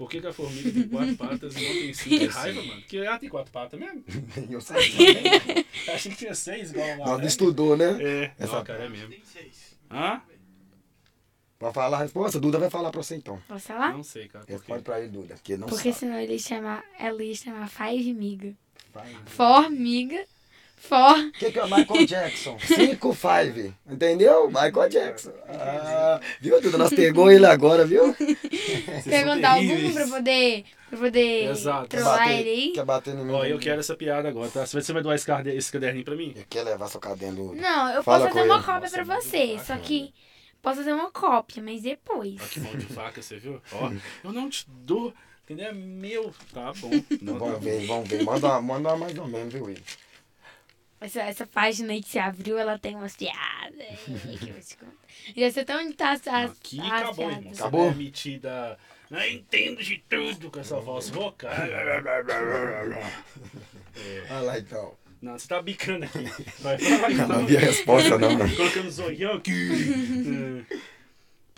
Por 0.00 0.08
que, 0.08 0.18
que 0.18 0.26
a 0.28 0.32
formiga 0.32 0.72
tem 0.72 0.88
quatro 0.88 1.14
patas 1.14 1.54
e 1.54 1.60
não 1.62 1.72
tem 1.74 1.92
cinco? 1.92 2.18
Que 2.20 2.26
raiva, 2.26 2.62
mano. 2.62 2.80
Porque 2.80 2.96
ela 2.96 3.18
tem 3.18 3.28
quatro 3.28 3.52
patas 3.52 3.78
mesmo. 3.78 4.02
Eu 4.48 4.58
sabia. 4.58 4.86
Eu 5.86 5.94
achei 5.94 6.10
que 6.10 6.16
tinha 6.16 6.34
seis, 6.34 6.70
igual 6.70 6.88
lá. 7.00 7.04
Nós 7.06 7.18
né? 7.20 7.26
estudou, 7.26 7.76
né? 7.76 7.98
É, 8.02 8.32
Essa- 8.38 8.56
não, 8.56 8.64
cara, 8.64 8.84
é 8.84 8.88
mesmo. 8.88 9.14
Hã? 9.90 10.22
Pra 11.58 11.70
falar 11.70 11.98
a 11.98 12.00
resposta, 12.00 12.40
Duda 12.40 12.58
vai 12.58 12.70
falar 12.70 12.90
pra 12.90 13.02
você 13.02 13.14
então. 13.14 13.42
Posso 13.46 13.66
falar? 13.66 13.92
Não 13.92 14.02
sei, 14.02 14.26
cara. 14.26 14.46
Responde 14.48 14.82
pra 14.82 14.98
ele, 15.00 15.10
Duda, 15.10 15.34
que 15.44 15.58
não 15.58 15.68
Porque 15.68 15.90
sabe. 15.92 15.98
senão 15.98 16.18
ele 16.18 16.32
ia 16.32 16.38
chamar, 16.38 16.82
ela 16.98 17.22
ia 17.22 17.34
chamar 17.34 17.68
Five 17.68 18.14
Miga. 18.14 18.54
Vai. 18.94 19.14
Formiga. 19.26 20.24
For. 20.80 21.18
O 21.18 21.32
que, 21.32 21.52
que 21.52 21.58
é 21.58 21.62
o 21.64 21.68
Michael 21.70 22.06
Jackson? 22.08 22.58
5, 22.58 23.14
5. 23.14 23.74
Entendeu? 23.88 24.48
Michael 24.48 24.88
Jackson. 24.88 25.32
Ah, 25.48 26.20
viu, 26.40 26.60
Duda? 26.60 26.78
Nós 26.78 26.90
pegou 26.90 27.30
ele 27.30 27.44
agora, 27.46 27.84
viu? 27.86 28.14
Perguntar 29.04 29.52
algum 29.52 29.92
pra 29.92 30.06
poder, 30.06 30.64
pra 30.88 30.98
poder 30.98 31.50
Exato. 31.50 31.88
Trollar 31.88 32.18
bater, 32.20 32.38
ele 32.40 32.50
aí. 32.50 32.72
quer 32.72 32.84
bater 32.84 33.14
em 33.14 33.24
mim? 33.24 33.32
Ó, 33.32 33.44
eu 33.44 33.58
quero 33.58 33.80
essa 33.80 33.94
piada 33.94 34.28
agora, 34.28 34.50
tá? 34.50 34.66
Você 34.66 34.92
vai 34.92 35.02
doar 35.02 35.14
esse, 35.14 35.26
cade- 35.26 35.50
esse 35.50 35.70
caderninho 35.70 36.04
pra 36.04 36.16
mim? 36.16 36.32
Ele 36.34 36.46
quer 36.48 36.62
levar 36.62 36.88
seu 36.88 36.98
caderno, 37.00 37.48
Duda. 37.50 37.60
Não, 37.60 37.90
eu 37.92 38.02
Fala 38.02 38.20
posso 38.24 38.34
fazer 38.34 38.46
uma 38.48 38.54
ele. 38.56 38.64
cópia 38.64 38.80
Nossa, 38.80 38.94
pra 39.04 39.04
você. 39.20 39.58
Só 39.64 39.76
que 39.76 40.12
posso 40.62 40.76
fazer 40.78 40.92
uma 40.92 41.10
cópia, 41.10 41.62
mas 41.62 41.82
depois. 41.82 42.36
Ó, 42.42 42.46
que 42.46 42.60
mão 42.60 42.74
de 42.74 42.86
faca, 42.92 43.20
você 43.22 43.36
viu? 43.38 43.60
Ó, 43.72 43.90
eu 44.24 44.32
não 44.32 44.48
te 44.48 44.64
dou. 44.68 45.12
Entendeu? 45.44 45.66
É 45.66 45.72
meu. 45.72 46.32
Tá 46.54 46.72
bom. 46.80 46.90
Não, 47.20 47.34
tá 47.34 47.38
Vamos 47.38 47.54
bom. 47.54 47.58
ver, 47.60 47.86
vamos 47.86 48.08
ver. 48.08 48.22
Manda, 48.24 48.60
manda 48.60 48.96
mais 48.96 49.18
ou 49.18 49.26
menos, 49.26 49.52
viu, 49.52 49.64
Will? 49.64 49.76
Essa, 51.00 51.22
essa 51.22 51.46
página 51.46 51.92
aí 51.92 52.02
que 52.02 52.10
se 52.10 52.18
abriu, 52.18 52.58
ela 52.58 52.78
tem 52.78 52.94
umas 52.94 53.16
piadas. 53.16 53.98
que 54.04 54.48
eu 54.50 54.60
te 54.60 54.76
contar. 54.76 54.92
Já 55.36 55.50
sei 55.50 55.62
até 55.62 55.76
onde 55.76 55.94
tá 55.94 56.12
as, 56.12 56.26
as, 56.28 56.50
Aqui 56.50 56.80
as 56.80 56.86
acabou, 56.86 57.14
piadas. 57.14 57.36
irmão. 57.38 57.52
Acabou? 57.54 57.80
Você 57.80 57.86
não 57.86 57.92
é 57.92 58.04
metida. 58.04 58.78
Não 59.10 59.26
entendo 59.26 59.82
de 59.82 59.98
tudo 60.08 60.50
com 60.50 60.60
essa 60.60 60.78
voz 60.78 61.08
rouca. 61.08 61.48
Vai 64.28 64.42
lá, 64.42 64.58
então. 64.58 64.94
Não, 65.20 65.38
você 65.38 65.48
tá 65.48 65.60
bicando 65.60 66.04
aqui. 66.04 66.24
Vai, 66.60 66.76
vai, 66.78 67.12
Eu 67.12 67.28
não 67.28 67.46
vi 67.46 67.56
a 67.56 67.60
resposta, 67.60 68.18
não. 68.18 68.38
Colocando 68.56 68.90
zoião 68.90 69.34
aqui. 69.34 70.66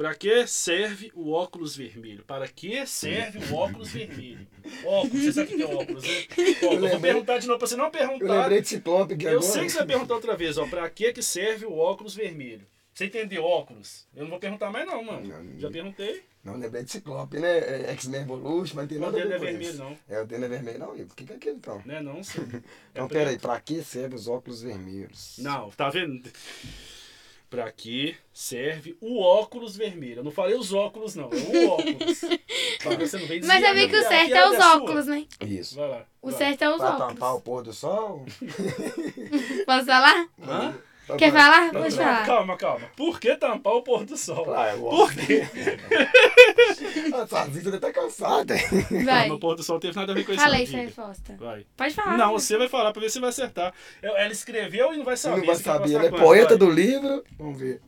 É. 0.03 0.09
Pra 0.09 0.15
que 0.15 0.47
serve 0.47 1.13
o 1.15 1.31
óculos 1.33 1.77
vermelho? 1.77 2.25
Para 2.25 2.49
que 2.49 2.85
serve 2.87 3.39
o 3.53 3.55
óculos 3.57 3.91
vermelho? 3.91 4.47
Óculos, 4.85 5.23
você 5.25 5.33
sabe 5.33 5.55
o 5.55 5.57
que 5.57 5.63
é 5.63 5.67
óculos, 5.67 6.03
né? 6.03 6.09
Ó, 6.63 6.65
eu 6.65 6.71
vou 6.71 6.79
lembrei- 6.81 7.01
perguntar 7.13 7.39
de 7.39 7.47
novo 7.47 7.59
pra 7.59 7.67
você 7.69 7.77
não 7.77 7.87
Eu 7.87 7.91
perguntar. 7.91 8.41
lembrei 8.43 8.61
de 8.61 8.69
Ciclope 8.69 9.15
aqui 9.15 9.25
Eu 9.25 9.31
agora. 9.39 9.43
sei 9.53 9.63
que 9.65 9.71
você 9.71 9.79
vai 9.79 9.87
perguntar 9.87 10.15
outra 10.15 10.37
vez, 10.37 10.57
ó. 10.59 10.67
Pra 10.67 10.89
que 10.91 11.13
que 11.13 11.23
serve 11.23 11.67
o 11.67 11.77
óculos 11.77 12.15
vermelho? 12.15 12.67
Você 12.95 13.07
entendeu 13.07 13.43
óculos? 13.43 14.07
Eu 14.15 14.25
não 14.25 14.31
vou 14.31 14.39
perguntar 14.39 14.71
mais 14.71 14.87
não, 14.87 15.03
mano. 15.03 15.27
Não, 15.27 15.59
Já 15.59 15.71
perguntei. 15.71 16.23
Não, 16.45 16.57
lembrei 16.57 16.83
de 16.85 16.91
Ciclope, 16.91 17.39
né? 17.39 17.59
É 17.59 17.93
X-Men 17.93 18.23
Evolution, 18.23 18.75
mas 18.77 18.85
não 18.85 18.89
tem 18.89 18.99
nada 18.99 19.17
a 19.17 19.21
dedo 19.21 19.29
ver 19.29 19.35
é 19.35 19.39
com 19.39 19.45
vermelho, 19.45 19.71
isso. 19.71 19.79
não. 19.79 19.99
É, 20.09 20.21
o 20.21 20.27
dedo 20.27 20.45
é 20.45 20.49
vermelho. 20.49 20.79
Não. 20.79 20.93
O 20.93 21.07
que, 21.15 21.25
que 21.25 21.33
é 21.33 21.37
aquilo, 21.37 21.57
então? 21.57 21.83
Né, 21.87 22.01
não, 22.03 22.23
sim. 22.23 22.41
Então, 22.93 23.07
É 23.07 23.09
peraí. 23.09 23.39
Pra 23.39 23.59
que 23.61 23.83
servem 23.83 24.17
os 24.19 24.29
óculos 24.29 24.61
vermelhos? 24.63 25.37
Não, 25.39 25.71
tá 25.71 25.89
vendo? 25.89 26.23
Pra 27.53 27.71
que 27.71 28.17
serve 28.33 28.97
o 28.99 29.21
óculos 29.21 29.77
vermelho? 29.77 30.21
Eu 30.21 30.25
não 30.25 30.31
falei 30.31 30.57
os 30.57 30.73
óculos, 30.73 31.15
não. 31.15 31.29
É 31.31 31.37
o 31.37 31.69
óculos. 31.69 32.21
Pra 32.83 32.97
você 32.97 33.19
não 33.19 33.27
vem 33.27 33.41
Mas 33.43 33.49
desviar, 33.61 33.63
sabia 33.63 33.89
que 33.91 33.97
o 33.97 34.03
certo 34.03 34.15
é 34.15 34.27
piada 34.33 34.51
os 34.51 34.57
sua. 34.57 34.77
óculos, 34.77 35.07
né? 35.07 35.27
Isso. 35.43 35.75
Vai 35.77 35.89
lá. 35.91 36.07
O 36.23 36.31
vai. 36.31 36.39
certo 36.39 36.63
é 36.63 36.71
os 36.71 36.79
Pra 36.79 36.93
tampar 36.93 37.35
o 37.35 37.37
óculos. 37.37 37.43
pôr 37.43 37.63
do 37.63 37.75
sol? 37.75 38.25
Posso 39.67 39.85
falar? 39.87 40.29
Hã? 40.43 40.75
Quer 41.17 41.33
falar? 41.33 41.73
Não, 41.73 41.81
Pode 41.83 41.97
não, 41.97 42.03
falar. 42.05 42.27
Calma, 42.27 42.57
calma. 42.57 42.87
Por 42.97 43.21
que 43.21 43.35
tampar 43.37 43.73
o 43.75 43.83
pôr 43.83 44.05
do 44.05 44.17
sol? 44.17 44.55
Ah, 44.55 44.73
eu 44.75 44.81
Por 44.81 45.13
quê? 45.13 45.43
Ah, 47.15 47.27
Sozinho, 47.27 47.55
você 47.65 47.71
deve 47.71 47.77
estar 47.77 47.93
cansado. 47.93 48.53
hein? 48.53 49.05
Vai. 49.05 49.29
No 49.29 49.39
pôr 49.39 49.55
do 49.55 49.63
sol 49.63 49.75
não 49.77 49.81
teve 49.81 49.95
nada 49.97 50.13
a 50.13 50.15
ver 50.15 50.25
com 50.25 50.33
isso. 50.33 50.41
Fala 50.41 50.55
não, 50.55 50.61
aí 50.61 50.67
sua 50.67 50.79
resposta. 50.81 51.37
Vai. 51.39 51.67
Pode 51.77 51.95
falar. 51.95 52.17
Não, 52.17 52.33
você 52.33 52.57
vai 52.57 52.69
falar 52.69 52.93
pra 52.93 53.01
ver 53.01 53.11
se 53.11 53.21
vai 53.21 53.29
acertar. 53.31 53.73
Ela 54.03 54.33
escreveu 54.33 54.93
e 54.95 54.97
não 54.97 55.05
vai 55.05 55.17
saber. 55.17 55.39
não 55.39 55.47
vai 55.47 55.57
quer 55.57 55.63
saber, 55.63 55.95
ele 55.95 56.07
é 56.07 56.11
poeta 56.11 56.49
Vai. 56.51 56.59
do 56.59 56.71
livro. 56.71 57.23
Vamos 57.39 57.59
ver. 57.59 57.81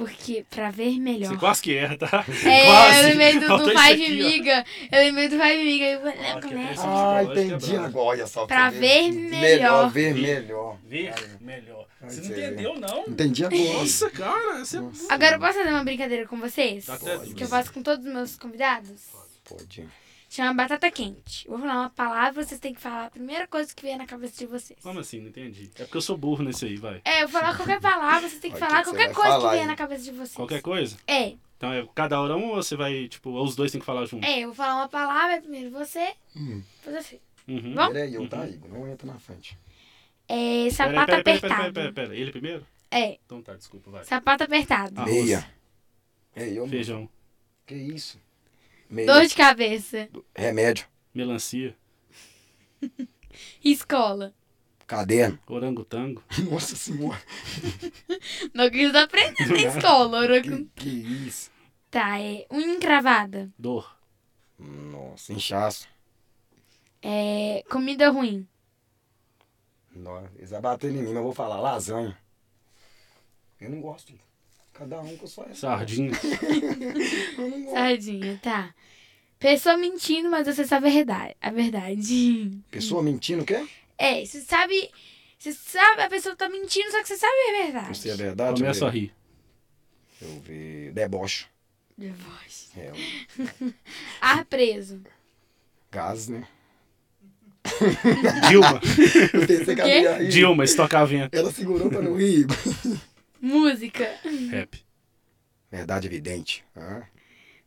Porque 0.00 0.46
pra 0.48 0.70
ver 0.70 0.98
melhor. 0.98 1.28
Você 1.28 1.36
quase 1.36 1.60
que 1.60 1.76
erra, 1.76 1.98
tá? 1.98 2.24
É, 2.46 2.64
quase. 2.64 3.00
eu 3.00 3.08
lembrei 3.08 3.38
do, 3.38 3.58
do 3.58 3.64
Five 3.66 3.78
aqui, 3.78 4.04
ó. 4.04 4.28
Miga. 4.28 4.64
Eu 4.90 4.98
lembrei 4.98 5.28
do 5.28 5.38
Five 5.38 5.62
Miga. 5.62 5.84
Eu 5.84 6.00
falei, 6.00 6.18
Ah, 6.18 6.34
que 6.40 6.48
como 6.48 6.58
é? 6.58 6.74
Ah, 6.78 7.22
entendi 7.22 7.74
é 7.74 7.78
agora. 7.78 8.06
Olha 8.06 8.26
só. 8.26 8.46
Pra 8.46 8.70
ver 8.70 9.12
Melhor, 9.12 9.90
ver 9.90 10.14
melhor. 10.14 10.78
Ver 10.86 11.12
melhor. 11.38 11.86
Você 12.02 12.22
não 12.22 12.30
entendeu, 12.30 12.80
não? 12.80 13.04
Entendi 13.08 13.44
agora. 13.44 13.62
Nossa, 13.74 14.08
cara. 14.08 14.64
Você... 14.64 14.78
Agora 15.10 15.36
eu 15.36 15.40
posso 15.40 15.58
fazer 15.58 15.68
uma 15.68 15.84
brincadeira 15.84 16.26
com 16.26 16.40
vocês? 16.40 16.86
Tá 16.86 16.96
Pode. 16.96 17.34
Que 17.34 17.44
eu 17.44 17.48
faço 17.48 17.70
com 17.70 17.82
todos 17.82 18.06
os 18.06 18.10
meus 18.10 18.36
convidados? 18.36 19.02
Pode. 19.44 19.86
Chama 20.32 20.54
batata 20.54 20.88
quente. 20.92 21.44
Eu 21.44 21.52
vou 21.58 21.60
falar 21.66 21.80
uma 21.80 21.90
palavra, 21.90 22.44
vocês 22.44 22.60
têm 22.60 22.72
que 22.72 22.80
falar 22.80 23.06
a 23.06 23.10
primeira 23.10 23.48
coisa 23.48 23.74
que 23.74 23.82
vier 23.82 23.98
na 23.98 24.06
cabeça 24.06 24.38
de 24.38 24.46
vocês. 24.46 24.78
Como 24.80 25.00
assim? 25.00 25.20
Não 25.20 25.26
entendi. 25.28 25.68
É 25.74 25.82
porque 25.82 25.96
eu 25.96 26.00
sou 26.00 26.16
burro 26.16 26.44
nesse 26.44 26.64
aí, 26.66 26.76
vai. 26.76 27.02
É, 27.04 27.24
eu 27.24 27.28
vou 27.28 27.40
falar 27.40 27.56
qualquer 27.56 27.80
palavra, 27.80 28.28
vocês 28.28 28.40
têm 28.40 28.52
que 28.52 28.56
Olha, 28.56 28.66
falar 28.66 28.82
que 28.84 28.90
você 28.90 28.96
qualquer 28.96 29.12
coisa 29.14 29.30
falar, 29.32 29.42
que 29.42 29.50
vier 29.50 29.62
hein? 29.62 29.66
na 29.66 29.74
cabeça 29.76 30.04
de 30.04 30.12
vocês. 30.12 30.34
Qualquer 30.36 30.62
coisa? 30.62 30.96
É, 31.04 31.34
Então 31.56 31.72
é 31.72 31.84
cada 31.96 32.20
hora 32.20 32.36
um 32.36 32.50
ou 32.50 32.62
você 32.62 32.76
vai, 32.76 33.08
tipo, 33.08 33.30
ou 33.30 33.44
os 33.44 33.56
dois 33.56 33.72
têm 33.72 33.80
que 33.80 33.84
falar 33.86 34.06
junto? 34.06 34.24
é, 34.24 34.38
eu 34.38 34.46
vou 34.48 34.54
falar 34.54 34.76
uma 34.76 34.88
palavra, 34.88 35.40
primeiro 35.40 35.68
você, 35.72 36.14
Hum. 36.36 36.62
depois 36.84 37.04
você. 37.04 37.20
Uhum. 37.48 37.74
Bom? 37.74 37.88
Peraí, 37.88 38.14
eu 38.14 38.28
tá, 38.28 38.46
Igor. 38.46 38.70
Não 38.70 38.86
entra 38.88 39.06
na 39.12 39.18
frente. 39.18 39.58
É, 40.28 40.70
sapato 40.70 41.06
peraí, 41.06 41.24
peraí, 41.24 41.40
peraí, 41.40 41.52
apertado. 41.56 41.72
peraí, 41.74 41.92
peraí. 41.92 42.20
Ele 42.20 42.30
primeiro? 42.30 42.64
É, 42.88 43.18
Então 43.26 43.42
tá, 43.42 43.54
desculpa, 43.56 43.90
vai. 43.90 44.04
sapato 44.04 44.44
apertado. 44.44 44.96
Arroz. 45.00 45.12
Meia. 45.12 45.50
Ei, 46.36 46.56
eu. 46.56 46.68
Feijão. 46.68 47.08
Que 47.66 47.74
isso? 47.74 48.16
Meia. 48.90 49.06
Dor 49.06 49.26
de 49.26 49.34
cabeça. 49.34 50.08
Remédio. 50.36 50.86
Melancia. 51.14 51.76
Escola. 53.64 54.34
Caderno. 54.86 55.38
Orangotango. 55.46 56.22
Nossa 56.50 56.74
senhora. 56.74 57.20
Não 58.52 58.68
quis 58.70 58.94
aprender 58.94 59.46
na 59.46 59.56
escola. 59.60 60.18
ora 60.18 60.42
com- 60.42 60.66
Que, 60.66 60.70
que 60.74 60.88
isso? 61.28 61.50
Tá, 61.90 62.20
é 62.20 62.46
unha 62.50 62.74
encravada. 62.74 63.50
Dor. 63.58 63.96
Nossa, 64.58 65.32
inchaço. 65.32 65.88
É, 67.02 67.62
comida 67.70 68.10
ruim. 68.10 68.46
Nossa, 69.92 70.30
eles 70.36 70.50
vão 70.50 70.60
bater 70.60 70.90
em 70.90 70.94
mim, 70.94 71.02
mas 71.04 71.14
eu 71.16 71.22
vou 71.22 71.32
falar 71.32 71.60
lasanha. 71.60 72.16
Eu 73.60 73.70
não 73.70 73.80
gosto. 73.80 74.12
Cada 74.80 74.98
um 75.02 75.14
com 75.18 75.26
sua. 75.26 75.54
Sardinha. 75.54 76.10
Sardinha, 77.70 78.40
tá. 78.42 78.74
Pessoa 79.38 79.76
mentindo, 79.76 80.30
mas 80.30 80.46
você 80.46 80.66
sabe 80.66 80.88
a 80.88 80.90
verdade. 80.90 81.36
A 81.38 81.50
verdade. 81.50 82.50
Pessoa 82.70 83.02
mentindo, 83.02 83.42
o 83.42 83.44
quê? 83.44 83.66
É, 83.98 84.24
você 84.24 84.40
sabe. 84.40 84.88
Você 85.38 85.52
sabe, 85.52 86.00
a 86.00 86.08
pessoa 86.08 86.34
tá 86.34 86.48
mentindo, 86.48 86.90
só 86.90 87.02
que 87.02 87.08
você 87.08 87.18
sabe 87.18 87.32
a 87.34 87.62
verdade. 87.64 87.92
Isso 87.92 88.08
é 88.08 88.14
verdade? 88.14 88.62
Começa 88.62 88.86
a 88.86 88.90
Deixa 88.90 89.06
rir. 89.06 89.14
eu 90.22 90.40
ver. 90.40 90.92
Deboche. 90.92 91.44
De 91.98 92.08
voz. 92.08 92.70
É, 92.74 92.90
Ar 94.18 94.46
preso. 94.46 95.02
gás, 95.92 96.28
né? 96.28 96.46
Dilma. 98.48 98.80
Eu 99.34 99.46
pensei 99.46 99.74
que 99.74 99.80
ela 99.82 99.90
Quê? 99.90 100.00
ia 100.00 100.18
rir. 100.18 100.28
Dilma, 100.28 100.64
estocar 100.64 101.06
vento. 101.06 101.34
Ela 101.34 101.52
segurou 101.52 101.90
pra 101.90 102.00
não 102.00 102.16
rir. 102.16 102.46
Música. 103.40 104.04
Rap. 104.50 104.84
Verdade 105.70 106.06
evidente. 106.06 106.64
Hã? 106.76 107.02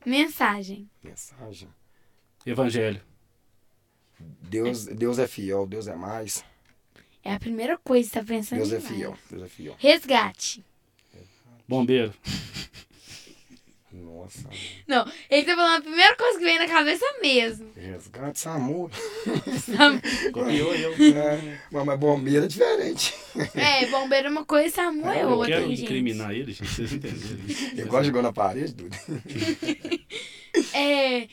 Mensagem. 0.06 0.90
Mensagem. 1.04 1.70
Evangelho. 2.46 3.02
Deus, 4.20 4.86
Deus 4.86 5.20
é 5.20 5.28
fiel, 5.28 5.66
Deus 5.66 5.88
é 5.88 5.96
mais. 5.96 6.44
É 7.24 7.34
a 7.34 7.40
primeira 7.40 7.78
coisa 7.78 8.10
que 8.10 8.14
você 8.14 8.20
tá 8.20 8.26
pensando 8.26 8.60
Deus 8.60 8.74
é 8.74 8.80
fiel, 8.82 9.18
Deus 9.30 9.44
é 9.44 9.48
fiel. 9.48 9.76
Resgate. 9.80 10.64
Bombeiro. 11.68 12.14
Nossa. 14.24 14.50
Não, 14.88 15.12
ele 15.30 15.44
tá 15.46 15.56
falando 15.56 15.78
a 15.80 15.82
primeira 15.82 16.16
coisa 16.16 16.38
que 16.40 16.44
vem 16.46 16.58
na 16.60 16.68
cabeça 16.68 17.06
mesmo. 17.22 17.70
Resgate 17.76 18.40
SAMU. 18.40 18.90
Copiou 20.32 20.76
eu. 20.76 20.94
É, 21.16 21.60
mas 21.72 22.00
bombeiro 22.00 22.46
é 22.46 22.48
diferente. 22.48 23.14
É, 23.56 23.86
bombeiro 23.88 24.28
é 24.28 24.32
uma 24.32 24.46
coisa, 24.46 24.74
SAMU 24.76 25.10
é 25.10 25.24
Eu 25.24 25.30
outra, 25.30 25.56
quero 25.56 25.68
gente. 25.70 25.84
incriminar 25.84 26.32
ele, 26.34 26.52
gente. 26.54 26.68
Vocês 26.70 26.94
entenderam. 26.94 27.86
Igual 27.86 28.04
jogou 28.04 28.22
na 28.22 28.34
parede, 28.34 28.74
Duda. 28.74 28.98
É, 30.74 31.28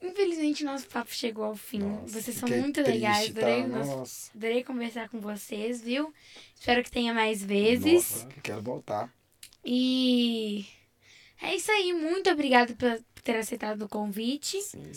infelizmente 0.00 0.62
nosso 0.64 0.86
papo 0.86 1.12
chegou 1.12 1.44
ao 1.44 1.56
fim. 1.56 1.80
Nossa, 1.80 2.20
vocês 2.20 2.36
são 2.36 2.48
muito 2.48 2.82
triste, 2.82 2.92
legais, 3.00 3.30
adorei, 3.30 3.62
tá? 3.62 3.68
nosso- 3.68 3.96
Nossa. 3.96 4.30
adorei 4.34 4.64
conversar 4.64 5.08
com 5.08 5.20
vocês, 5.20 5.82
viu? 5.82 6.12
Espero 6.58 6.82
que 6.84 6.90
tenha 6.90 7.12
mais 7.12 7.42
vezes. 7.42 8.22
Nossa, 8.24 8.28
quero 8.42 8.62
voltar. 8.62 9.12
E 9.64 10.66
é 11.42 11.54
isso 11.56 11.70
aí, 11.70 11.92
muito 11.92 12.30
obrigada 12.30 12.74
por 12.74 13.00
ter 13.22 13.36
aceitado 13.36 13.82
o 13.82 13.88
convite. 13.88 14.60
Sim. 14.62 14.90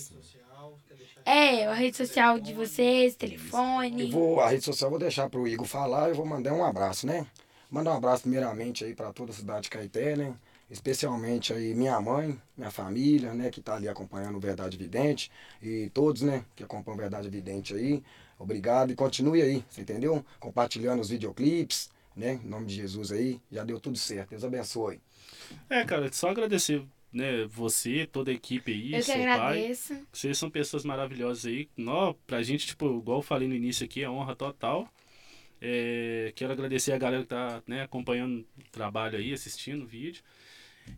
É, 1.26 1.66
a 1.68 1.74
rede 1.74 1.96
social 1.96 2.38
de 2.38 2.54
vocês, 2.54 3.16
telefone. 3.16 4.04
Eu 4.04 4.12
vou, 4.12 4.40
a 4.42 4.50
rede 4.50 4.66
social 4.66 4.88
eu 4.88 4.92
vou 4.92 5.00
deixar 5.00 5.30
pro 5.30 5.48
Igor 5.48 5.66
falar, 5.66 6.10
eu 6.10 6.16
vou 6.16 6.26
mandar 6.26 6.54
um 6.54 6.64
abraço, 6.64 7.08
né? 7.08 7.26
Mandar 7.70 7.94
um 7.94 7.98
abraço 7.98 8.24
primeiramente 8.24 8.84
aí 8.84 8.94
para 8.94 9.14
toda 9.14 9.32
a 9.32 9.36
cidade 9.36 9.64
de 9.64 9.70
Caeté, 9.70 10.18
né? 10.18 10.36
Especialmente 10.70 11.54
aí 11.54 11.74
minha 11.74 12.00
mãe, 12.02 12.40
minha 12.58 12.72
família, 12.72 13.34
né, 13.34 13.50
que 13.50 13.62
tá 13.62 13.76
ali 13.76 13.88
acompanhando 13.88 14.36
o 14.36 14.40
Verdade 14.40 14.76
Vidente 14.76 15.32
e 15.62 15.90
todos, 15.94 16.24
né, 16.24 16.44
que 16.56 16.64
acompanham 16.64 16.98
o 16.98 17.02
Verdade 17.02 17.30
Vidente 17.30 17.76
aí. 17.76 18.04
Obrigado 18.40 18.92
e 18.92 18.96
continue 18.96 19.42
aí, 19.42 19.64
você 19.70 19.82
entendeu? 19.82 20.26
Compartilhando 20.40 21.00
os 21.00 21.10
videoclipes, 21.10 21.90
né? 22.16 22.40
Em 22.44 22.48
nome 22.48 22.66
de 22.66 22.76
Jesus 22.76 23.12
aí, 23.12 23.40
já 23.52 23.64
deu 23.64 23.80
tudo 23.80 23.98
certo. 23.98 24.32
Deus 24.32 24.44
abençoe. 24.44 25.00
É, 25.70 25.84
cara, 25.84 26.12
só 26.12 26.30
agradecer, 26.30 26.84
né, 27.12 27.46
você, 27.46 28.08
toda 28.12 28.32
a 28.32 28.34
equipe 28.34 28.72
aí, 28.72 28.94
Eu 28.94 29.04
seu 29.04 29.16
pai. 29.16 29.74
Vocês 30.12 30.38
são 30.38 30.50
pessoas 30.50 30.84
maravilhosas 30.84 31.46
aí. 31.46 31.70
Nó, 31.78 32.14
pra 32.26 32.42
gente, 32.42 32.68
tipo, 32.68 33.00
igual 33.00 33.20
eu 33.20 33.24
falei 33.24 33.48
no 33.48 33.56
início 33.56 33.86
aqui, 33.86 34.04
é 34.04 34.10
honra 34.10 34.36
total. 34.36 34.92
É, 35.62 36.34
quero 36.36 36.52
agradecer 36.52 36.92
a 36.92 36.98
galera 36.98 37.24
que 37.24 37.30
tá 37.30 37.64
né, 37.66 37.84
acompanhando 37.84 38.46
o 38.58 38.72
trabalho 38.72 39.18
aí, 39.18 39.32
assistindo 39.32 39.84
o 39.84 39.88
vídeo. 39.88 40.22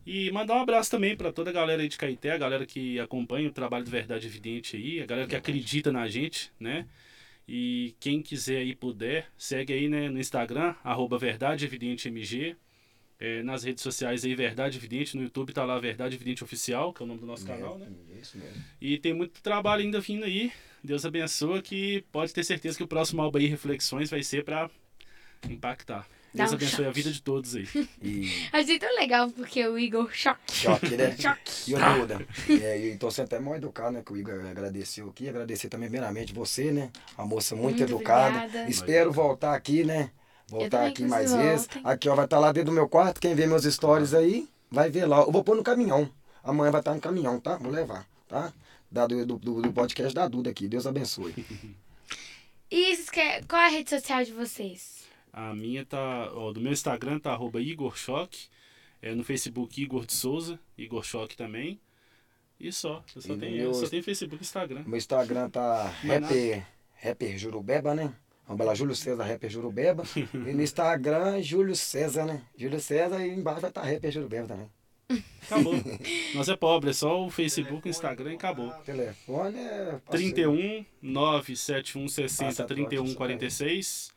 E 0.05 0.31
mandar 0.31 0.55
um 0.55 0.61
abraço 0.61 0.89
também 0.89 1.15
para 1.15 1.31
toda 1.31 1.51
a 1.51 1.53
galera 1.53 1.81
aí 1.81 1.87
de 1.87 1.97
Caeté, 1.97 2.31
a 2.31 2.37
galera 2.37 2.65
que 2.65 2.99
acompanha 2.99 3.47
o 3.47 3.51
trabalho 3.51 3.85
do 3.85 3.91
Verdade 3.91 4.25
Evidente 4.25 4.75
aí, 4.75 5.01
a 5.01 5.05
galera 5.05 5.27
que 5.27 5.35
acredita 5.35 5.91
na 5.91 6.07
gente, 6.07 6.51
né? 6.59 6.87
E 7.47 7.95
quem 7.99 8.21
quiser 8.23 8.57
aí 8.57 8.75
puder, 8.75 9.27
segue 9.37 9.71
aí 9.71 9.87
né, 9.87 10.09
no 10.09 10.19
Instagram, 10.19 10.75
arroba 10.83 11.17
Verdade 11.17 11.65
Evidente 11.65 12.07
MG. 12.07 12.55
É, 13.19 13.41
nas 13.43 13.63
redes 13.63 13.81
sociais 13.81 14.25
aí, 14.25 14.35
Verdade 14.35 14.77
Evidente, 14.77 15.15
no 15.15 15.23
YouTube 15.23 15.53
tá 15.53 15.63
lá 15.63 15.79
Verdade 15.79 16.15
Evidente 16.15 16.43
Oficial, 16.43 16.91
que 16.93 17.01
é 17.01 17.05
o 17.05 17.07
nome 17.07 17.21
do 17.21 17.25
nosso 17.25 17.45
canal, 17.45 17.77
né? 17.77 17.87
É 18.13 18.19
isso 18.19 18.37
mesmo. 18.37 18.61
E 18.81 18.97
tem 18.97 19.13
muito 19.13 19.41
trabalho 19.41 19.81
ainda 19.83 20.01
vindo 20.01 20.25
aí. 20.25 20.51
Deus 20.83 21.05
abençoa 21.05 21.61
que 21.61 22.03
pode 22.11 22.33
ter 22.33 22.43
certeza 22.43 22.77
que 22.77 22.83
o 22.83 22.87
próximo 22.87 23.21
álbum 23.21 23.37
aí, 23.37 23.47
Reflexões, 23.47 24.09
vai 24.09 24.21
ser 24.21 24.43
pra 24.43 24.69
impactar. 25.49 26.07
Deus 26.33 26.51
um 26.51 26.55
abençoe 26.55 26.83
a 26.83 26.87
choque. 26.89 26.95
vida 27.01 27.11
de 27.13 27.21
todos 27.21 27.55
aí. 27.55 27.65
E 28.03 28.29
Achei 28.51 28.77
tão 28.77 28.93
legal 28.95 29.31
porque 29.31 29.65
o 29.65 29.79
Igor 29.79 30.11
choque. 30.13 30.53
choque, 30.53 30.97
né? 30.97 31.15
Choque. 31.17 31.71
E 31.71 31.73
o 31.73 31.77
Duda, 31.77 32.27
é, 32.61 32.77
e 32.87 32.97
tô 32.97 33.09
sendo 33.09 33.25
até 33.25 33.39
mal 33.39 33.55
educado, 33.55 33.91
né? 33.93 34.03
Que 34.05 34.11
o 34.11 34.17
Igor 34.17 34.45
agradeceu 34.45 35.09
aqui. 35.09 35.29
Agradecer 35.29 35.69
também, 35.69 35.87
primeiramente, 35.87 36.33
você, 36.33 36.71
né? 36.71 36.91
Uma 37.17 37.25
moça 37.25 37.55
muito, 37.55 37.77
Muito 37.79 37.83
educada. 37.83 38.39
obrigada. 38.39 38.69
Espero 38.69 39.13
voltar 39.13 39.55
aqui, 39.55 39.85
né? 39.85 40.11
Voltar 40.47 40.87
aqui 40.87 41.03
mais 41.05 41.33
vezes. 41.33 41.67
Aqui, 41.83 42.07
ó, 42.09 42.15
vai 42.15 42.25
estar 42.25 42.39
lá 42.39 42.51
dentro 42.51 42.71
do 42.71 42.75
meu 42.75 42.87
quarto. 42.87 43.19
Quem 43.19 43.33
vê 43.35 43.47
meus 43.47 43.63
stories 43.63 44.13
aí, 44.13 44.47
vai 44.69 44.89
ver 44.89 45.05
lá. 45.05 45.19
Eu 45.21 45.31
vou 45.31 45.43
pôr 45.43 45.55
no 45.55 45.63
caminhão. 45.63 46.09
Amanhã 46.43 46.71
vai 46.71 46.81
estar 46.81 46.93
no 46.93 47.01
caminhão, 47.01 47.39
tá? 47.39 47.57
Vou 47.57 47.71
levar, 47.71 48.07
tá? 48.27 48.53
Da, 48.91 49.07
do, 49.07 49.25
do, 49.25 49.61
do 49.61 49.73
podcast 49.73 50.13
da 50.13 50.27
Duda 50.27 50.49
aqui. 50.51 50.67
Deus 50.67 50.85
abençoe. 50.85 51.33
E 52.71 52.97
quer- 53.11 53.45
qual 53.45 53.61
é 53.61 53.65
a 53.67 53.69
rede 53.69 53.89
social 53.89 54.23
de 54.23 54.33
vocês? 54.33 55.03
A 55.31 55.53
minha 55.53 55.85
tá. 55.85 56.31
Ó, 56.33 56.51
do 56.51 56.59
meu 56.59 56.71
Instagram 56.73 57.19
tá 57.19 57.31
arroba 57.31 57.61
Igor 57.61 57.95
Choque. 57.95 58.47
É, 59.01 59.13
no 59.13 59.23
Facebook 59.23 59.79
Igor 59.81 60.05
de 60.05 60.13
Souza, 60.13 60.59
Igor 60.77 61.03
Choque 61.03 61.37
também. 61.37 61.79
E 62.59 62.71
só. 62.71 63.03
Eu 63.15 63.21
só, 63.21 63.33
E 63.33 63.37
tenho, 63.37 63.55
meu- 63.57 63.65
eu 63.67 63.73
só 63.73 63.87
tenho 63.87 64.03
Facebook 64.03 64.41
e 64.41 64.45
Instagram. 64.45 64.83
Meu 64.87 64.97
Instagram 64.97 65.49
tá 65.49 65.83
rapper, 66.03 66.65
rapper 67.01 67.37
Jurubeba, 67.37 67.93
né? 67.93 68.11
Vamos 68.47 68.65
lá, 68.65 68.75
Júlio 68.75 68.95
César, 68.95 69.23
rapper 69.23 69.49
Jurubeba. 69.49 70.03
e 70.15 70.53
no 70.53 70.61
Instagram, 70.61 71.41
Júlio 71.41 71.75
César, 71.75 72.25
né? 72.25 72.43
Júlio 72.57 72.79
César 72.79 73.25
e 73.25 73.29
embaixo 73.29 73.61
vai 73.61 73.69
estar 73.69 73.81
rapper 73.81 74.11
Jurubeba 74.11 74.47
também. 74.47 74.69
Acabou. 75.43 75.73
Nós 76.33 76.49
é 76.49 76.55
pobre, 76.55 76.89
é 76.89 76.93
só 76.93 77.25
o 77.25 77.29
Facebook, 77.29 77.87
o 77.87 77.89
Instagram 77.89 78.33
e 78.33 78.35
acabou. 78.35 78.71
Telefone 78.83 79.59
é. 79.59 79.99
31 80.09 80.85
971 81.01 82.07
60 82.07 82.45
Passa 82.45 82.63
a 82.63 82.65
31 82.65 83.03
troca, 83.03 83.17
46 83.17 84.13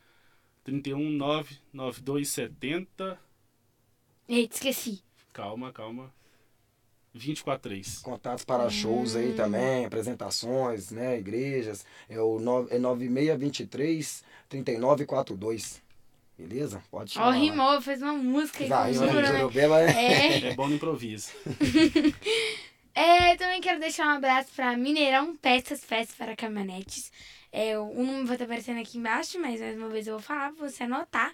31 0.63 1.09
992 1.11 2.29
70 2.29 3.19
Eita, 4.27 4.55
esqueci. 4.55 5.03
Calma, 5.33 5.71
calma. 5.73 6.13
243. 7.13 7.99
Contatos 7.99 8.43
para 8.45 8.69
shows 8.69 9.15
aí 9.15 9.33
também, 9.33 9.85
apresentações, 9.85 10.91
né? 10.91 11.17
Igrejas. 11.17 11.83
É 12.07 12.19
o 12.19 12.37
é 12.69 12.77
9623 12.77 14.23
3942. 14.47 15.81
Beleza? 16.37 16.83
Pode 16.89 17.11
Ó, 17.11 17.13
chamar. 17.15 17.29
lá. 17.29 17.35
rimou, 17.35 17.81
fez 17.81 18.01
uma 18.01 18.13
música 18.13 18.63
aí 18.63 18.69
Vai, 18.69 18.93
né? 18.93 19.11
Né? 19.11 19.41
É. 19.91 20.39
É 20.51 20.55
bom 20.55 20.67
no 20.67 20.75
improviso. 20.75 21.31
É, 22.91 23.35
também 23.37 23.61
quero 23.61 23.79
deixar 23.79 24.07
um 24.07 24.17
abraço 24.17 24.49
para 24.53 24.75
Mineirão 24.75 25.33
Peças, 25.37 25.85
Peças 25.85 26.15
para 26.15 26.35
Caminhonetes. 26.35 27.09
É, 27.49 27.79
o 27.79 27.85
número 27.93 28.25
vai 28.25 28.35
estar 28.35 28.43
aparecendo 28.43 28.81
aqui 28.81 28.97
embaixo, 28.97 29.39
mas 29.39 29.61
mais 29.61 29.77
uma 29.77 29.87
vez 29.87 30.05
eu 30.05 30.15
vou 30.15 30.21
falar 30.21 30.51
para 30.51 30.67
você 30.67 30.83
anotar. 30.83 31.33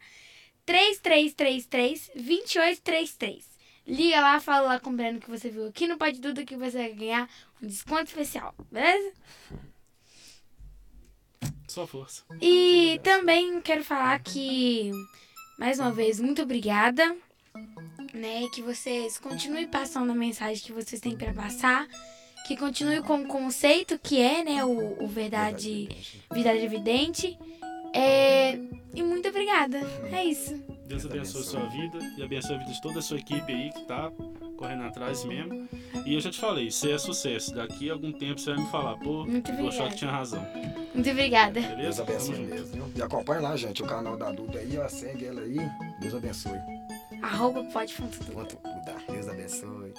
3333-2833. 0.67 3.54
Liga 3.87 4.19
lá, 4.19 4.39
fala 4.39 4.67
lá 4.67 4.79
com 4.79 4.89
o 4.89 4.93
Breno 4.93 5.19
que 5.19 5.29
você 5.29 5.49
viu 5.49 5.67
aqui 5.67 5.87
no 5.87 5.97
Pode 5.97 6.19
Duda 6.19 6.43
que 6.43 6.55
você 6.55 6.77
vai 6.77 6.93
ganhar 6.93 7.29
um 7.61 7.67
desconto 7.67 8.05
especial, 8.05 8.55
beleza? 8.71 9.13
Só 11.67 11.85
força. 11.85 12.23
E 12.41 12.99
também 13.03 13.61
quero 13.61 13.83
falar 13.83 14.19
que, 14.19 14.91
mais 15.59 15.79
uma 15.79 15.91
vez, 15.91 16.19
muito 16.19 16.41
obrigada. 16.41 17.15
Né, 18.13 18.47
que 18.53 18.61
vocês 18.61 19.17
continuem 19.17 19.67
passando 19.67 20.09
a 20.11 20.15
mensagem 20.15 20.63
que 20.63 20.71
vocês 20.71 21.01
têm 21.01 21.17
para 21.17 21.33
passar. 21.33 21.85
Que 22.47 22.55
continue 22.55 23.01
com 23.01 23.23
o 23.23 23.27
conceito 23.27 23.99
que 23.99 24.21
é, 24.21 24.43
né, 24.43 24.63
o, 24.63 25.03
o 25.03 25.07
verdade, 25.07 25.89
verdade 26.31 26.59
evidente. 26.59 27.37
É, 27.93 28.53
e 28.93 29.03
muito 29.03 29.27
obrigada. 29.27 29.79
É 30.11 30.23
isso. 30.23 30.55
Deus 30.85 31.05
abençoe 31.05 31.41
a 31.41 31.43
sua 31.43 31.65
vida 31.65 31.97
e 32.17 32.23
abençoe 32.23 32.55
a 32.55 32.57
vida 32.59 32.71
de 32.71 32.81
toda 32.81 32.99
a 32.99 33.01
sua 33.01 33.17
equipe 33.17 33.51
aí 33.51 33.71
que 33.71 33.81
tá 33.85 34.11
correndo 34.55 34.83
atrás 34.83 35.23
mesmo. 35.25 35.67
E 36.05 36.13
eu 36.13 36.19
já 36.19 36.29
te 36.29 36.39
falei, 36.39 36.69
você 36.69 36.91
é 36.91 36.97
sucesso. 36.97 37.53
Daqui 37.53 37.89
a 37.89 37.93
algum 37.93 38.11
tempo 38.11 38.39
você 38.39 38.53
vai 38.53 38.63
me 38.63 38.69
falar, 38.69 38.95
pô, 38.97 39.25
Muito 39.25 39.51
o. 39.51 39.71
Choque 39.71 39.95
tinha 39.95 40.11
razão. 40.11 40.45
Muito 40.93 41.09
obrigada. 41.09 41.59
Deus 41.59 41.75
Beleza? 41.75 42.05
Tamo 42.05 42.17
abençoe 42.17 42.45
mesmo. 42.45 42.91
E 42.95 43.01
acompanha 43.01 43.41
lá, 43.41 43.57
gente, 43.57 43.81
o 43.83 43.85
canal 43.85 44.15
da 44.15 44.31
Duda 44.31 44.59
aí, 44.59 44.77
ó. 44.77 44.87
Segue 44.87 45.25
ela 45.25 45.41
aí. 45.41 45.57
Deus 45.99 46.13
abençoe. 46.13 46.59
Arroba 47.21 47.63
pode. 47.65 47.93
Quanto 47.93 48.57
cuidar. 48.57 49.03
Deus 49.11 49.27
abençoe. 49.27 49.93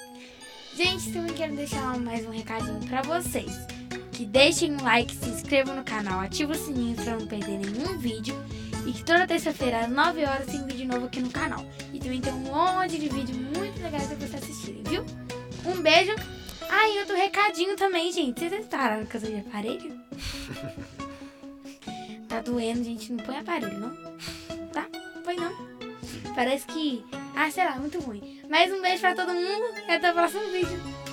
Gente, 0.77 1.13
também 1.13 1.33
quero 1.35 1.57
deixar 1.57 1.99
mais 1.99 2.27
um 2.27 2.31
recadinho 2.31 2.81
pra 2.87 3.03
vocês. 3.03 3.53
Que 4.13 4.25
deixem 4.25 4.73
um 4.73 4.83
like, 4.83 5.15
se 5.15 5.29
inscrevam 5.29 5.77
no 5.77 5.85
canal, 5.85 6.21
ativem 6.21 6.57
o 6.57 6.59
sininho 6.59 6.97
pra 6.97 7.17
não 7.17 7.27
perder 7.27 7.59
nenhum 7.59 7.99
vídeo. 7.99 8.37
E 8.87 8.93
toda 9.03 9.27
terça-feira, 9.27 9.81
às 9.81 9.91
9 9.91 10.25
horas, 10.25 10.47
tem 10.47 10.65
vídeo 10.65 10.87
novo 10.87 11.07
aqui 11.07 11.21
no 11.21 11.31
canal. 11.31 11.65
E 11.93 11.99
também 11.99 12.21
tem 12.21 12.33
um 12.33 12.39
monte 12.39 12.99
de 12.99 13.09
vídeo 13.09 13.35
muito 13.35 13.83
legais 13.83 14.07
pra 14.07 14.17
vocês 14.17 14.35
assistirem, 14.35 14.83
viu? 14.85 15.05
Um 15.65 15.83
beijo. 15.83 16.15
Ah, 16.71 16.89
e 16.89 17.01
outro 17.01 17.17
recadinho 17.17 17.77
também, 17.77 18.13
gente. 18.13 18.39
Vocês 18.39 18.53
repararam 18.53 19.05
que 19.05 19.17
eu 19.17 19.21
de 19.21 19.37
aparelho? 19.37 20.01
tá 22.29 22.41
doendo, 22.41 22.85
gente. 22.85 23.13
Não 23.13 23.25
põe 23.25 23.39
aparelho, 23.39 23.79
não. 23.79 23.91
Tá? 24.69 24.87
Põe 25.25 25.37
não. 25.37 25.53
Parece 26.35 26.67
que. 26.67 27.05
Ah, 27.35 27.51
sei 27.51 27.65
lá, 27.65 27.77
muito 27.77 27.99
ruim. 27.99 28.41
Mais 28.49 28.73
um 28.73 28.81
beijo 28.81 29.01
pra 29.01 29.15
todo 29.15 29.35
mundo 29.35 29.75
e 29.89 29.91
até 29.91 30.11
o 30.11 30.15
próximo 30.15 30.47
vídeo. 30.53 31.06